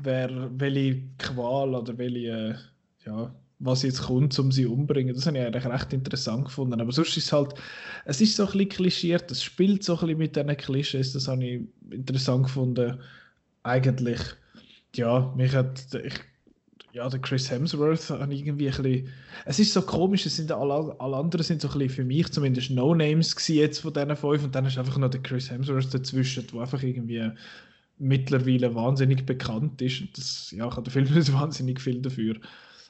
Wer, 0.02 0.50
welche 0.58 1.02
Qual 1.18 1.74
oder 1.74 1.96
welche, 1.98 2.28
äh, 2.28 2.54
ja, 3.06 3.34
was 3.58 3.82
jetzt 3.82 4.02
kommt, 4.02 4.38
um 4.38 4.52
sie 4.52 4.66
umzubringen. 4.66 5.14
Das 5.14 5.26
habe 5.26 5.38
ich 5.38 5.44
eigentlich 5.44 5.66
recht 5.66 5.92
interessant 5.92 6.44
gefunden. 6.44 6.80
Aber 6.80 6.92
sonst 6.92 7.16
ist 7.16 7.24
es 7.26 7.32
halt, 7.32 7.54
es 8.04 8.20
ist 8.20 8.36
so 8.36 8.44
ein 8.44 8.52
bisschen 8.52 8.68
klischiert, 8.68 9.30
es 9.30 9.42
spielt 9.42 9.82
so 9.82 9.94
ein 9.94 10.00
bisschen 10.00 10.18
mit 10.18 10.36
diesen 10.36 10.56
Klischees, 10.56 11.12
das 11.14 11.26
habe 11.26 11.44
ich 11.44 11.62
interessant 11.90 12.44
gefunden. 12.44 13.00
Eigentlich, 13.62 14.20
ja, 14.94 15.32
mich 15.36 15.54
hat, 15.54 15.82
ich 15.94 16.14
ja, 16.96 17.10
der 17.10 17.20
Chris 17.20 17.50
Hemsworth 17.50 18.08
habe 18.08 18.34
irgendwie 18.34 18.70
ein 18.70 18.82
bisschen, 18.82 19.08
es 19.44 19.58
ist 19.58 19.74
so 19.74 19.82
komisch, 19.82 20.24
es 20.24 20.36
sind 20.36 20.50
alle, 20.50 20.98
alle 20.98 21.16
anderen 21.16 21.44
sind 21.44 21.60
so 21.60 21.68
ein 21.68 21.74
bisschen 21.74 21.90
für 21.90 22.04
mich 22.04 22.32
zumindest 22.32 22.70
No-Names 22.70 23.34
jetzt 23.48 23.80
von 23.80 23.92
diesen 23.92 24.16
fünf 24.16 24.42
und 24.44 24.54
dann 24.54 24.64
ist 24.64 24.78
einfach 24.78 24.96
noch 24.96 25.10
der 25.10 25.20
Chris 25.20 25.50
Hemsworth 25.50 25.92
dazwischen, 25.92 26.46
der 26.46 26.60
einfach 26.60 26.82
irgendwie 26.82 27.30
mittlerweile 27.98 28.74
wahnsinnig 28.74 29.26
bekannt 29.26 29.82
ist. 29.82 30.00
Und 30.00 30.16
das, 30.16 30.50
ja, 30.52 30.64
habe 30.64 30.84
den 30.84 30.90
Film 30.90 31.12
nicht 31.12 31.32
wahnsinnig 31.34 31.82
viel 31.82 32.00
dafür, 32.00 32.36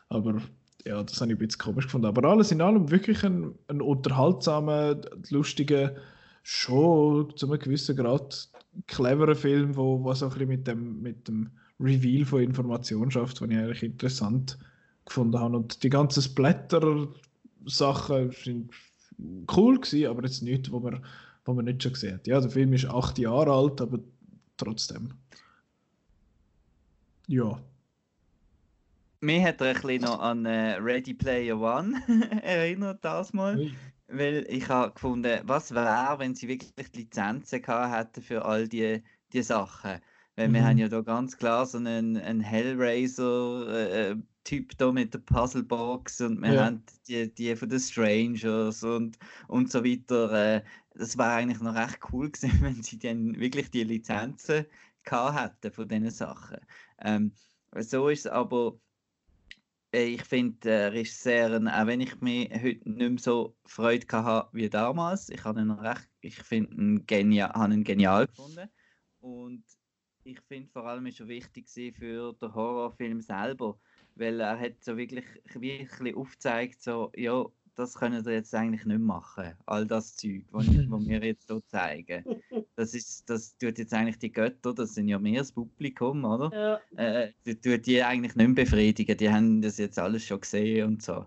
aber 0.09 0.41
ja, 0.87 1.03
das 1.03 1.21
habe 1.21 1.33
ich 1.33 1.37
ein 1.37 1.45
bisschen 1.45 1.59
komisch 1.59 1.87
gefunden. 1.87 2.07
Aber 2.07 2.29
alles 2.29 2.53
in 2.53 2.61
allem 2.61 2.89
wirklich 2.93 3.25
ein, 3.25 3.57
ein 3.67 3.81
unterhaltsamer, 3.81 5.01
lustiger, 5.31 5.97
schon 6.45 7.37
zu 7.37 7.51
einem 7.51 7.59
gewissen 7.59 7.97
Grad 7.97 8.51
cleverer 8.87 9.35
Film, 9.35 9.75
wo, 9.75 10.05
wo 10.05 10.15
so 10.15 10.27
ein 10.27 10.31
bisschen 10.31 10.49
mit 10.49 10.69
dem, 10.69 11.03
mit 11.03 11.27
dem 11.27 11.51
Reveal 11.81 12.25
von 12.25 12.43
Informationen 12.43 13.11
schafft, 13.11 13.41
was 13.41 13.51
ich 13.51 13.57
eigentlich 13.57 13.83
interessant 13.83 14.59
gefunden 15.05 15.39
habe. 15.39 15.57
Und 15.57 15.83
die 15.83 15.91
ganzen 15.91 16.23
Splatter-Sachen 16.23 18.33
sind 18.33 18.71
cool 19.55 19.79
gewesen, 19.79 20.09
aber 20.09 20.25
jetzt 20.25 20.43
nicht, 20.43 20.71
wo 20.71 20.81
man, 20.81 21.05
wo 21.45 21.55
man 21.55 21.65
nicht 21.65 21.83
schon 21.83 21.93
gesehen 21.93 22.15
hat. 22.15 22.27
Ja, 22.27 22.41
der 22.41 22.51
Film 22.51 22.73
ist 22.73 22.87
acht 22.87 23.19
Jahre 23.19 23.53
alt, 23.53 23.81
aber 23.81 23.99
trotzdem. 24.57 25.15
Ja. 27.27 27.61
Mir 29.21 29.43
hat 29.43 29.61
er 29.61 29.69
ein 29.69 29.75
bisschen 29.75 30.03
noch 30.03 30.21
an 30.21 30.47
äh, 30.47 30.75
Ready 30.75 31.15
Player 31.15 31.59
One 31.59 32.01
erinnert, 32.43 33.05
das 33.05 33.33
mal. 33.33 33.59
Oui. 33.59 33.75
Weil 34.09 34.47
ich 34.49 34.69
habe 34.69 34.93
gefunden, 34.93 35.41
was 35.45 35.75
wäre, 35.75 36.19
wenn 36.19 36.35
sie 36.35 36.47
wirklich 36.47 36.73
die 36.75 37.01
Lizenzen 37.01 37.61
gehabt 37.61 37.93
hätten 37.93 38.23
für 38.23 38.45
all 38.45 38.69
die, 38.69 39.03
die 39.33 39.43
Sachen. 39.43 40.01
Weil 40.37 40.53
wir 40.53 40.65
haben 40.65 40.75
mhm. 40.75 40.81
ja 40.81 40.89
da 40.89 41.01
ganz 41.01 41.39
klar 41.39 41.65
so 41.65 41.79
einen, 41.79 42.19
einen 42.19 42.41
Hellraiser-Typ 42.41 44.73
äh, 44.73 44.75
da 44.77 44.93
mit 44.93 45.15
der 45.15 45.21
Puzzlebox 45.21 46.21
und 46.21 46.43
wir 46.43 46.53
ja. 46.53 46.67
haben 46.67 46.85
die, 47.09 47.35
die 47.35 47.57
von 47.57 47.71
den 47.71 47.81
Strangers 47.81 48.83
und, 48.83 49.19
und 49.49 49.73
so 49.73 49.83
weiter. 49.83 50.57
Äh, 50.57 50.63
das 50.95 51.17
war 51.17 51.37
eigentlich 51.37 51.61
noch 51.61 51.75
recht 51.75 52.01
cool 52.13 52.31
gewesen, 52.37 52.61
wenn 52.61 52.83
sie 52.83 52.99
dann 52.99 53.41
wirklich 53.41 53.71
die 53.71 53.85
Lizenzen 53.85 54.67
gehabt 55.05 55.65
hätten 55.65 55.75
von 55.75 55.89
diesen 55.89 56.11
Sachen. 56.11 56.59
Ähm, 57.01 57.33
so 57.79 58.09
ist 58.09 58.27
es 58.27 58.33
aber 58.33 58.79
äh, 59.93 60.05
ich 60.05 60.25
finde 60.25 60.59
der 60.63 60.93
Regisseur, 60.93 61.57
auch 61.57 61.87
wenn 61.87 62.03
ich 62.03 62.21
mich 62.21 62.51
heute 62.51 62.87
nicht 62.89 62.99
mehr 62.99 63.19
so 63.19 63.57
Freude 63.65 64.07
hatte 64.11 64.51
wie 64.53 64.69
damals, 64.69 65.31
ich 65.31 65.43
habe 65.45 65.61
ihn 65.61 65.71
recht, 65.71 66.11
ich 66.21 66.37
finde 66.37 66.75
ihn 66.75 67.07
genial, 67.07 67.55
habe 67.55 67.73
ihn 67.73 67.85
genial 67.85 68.27
gefunden 68.27 68.69
und 69.21 69.65
ich 70.27 70.41
finde 70.49 70.69
vor 70.73 70.85
allem 70.87 71.07
ist 71.07 71.21
er 71.21 71.29
wichtig 71.29 71.69
für 71.69 72.33
den 72.35 72.55
Horrorfilm 72.55 73.21
selber, 73.21 73.79
weil 74.17 74.41
er 74.41 74.59
hat 74.59 74.83
so 74.83 74.97
wirklich 74.97 75.25
wirklich 75.55 76.17
aufgezeigt, 76.17 76.83
so, 76.83 77.13
ja, 77.17 77.45
das 77.77 77.95
können 77.95 78.25
wir 78.25 78.33
jetzt 78.33 78.55
eigentlich 78.55 78.87
nicht 78.87 79.01
machen, 79.01 79.53
all 79.67 79.87
das 79.87 80.17
Zeug, 80.17 80.45
was 80.51 80.67
wir 80.67 81.25
jetzt 81.25 81.49
hier 81.49 81.63
zeigen. 81.67 82.25
Das, 82.75 82.95
ist, 82.95 83.29
das 83.29 83.57
tut 83.57 83.79
jetzt 83.79 83.95
eigentlich 83.95 84.19
die 84.19 84.33
Götter, 84.33 84.75
das 84.75 84.95
sind 84.95 85.09
ja 85.09 85.19
mehr 85.19 85.41
das 85.41 85.53
Publikum, 85.53 86.25
oder? 86.25 86.81
Ja. 86.97 87.03
Äh, 87.03 87.33
das 87.45 87.61
tut 87.61 87.87
die 87.87 88.03
eigentlich 88.03 88.35
nicht 88.35 88.47
mehr 88.47 88.65
befriedigen, 88.65 89.17
die 89.17 89.31
haben 89.31 89.63
das 89.63 89.79
jetzt 89.79 89.99
alles 89.99 90.25
schon 90.25 90.41
gesehen 90.41 90.87
und 90.87 91.03
so. 91.03 91.27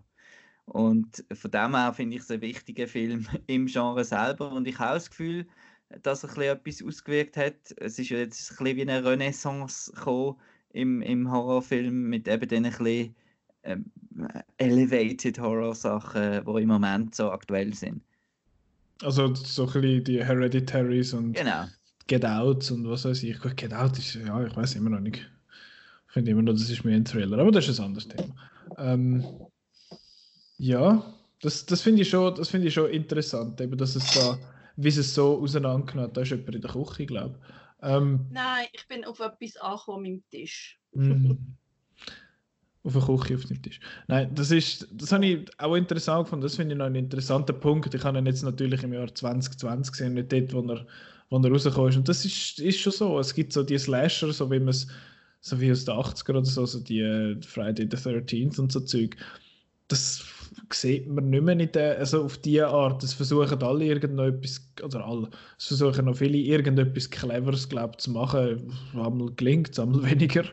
Und 0.66 1.26
von 1.34 1.52
dem 1.52 1.76
her 1.76 1.94
finde 1.94 2.18
ich 2.18 2.24
es 2.24 2.32
ein 2.32 2.42
wichtiger 2.42 2.88
Film 2.88 3.28
im 3.48 3.66
Genre 3.68 4.04
selber 4.04 4.52
und 4.52 4.68
ich 4.68 4.78
habe 4.78 4.96
das 4.96 5.10
Gefühl, 5.10 5.48
dass 6.02 6.24
er 6.24 6.38
etwas 6.38 6.84
ausgewirkt 6.84 7.38
hat. 7.38 7.56
Es 7.78 8.00
ist 8.00 8.10
jetzt 8.10 8.52
ein 8.52 8.64
bisschen 8.64 8.78
wie 8.78 8.82
eine 8.82 9.04
Renaissance 9.04 9.92
gekommen 9.92 10.36
im, 10.72 11.02
im 11.02 11.32
Horrorfilm 11.32 12.10
mit 12.10 12.28
eben 12.28 12.48
den 12.48 12.66
ein 12.66 13.16
ähm, 13.64 13.86
elevated 14.58 15.40
Horror-Sachen, 15.40 16.46
die 16.46 16.62
im 16.62 16.68
Moment 16.68 17.16
so 17.16 17.32
aktuell 17.32 17.74
sind. 17.74 18.02
Also 19.02 19.34
so 19.34 19.66
ein 19.66 19.72
bisschen 19.74 20.04
die 20.04 20.24
Hereditaries 20.24 21.14
und 21.14 21.34
genau. 21.34 21.66
Get 22.08 22.26
Out 22.26 22.70
und 22.72 22.90
was 22.90 23.06
weiß 23.06 23.24
ich. 23.24 23.40
Gut, 23.40 23.56
Get 23.56 23.74
Out 23.74 23.98
ist, 23.98 24.16
ja, 24.16 24.44
ich 24.44 24.56
weiß 24.56 24.76
immer 24.76 24.90
noch 24.90 25.00
nicht. 25.00 25.18
Ich 26.08 26.14
finde 26.14 26.32
immer 26.32 26.42
noch, 26.42 26.54
das 26.54 26.70
ist 26.70 26.84
mehr 26.84 26.96
ein 26.96 27.06
Thriller, 27.06 27.38
aber 27.38 27.52
das 27.52 27.68
ist 27.68 27.80
ein 27.80 27.86
anderes 27.86 28.08
Thema. 28.08 28.36
Ähm, 28.78 29.24
ja, 30.58 31.04
das, 31.42 31.66
das 31.66 31.82
finde 31.82 32.02
ich, 32.02 32.10
schon, 32.10 32.44
find 32.44 32.66
ich 32.66 32.74
schon 32.74 32.90
interessant, 32.90 33.62
eben, 33.62 33.78
dass 33.78 33.96
es 33.96 34.12
da 34.14 34.38
wie 34.82 34.92
sie 34.92 35.02
es 35.02 35.14
so 35.14 35.42
auseinandergenommen 35.42 36.14
Da 36.14 36.22
ist 36.22 36.32
jemand 36.32 36.56
in 36.56 36.62
der 36.62 36.72
Küche, 36.72 37.06
glaube 37.06 37.38
ich. 37.38 37.54
Ähm, 37.82 38.28
Nein, 38.32 38.68
ich 38.72 38.88
bin 38.88 39.04
auf 39.06 39.20
etwas 39.20 39.58
angekommen 39.58 40.06
am 40.06 40.24
Tisch. 40.32 40.80
Mm. 40.94 41.32
auf 42.84 42.94
der 42.94 43.02
Küche, 43.02 43.36
auf 43.36 43.46
dem 43.46 43.62
Tisch. 43.62 43.80
Nein, 44.08 44.34
das 44.34 44.52
ist, 44.52 44.88
das 44.92 45.12
habe 45.12 45.26
ich 45.26 45.60
auch 45.60 45.76
interessant 45.76 46.26
gefunden. 46.26 46.44
Das 46.44 46.56
finde 46.56 46.74
ich 46.74 46.80
noch 46.80 46.86
einen 46.86 46.96
interessanten 46.96 47.60
Punkt. 47.60 47.94
Ich 47.94 48.04
habe 48.04 48.18
ihn 48.18 48.26
jetzt 48.26 48.44
natürlich 48.44 48.82
im 48.84 48.94
Jahr 48.94 49.14
2020 49.14 49.92
gesehen, 49.92 50.14
nicht 50.14 50.32
dort, 50.32 50.54
wo 50.54 50.62
er, 50.72 50.86
wo 51.30 51.38
er 51.40 51.52
rausgekommen 51.52 51.90
ist. 51.90 51.98
Und 51.98 52.08
das 52.08 52.24
ist, 52.24 52.60
ist 52.60 52.80
schon 52.80 52.94
so. 52.94 53.20
Es 53.20 53.34
gibt 53.34 53.52
so 53.52 53.64
die 53.64 53.78
Slasher, 53.78 54.32
so 54.32 54.50
wie 54.50 54.60
man 54.60 54.70
es, 54.70 54.88
so 55.42 55.60
wie 55.60 55.72
aus 55.72 55.86
den 55.86 55.96
80er 55.96 56.30
oder 56.30 56.46
so, 56.46 56.66
so 56.66 56.80
die 56.80 57.02
äh, 57.02 57.42
Friday 57.42 57.88
the 57.90 57.98
13th 57.98 58.60
und 58.60 58.72
so 58.72 58.80
Zeug. 58.80 59.18
Das 59.90 60.24
sieht 60.74 61.08
man 61.08 61.30
nicht 61.30 61.44
mehr 61.44 61.60
in 61.60 61.72
der, 61.72 61.98
also 61.98 62.26
auf 62.26 62.38
diese 62.38 62.68
Art. 62.68 63.04
Es 63.04 63.14
versuchen 63.14 63.62
alle 63.62 63.86
irgendetwas, 63.86 64.62
oder 64.84 65.06
alle, 65.06 65.30
es 65.58 65.68
versuchen 65.68 66.06
noch 66.06 66.18
viele 66.18 66.38
irgendetwas 66.38 67.10
Cleveres, 67.10 67.70
glaube 67.70 67.98
zu 67.98 68.12
machen. 68.12 68.74
Einmal 68.94 69.32
gelingt 69.36 69.72
es, 69.72 69.80
einmal 69.80 70.04
weniger. 70.10 70.46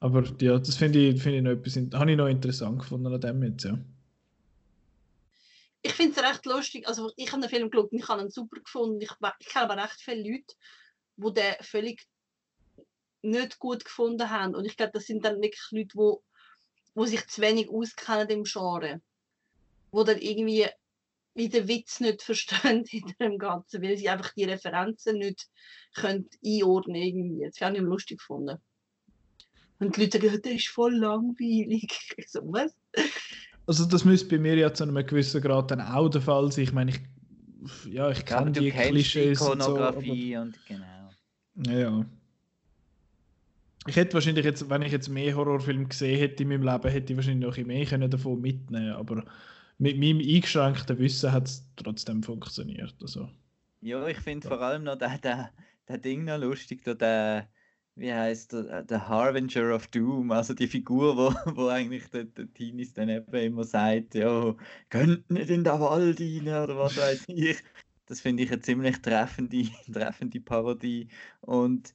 Aber 0.00 0.24
ja, 0.40 0.58
das 0.58 0.76
finde 0.76 0.98
ich, 0.98 1.22
find 1.22 1.36
ich 1.36 1.42
noch 1.42 1.52
etwas, 1.52 1.76
habe 1.98 2.10
ich 2.10 2.16
noch 2.16 2.28
interessant 2.28 2.80
gefunden 2.80 3.12
an 3.12 3.20
dem 3.20 3.42
jetzt, 3.42 3.64
ja. 3.64 3.78
Ich 5.82 5.92
finde 5.92 6.20
es 6.20 6.28
recht 6.28 6.44
lustig, 6.44 6.86
also 6.88 7.12
ich 7.16 7.30
habe 7.30 7.40
den 7.40 7.50
Film 7.50 7.70
geschaut 7.70 7.92
und 7.92 7.98
ich 7.98 8.08
habe 8.08 8.22
ihn 8.22 8.30
super 8.30 8.60
gefunden. 8.60 9.00
Ich, 9.00 9.10
ich 9.40 9.46
kenne 9.46 9.70
aber 9.70 9.82
recht 9.82 10.00
viele 10.00 10.28
Leute, 10.28 10.54
die 11.16 11.32
den 11.34 11.54
völlig 11.60 12.06
nicht 13.22 13.58
gut 13.58 13.84
gefunden 13.84 14.28
haben. 14.28 14.54
Und 14.54 14.64
ich 14.64 14.76
glaube, 14.76 14.92
das 14.94 15.06
sind 15.06 15.24
dann 15.24 15.40
wirklich 15.40 15.66
Leute, 15.70 15.88
die 15.94 16.28
wo 16.98 17.06
sich 17.06 17.26
zu 17.28 17.40
wenig 17.40 17.70
auskennen 17.70 18.28
im 18.28 18.42
Genre 18.42 19.00
wo 19.98 20.04
dann 20.04 20.18
irgendwie 20.18 20.66
wie 21.34 21.48
den 21.48 21.66
Witz 21.66 21.98
nicht 21.98 22.22
verstehen 22.22 22.84
hinter 22.88 23.14
dem 23.20 23.38
Ganzen, 23.38 23.82
weil 23.82 23.96
sie 23.96 24.08
einfach 24.08 24.32
die 24.34 24.44
Referenzen 24.44 25.18
nicht 25.18 25.48
können 25.94 26.28
einordnen 26.44 26.96
irgendwie. 26.96 27.44
Das 27.44 27.60
habe 27.60 27.76
ich 27.76 27.82
lustig 27.82 28.18
gefunden. 28.18 28.58
Und 29.80 29.96
die 29.96 30.02
Leute 30.02 30.20
sagen, 30.20 30.40
das 30.42 30.52
ist 30.52 30.68
voll 30.68 30.96
langweilig. 30.96 31.88
Ich 32.16 32.30
so, 32.30 32.40
was? 32.44 32.74
Also 33.66 33.84
das 33.84 34.04
müsste 34.04 34.28
bei 34.28 34.38
mir 34.38 34.54
ja 34.54 34.72
zu 34.72 34.84
einem 34.84 35.04
gewissen 35.04 35.40
Grad 35.40 35.70
dann 35.70 35.80
auch 35.80 36.08
der 36.08 36.22
Fall 36.22 36.50
sein. 36.52 36.64
Ich 36.64 36.72
meine, 36.72 36.92
ich, 36.92 37.00
ja, 37.92 38.10
ich 38.10 38.24
kenne 38.24 38.52
die 38.52 38.70
Klischees 38.70 39.38
die 39.38 39.44
Ikonografie 39.44 40.36
und, 40.36 40.56
so, 40.56 40.74
aber, 40.74 40.86
und 41.56 41.64
genau. 41.64 41.80
Ja. 41.80 42.06
Ich 43.86 43.96
hätte 43.96 44.14
wahrscheinlich 44.14 44.44
jetzt, 44.44 44.68
wenn 44.68 44.82
ich 44.82 44.92
jetzt 44.92 45.08
mehr 45.08 45.34
Horrorfilme 45.34 45.86
gesehen 45.86 46.18
hätte 46.18 46.42
in 46.42 46.50
meinem 46.50 46.62
Leben, 46.62 46.88
hätte 46.88 47.12
ich 47.12 47.16
wahrscheinlich 47.16 47.46
noch 47.46 47.56
ein 47.56 47.66
mehr 47.66 47.86
können 47.86 48.10
davon 48.10 48.40
mitnehmen 48.40 48.92
Aber 48.92 49.24
mit 49.78 49.96
meinem 49.98 50.18
eingeschränkten 50.18 50.98
Wissen 50.98 51.32
hat 51.32 51.46
es 51.46 51.66
trotzdem 51.76 52.22
funktioniert. 52.22 52.94
Also. 53.00 53.30
Ja, 53.80 54.06
ich 54.08 54.18
finde 54.18 54.48
vor 54.48 54.60
allem 54.60 54.84
noch 54.84 54.96
der, 54.96 55.18
der, 55.18 55.52
der 55.86 55.98
Ding 55.98 56.24
noch 56.24 56.38
lustig, 56.38 56.82
der, 56.84 57.48
wie 57.94 58.12
heißt 58.12 58.52
der, 58.52 58.82
der 58.82 59.08
Harbinger 59.08 59.74
of 59.74 59.86
Doom, 59.86 60.32
also 60.32 60.52
die 60.52 60.66
Figur, 60.66 61.16
wo, 61.16 61.32
wo 61.56 61.68
eigentlich 61.68 62.08
der, 62.10 62.24
der 62.24 62.52
Teenies 62.52 62.92
dann 62.92 63.08
eben 63.08 63.32
immer 63.32 63.64
sagt, 63.64 64.14
ja, 64.14 64.54
könnt 64.88 65.30
nicht 65.30 65.50
in 65.50 65.64
den 65.64 65.80
Wald 65.80 66.20
rein 66.20 66.48
oder 66.48 66.76
was 66.76 66.96
weiß 66.96 67.24
ich. 67.28 67.58
Das 68.06 68.20
finde 68.20 68.42
ich 68.42 68.50
eine 68.50 68.60
ziemlich 68.60 69.00
treffende, 69.00 69.68
treffende 69.92 70.40
Parodie. 70.40 71.08
Und 71.40 71.94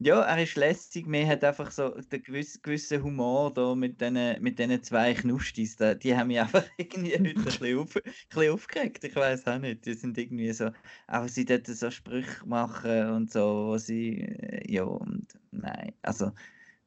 ja, 0.00 0.22
er 0.22 0.42
ist 0.42 0.56
lästig. 0.56 1.06
Mir 1.06 1.26
hat 1.26 1.44
einfach 1.44 1.70
so 1.70 1.90
den 1.90 2.22
gewissen, 2.22 2.60
gewissen 2.62 3.02
Humor 3.02 3.52
da 3.54 3.74
mit 3.74 4.00
diesen 4.00 4.42
mit 4.42 4.84
zwei 4.84 5.14
Knustis. 5.14 5.76
Da, 5.76 5.94
die 5.94 6.16
haben 6.16 6.28
mich 6.28 6.40
einfach 6.40 6.64
irgendwie 6.76 7.12
heute 7.12 7.28
ein 7.28 7.44
bisschen, 7.44 7.78
auf, 7.78 7.96
ein 7.96 8.02
bisschen 8.28 8.52
aufgeregt. 8.52 9.04
Ich 9.04 9.14
weiß 9.14 9.46
auch 9.46 9.58
nicht. 9.58 9.86
Die 9.86 9.94
sind 9.94 10.18
irgendwie 10.18 10.52
so, 10.52 10.70
auch 11.06 11.28
sie 11.28 11.44
dort 11.44 11.66
so 11.66 11.90
Sprüche 11.90 12.46
machen 12.46 13.10
und 13.10 13.30
so, 13.30 13.68
wo 13.68 13.78
sie, 13.78 14.22
äh, 14.22 14.72
ja, 14.72 14.84
und 14.84 15.26
nein. 15.52 15.92
Also, 16.02 16.32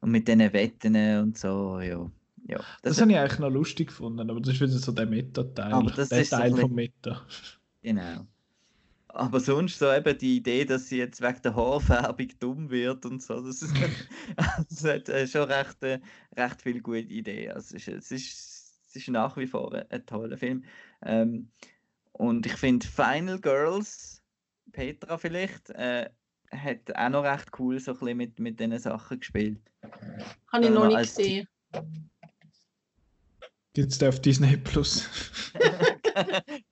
und 0.00 0.10
mit 0.10 0.28
diesen 0.28 0.52
Wetten 0.52 0.96
und 1.18 1.38
so, 1.38 1.80
ja. 1.80 2.10
ja 2.46 2.58
das, 2.58 2.96
das 2.96 3.00
habe 3.00 3.12
ich 3.12 3.18
eigentlich 3.18 3.38
noch 3.38 3.50
lustig 3.50 3.88
gefunden, 3.88 4.30
aber 4.30 4.40
das 4.40 4.54
ist 4.54 4.60
wieder 4.60 4.72
so 4.72 4.92
der 4.92 5.06
Meta-Teil. 5.06 5.86
Der 5.96 6.24
Teil 6.24 6.50
so 6.50 6.56
vom 6.58 6.74
Meta. 6.74 7.26
Genau. 7.82 8.26
Aber 9.08 9.40
sonst 9.40 9.78
so 9.78 9.90
eben 9.90 10.18
die 10.18 10.36
Idee, 10.36 10.64
dass 10.64 10.88
sie 10.88 10.98
jetzt 10.98 11.22
wegen 11.22 11.42
der 11.42 11.56
Haarfärbung 11.56 12.28
dumm 12.40 12.70
wird 12.70 13.06
und 13.06 13.22
so, 13.22 13.40
das, 13.40 13.62
ist, 13.62 13.74
das 14.68 14.84
hat 14.84 15.08
äh, 15.08 15.26
schon 15.26 15.50
recht, 15.50 15.82
äh, 15.82 16.00
recht 16.36 16.62
viele 16.62 16.80
gute 16.80 16.98
Ideen. 16.98 17.52
Also 17.52 17.76
es, 17.76 17.88
ist, 17.88 17.94
es, 17.96 18.10
ist, 18.10 18.86
es 18.88 18.96
ist 18.96 19.08
nach 19.08 19.36
wie 19.36 19.46
vor 19.46 19.74
ein, 19.74 19.90
ein 19.90 20.04
toller 20.04 20.36
Film. 20.36 20.64
Ähm, 21.02 21.50
und 22.12 22.44
ich 22.44 22.54
finde 22.54 22.86
Final 22.86 23.40
Girls, 23.40 24.22
Petra 24.72 25.16
vielleicht, 25.16 25.70
äh, 25.70 26.10
hat 26.50 26.94
auch 26.94 27.08
noch 27.08 27.24
recht 27.24 27.50
cool 27.58 27.78
so 27.80 27.92
ein 27.92 27.98
bisschen 27.98 28.16
mit, 28.16 28.38
mit 28.38 28.60
diesen 28.60 28.78
Sachen 28.78 29.20
gespielt. 29.20 29.60
Habe 30.52 30.64
ich 30.64 30.70
noch 30.70 30.86
nicht 30.86 31.16
gesehen. 31.16 31.48
Gibt 33.72 33.92
es 33.92 34.02
auf 34.02 34.20
Disney 34.20 34.56
Plus? 34.56 35.08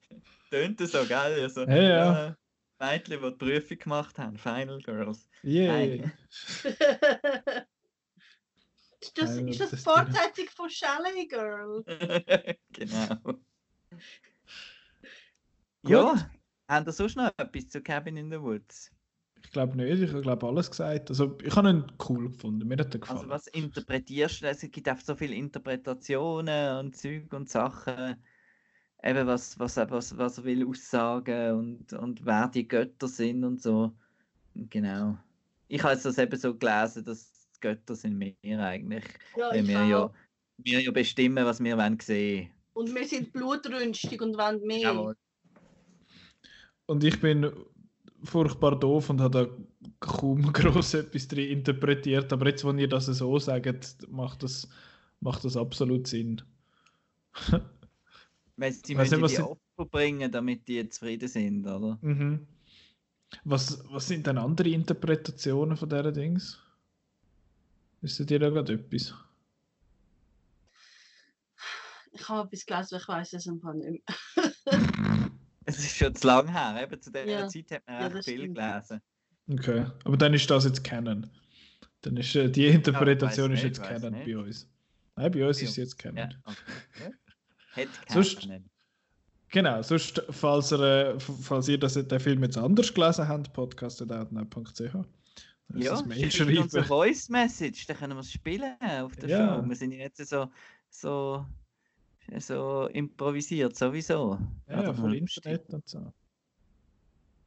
Tönt 0.50 0.80
so, 0.80 1.04
gell? 1.04 1.42
Also, 1.42 1.62
ja, 1.62 1.76
ja. 1.76 2.36
Mädchen, 2.78 3.20
die 3.22 3.30
die 3.30 3.36
Prüfung 3.36 3.78
gemacht 3.78 4.18
haben, 4.18 4.36
Final 4.36 4.78
Girls. 4.80 5.28
Yeah. 5.42 5.78
ist 9.00 9.16
das, 9.16 9.36
ist 9.36 9.60
das 9.60 9.82
Fortsetzung 9.82 10.46
von 10.54 10.68
Chalet 10.68 11.28
Girl? 11.28 11.82
genau. 12.72 13.40
ja, 15.82 16.30
haben 16.68 16.86
ihr 16.86 16.92
sonst 16.92 17.16
noch 17.16 17.30
etwas 17.36 17.68
zu 17.68 17.80
Cabin 17.82 18.16
in 18.16 18.30
the 18.30 18.40
Woods? 18.40 18.90
Ich 19.42 19.52
glaube 19.52 19.76
nicht, 19.76 20.02
ich 20.02 20.12
habe 20.12 20.46
alles 20.46 20.70
gesagt. 20.70 21.08
Also 21.08 21.38
ich 21.42 21.54
habe 21.54 21.70
ihn 21.70 21.84
cool 22.08 22.30
gefunden, 22.30 22.66
mir 22.66 22.76
hat 22.78 22.92
er 22.94 23.00
gefallen. 23.00 23.18
Also 23.20 23.30
was 23.30 23.46
interpretierst 23.48 24.42
du? 24.42 24.48
Es 24.48 24.60
gibt 24.60 24.88
einfach 24.88 25.04
so 25.04 25.14
viele 25.14 25.34
Interpretationen 25.34 26.78
und 26.78 26.96
Zeug 26.96 27.32
und 27.32 27.48
Sachen 27.48 28.16
eben 29.06 29.26
was, 29.26 29.58
was, 29.58 29.76
was, 29.76 30.16
was 30.16 30.38
er 30.38 30.44
will 30.44 30.66
aussagen 30.66 31.52
und, 31.52 31.92
und 31.92 32.24
wer 32.24 32.48
die 32.48 32.66
Götter 32.66 33.08
sind 33.08 33.44
und 33.44 33.62
so. 33.62 33.92
Genau. 34.54 35.16
Ich 35.68 35.82
habe 35.82 35.98
das 36.00 36.18
eben 36.18 36.38
so 36.38 36.54
gelesen, 36.54 37.04
dass 37.04 37.48
die 37.54 37.60
Götter 37.60 37.94
sind 37.94 38.20
wir 38.20 38.60
eigentlich. 38.60 39.04
Ja, 39.36 39.50
weil 39.50 39.66
wir 39.66 39.86
ja, 39.86 40.10
wir 40.58 40.80
ja 40.80 40.90
bestimmen, 40.90 41.44
was 41.44 41.62
wir 41.62 41.76
wollen 41.76 41.98
sehen. 42.00 42.50
Und 42.72 42.94
wir 42.94 43.06
sind 43.06 43.32
blutrünstig 43.32 44.20
und 44.20 44.36
wollen 44.36 44.62
mehr. 44.66 44.80
Jawohl. 44.80 45.16
Und 46.86 47.02
ich 47.02 47.20
bin 47.20 47.50
furchtbar 48.22 48.78
doof 48.78 49.10
und 49.10 49.20
habe 49.20 49.46
da 49.46 49.90
kaum 50.00 50.42
groß 50.52 50.94
etwas 50.94 51.28
drin 51.28 51.50
interpretiert. 51.50 52.32
Aber 52.32 52.46
jetzt, 52.46 52.64
wenn 52.64 52.78
ihr 52.78 52.88
das 52.88 53.06
so 53.06 53.38
sagt, 53.38 54.08
macht 54.08 54.42
das, 54.42 54.68
macht 55.20 55.44
das 55.44 55.56
absolut 55.56 56.06
Sinn. 56.06 56.42
Weil 58.56 58.72
sie 58.72 58.94
müssen 58.94 59.20
die 59.28 59.42
Opfer 59.42 59.84
bringen, 59.90 60.32
damit 60.32 60.66
die 60.66 60.88
zufrieden 60.88 61.28
sind, 61.28 61.66
oder? 61.66 61.98
Mhm. 62.00 62.46
Was, 63.44 63.82
was 63.90 64.08
sind 64.08 64.26
denn 64.26 64.38
andere 64.38 64.70
Interpretationen 64.70 65.76
von 65.76 65.88
diesen 65.88 66.14
Dings? 66.14 66.58
Wissen 68.00 68.26
ihr 68.28 68.38
da 68.38 68.50
gerade 68.50 68.74
etwas? 68.74 69.14
Ich 72.12 72.28
habe 72.28 72.48
etwas 72.48 72.64
gelesen, 72.64 72.98
ich 72.98 73.08
weiß 73.08 73.32
es 73.34 73.48
einfach 73.48 73.74
nicht 73.74 74.04
mehr. 74.36 74.50
es 75.66 75.78
ist 75.78 75.96
schon 75.96 76.14
zu 76.14 76.26
lang 76.26 76.48
her, 76.48 76.82
eben 76.82 77.02
zu 77.02 77.10
dieser 77.10 77.26
ja. 77.26 77.48
Zeit 77.48 77.70
hat 77.70 77.86
man 77.86 78.00
ja, 78.00 78.06
recht 78.06 78.24
viel 78.24 78.38
stimmt. 78.38 78.56
gelesen. 78.56 79.02
Okay, 79.48 79.86
aber 80.04 80.16
dann 80.16 80.34
ist 80.34 80.50
das 80.50 80.64
jetzt 80.64 80.82
Canon. 80.82 81.30
Dann 82.00 82.16
ist 82.16 82.34
äh, 82.34 82.50
die 82.50 82.66
Interpretation 82.68 83.50
ja, 83.50 83.56
ist 83.56 83.64
jetzt 83.64 83.82
Canon 83.82 84.12
bei 84.12 84.36
uns. 84.38 84.68
Nein, 85.16 85.30
bei 85.30 85.46
uns 85.46 85.60
ist 85.60 85.70
es 85.70 85.76
jetzt 85.76 85.98
Canon. 85.98 86.16
Ja, 86.16 86.28
okay. 86.44 87.12
Hätte 87.76 87.90
sonst, 88.08 88.48
Genau, 89.50 89.80
sonst, 89.80 90.22
falls 90.30 90.72
ihr, 90.72 90.80
äh, 90.80 91.20
falls 91.20 91.68
ihr 91.68 91.78
das, 91.78 91.94
den 91.94 92.20
Film 92.20 92.42
jetzt 92.42 92.58
anders 92.58 92.92
gelesen 92.92 93.28
habt, 93.28 93.52
podcast.outnow.ch. 93.52 94.80
Ja, 95.74 95.96
schreibt 96.30 96.58
unsere 96.58 96.84
Voice 96.84 97.28
Message, 97.28 97.86
dann 97.86 97.96
können 97.96 98.16
wir 98.16 98.20
es 98.20 98.32
spielen 98.32 98.76
auf 98.80 99.14
der 99.16 99.28
ja. 99.28 99.56
Show. 99.56 99.68
Wir 99.68 99.76
sind 99.76 99.92
jetzt 99.92 100.26
so, 100.26 100.50
so, 100.90 101.46
so 102.38 102.86
improvisiert, 102.92 103.76
sowieso. 103.76 104.38
Ja, 104.68 104.82
ja 104.82 104.92
von 104.92 105.12
Internet 105.14 105.72
und 105.72 105.88
so. 105.88 106.12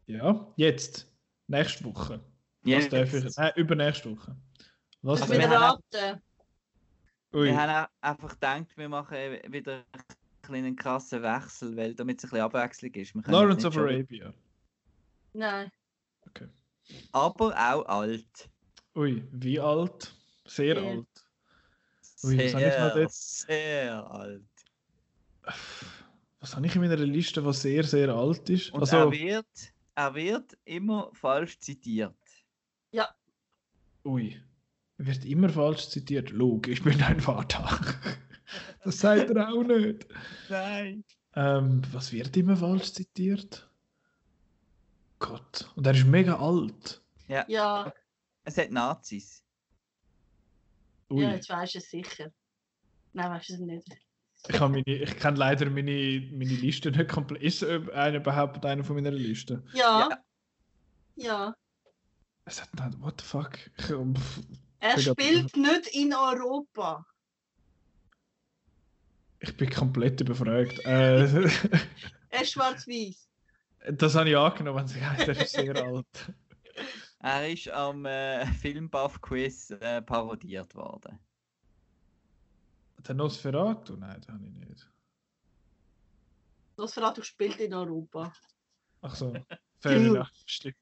Ja, 0.08 0.48
jetzt, 0.56 1.08
nächste 1.48 1.84
Woche. 1.86 2.20
Jetzt. 2.64 2.92
Was 2.92 3.12
darf 3.12 3.14
ich? 3.14 3.38
Nein, 3.38 3.52
übernächste 3.56 4.12
Woche. 4.12 4.36
Was 5.02 5.22
also 5.22 5.34
wir, 5.34 6.20
haben, 7.34 7.44
wir 7.44 7.58
haben 7.58 7.88
einfach 8.02 8.30
gedacht, 8.30 8.78
wir 8.78 8.90
machen 8.90 9.18
wieder 9.48 9.84
einen 10.48 10.76
krassen 10.76 11.22
Wechsel, 11.22 11.76
weil 11.78 11.94
damit 11.94 12.18
es 12.18 12.24
ein 12.26 12.30
bisschen 12.30 12.44
Abwechslung 12.44 12.92
ist. 12.94 13.14
Lawrence 13.28 13.68
of 13.68 13.78
Arabia. 13.78 14.34
Nein. 15.34 15.72
Okay. 16.28 16.48
Aber 17.12 17.54
auch 17.54 17.86
alt. 17.86 18.50
Ui, 18.96 19.24
wie 19.32 19.60
alt? 19.60 20.16
Sehr, 20.46 20.76
sehr 20.76 20.84
alt. 20.84 21.08
Ui, 22.24 22.36
sehr, 22.36 22.46
was 22.46 22.54
habe 22.54 22.68
ich 22.68 22.80
noch 22.80 22.96
jetzt? 22.96 23.40
Sehr 23.42 24.12
alt. 24.12 24.44
Was 26.40 26.56
habe 26.56 26.66
ich 26.66 26.76
in 26.76 26.82
meiner 26.82 26.96
Liste, 26.98 27.46
was 27.46 27.62
sehr, 27.62 27.84
sehr 27.84 28.10
alt 28.10 28.50
ist? 28.50 28.72
Und 28.72 28.82
also, 28.82 28.98
er, 28.98 29.12
wird, 29.12 29.74
er 29.96 30.16
wird 30.16 30.58
immer 30.66 31.12
falsch 31.14 31.60
zitiert. 31.60 32.16
Ja. 32.92 33.14
Ui. 34.04 34.42
Er 35.00 35.08
wird 35.08 35.24
immer 35.24 35.48
falsch 35.48 35.88
zitiert. 35.88 36.30
Luke, 36.32 36.70
ich 36.70 36.84
bin 36.84 36.98
dein 37.00 37.20
Vater. 37.20 37.68
Das 38.84 39.00
sagt 39.00 39.30
er 39.30 39.50
auch 39.50 39.62
nicht. 39.62 40.08
Nein. 40.48 41.04
Ähm, 41.36 41.82
was 41.92 42.12
wird 42.12 42.36
immer 42.38 42.56
falsch 42.56 42.94
zitiert? 42.94 43.70
Gott. 45.20 45.70
Und 45.76 45.86
er 45.86 45.94
ist 45.94 46.06
mega 46.06 46.40
alt. 46.40 47.04
Ja. 47.28 47.46
ja. 47.48 47.94
Es 48.46 48.58
hat 48.58 48.72
Nazis. 48.72 49.44
Ui. 51.12 51.22
Ja, 51.22 51.32
jetzt 51.34 51.50
weißt 51.50 51.76
du 51.76 51.78
es 51.78 51.90
sicher. 51.90 52.32
Nein, 53.14 53.30
weißt 53.30 53.50
du 53.50 53.54
es 53.56 53.60
nicht. 53.60 53.98
Ich, 54.48 54.60
meine, 54.60 54.84
ich 54.86 55.18
kann 55.18 55.36
leider 55.36 55.70
meine, 55.70 56.28
meine 56.32 56.56
Liste 56.56 56.90
nicht 56.90 57.10
komplett. 57.10 57.44
Ist 57.44 57.64
einer 57.64 58.18
überhaupt 58.18 58.66
einer 58.66 58.84
von 58.84 58.96
meiner 58.96 59.12
Liste? 59.12 59.62
Ja. 59.74 60.10
Ja. 60.10 60.24
ja. 61.16 61.56
Es 62.46 62.62
hat 62.62 62.74
nicht. 62.74 63.02
What 63.02 63.22
the 63.22 63.28
fuck? 63.28 63.60
Ich, 63.78 63.92
er 64.80 65.00
spielt 65.00 65.56
nicht 65.56 65.88
in 65.94 66.14
Europa. 66.14 67.06
Ich 69.40 69.56
bin 69.56 69.70
komplett 69.70 70.20
überfragt. 70.22 70.80
Äh, 70.86 71.26
er 72.30 72.42
ist 72.42 72.52
schwarz-weiß. 72.52 73.30
Das 73.94 74.16
habe 74.16 74.30
ich 74.30 74.38
angenommen, 74.38 74.88
sie 74.88 75.04
heißt, 75.04 75.28
er 75.28 75.42
ist 75.42 75.52
sehr 75.52 75.76
alt. 75.76 76.34
Er 77.20 77.50
ist 77.50 77.70
am 77.70 78.06
äh, 78.06 78.46
Filmbuff-Quiz 78.46 79.72
äh, 79.72 80.02
parodiert 80.02 80.76
worden. 80.76 81.20
Der 83.08 83.16
Nosferatu? 83.16 83.96
Nein, 83.96 84.22
den 84.22 84.34
habe 84.34 84.46
ich 84.46 84.54
nicht. 84.54 84.90
Nosferatu 86.78 87.22
spielt 87.24 87.60
in 87.60 87.74
Europa. 87.74 88.34
Ach 89.02 89.16
so. 89.16 89.34
Fair 89.82 89.96
enough, 89.98 90.30
stimmt. 90.46 90.76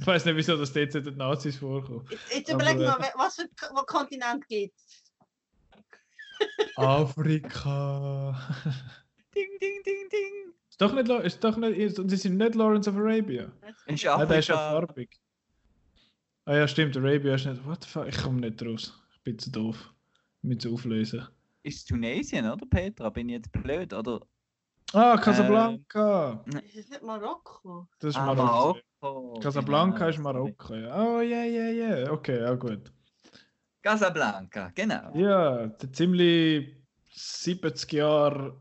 Ich 0.00 0.06
weiß 0.06 0.24
nicht, 0.24 0.36
wieso 0.36 0.56
das 0.56 0.72
dort 0.72 0.94
den 0.94 1.16
Nazis 1.16 1.56
vorkommt. 1.56 2.08
Jetzt 2.32 2.50
überleg 2.50 2.78
mal, 2.78 2.98
was 3.16 3.36
für 3.36 3.48
Kontinent 3.86 4.46
gibt 4.48 4.74
Afrika. 6.76 8.38
ding, 9.34 9.58
ding, 9.60 9.82
ding, 9.84 10.08
ding. 10.10 10.54
Ist 10.68 10.80
doch 10.80 10.92
nicht, 10.92 11.08
ist 11.08 11.44
doch 11.44 11.56
nicht, 11.56 11.96
sie 12.10 12.16
sind 12.16 12.36
nicht 12.36 12.54
Lawrence 12.54 12.90
of 12.90 12.96
Arabia. 12.96 13.52
Ist 13.86 14.06
Afrika. 14.06 14.18
Ja, 14.18 14.26
der 14.26 14.38
ist 14.38 14.48
ja 14.48 14.56
farbig. 14.56 15.20
Ah 16.46 16.56
ja, 16.56 16.68
stimmt, 16.68 16.96
Arabia 16.96 17.34
ist 17.36 17.46
nicht. 17.46 17.64
What 17.64 17.84
the 17.84 17.88
fuck? 17.88 18.06
Ich 18.08 18.18
komme 18.18 18.40
nicht 18.40 18.62
raus. 18.64 18.92
Ich 19.14 19.22
bin 19.22 19.38
zu 19.38 19.50
doof. 19.50 19.92
Ich 20.42 20.48
muss 20.48 20.64
es 20.64 20.72
auflösen. 20.72 21.26
Ist 21.62 21.78
es 21.78 21.84
Tunesien, 21.86 22.50
oder 22.50 22.66
Petra? 22.66 23.08
Bin 23.08 23.28
ich 23.28 23.36
jetzt 23.36 23.52
blöd? 23.52 23.92
Oder 23.94 24.20
Ah, 24.94 25.18
Casablanca! 25.18 26.44
Ist 26.72 26.76
es 26.76 26.88
nicht 26.88 27.02
Marokko? 27.02 27.88
Das 27.98 28.10
ist 28.10 28.16
Ah, 28.16 28.26
Marokko. 28.32 28.78
Marokko. 29.00 29.40
Casablanca 29.40 29.98
genau, 29.98 30.08
ist. 30.10 30.18
Marokko, 30.18 30.74
ja. 30.74 31.02
Oh, 31.02 31.20
ja, 31.20 31.42
ja, 31.42 31.68
ja. 31.70 32.12
Okay, 32.12 32.40
ja, 32.40 32.54
gut. 32.54 32.92
Casablanca, 33.82 34.70
genau. 34.74 35.12
Ja, 35.14 35.66
der 35.66 35.92
ziemlich 35.92 36.76
70 37.10 37.92
Jahre 37.92 38.56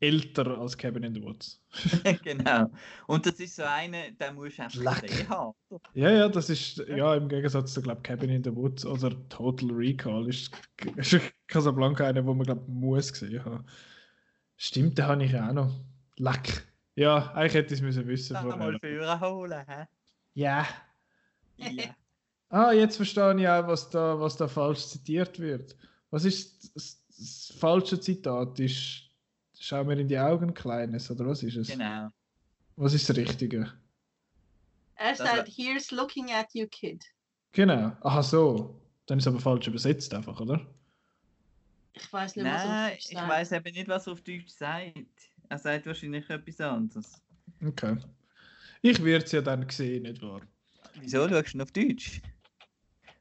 älter 0.00 0.58
als 0.58 0.78
Cabin 0.78 1.02
in 1.02 1.14
the 1.14 1.22
Woods. 1.22 1.60
genau. 2.24 2.70
Und 3.06 3.26
das 3.26 3.34
ist 3.40 3.56
so 3.56 3.64
eine, 3.64 4.12
der 4.12 4.32
musst 4.32 4.58
du 4.58 4.62
einfach 4.62 5.02
gesehen 5.02 5.28
haben. 5.28 5.54
Ja, 5.92 6.10
ja, 6.10 6.28
das 6.30 6.48
ist, 6.48 6.78
ja, 6.88 7.14
im 7.14 7.28
Gegensatz 7.28 7.74
zu, 7.74 7.82
glaube 7.82 8.00
Cabin 8.00 8.30
in 8.30 8.42
the 8.42 8.56
Woods 8.56 8.86
oder 8.86 9.10
Total 9.28 9.70
Recall 9.70 10.26
ist, 10.26 10.50
ist 10.96 11.20
Casablanca 11.48 12.06
einer, 12.06 12.24
wo 12.24 12.32
man, 12.32 12.46
glaube 12.46 12.64
muss 12.66 13.12
gesehen 13.12 13.44
haben. 13.44 13.66
Stimmt, 14.56 14.98
den 14.98 15.06
habe 15.06 15.24
ich 15.24 15.38
auch 15.38 15.52
noch. 15.52 15.72
Leck. 16.16 16.66
Ja, 16.96 17.32
eigentlich 17.32 17.54
hätte 17.54 17.74
ich 17.74 17.80
es 17.80 17.84
müssen 17.84 18.06
wissen 18.06 18.34
Sag 18.34 18.56
mal. 18.56 18.78
Führer 18.78 19.20
holen, 19.20 19.64
hä? 19.66 19.86
Ja. 20.34 20.66
Ja. 21.56 21.96
Ah, 22.50 22.72
jetzt 22.72 22.96
verstehe 22.96 23.34
ich 23.40 23.48
auch, 23.48 23.66
was 23.66 23.90
da, 23.90 24.18
was 24.20 24.36
da 24.36 24.46
falsch 24.46 24.86
zitiert 24.86 25.38
wird. 25.40 25.76
Was 26.10 26.24
ist 26.24 26.72
das, 26.76 27.04
das 27.08 27.52
falsche 27.58 27.98
Zitat? 27.98 28.60
Ist, 28.60 29.10
schau 29.58 29.82
mir 29.82 29.98
in 29.98 30.06
die 30.06 30.18
Augen, 30.18 30.54
Kleines, 30.54 31.10
oder 31.10 31.26
was 31.26 31.42
ist 31.42 31.56
es? 31.56 31.68
Genau. 31.68 32.10
Was 32.76 32.94
ist 32.94 33.08
das 33.08 33.16
Richtige? 33.16 33.72
Er 34.94 35.16
sagt, 35.16 35.48
here's 35.48 35.90
looking 35.90 36.30
at 36.30 36.46
you, 36.54 36.66
kid. 36.68 37.04
Genau. 37.52 37.92
Aha, 38.02 38.22
so. 38.22 38.80
Dann 39.06 39.18
ist 39.18 39.26
es 39.26 39.32
aber 39.32 39.40
falsch 39.40 39.66
übersetzt 39.66 40.14
einfach, 40.14 40.40
oder? 40.40 40.64
Ich 41.94 42.12
weiß 42.12 42.36
nicht, 42.36 42.44
was 42.44 42.64
Nein, 42.64 42.70
auf 42.86 42.90
Deutsch 42.92 43.06
ich 43.10 43.18
sagt. 43.18 43.28
weiß 43.28 43.52
eben 43.52 43.74
nicht, 43.74 43.88
was 43.88 44.06
er 44.06 44.12
auf 44.12 44.20
Deutsch 44.22 44.48
sagt. 44.48 45.30
Er 45.48 45.58
sagt 45.58 45.86
wahrscheinlich 45.86 46.28
etwas 46.28 46.60
anderes. 46.60 47.22
Okay. 47.64 47.96
Ich 48.82 49.02
werde 49.02 49.24
es 49.24 49.32
ja 49.32 49.40
dann 49.40 49.68
sehen, 49.70 50.02
nicht 50.02 50.20
wahr? 50.22 50.42
Wieso 51.00 51.28
schaust 51.28 51.54
du 51.54 51.62
auf 51.62 51.72
Deutsch? 51.72 52.20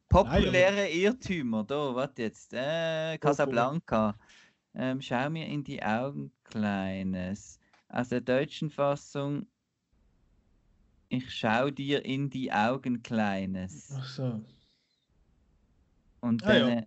Populäre 0.10 0.90
Irrtümer, 0.90 1.64
da, 1.64 1.96
warte 1.96 2.24
jetzt. 2.24 2.54
Äh, 2.54 3.18
Casablanca. 3.18 4.18
Ähm, 4.76 5.02
schau 5.02 5.30
mir 5.30 5.48
in 5.48 5.64
die 5.64 5.82
Augen, 5.82 6.32
Kleines. 6.44 7.60
Aus 7.90 8.10
der 8.10 8.22
deutschen 8.22 8.70
Fassung. 8.70 9.48
Ich 11.10 11.34
schau 11.34 11.70
dir 11.70 12.04
in 12.06 12.30
die 12.30 12.52
Augen, 12.52 13.02
Kleines. 13.04 13.94
Ach 13.96 14.08
so. 14.08 14.42
Und 16.22 16.44
Ah, 16.46 16.58
ja. 16.58 16.84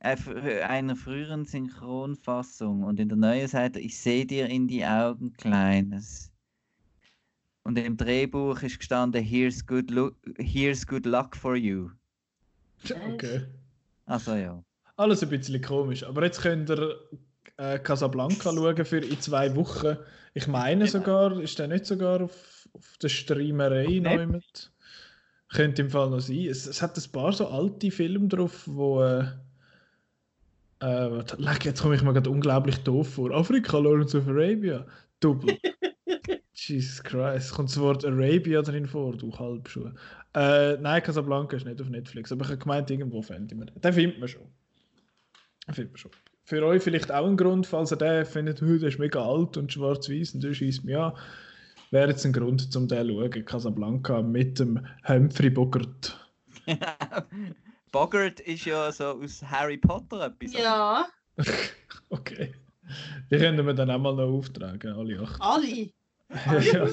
Äh, 0.00 0.62
einer 0.62 0.96
früheren 0.96 1.44
Synchronfassung. 1.44 2.82
Und 2.84 3.00
in 3.00 3.08
der 3.08 3.18
neuen 3.18 3.48
Seite, 3.48 3.80
ich 3.80 3.98
sehe 3.98 4.26
dir 4.26 4.46
in 4.48 4.68
die 4.68 4.84
Augen, 4.84 5.32
Kleines. 5.34 6.32
Und 7.64 7.78
im 7.78 7.96
Drehbuch 7.96 8.62
ist 8.62 8.78
gestanden, 8.78 9.22
here's 9.22 9.66
good, 9.66 9.92
here's 10.38 10.86
good 10.86 11.04
luck 11.04 11.36
for 11.36 11.54
you. 11.56 11.90
Okay. 13.12 13.46
Also 14.06 14.34
ja. 14.34 14.62
Alles 14.96 15.22
ein 15.22 15.28
bisschen 15.28 15.60
komisch. 15.60 16.02
Aber 16.04 16.24
jetzt 16.24 16.40
könnt 16.40 16.70
ihr 16.70 16.96
äh, 17.58 17.78
Casablanca 17.78 18.52
schauen 18.52 18.84
für 18.84 18.98
in 18.98 19.20
zwei 19.20 19.54
Wochen. 19.54 19.96
Ich 20.34 20.46
meine 20.46 20.86
Genau. 20.86 20.90
sogar, 20.90 21.40
ist 21.40 21.58
der 21.58 21.68
nicht 21.68 21.84
sogar 21.86 22.22
auf, 22.22 22.68
auf 22.72 22.96
der 23.02 23.08
Streamerei 23.08 23.84
noch 23.98 24.10
Nicht. 24.12 24.20
jemand? 24.20 24.72
Könnte 25.50 25.82
im 25.82 25.90
Fall 25.90 26.10
noch 26.10 26.20
sein. 26.20 26.46
Es, 26.46 26.66
es 26.66 26.80
hat 26.80 26.96
ein 26.96 27.12
paar 27.12 27.32
so 27.32 27.48
alte 27.48 27.90
Filme 27.90 28.28
drauf, 28.28 28.62
wo. 28.66 29.02
Äh, 29.02 29.26
äh, 30.80 31.18
jetzt 31.64 31.82
komme 31.82 31.94
ich 31.94 32.02
mir 32.02 32.12
gerade 32.12 32.30
unglaublich 32.30 32.78
doof 32.78 33.14
vor. 33.14 33.30
Afrika, 33.32 33.78
Lawrence 33.78 34.16
of 34.16 34.28
Arabia. 34.28 34.86
Double. 35.20 35.58
Jesus 36.52 37.02
Christ. 37.02 37.52
Kommt 37.52 37.70
das 37.70 37.80
Wort 37.80 38.04
Arabia 38.04 38.62
drin 38.62 38.86
vor, 38.86 39.16
du 39.16 39.36
Halbschuh. 39.36 39.90
Äh, 40.34 40.76
nein, 40.78 41.02
Casablanca 41.02 41.56
ist 41.56 41.66
nicht 41.66 41.80
auf 41.80 41.88
Netflix, 41.88 42.30
aber 42.32 42.44
ich 42.44 42.50
habe 42.50 42.58
gemeint, 42.58 42.90
irgendwo 42.90 43.22
fände 43.22 43.54
ich 43.54 43.58
mir 43.58 43.66
den. 43.66 43.80
Den 43.80 43.92
findet 43.92 44.18
man 44.18 44.28
schon. 44.28 44.42
Den 45.66 45.74
findet 45.74 45.92
man 45.92 45.98
schon. 45.98 46.10
Für 46.44 46.64
euch 46.64 46.82
vielleicht 46.82 47.12
auch 47.12 47.26
ein 47.26 47.36
Grund, 47.36 47.66
falls 47.66 47.92
ihr 47.92 47.96
den 47.96 48.24
findet, 48.24 48.62
«Hu, 48.62 48.78
der 48.78 48.88
ist 48.88 48.98
mega 48.98 49.22
alt 49.22 49.56
und 49.56 49.72
schwarz-weiß 49.72 50.34
und 50.34 50.42
der 50.42 50.54
schießt 50.54 50.84
mich 50.84 50.96
an. 50.96 51.12
Wäre 51.90 52.10
jetzt 52.10 52.24
ein 52.24 52.32
Grund, 52.32 52.72
zum 52.72 52.88
den 52.88 53.06
zu 53.06 53.14
schauen. 53.14 53.44
Casablanca 53.44 54.22
mit 54.22 54.58
dem 54.58 54.86
Humphrey 55.06 55.50
Bogart. 55.50 56.18
Bogart 57.90 58.40
ist 58.40 58.64
ja 58.64 58.90
so 58.92 59.20
aus 59.22 59.42
Harry 59.42 59.78
Potter 59.78 60.26
etwas. 60.26 60.52
Ja, 60.52 61.06
okay. 62.08 62.54
Die 63.30 63.36
können 63.36 63.66
wir 63.66 63.74
dann 63.74 63.90
auch 63.90 63.98
mal 63.98 64.14
noch 64.14 64.28
auftragen, 64.32 64.92
alle 64.92 65.20
acht. 65.20 65.40
alle. 65.40 65.90
ja, 66.62 66.88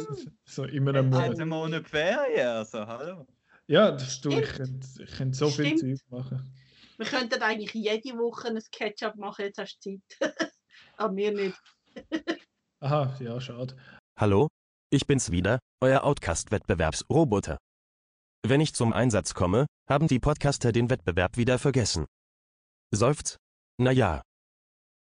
so 0.46 0.64
in 0.64 0.88
einem 0.88 1.14
Hat 1.14 1.24
Monat. 1.24 1.40
einen 1.40 1.50
Monat 1.50 1.90
Ferien, 1.90 2.48
also 2.48 2.86
hallo. 2.86 3.28
Ja, 3.68 3.92
das 3.92 4.22
du, 4.22 4.30
ich 4.30 4.50
könnte, 4.50 4.88
ich 5.04 5.12
könnte 5.12 5.38
so 5.38 5.50
viel 5.50 5.78
Stimmt. 5.78 6.00
Zeug 6.00 6.12
machen. 6.12 6.54
Wir 6.98 7.06
könnten 7.06 7.42
eigentlich 7.42 7.74
jede 7.74 8.18
Woche 8.18 8.48
ein 8.50 8.60
Ketchup 8.72 9.16
machen, 9.16 9.46
jetzt 9.46 9.58
hast 9.58 9.80
du 9.84 9.98
Zeit. 10.20 10.54
Aber 10.98 11.12
mir 11.14 11.32
nicht. 11.32 11.62
Aha, 12.80 13.16
ja, 13.20 13.42
schade. 13.42 13.76
Hallo, 14.18 14.48
ich 14.90 15.06
bin's 15.08 15.32
wieder, 15.32 15.60
euer 15.82 16.04
Outcast-Wettbewerbsroboter. 16.04 17.58
Wenn 18.48 18.62
ich 18.62 18.76
zum 18.76 18.94
Einsatz 18.94 19.34
komme, 19.34 19.66
haben 19.90 20.08
die 20.08 20.20
Podcaster 20.20 20.72
den 20.72 20.92
Wettbewerb 20.92 21.36
wieder 21.36 21.58
vergessen. 21.58 22.06
Seufzt? 22.92 23.38
Na 23.80 23.90
ja. 23.90 24.22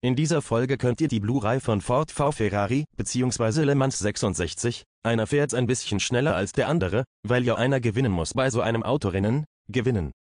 In 0.02 0.14
dieser 0.14 0.42
Folge 0.42 0.76
könnt 0.76 1.00
ihr 1.00 1.08
die 1.08 1.20
Blu-ray 1.20 1.58
von 1.58 1.80
Ford 1.80 2.10
V 2.10 2.32
Ferrari 2.32 2.84
bzw. 2.98 3.62
Le 3.62 3.74
Mans 3.74 3.98
66, 3.98 4.84
einer 5.02 5.26
fährt 5.26 5.54
ein 5.54 5.66
bisschen 5.66 6.00
schneller 6.00 6.36
als 6.36 6.52
der 6.52 6.68
andere, 6.68 7.04
weil 7.26 7.42
ja 7.44 7.54
einer 7.54 7.80
gewinnen 7.80 8.12
muss 8.12 8.34
bei 8.34 8.50
so 8.50 8.60
einem 8.60 8.82
Autorennen, 8.82 9.46
gewinnen. 9.68 10.12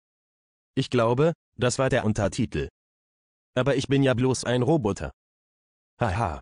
Ich 0.77 0.89
glaube, 0.89 1.33
das 1.57 1.81
war 1.81 1.91
der 1.91 2.05
Untertitel. 2.05 2.69
Aber 3.57 3.75
ich 3.75 3.89
bin 3.89 4.05
ja 4.05 4.15
bloß 4.15 4.45
ein 4.45 4.63
Roboter. 4.63 5.11
Haha. 6.01 6.39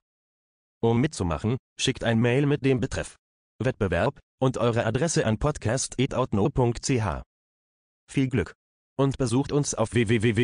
Um 0.82 1.00
mitzumachen, 1.00 1.56
schickt 1.80 2.04
ein 2.04 2.20
Mail 2.20 2.44
mit 2.44 2.66
dem 2.66 2.80
Betreff 2.80 3.16
Wettbewerb 3.58 4.20
und 4.40 4.58
eure 4.58 4.84
Adresse 4.86 5.26
an 5.26 5.38
podcast.outno.ch. 5.38 7.22
Viel 8.10 8.28
Glück! 8.28 8.52
Und 8.98 9.18
besucht 9.18 9.52
uns 9.52 9.74
auf 9.74 9.92
www.outno.ch. 9.92 10.40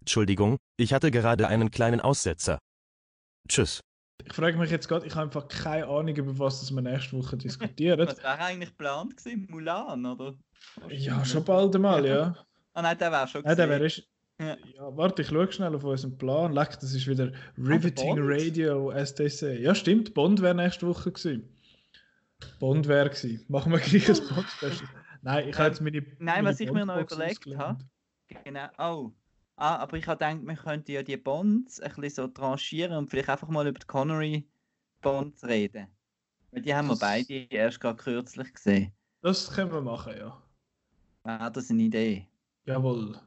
Entschuldigung, 0.00 0.56
ich 0.78 0.92
hatte 0.92 1.10
gerade 1.10 1.48
einen 1.48 1.70
kleinen 1.70 2.00
Aussetzer. 2.00 2.58
Tschüss. 3.48 3.80
Ich 4.24 4.32
frage 4.34 4.56
mich 4.58 4.70
jetzt 4.70 4.86
gerade, 4.86 5.06
ich 5.06 5.14
habe 5.14 5.24
einfach 5.24 5.48
keine 5.48 5.86
Ahnung, 5.86 6.14
über 6.14 6.38
was 6.38 6.60
das 6.60 6.70
wir 6.70 6.82
nächste 6.82 7.16
Woche 7.16 7.36
diskutieren. 7.36 8.00
Was 8.06 8.18
wäre 8.18 8.38
eigentlich 8.38 8.70
geplant 8.70 9.16
gewesen? 9.16 9.46
Mulan, 9.50 10.04
oder? 10.06 10.34
ja, 10.88 11.24
schon 11.24 11.44
bald 11.44 11.74
einmal, 11.74 12.06
ja. 12.06 12.36
Ah 12.74 12.82
nein, 12.82 12.98
der 12.98 13.10
wäre 13.10 13.26
schon 13.26 13.42
Nein, 13.42 13.56
der 13.56 13.66
gewesen. 13.66 14.02
wäre. 14.02 14.06
Ja. 14.40 14.56
Ja, 14.74 14.96
warte, 14.96 15.20
ich 15.22 15.28
schaue 15.28 15.52
schnell 15.52 15.74
auf 15.74 15.84
unseren 15.84 16.16
Plan. 16.16 16.52
Leck, 16.52 16.70
das 16.80 16.94
ist 16.94 17.06
wieder 17.06 17.30
Riveting? 17.58 18.16
Radio, 18.18 18.90
STC. 18.90 19.60
Ja, 19.60 19.74
stimmt, 19.74 20.14
Bond 20.14 20.40
wäre 20.40 20.54
nächste 20.54 20.86
Woche 20.88 21.12
gewesen. 21.12 21.46
Bond 22.58 22.88
wäre 22.88 23.10
gewesen. 23.10 23.44
Machen 23.48 23.70
wir 23.72 23.78
gleich 23.80 24.08
ein 24.08 24.16
Bond-Special. 24.34 24.88
Nein, 25.22 25.48
ich 25.50 25.58
habe 25.58 25.68
jetzt 25.68 25.80
meine. 25.82 26.00
Nein, 26.00 26.16
meine 26.18 26.48
was 26.48 26.60
ich 26.60 26.72
mir 26.72 26.86
noch 26.86 26.98
überlegt 27.00 27.46
habe. 27.58 27.84
Genau. 28.44 28.68
Oh. 28.78 29.12
Ah, 29.56 29.76
aber 29.76 29.98
ich 29.98 30.06
habe 30.06 30.16
gedacht, 30.24 30.46
wir 30.46 30.54
könnten 30.56 30.90
ja 30.92 31.02
die 31.02 31.18
Bonds 31.18 31.80
ein 31.80 31.92
bisschen 31.96 32.10
so 32.10 32.28
tranchieren 32.28 32.96
und 32.96 33.10
vielleicht 33.10 33.28
einfach 33.28 33.48
mal 33.48 33.66
über 33.66 33.78
die 33.78 33.86
Connery 33.86 34.48
Bonds 35.02 35.44
reden. 35.44 35.86
Weil 36.50 36.62
die 36.62 36.74
haben 36.74 36.86
wir 36.86 36.92
Das- 36.94 37.00
beide 37.00 37.34
erst 37.50 37.78
gerade 37.78 38.02
kürzlich 38.02 38.54
gesehen. 38.54 38.92
Das 39.20 39.52
können 39.52 39.70
wir 39.70 39.82
machen, 39.82 40.14
ja. 40.16 40.42
Wäre 41.24 41.52
das 41.52 41.68
eine 41.70 41.82
Idee? 41.82 42.26
Jawohl. 42.64 43.20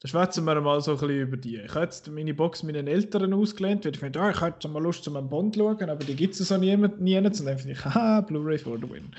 Dann 0.00 0.10
schwätzen 0.10 0.44
wir 0.44 0.60
mal 0.60 0.80
so 0.80 0.92
ein 0.92 0.98
bisschen 0.98 1.20
über 1.20 1.36
die. 1.36 1.56
Ich 1.56 1.74
habe 1.74 1.84
jetzt 1.84 2.08
meine 2.08 2.32
Box 2.34 2.62
meinen 2.62 2.86
Eltern 2.86 3.32
ausgelehnt, 3.34 3.84
weil 3.84 3.92
ich 3.92 3.98
finde, 3.98 4.20
ah, 4.20 4.30
ich 4.30 4.40
hätte 4.40 4.68
mal 4.68 4.82
Lust, 4.82 5.02
zum 5.04 5.16
einen 5.16 5.28
Bond 5.28 5.54
zu 5.54 5.60
schauen, 5.60 5.90
aber 5.90 6.04
die 6.04 6.14
gibt 6.14 6.38
es 6.38 6.46
so 6.46 6.56
niemand, 6.56 7.00
niemand. 7.00 7.38
Und 7.40 7.46
dann 7.46 7.58
finde 7.58 7.72
ich, 7.72 7.84
haha, 7.84 8.20
Blu-ray 8.20 8.58
for 8.58 8.78
the 8.78 8.88
win. 8.88 9.10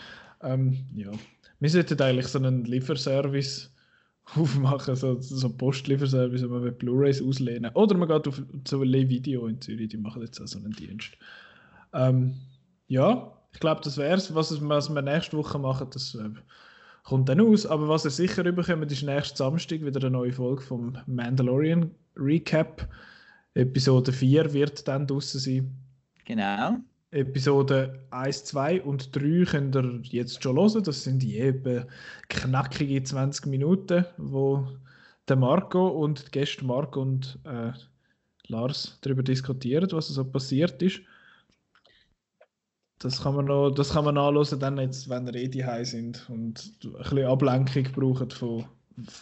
Ähm, 0.42 0.86
ja. 0.96 1.12
Wir 1.60 1.70
sollten 1.70 2.02
eigentlich 2.02 2.28
so 2.28 2.40
einen 2.40 2.64
Lieferservice 2.64 3.74
aufmachen, 4.36 4.96
so, 4.96 5.20
so 5.20 5.50
Postlieferservice, 5.50 6.44
wo 6.50 6.60
man 6.60 6.78
Blu-rays 6.78 7.22
auslehnen 7.22 7.72
Oder 7.74 7.98
man 7.98 8.08
geht 8.08 8.28
auf, 8.28 8.42
zu 8.64 8.84
Le 8.84 9.10
Video 9.10 9.48
in 9.48 9.60
Zürich, 9.60 9.90
die 9.90 9.98
machen 9.98 10.22
jetzt 10.22 10.40
auch 10.42 10.48
so 10.48 10.60
einen 10.60 10.72
Dienst. 10.72 11.18
Ähm, 11.94 12.36
ja, 12.88 13.34
ich 13.52 13.60
glaube, 13.60 13.82
das 13.84 13.98
wäre 13.98 14.16
es. 14.16 14.34
Was, 14.34 14.52
es- 14.52 14.62
was 14.62 14.90
wir 14.94 15.02
nächste 15.02 15.36
Woche 15.38 15.60
machen, 15.60 15.88
das 15.92 16.16
äh, 16.16 16.30
kommt 17.04 17.30
dann 17.30 17.42
aus. 17.42 17.66
Aber 17.66 17.88
was 17.90 18.06
ihr 18.06 18.12
sicher 18.12 18.46
überkommt, 18.46 18.92
ist 18.92 19.04
nächsten 19.04 19.38
Samstag 19.38 19.84
wieder 19.84 20.00
eine 20.00 20.12
neue 20.12 20.32
Folge 20.32 20.62
vom 20.62 20.98
Mandalorian 21.06 21.92
Recap. 22.16 22.88
Episode 23.54 24.12
4 24.12 24.54
wird 24.54 24.88
dann 24.88 25.08
draußen 25.08 25.40
sein. 25.40 25.76
Genau. 26.26 26.78
Episode 27.12 28.06
1, 28.12 28.46
2 28.46 28.84
und 28.84 29.16
3 29.16 29.46
könnt 29.46 29.76
ihr 29.76 30.02
jetzt 30.04 30.44
schon 30.44 30.58
hören. 30.58 30.84
Das 30.84 31.04
sind 31.04 31.24
die 31.24 31.38
eben 31.38 31.86
knackige 32.28 33.02
20 33.02 33.48
Minuten, 33.48 34.06
wo 34.18 34.68
der 35.28 35.36
Marco 35.36 35.88
und 35.88 36.28
die 36.28 36.32
Gäste 36.32 36.66
Marco 36.66 37.02
und 37.02 37.40
äh, 37.46 37.72
Lars 38.48 39.00
darüber 39.02 39.24
diskutieren, 39.24 39.90
was 39.92 40.08
so 40.08 40.24
passiert 40.24 40.82
ist. 40.82 41.02
Das 43.00 43.24
kann 43.24 43.36
man 43.36 43.46
noch, 43.46 43.72
das 43.72 43.92
kann 43.92 44.06
man 44.06 44.16
nachlesen, 44.16 44.60
dann 44.60 44.78
jetzt, 44.78 45.10
wenn 45.10 45.26
ihr 45.28 45.36
eh 45.36 45.48
die 45.48 45.66
sind 45.86 46.30
und 46.30 46.74
ein 46.84 46.92
bisschen 46.92 47.26
Ablenkung 47.26 47.84
braucht 47.94 48.34
von 48.34 48.66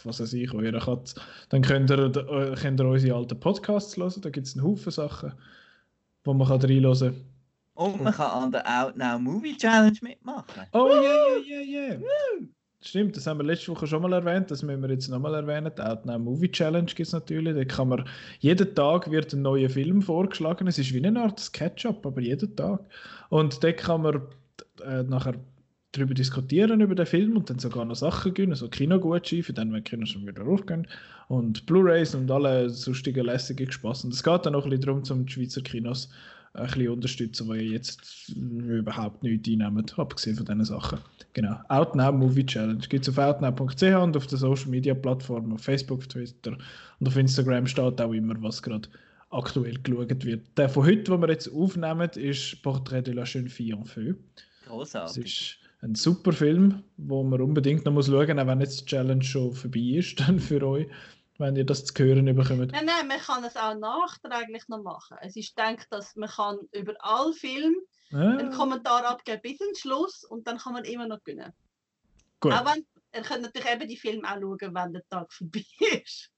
was 0.04 0.20
weiß 0.20 0.34
ich, 0.34 0.52
eurer 0.54 0.80
Katze. 0.80 1.22
Dann 1.50 1.62
könnt 1.62 1.92
ihr, 1.92 2.12
könnt 2.60 2.80
ihr 2.80 2.88
unsere 2.88 3.16
alten 3.16 3.40
Podcasts 3.40 3.96
hören, 3.96 4.22
da 4.22 4.30
gibt 4.30 4.48
es 4.48 4.56
einen 4.56 4.66
Haufen 4.66 4.92
Sachen, 4.92 5.34
wo 6.24 6.34
man 6.34 6.48
kann 6.48 6.62
reinhören 6.62 7.14
kann. 7.14 7.24
Und 7.76 8.02
man 8.04 8.14
kann 8.14 8.32
an 8.32 8.52
der 8.52 8.66
Out 8.66 8.98
Now 8.98 9.20
Movie 9.20 9.56
Challenge 9.56 9.98
mitmachen. 10.02 10.64
Oh, 10.74 10.88
yeah, 10.88 11.38
yeah, 11.46 11.62
yeah, 11.62 12.00
yeah. 12.00 12.48
Stimmt, 12.80 13.18
das 13.18 13.26
haben 13.26 13.40
wir 13.40 13.44
letzte 13.44 13.72
Woche 13.72 13.88
schon 13.88 14.04
mal 14.04 14.14
erwähnt, 14.14 14.52
das 14.52 14.62
müssen 14.62 14.84
wir 14.84 14.90
jetzt 14.90 15.08
nochmal 15.08 15.34
erwähnen. 15.34 15.72
Die 15.76 15.82
Out 15.82 16.06
Now 16.06 16.20
Movie 16.20 16.52
Challenge 16.52 16.86
gibt 16.86 17.08
es 17.08 17.12
natürlich. 17.12 17.56
Da 17.56 17.66
kann 17.66 17.90
man, 17.90 18.06
jeden 18.40 18.76
Tag 18.76 19.10
wird 19.10 19.34
ein 19.34 19.42
neuer 19.42 19.70
Film 19.70 20.04
vorgeschlagen. 20.04 20.68
Es 20.68 20.78
ist 20.78 20.94
wie 20.94 21.04
eine 21.06 21.20
Art 21.20 21.40
Sketchup, 21.40 22.06
aber 22.06 22.22
jeden 22.22 22.56
Tag. 22.56 22.82
Und 23.30 23.64
da 23.64 23.72
kann 23.72 24.04
man 24.04 24.22
äh, 24.86 25.02
nachher 25.04 25.34
darüber 25.92 26.14
diskutieren, 26.14 26.82
über 26.82 26.94
den 26.94 27.08
Film 27.08 27.36
und 27.36 27.50
dann 27.50 27.58
sogar 27.58 27.84
noch 27.84 27.96
Sachen 27.96 28.36
gewinnen, 28.36 28.56
so 28.56 28.70
Kinogutscheine, 28.70 29.42
für 29.42 29.54
dann, 29.54 29.74
wenn 29.74 29.84
die 29.84 29.90
Kinos 29.90 30.10
schon 30.10 30.28
wieder 30.28 30.46
aufgehen. 30.46 30.88
Und 31.30 31.66
Blu-Rays 31.66 32.14
und 32.14 32.30
alle 32.30 32.70
sonstigen 32.70 33.26
lässigen 33.26 33.72
Spaß. 33.72 34.04
Und 34.04 34.14
es 34.14 34.24
geht 34.24 34.46
dann 34.46 34.54
auch 34.54 34.66
ein 34.66 34.70
bisschen 34.70 34.86
darum, 34.86 35.04
um 35.10 35.26
die 35.26 35.34
Schweizer 35.34 35.62
Kinos 35.62 36.10
ein 36.58 36.66
bisschen 36.68 36.90
unterstützen, 36.90 37.50
die 37.52 37.60
jetzt 37.60 38.30
überhaupt 38.30 39.24
nichts 39.24 39.50
einnehmen, 39.50 39.86
abgesehen 39.96 40.36
von 40.36 40.46
diesen 40.46 40.66
Sachen. 40.66 41.00
Genau. 41.34 41.60
Outnow 41.70 42.12
Movie 42.12 42.46
Challenge 42.46 42.86
gibt 42.88 43.08
es 43.08 43.10
auf 43.10 43.18
outnow.ch 43.18 43.84
und 43.84 44.18
auf 44.18 44.28
den 44.28 44.38
Social 44.38 44.70
Media 44.70 44.94
Plattformen, 44.94 45.54
auf 45.54 45.62
Facebook, 45.62 46.08
Twitter 46.10 46.58
und 47.00 47.08
auf 47.08 47.16
Instagram 47.16 47.68
steht 47.68 48.02
auch 48.02 48.14
immer, 48.14 48.36
was 48.42 48.62
gerade 48.62 48.90
aktuell 49.30 49.78
geschaut 49.84 50.26
wird. 50.26 50.42
Der 50.58 50.70
von 50.70 50.86
heute, 50.86 51.04
den 51.04 51.22
wir 51.22 51.30
jetzt 51.30 51.54
aufnehmen, 51.54 52.10
ist 52.16 52.62
Portrait 52.64 53.06
de 53.06 53.14
la 53.14 53.24
jeune 53.24 53.50
fille 53.50 53.76
en 53.76 53.86
feu. 53.86 54.14
Großartig. 54.68 55.24
Das 55.24 55.32
ist 55.32 55.58
ein 55.82 55.96
super 55.96 56.32
Film, 56.32 56.84
wo 56.98 57.24
man 57.24 57.42
unbedingt 57.42 57.86
noch 57.86 57.94
muss 57.94 58.08
schauen 58.08 58.36
muss, 58.36 58.38
auch 58.38 58.48
wenn 58.48 58.62
jetzt 58.62 58.82
die 58.82 58.86
Challenge 58.86 59.24
schon 59.24 59.54
vorbei 59.54 59.98
ist, 59.98 60.20
dann 60.28 60.40
für 60.40 60.66
euch, 60.66 60.88
wenn 61.38 61.56
ihr 61.56 61.66
das 61.66 61.86
zu 61.86 62.04
hören 62.04 62.26
bekommt. 62.26 62.72
Nein, 62.72 62.86
nein, 62.86 63.08
man 63.08 63.20
kann 63.20 63.44
es 63.44 63.56
auch 63.56 63.76
nachträglich 63.76 64.68
noch 64.68 64.82
machen. 64.84 65.18
Es 65.22 65.36
ist 65.36 65.56
gedacht, 65.56 65.88
dass 65.92 66.16
man 66.16 66.30
kann 66.30 66.58
über 66.72 66.94
alle 67.00 67.34
Filme 67.34 67.76
Ah, 68.14 68.38
einen 68.38 68.52
Kommentar 68.54 69.06
abgeben 69.06 69.42
bis 69.42 69.58
zum 69.58 69.76
Schluss 69.76 70.24
und 70.24 70.48
dann 70.48 70.58
kann 70.58 70.72
man 70.74 70.86
immer 70.86 71.08
noch 71.08 71.22
gewinnen. 71.26 71.52
gut. 72.40 72.54
Auch 72.54 72.66
wenn, 72.66 72.86
ihr 73.14 73.22
könnt 73.22 73.42
natürlich 73.42 73.70
eben 73.70 73.88
die 73.90 73.98
Filme 73.98 74.24
auch 74.24 74.40
schauen, 74.40 74.74
wenn 74.74 74.94
der 74.94 75.04
Tag 75.10 75.34
vorbei 75.34 75.64
ist. 76.04 76.32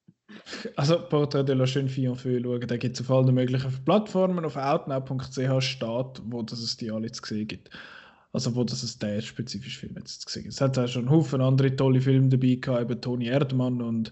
Also 0.76 1.00
Portrait 1.10 1.48
de 1.48 1.56
la 1.56 1.66
jeune 1.66 1.90
fille 1.90 2.10
en 2.10 2.16
feu 2.16 2.40
schauen, 2.42 2.68
da 2.68 2.78
gibt 2.78 2.96
es 2.96 3.02
auf 3.02 3.12
allen 3.12 3.34
möglichen 3.36 3.86
Plattformen. 3.86 4.46
Auf 4.46 4.56
outnow.ch 4.56 5.64
steht, 5.64 6.22
wo 6.26 6.42
das 6.44 6.60
es 6.60 6.78
die 6.78 6.90
alle 6.92 7.12
zu 7.12 7.24
sehen 7.24 7.48
gibt. 7.48 7.70
Also 8.32 8.56
wo 8.56 8.64
das 8.64 8.82
es 8.84 8.98
der 8.98 9.22
spezifische 9.22 9.80
Film 9.80 9.96
jetzt 9.98 10.22
zu 10.22 10.30
sehen 10.30 10.44
gibt. 10.44 10.54
Es 10.56 10.62
hat 10.62 10.78
auch 10.78 10.88
schon 10.88 11.04
einen 11.08 11.12
Haufen 11.12 11.42
andere 11.42 11.76
tolle 11.76 12.02
Filme 12.02 12.30
dabei 12.30 12.56
gehabt, 12.56 12.82
eben 12.82 13.02
Toni 13.02 13.28
Erdmann 13.28 13.82
und 13.82 14.12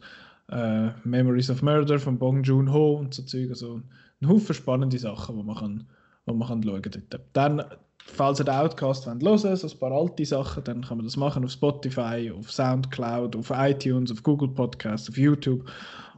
äh, 0.52 0.90
Memories 1.04 1.50
of 1.50 1.62
Murder 1.62 2.00
von 2.00 2.18
Bong 2.18 2.44
Joon-ho 2.44 2.96
und 2.98 3.14
so 3.14 3.24
Zeug. 3.24 3.50
Also 3.50 3.82
ein 4.22 4.30
Haufen 4.30 4.56
spannende 4.56 4.98
Sachen, 4.98 5.38
die 5.38 5.44
man, 5.44 5.56
kann, 5.56 5.88
wo 6.26 6.34
man 6.34 6.48
kann 6.48 6.64
schauen 6.64 6.82
kann. 6.82 7.04
Dann, 7.34 7.64
falls 7.98 8.40
ihr 8.40 8.46
den 8.46 8.56
Outcast 8.56 9.06
hören 9.06 9.22
wollt, 9.22 9.40
so 9.42 9.68
ein 9.68 9.80
paar 9.80 9.92
alte 9.92 10.26
Sachen, 10.26 10.64
dann 10.64 10.82
kann 10.84 10.98
man 10.98 11.06
das 11.06 11.18
machen 11.18 11.44
auf 11.44 11.52
Spotify, 11.52 12.32
auf 12.36 12.52
Soundcloud, 12.52 13.36
auf 13.36 13.52
iTunes, 13.54 14.12
auf 14.12 14.24
Google 14.24 14.50
Podcasts, 14.50 15.10
auf 15.10 15.18
YouTube 15.18 15.70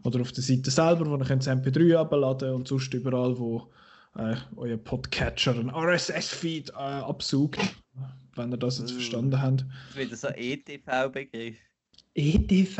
oder 0.03 0.21
auf 0.21 0.31
der 0.31 0.43
Seite 0.43 0.71
selber, 0.71 1.05
wo 1.07 1.15
ihr 1.17 1.25
könnt 1.25 1.45
das 1.45 1.53
MP3 1.53 1.95
abladen 1.97 2.53
und 2.53 2.67
sonst 2.67 2.93
überall, 2.93 3.37
wo 3.37 3.67
äh, 4.15 4.35
euer 4.55 4.77
Podcatcher 4.77 5.51
einen 5.55 5.69
RSS-Feed 5.69 6.69
äh, 6.69 6.73
absaugt, 6.73 7.59
wenn 8.35 8.51
ihr 8.51 8.57
das 8.57 8.79
jetzt 8.79 8.91
Mm. 8.91 8.95
verstanden 8.95 9.41
habt. 9.41 9.61
Das 9.61 9.89
ist 9.89 9.97
wieder 9.97 10.15
so 10.15 10.27
E 10.29 10.53
ETV-Begriff. 10.53 11.57
EDV. 12.15 12.79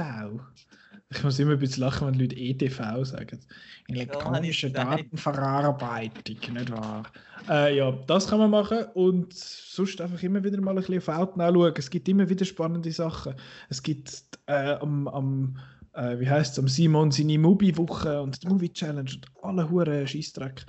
Ich 1.12 1.24
muss 1.24 1.40
immer 1.40 1.54
ein 1.54 1.60
bisschen 1.60 1.84
lachen, 1.84 2.08
wenn 2.08 2.20
Leute 2.20 2.36
EDV 2.36 3.04
sagen. 3.04 3.40
Elektronische 3.88 4.70
gesagt. 4.70 5.00
Datenverarbeitung, 5.00 6.54
nicht 6.54 6.72
wahr? 6.72 7.04
Äh, 7.50 7.78
ja, 7.78 7.92
das 7.92 8.28
kann 8.28 8.38
man 8.38 8.52
machen 8.52 8.86
und 8.94 9.34
sonst 9.34 10.00
einfach 10.02 10.22
immer 10.22 10.44
wieder 10.44 10.62
mal 10.62 10.72
ein 10.72 10.76
bisschen 10.78 11.00
auf 11.00 11.08
Outnow 11.08 11.52
schauen. 11.52 11.74
Es 11.78 11.90
gibt 11.90 12.08
immer 12.08 12.30
wieder 12.30 12.46
spannende 12.46 12.92
Sachen. 12.92 13.34
Es 13.70 13.82
gibt 13.82 14.22
äh, 14.46 14.74
am, 14.74 15.08
am 15.08 15.58
äh, 15.94 16.20
wie 16.20 16.30
heißt 16.30 16.54
es, 16.54 16.60
am 16.60 16.68
Simon 16.68 17.12
seine 17.12 17.40
Movie-Woche 17.40 18.22
und 18.22 18.44
die 18.44 18.48
Movie-Challenge 18.48 19.12
und 19.12 19.28
alle 19.42 19.68
hure 19.70 20.06
Scheissdreck. 20.06 20.64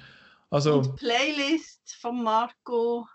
Also, 0.48 0.78
Und 0.78 0.86
die 0.86 1.04
Playlist 1.04 1.96
von 2.00 2.22
Marco. 2.22 3.06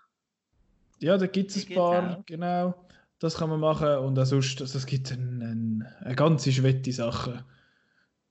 ja, 0.99 1.17
da 1.17 1.25
gibt 1.25 1.49
es 1.51 1.67
ein 1.67 1.73
paar, 1.73 2.17
auch. 2.17 2.25
genau. 2.25 2.84
Das 3.19 3.37
kann 3.37 3.49
man 3.49 3.59
machen 3.59 3.97
und 3.97 4.19
auch 4.19 4.25
sonst, 4.25 4.61
also 4.61 4.77
es 4.77 4.85
gibt 4.85 5.11
ein, 5.11 5.41
ein, 5.41 5.87
eine 6.01 6.15
ganze 6.15 6.51
Schwette 6.51 6.91
Sachen 6.91 7.43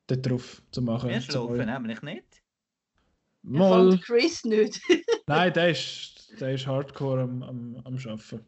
da 0.07 0.17
drauf 0.17 0.63
zu 0.71 0.83
machen. 0.83 1.09
Wir 1.09 1.21
schlafen 1.21 1.67
nämlich 1.67 2.03
nicht. 2.03 2.43
Mal, 3.43 3.91
Von 3.91 4.01
Chris 4.01 4.45
nicht. 4.45 4.81
nein, 5.27 5.53
der 5.53 5.71
ist, 5.71 6.33
der 6.41 6.55
ist 6.55 6.67
hardcore 6.67 7.23
am, 7.23 7.43
am, 7.43 7.77
am 7.85 7.97
Arbeiten. 7.97 8.45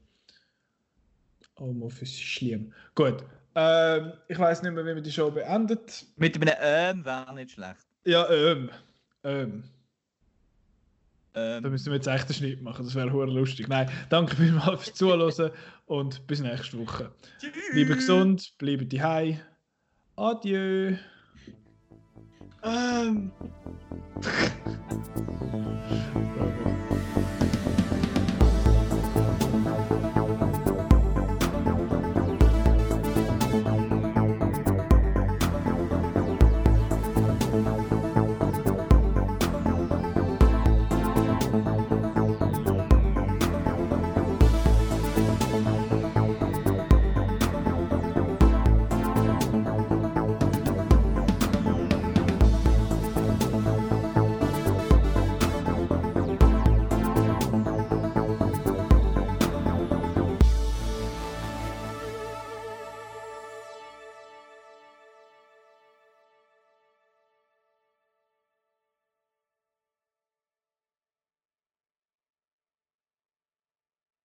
Homeoffice 1.59 2.11
ist 2.11 2.21
schlimm. 2.21 2.73
Gut, 2.95 3.25
ähm, 3.55 4.13
ich 4.29 4.39
weiß 4.39 4.63
nicht 4.63 4.73
mehr, 4.73 4.85
wie 4.85 4.95
man 4.95 5.03
die 5.03 5.13
Show 5.13 5.31
beendet. 5.31 6.05
Mit 6.17 6.37
einem 6.37 6.55
Ähm 6.61 7.05
wäre 7.05 7.35
nicht 7.35 7.53
schlecht. 7.53 7.87
Ja, 8.05 8.29
ähm, 8.31 8.71
ähm. 9.25 9.65
Da 11.37 11.59
Ähm, 11.59 11.71
müssen 11.71 11.89
wir 11.93 11.97
jetzt 11.97 12.07
echt 12.07 12.25
einen 12.25 12.35
Schnitt 12.35 12.63
machen, 12.63 12.87
das 12.87 12.95
wäre 12.95 13.13
hure 13.13 13.27
lustig. 13.27 13.69
Nein, 13.69 13.91
danke 14.09 14.35
vielmals 14.37 14.85
fürs 14.85 14.97
Zuhören 14.97 15.51
und 15.85 16.27
bis 16.27 16.41
nächste 16.41 16.79
Woche. 16.79 17.13
Bleibt 17.73 17.93
gesund, 17.93 18.55
bleibt 18.57 18.91
daheim. 18.91 19.39
Adieu. 20.17 20.97
Ähm. 22.63 23.31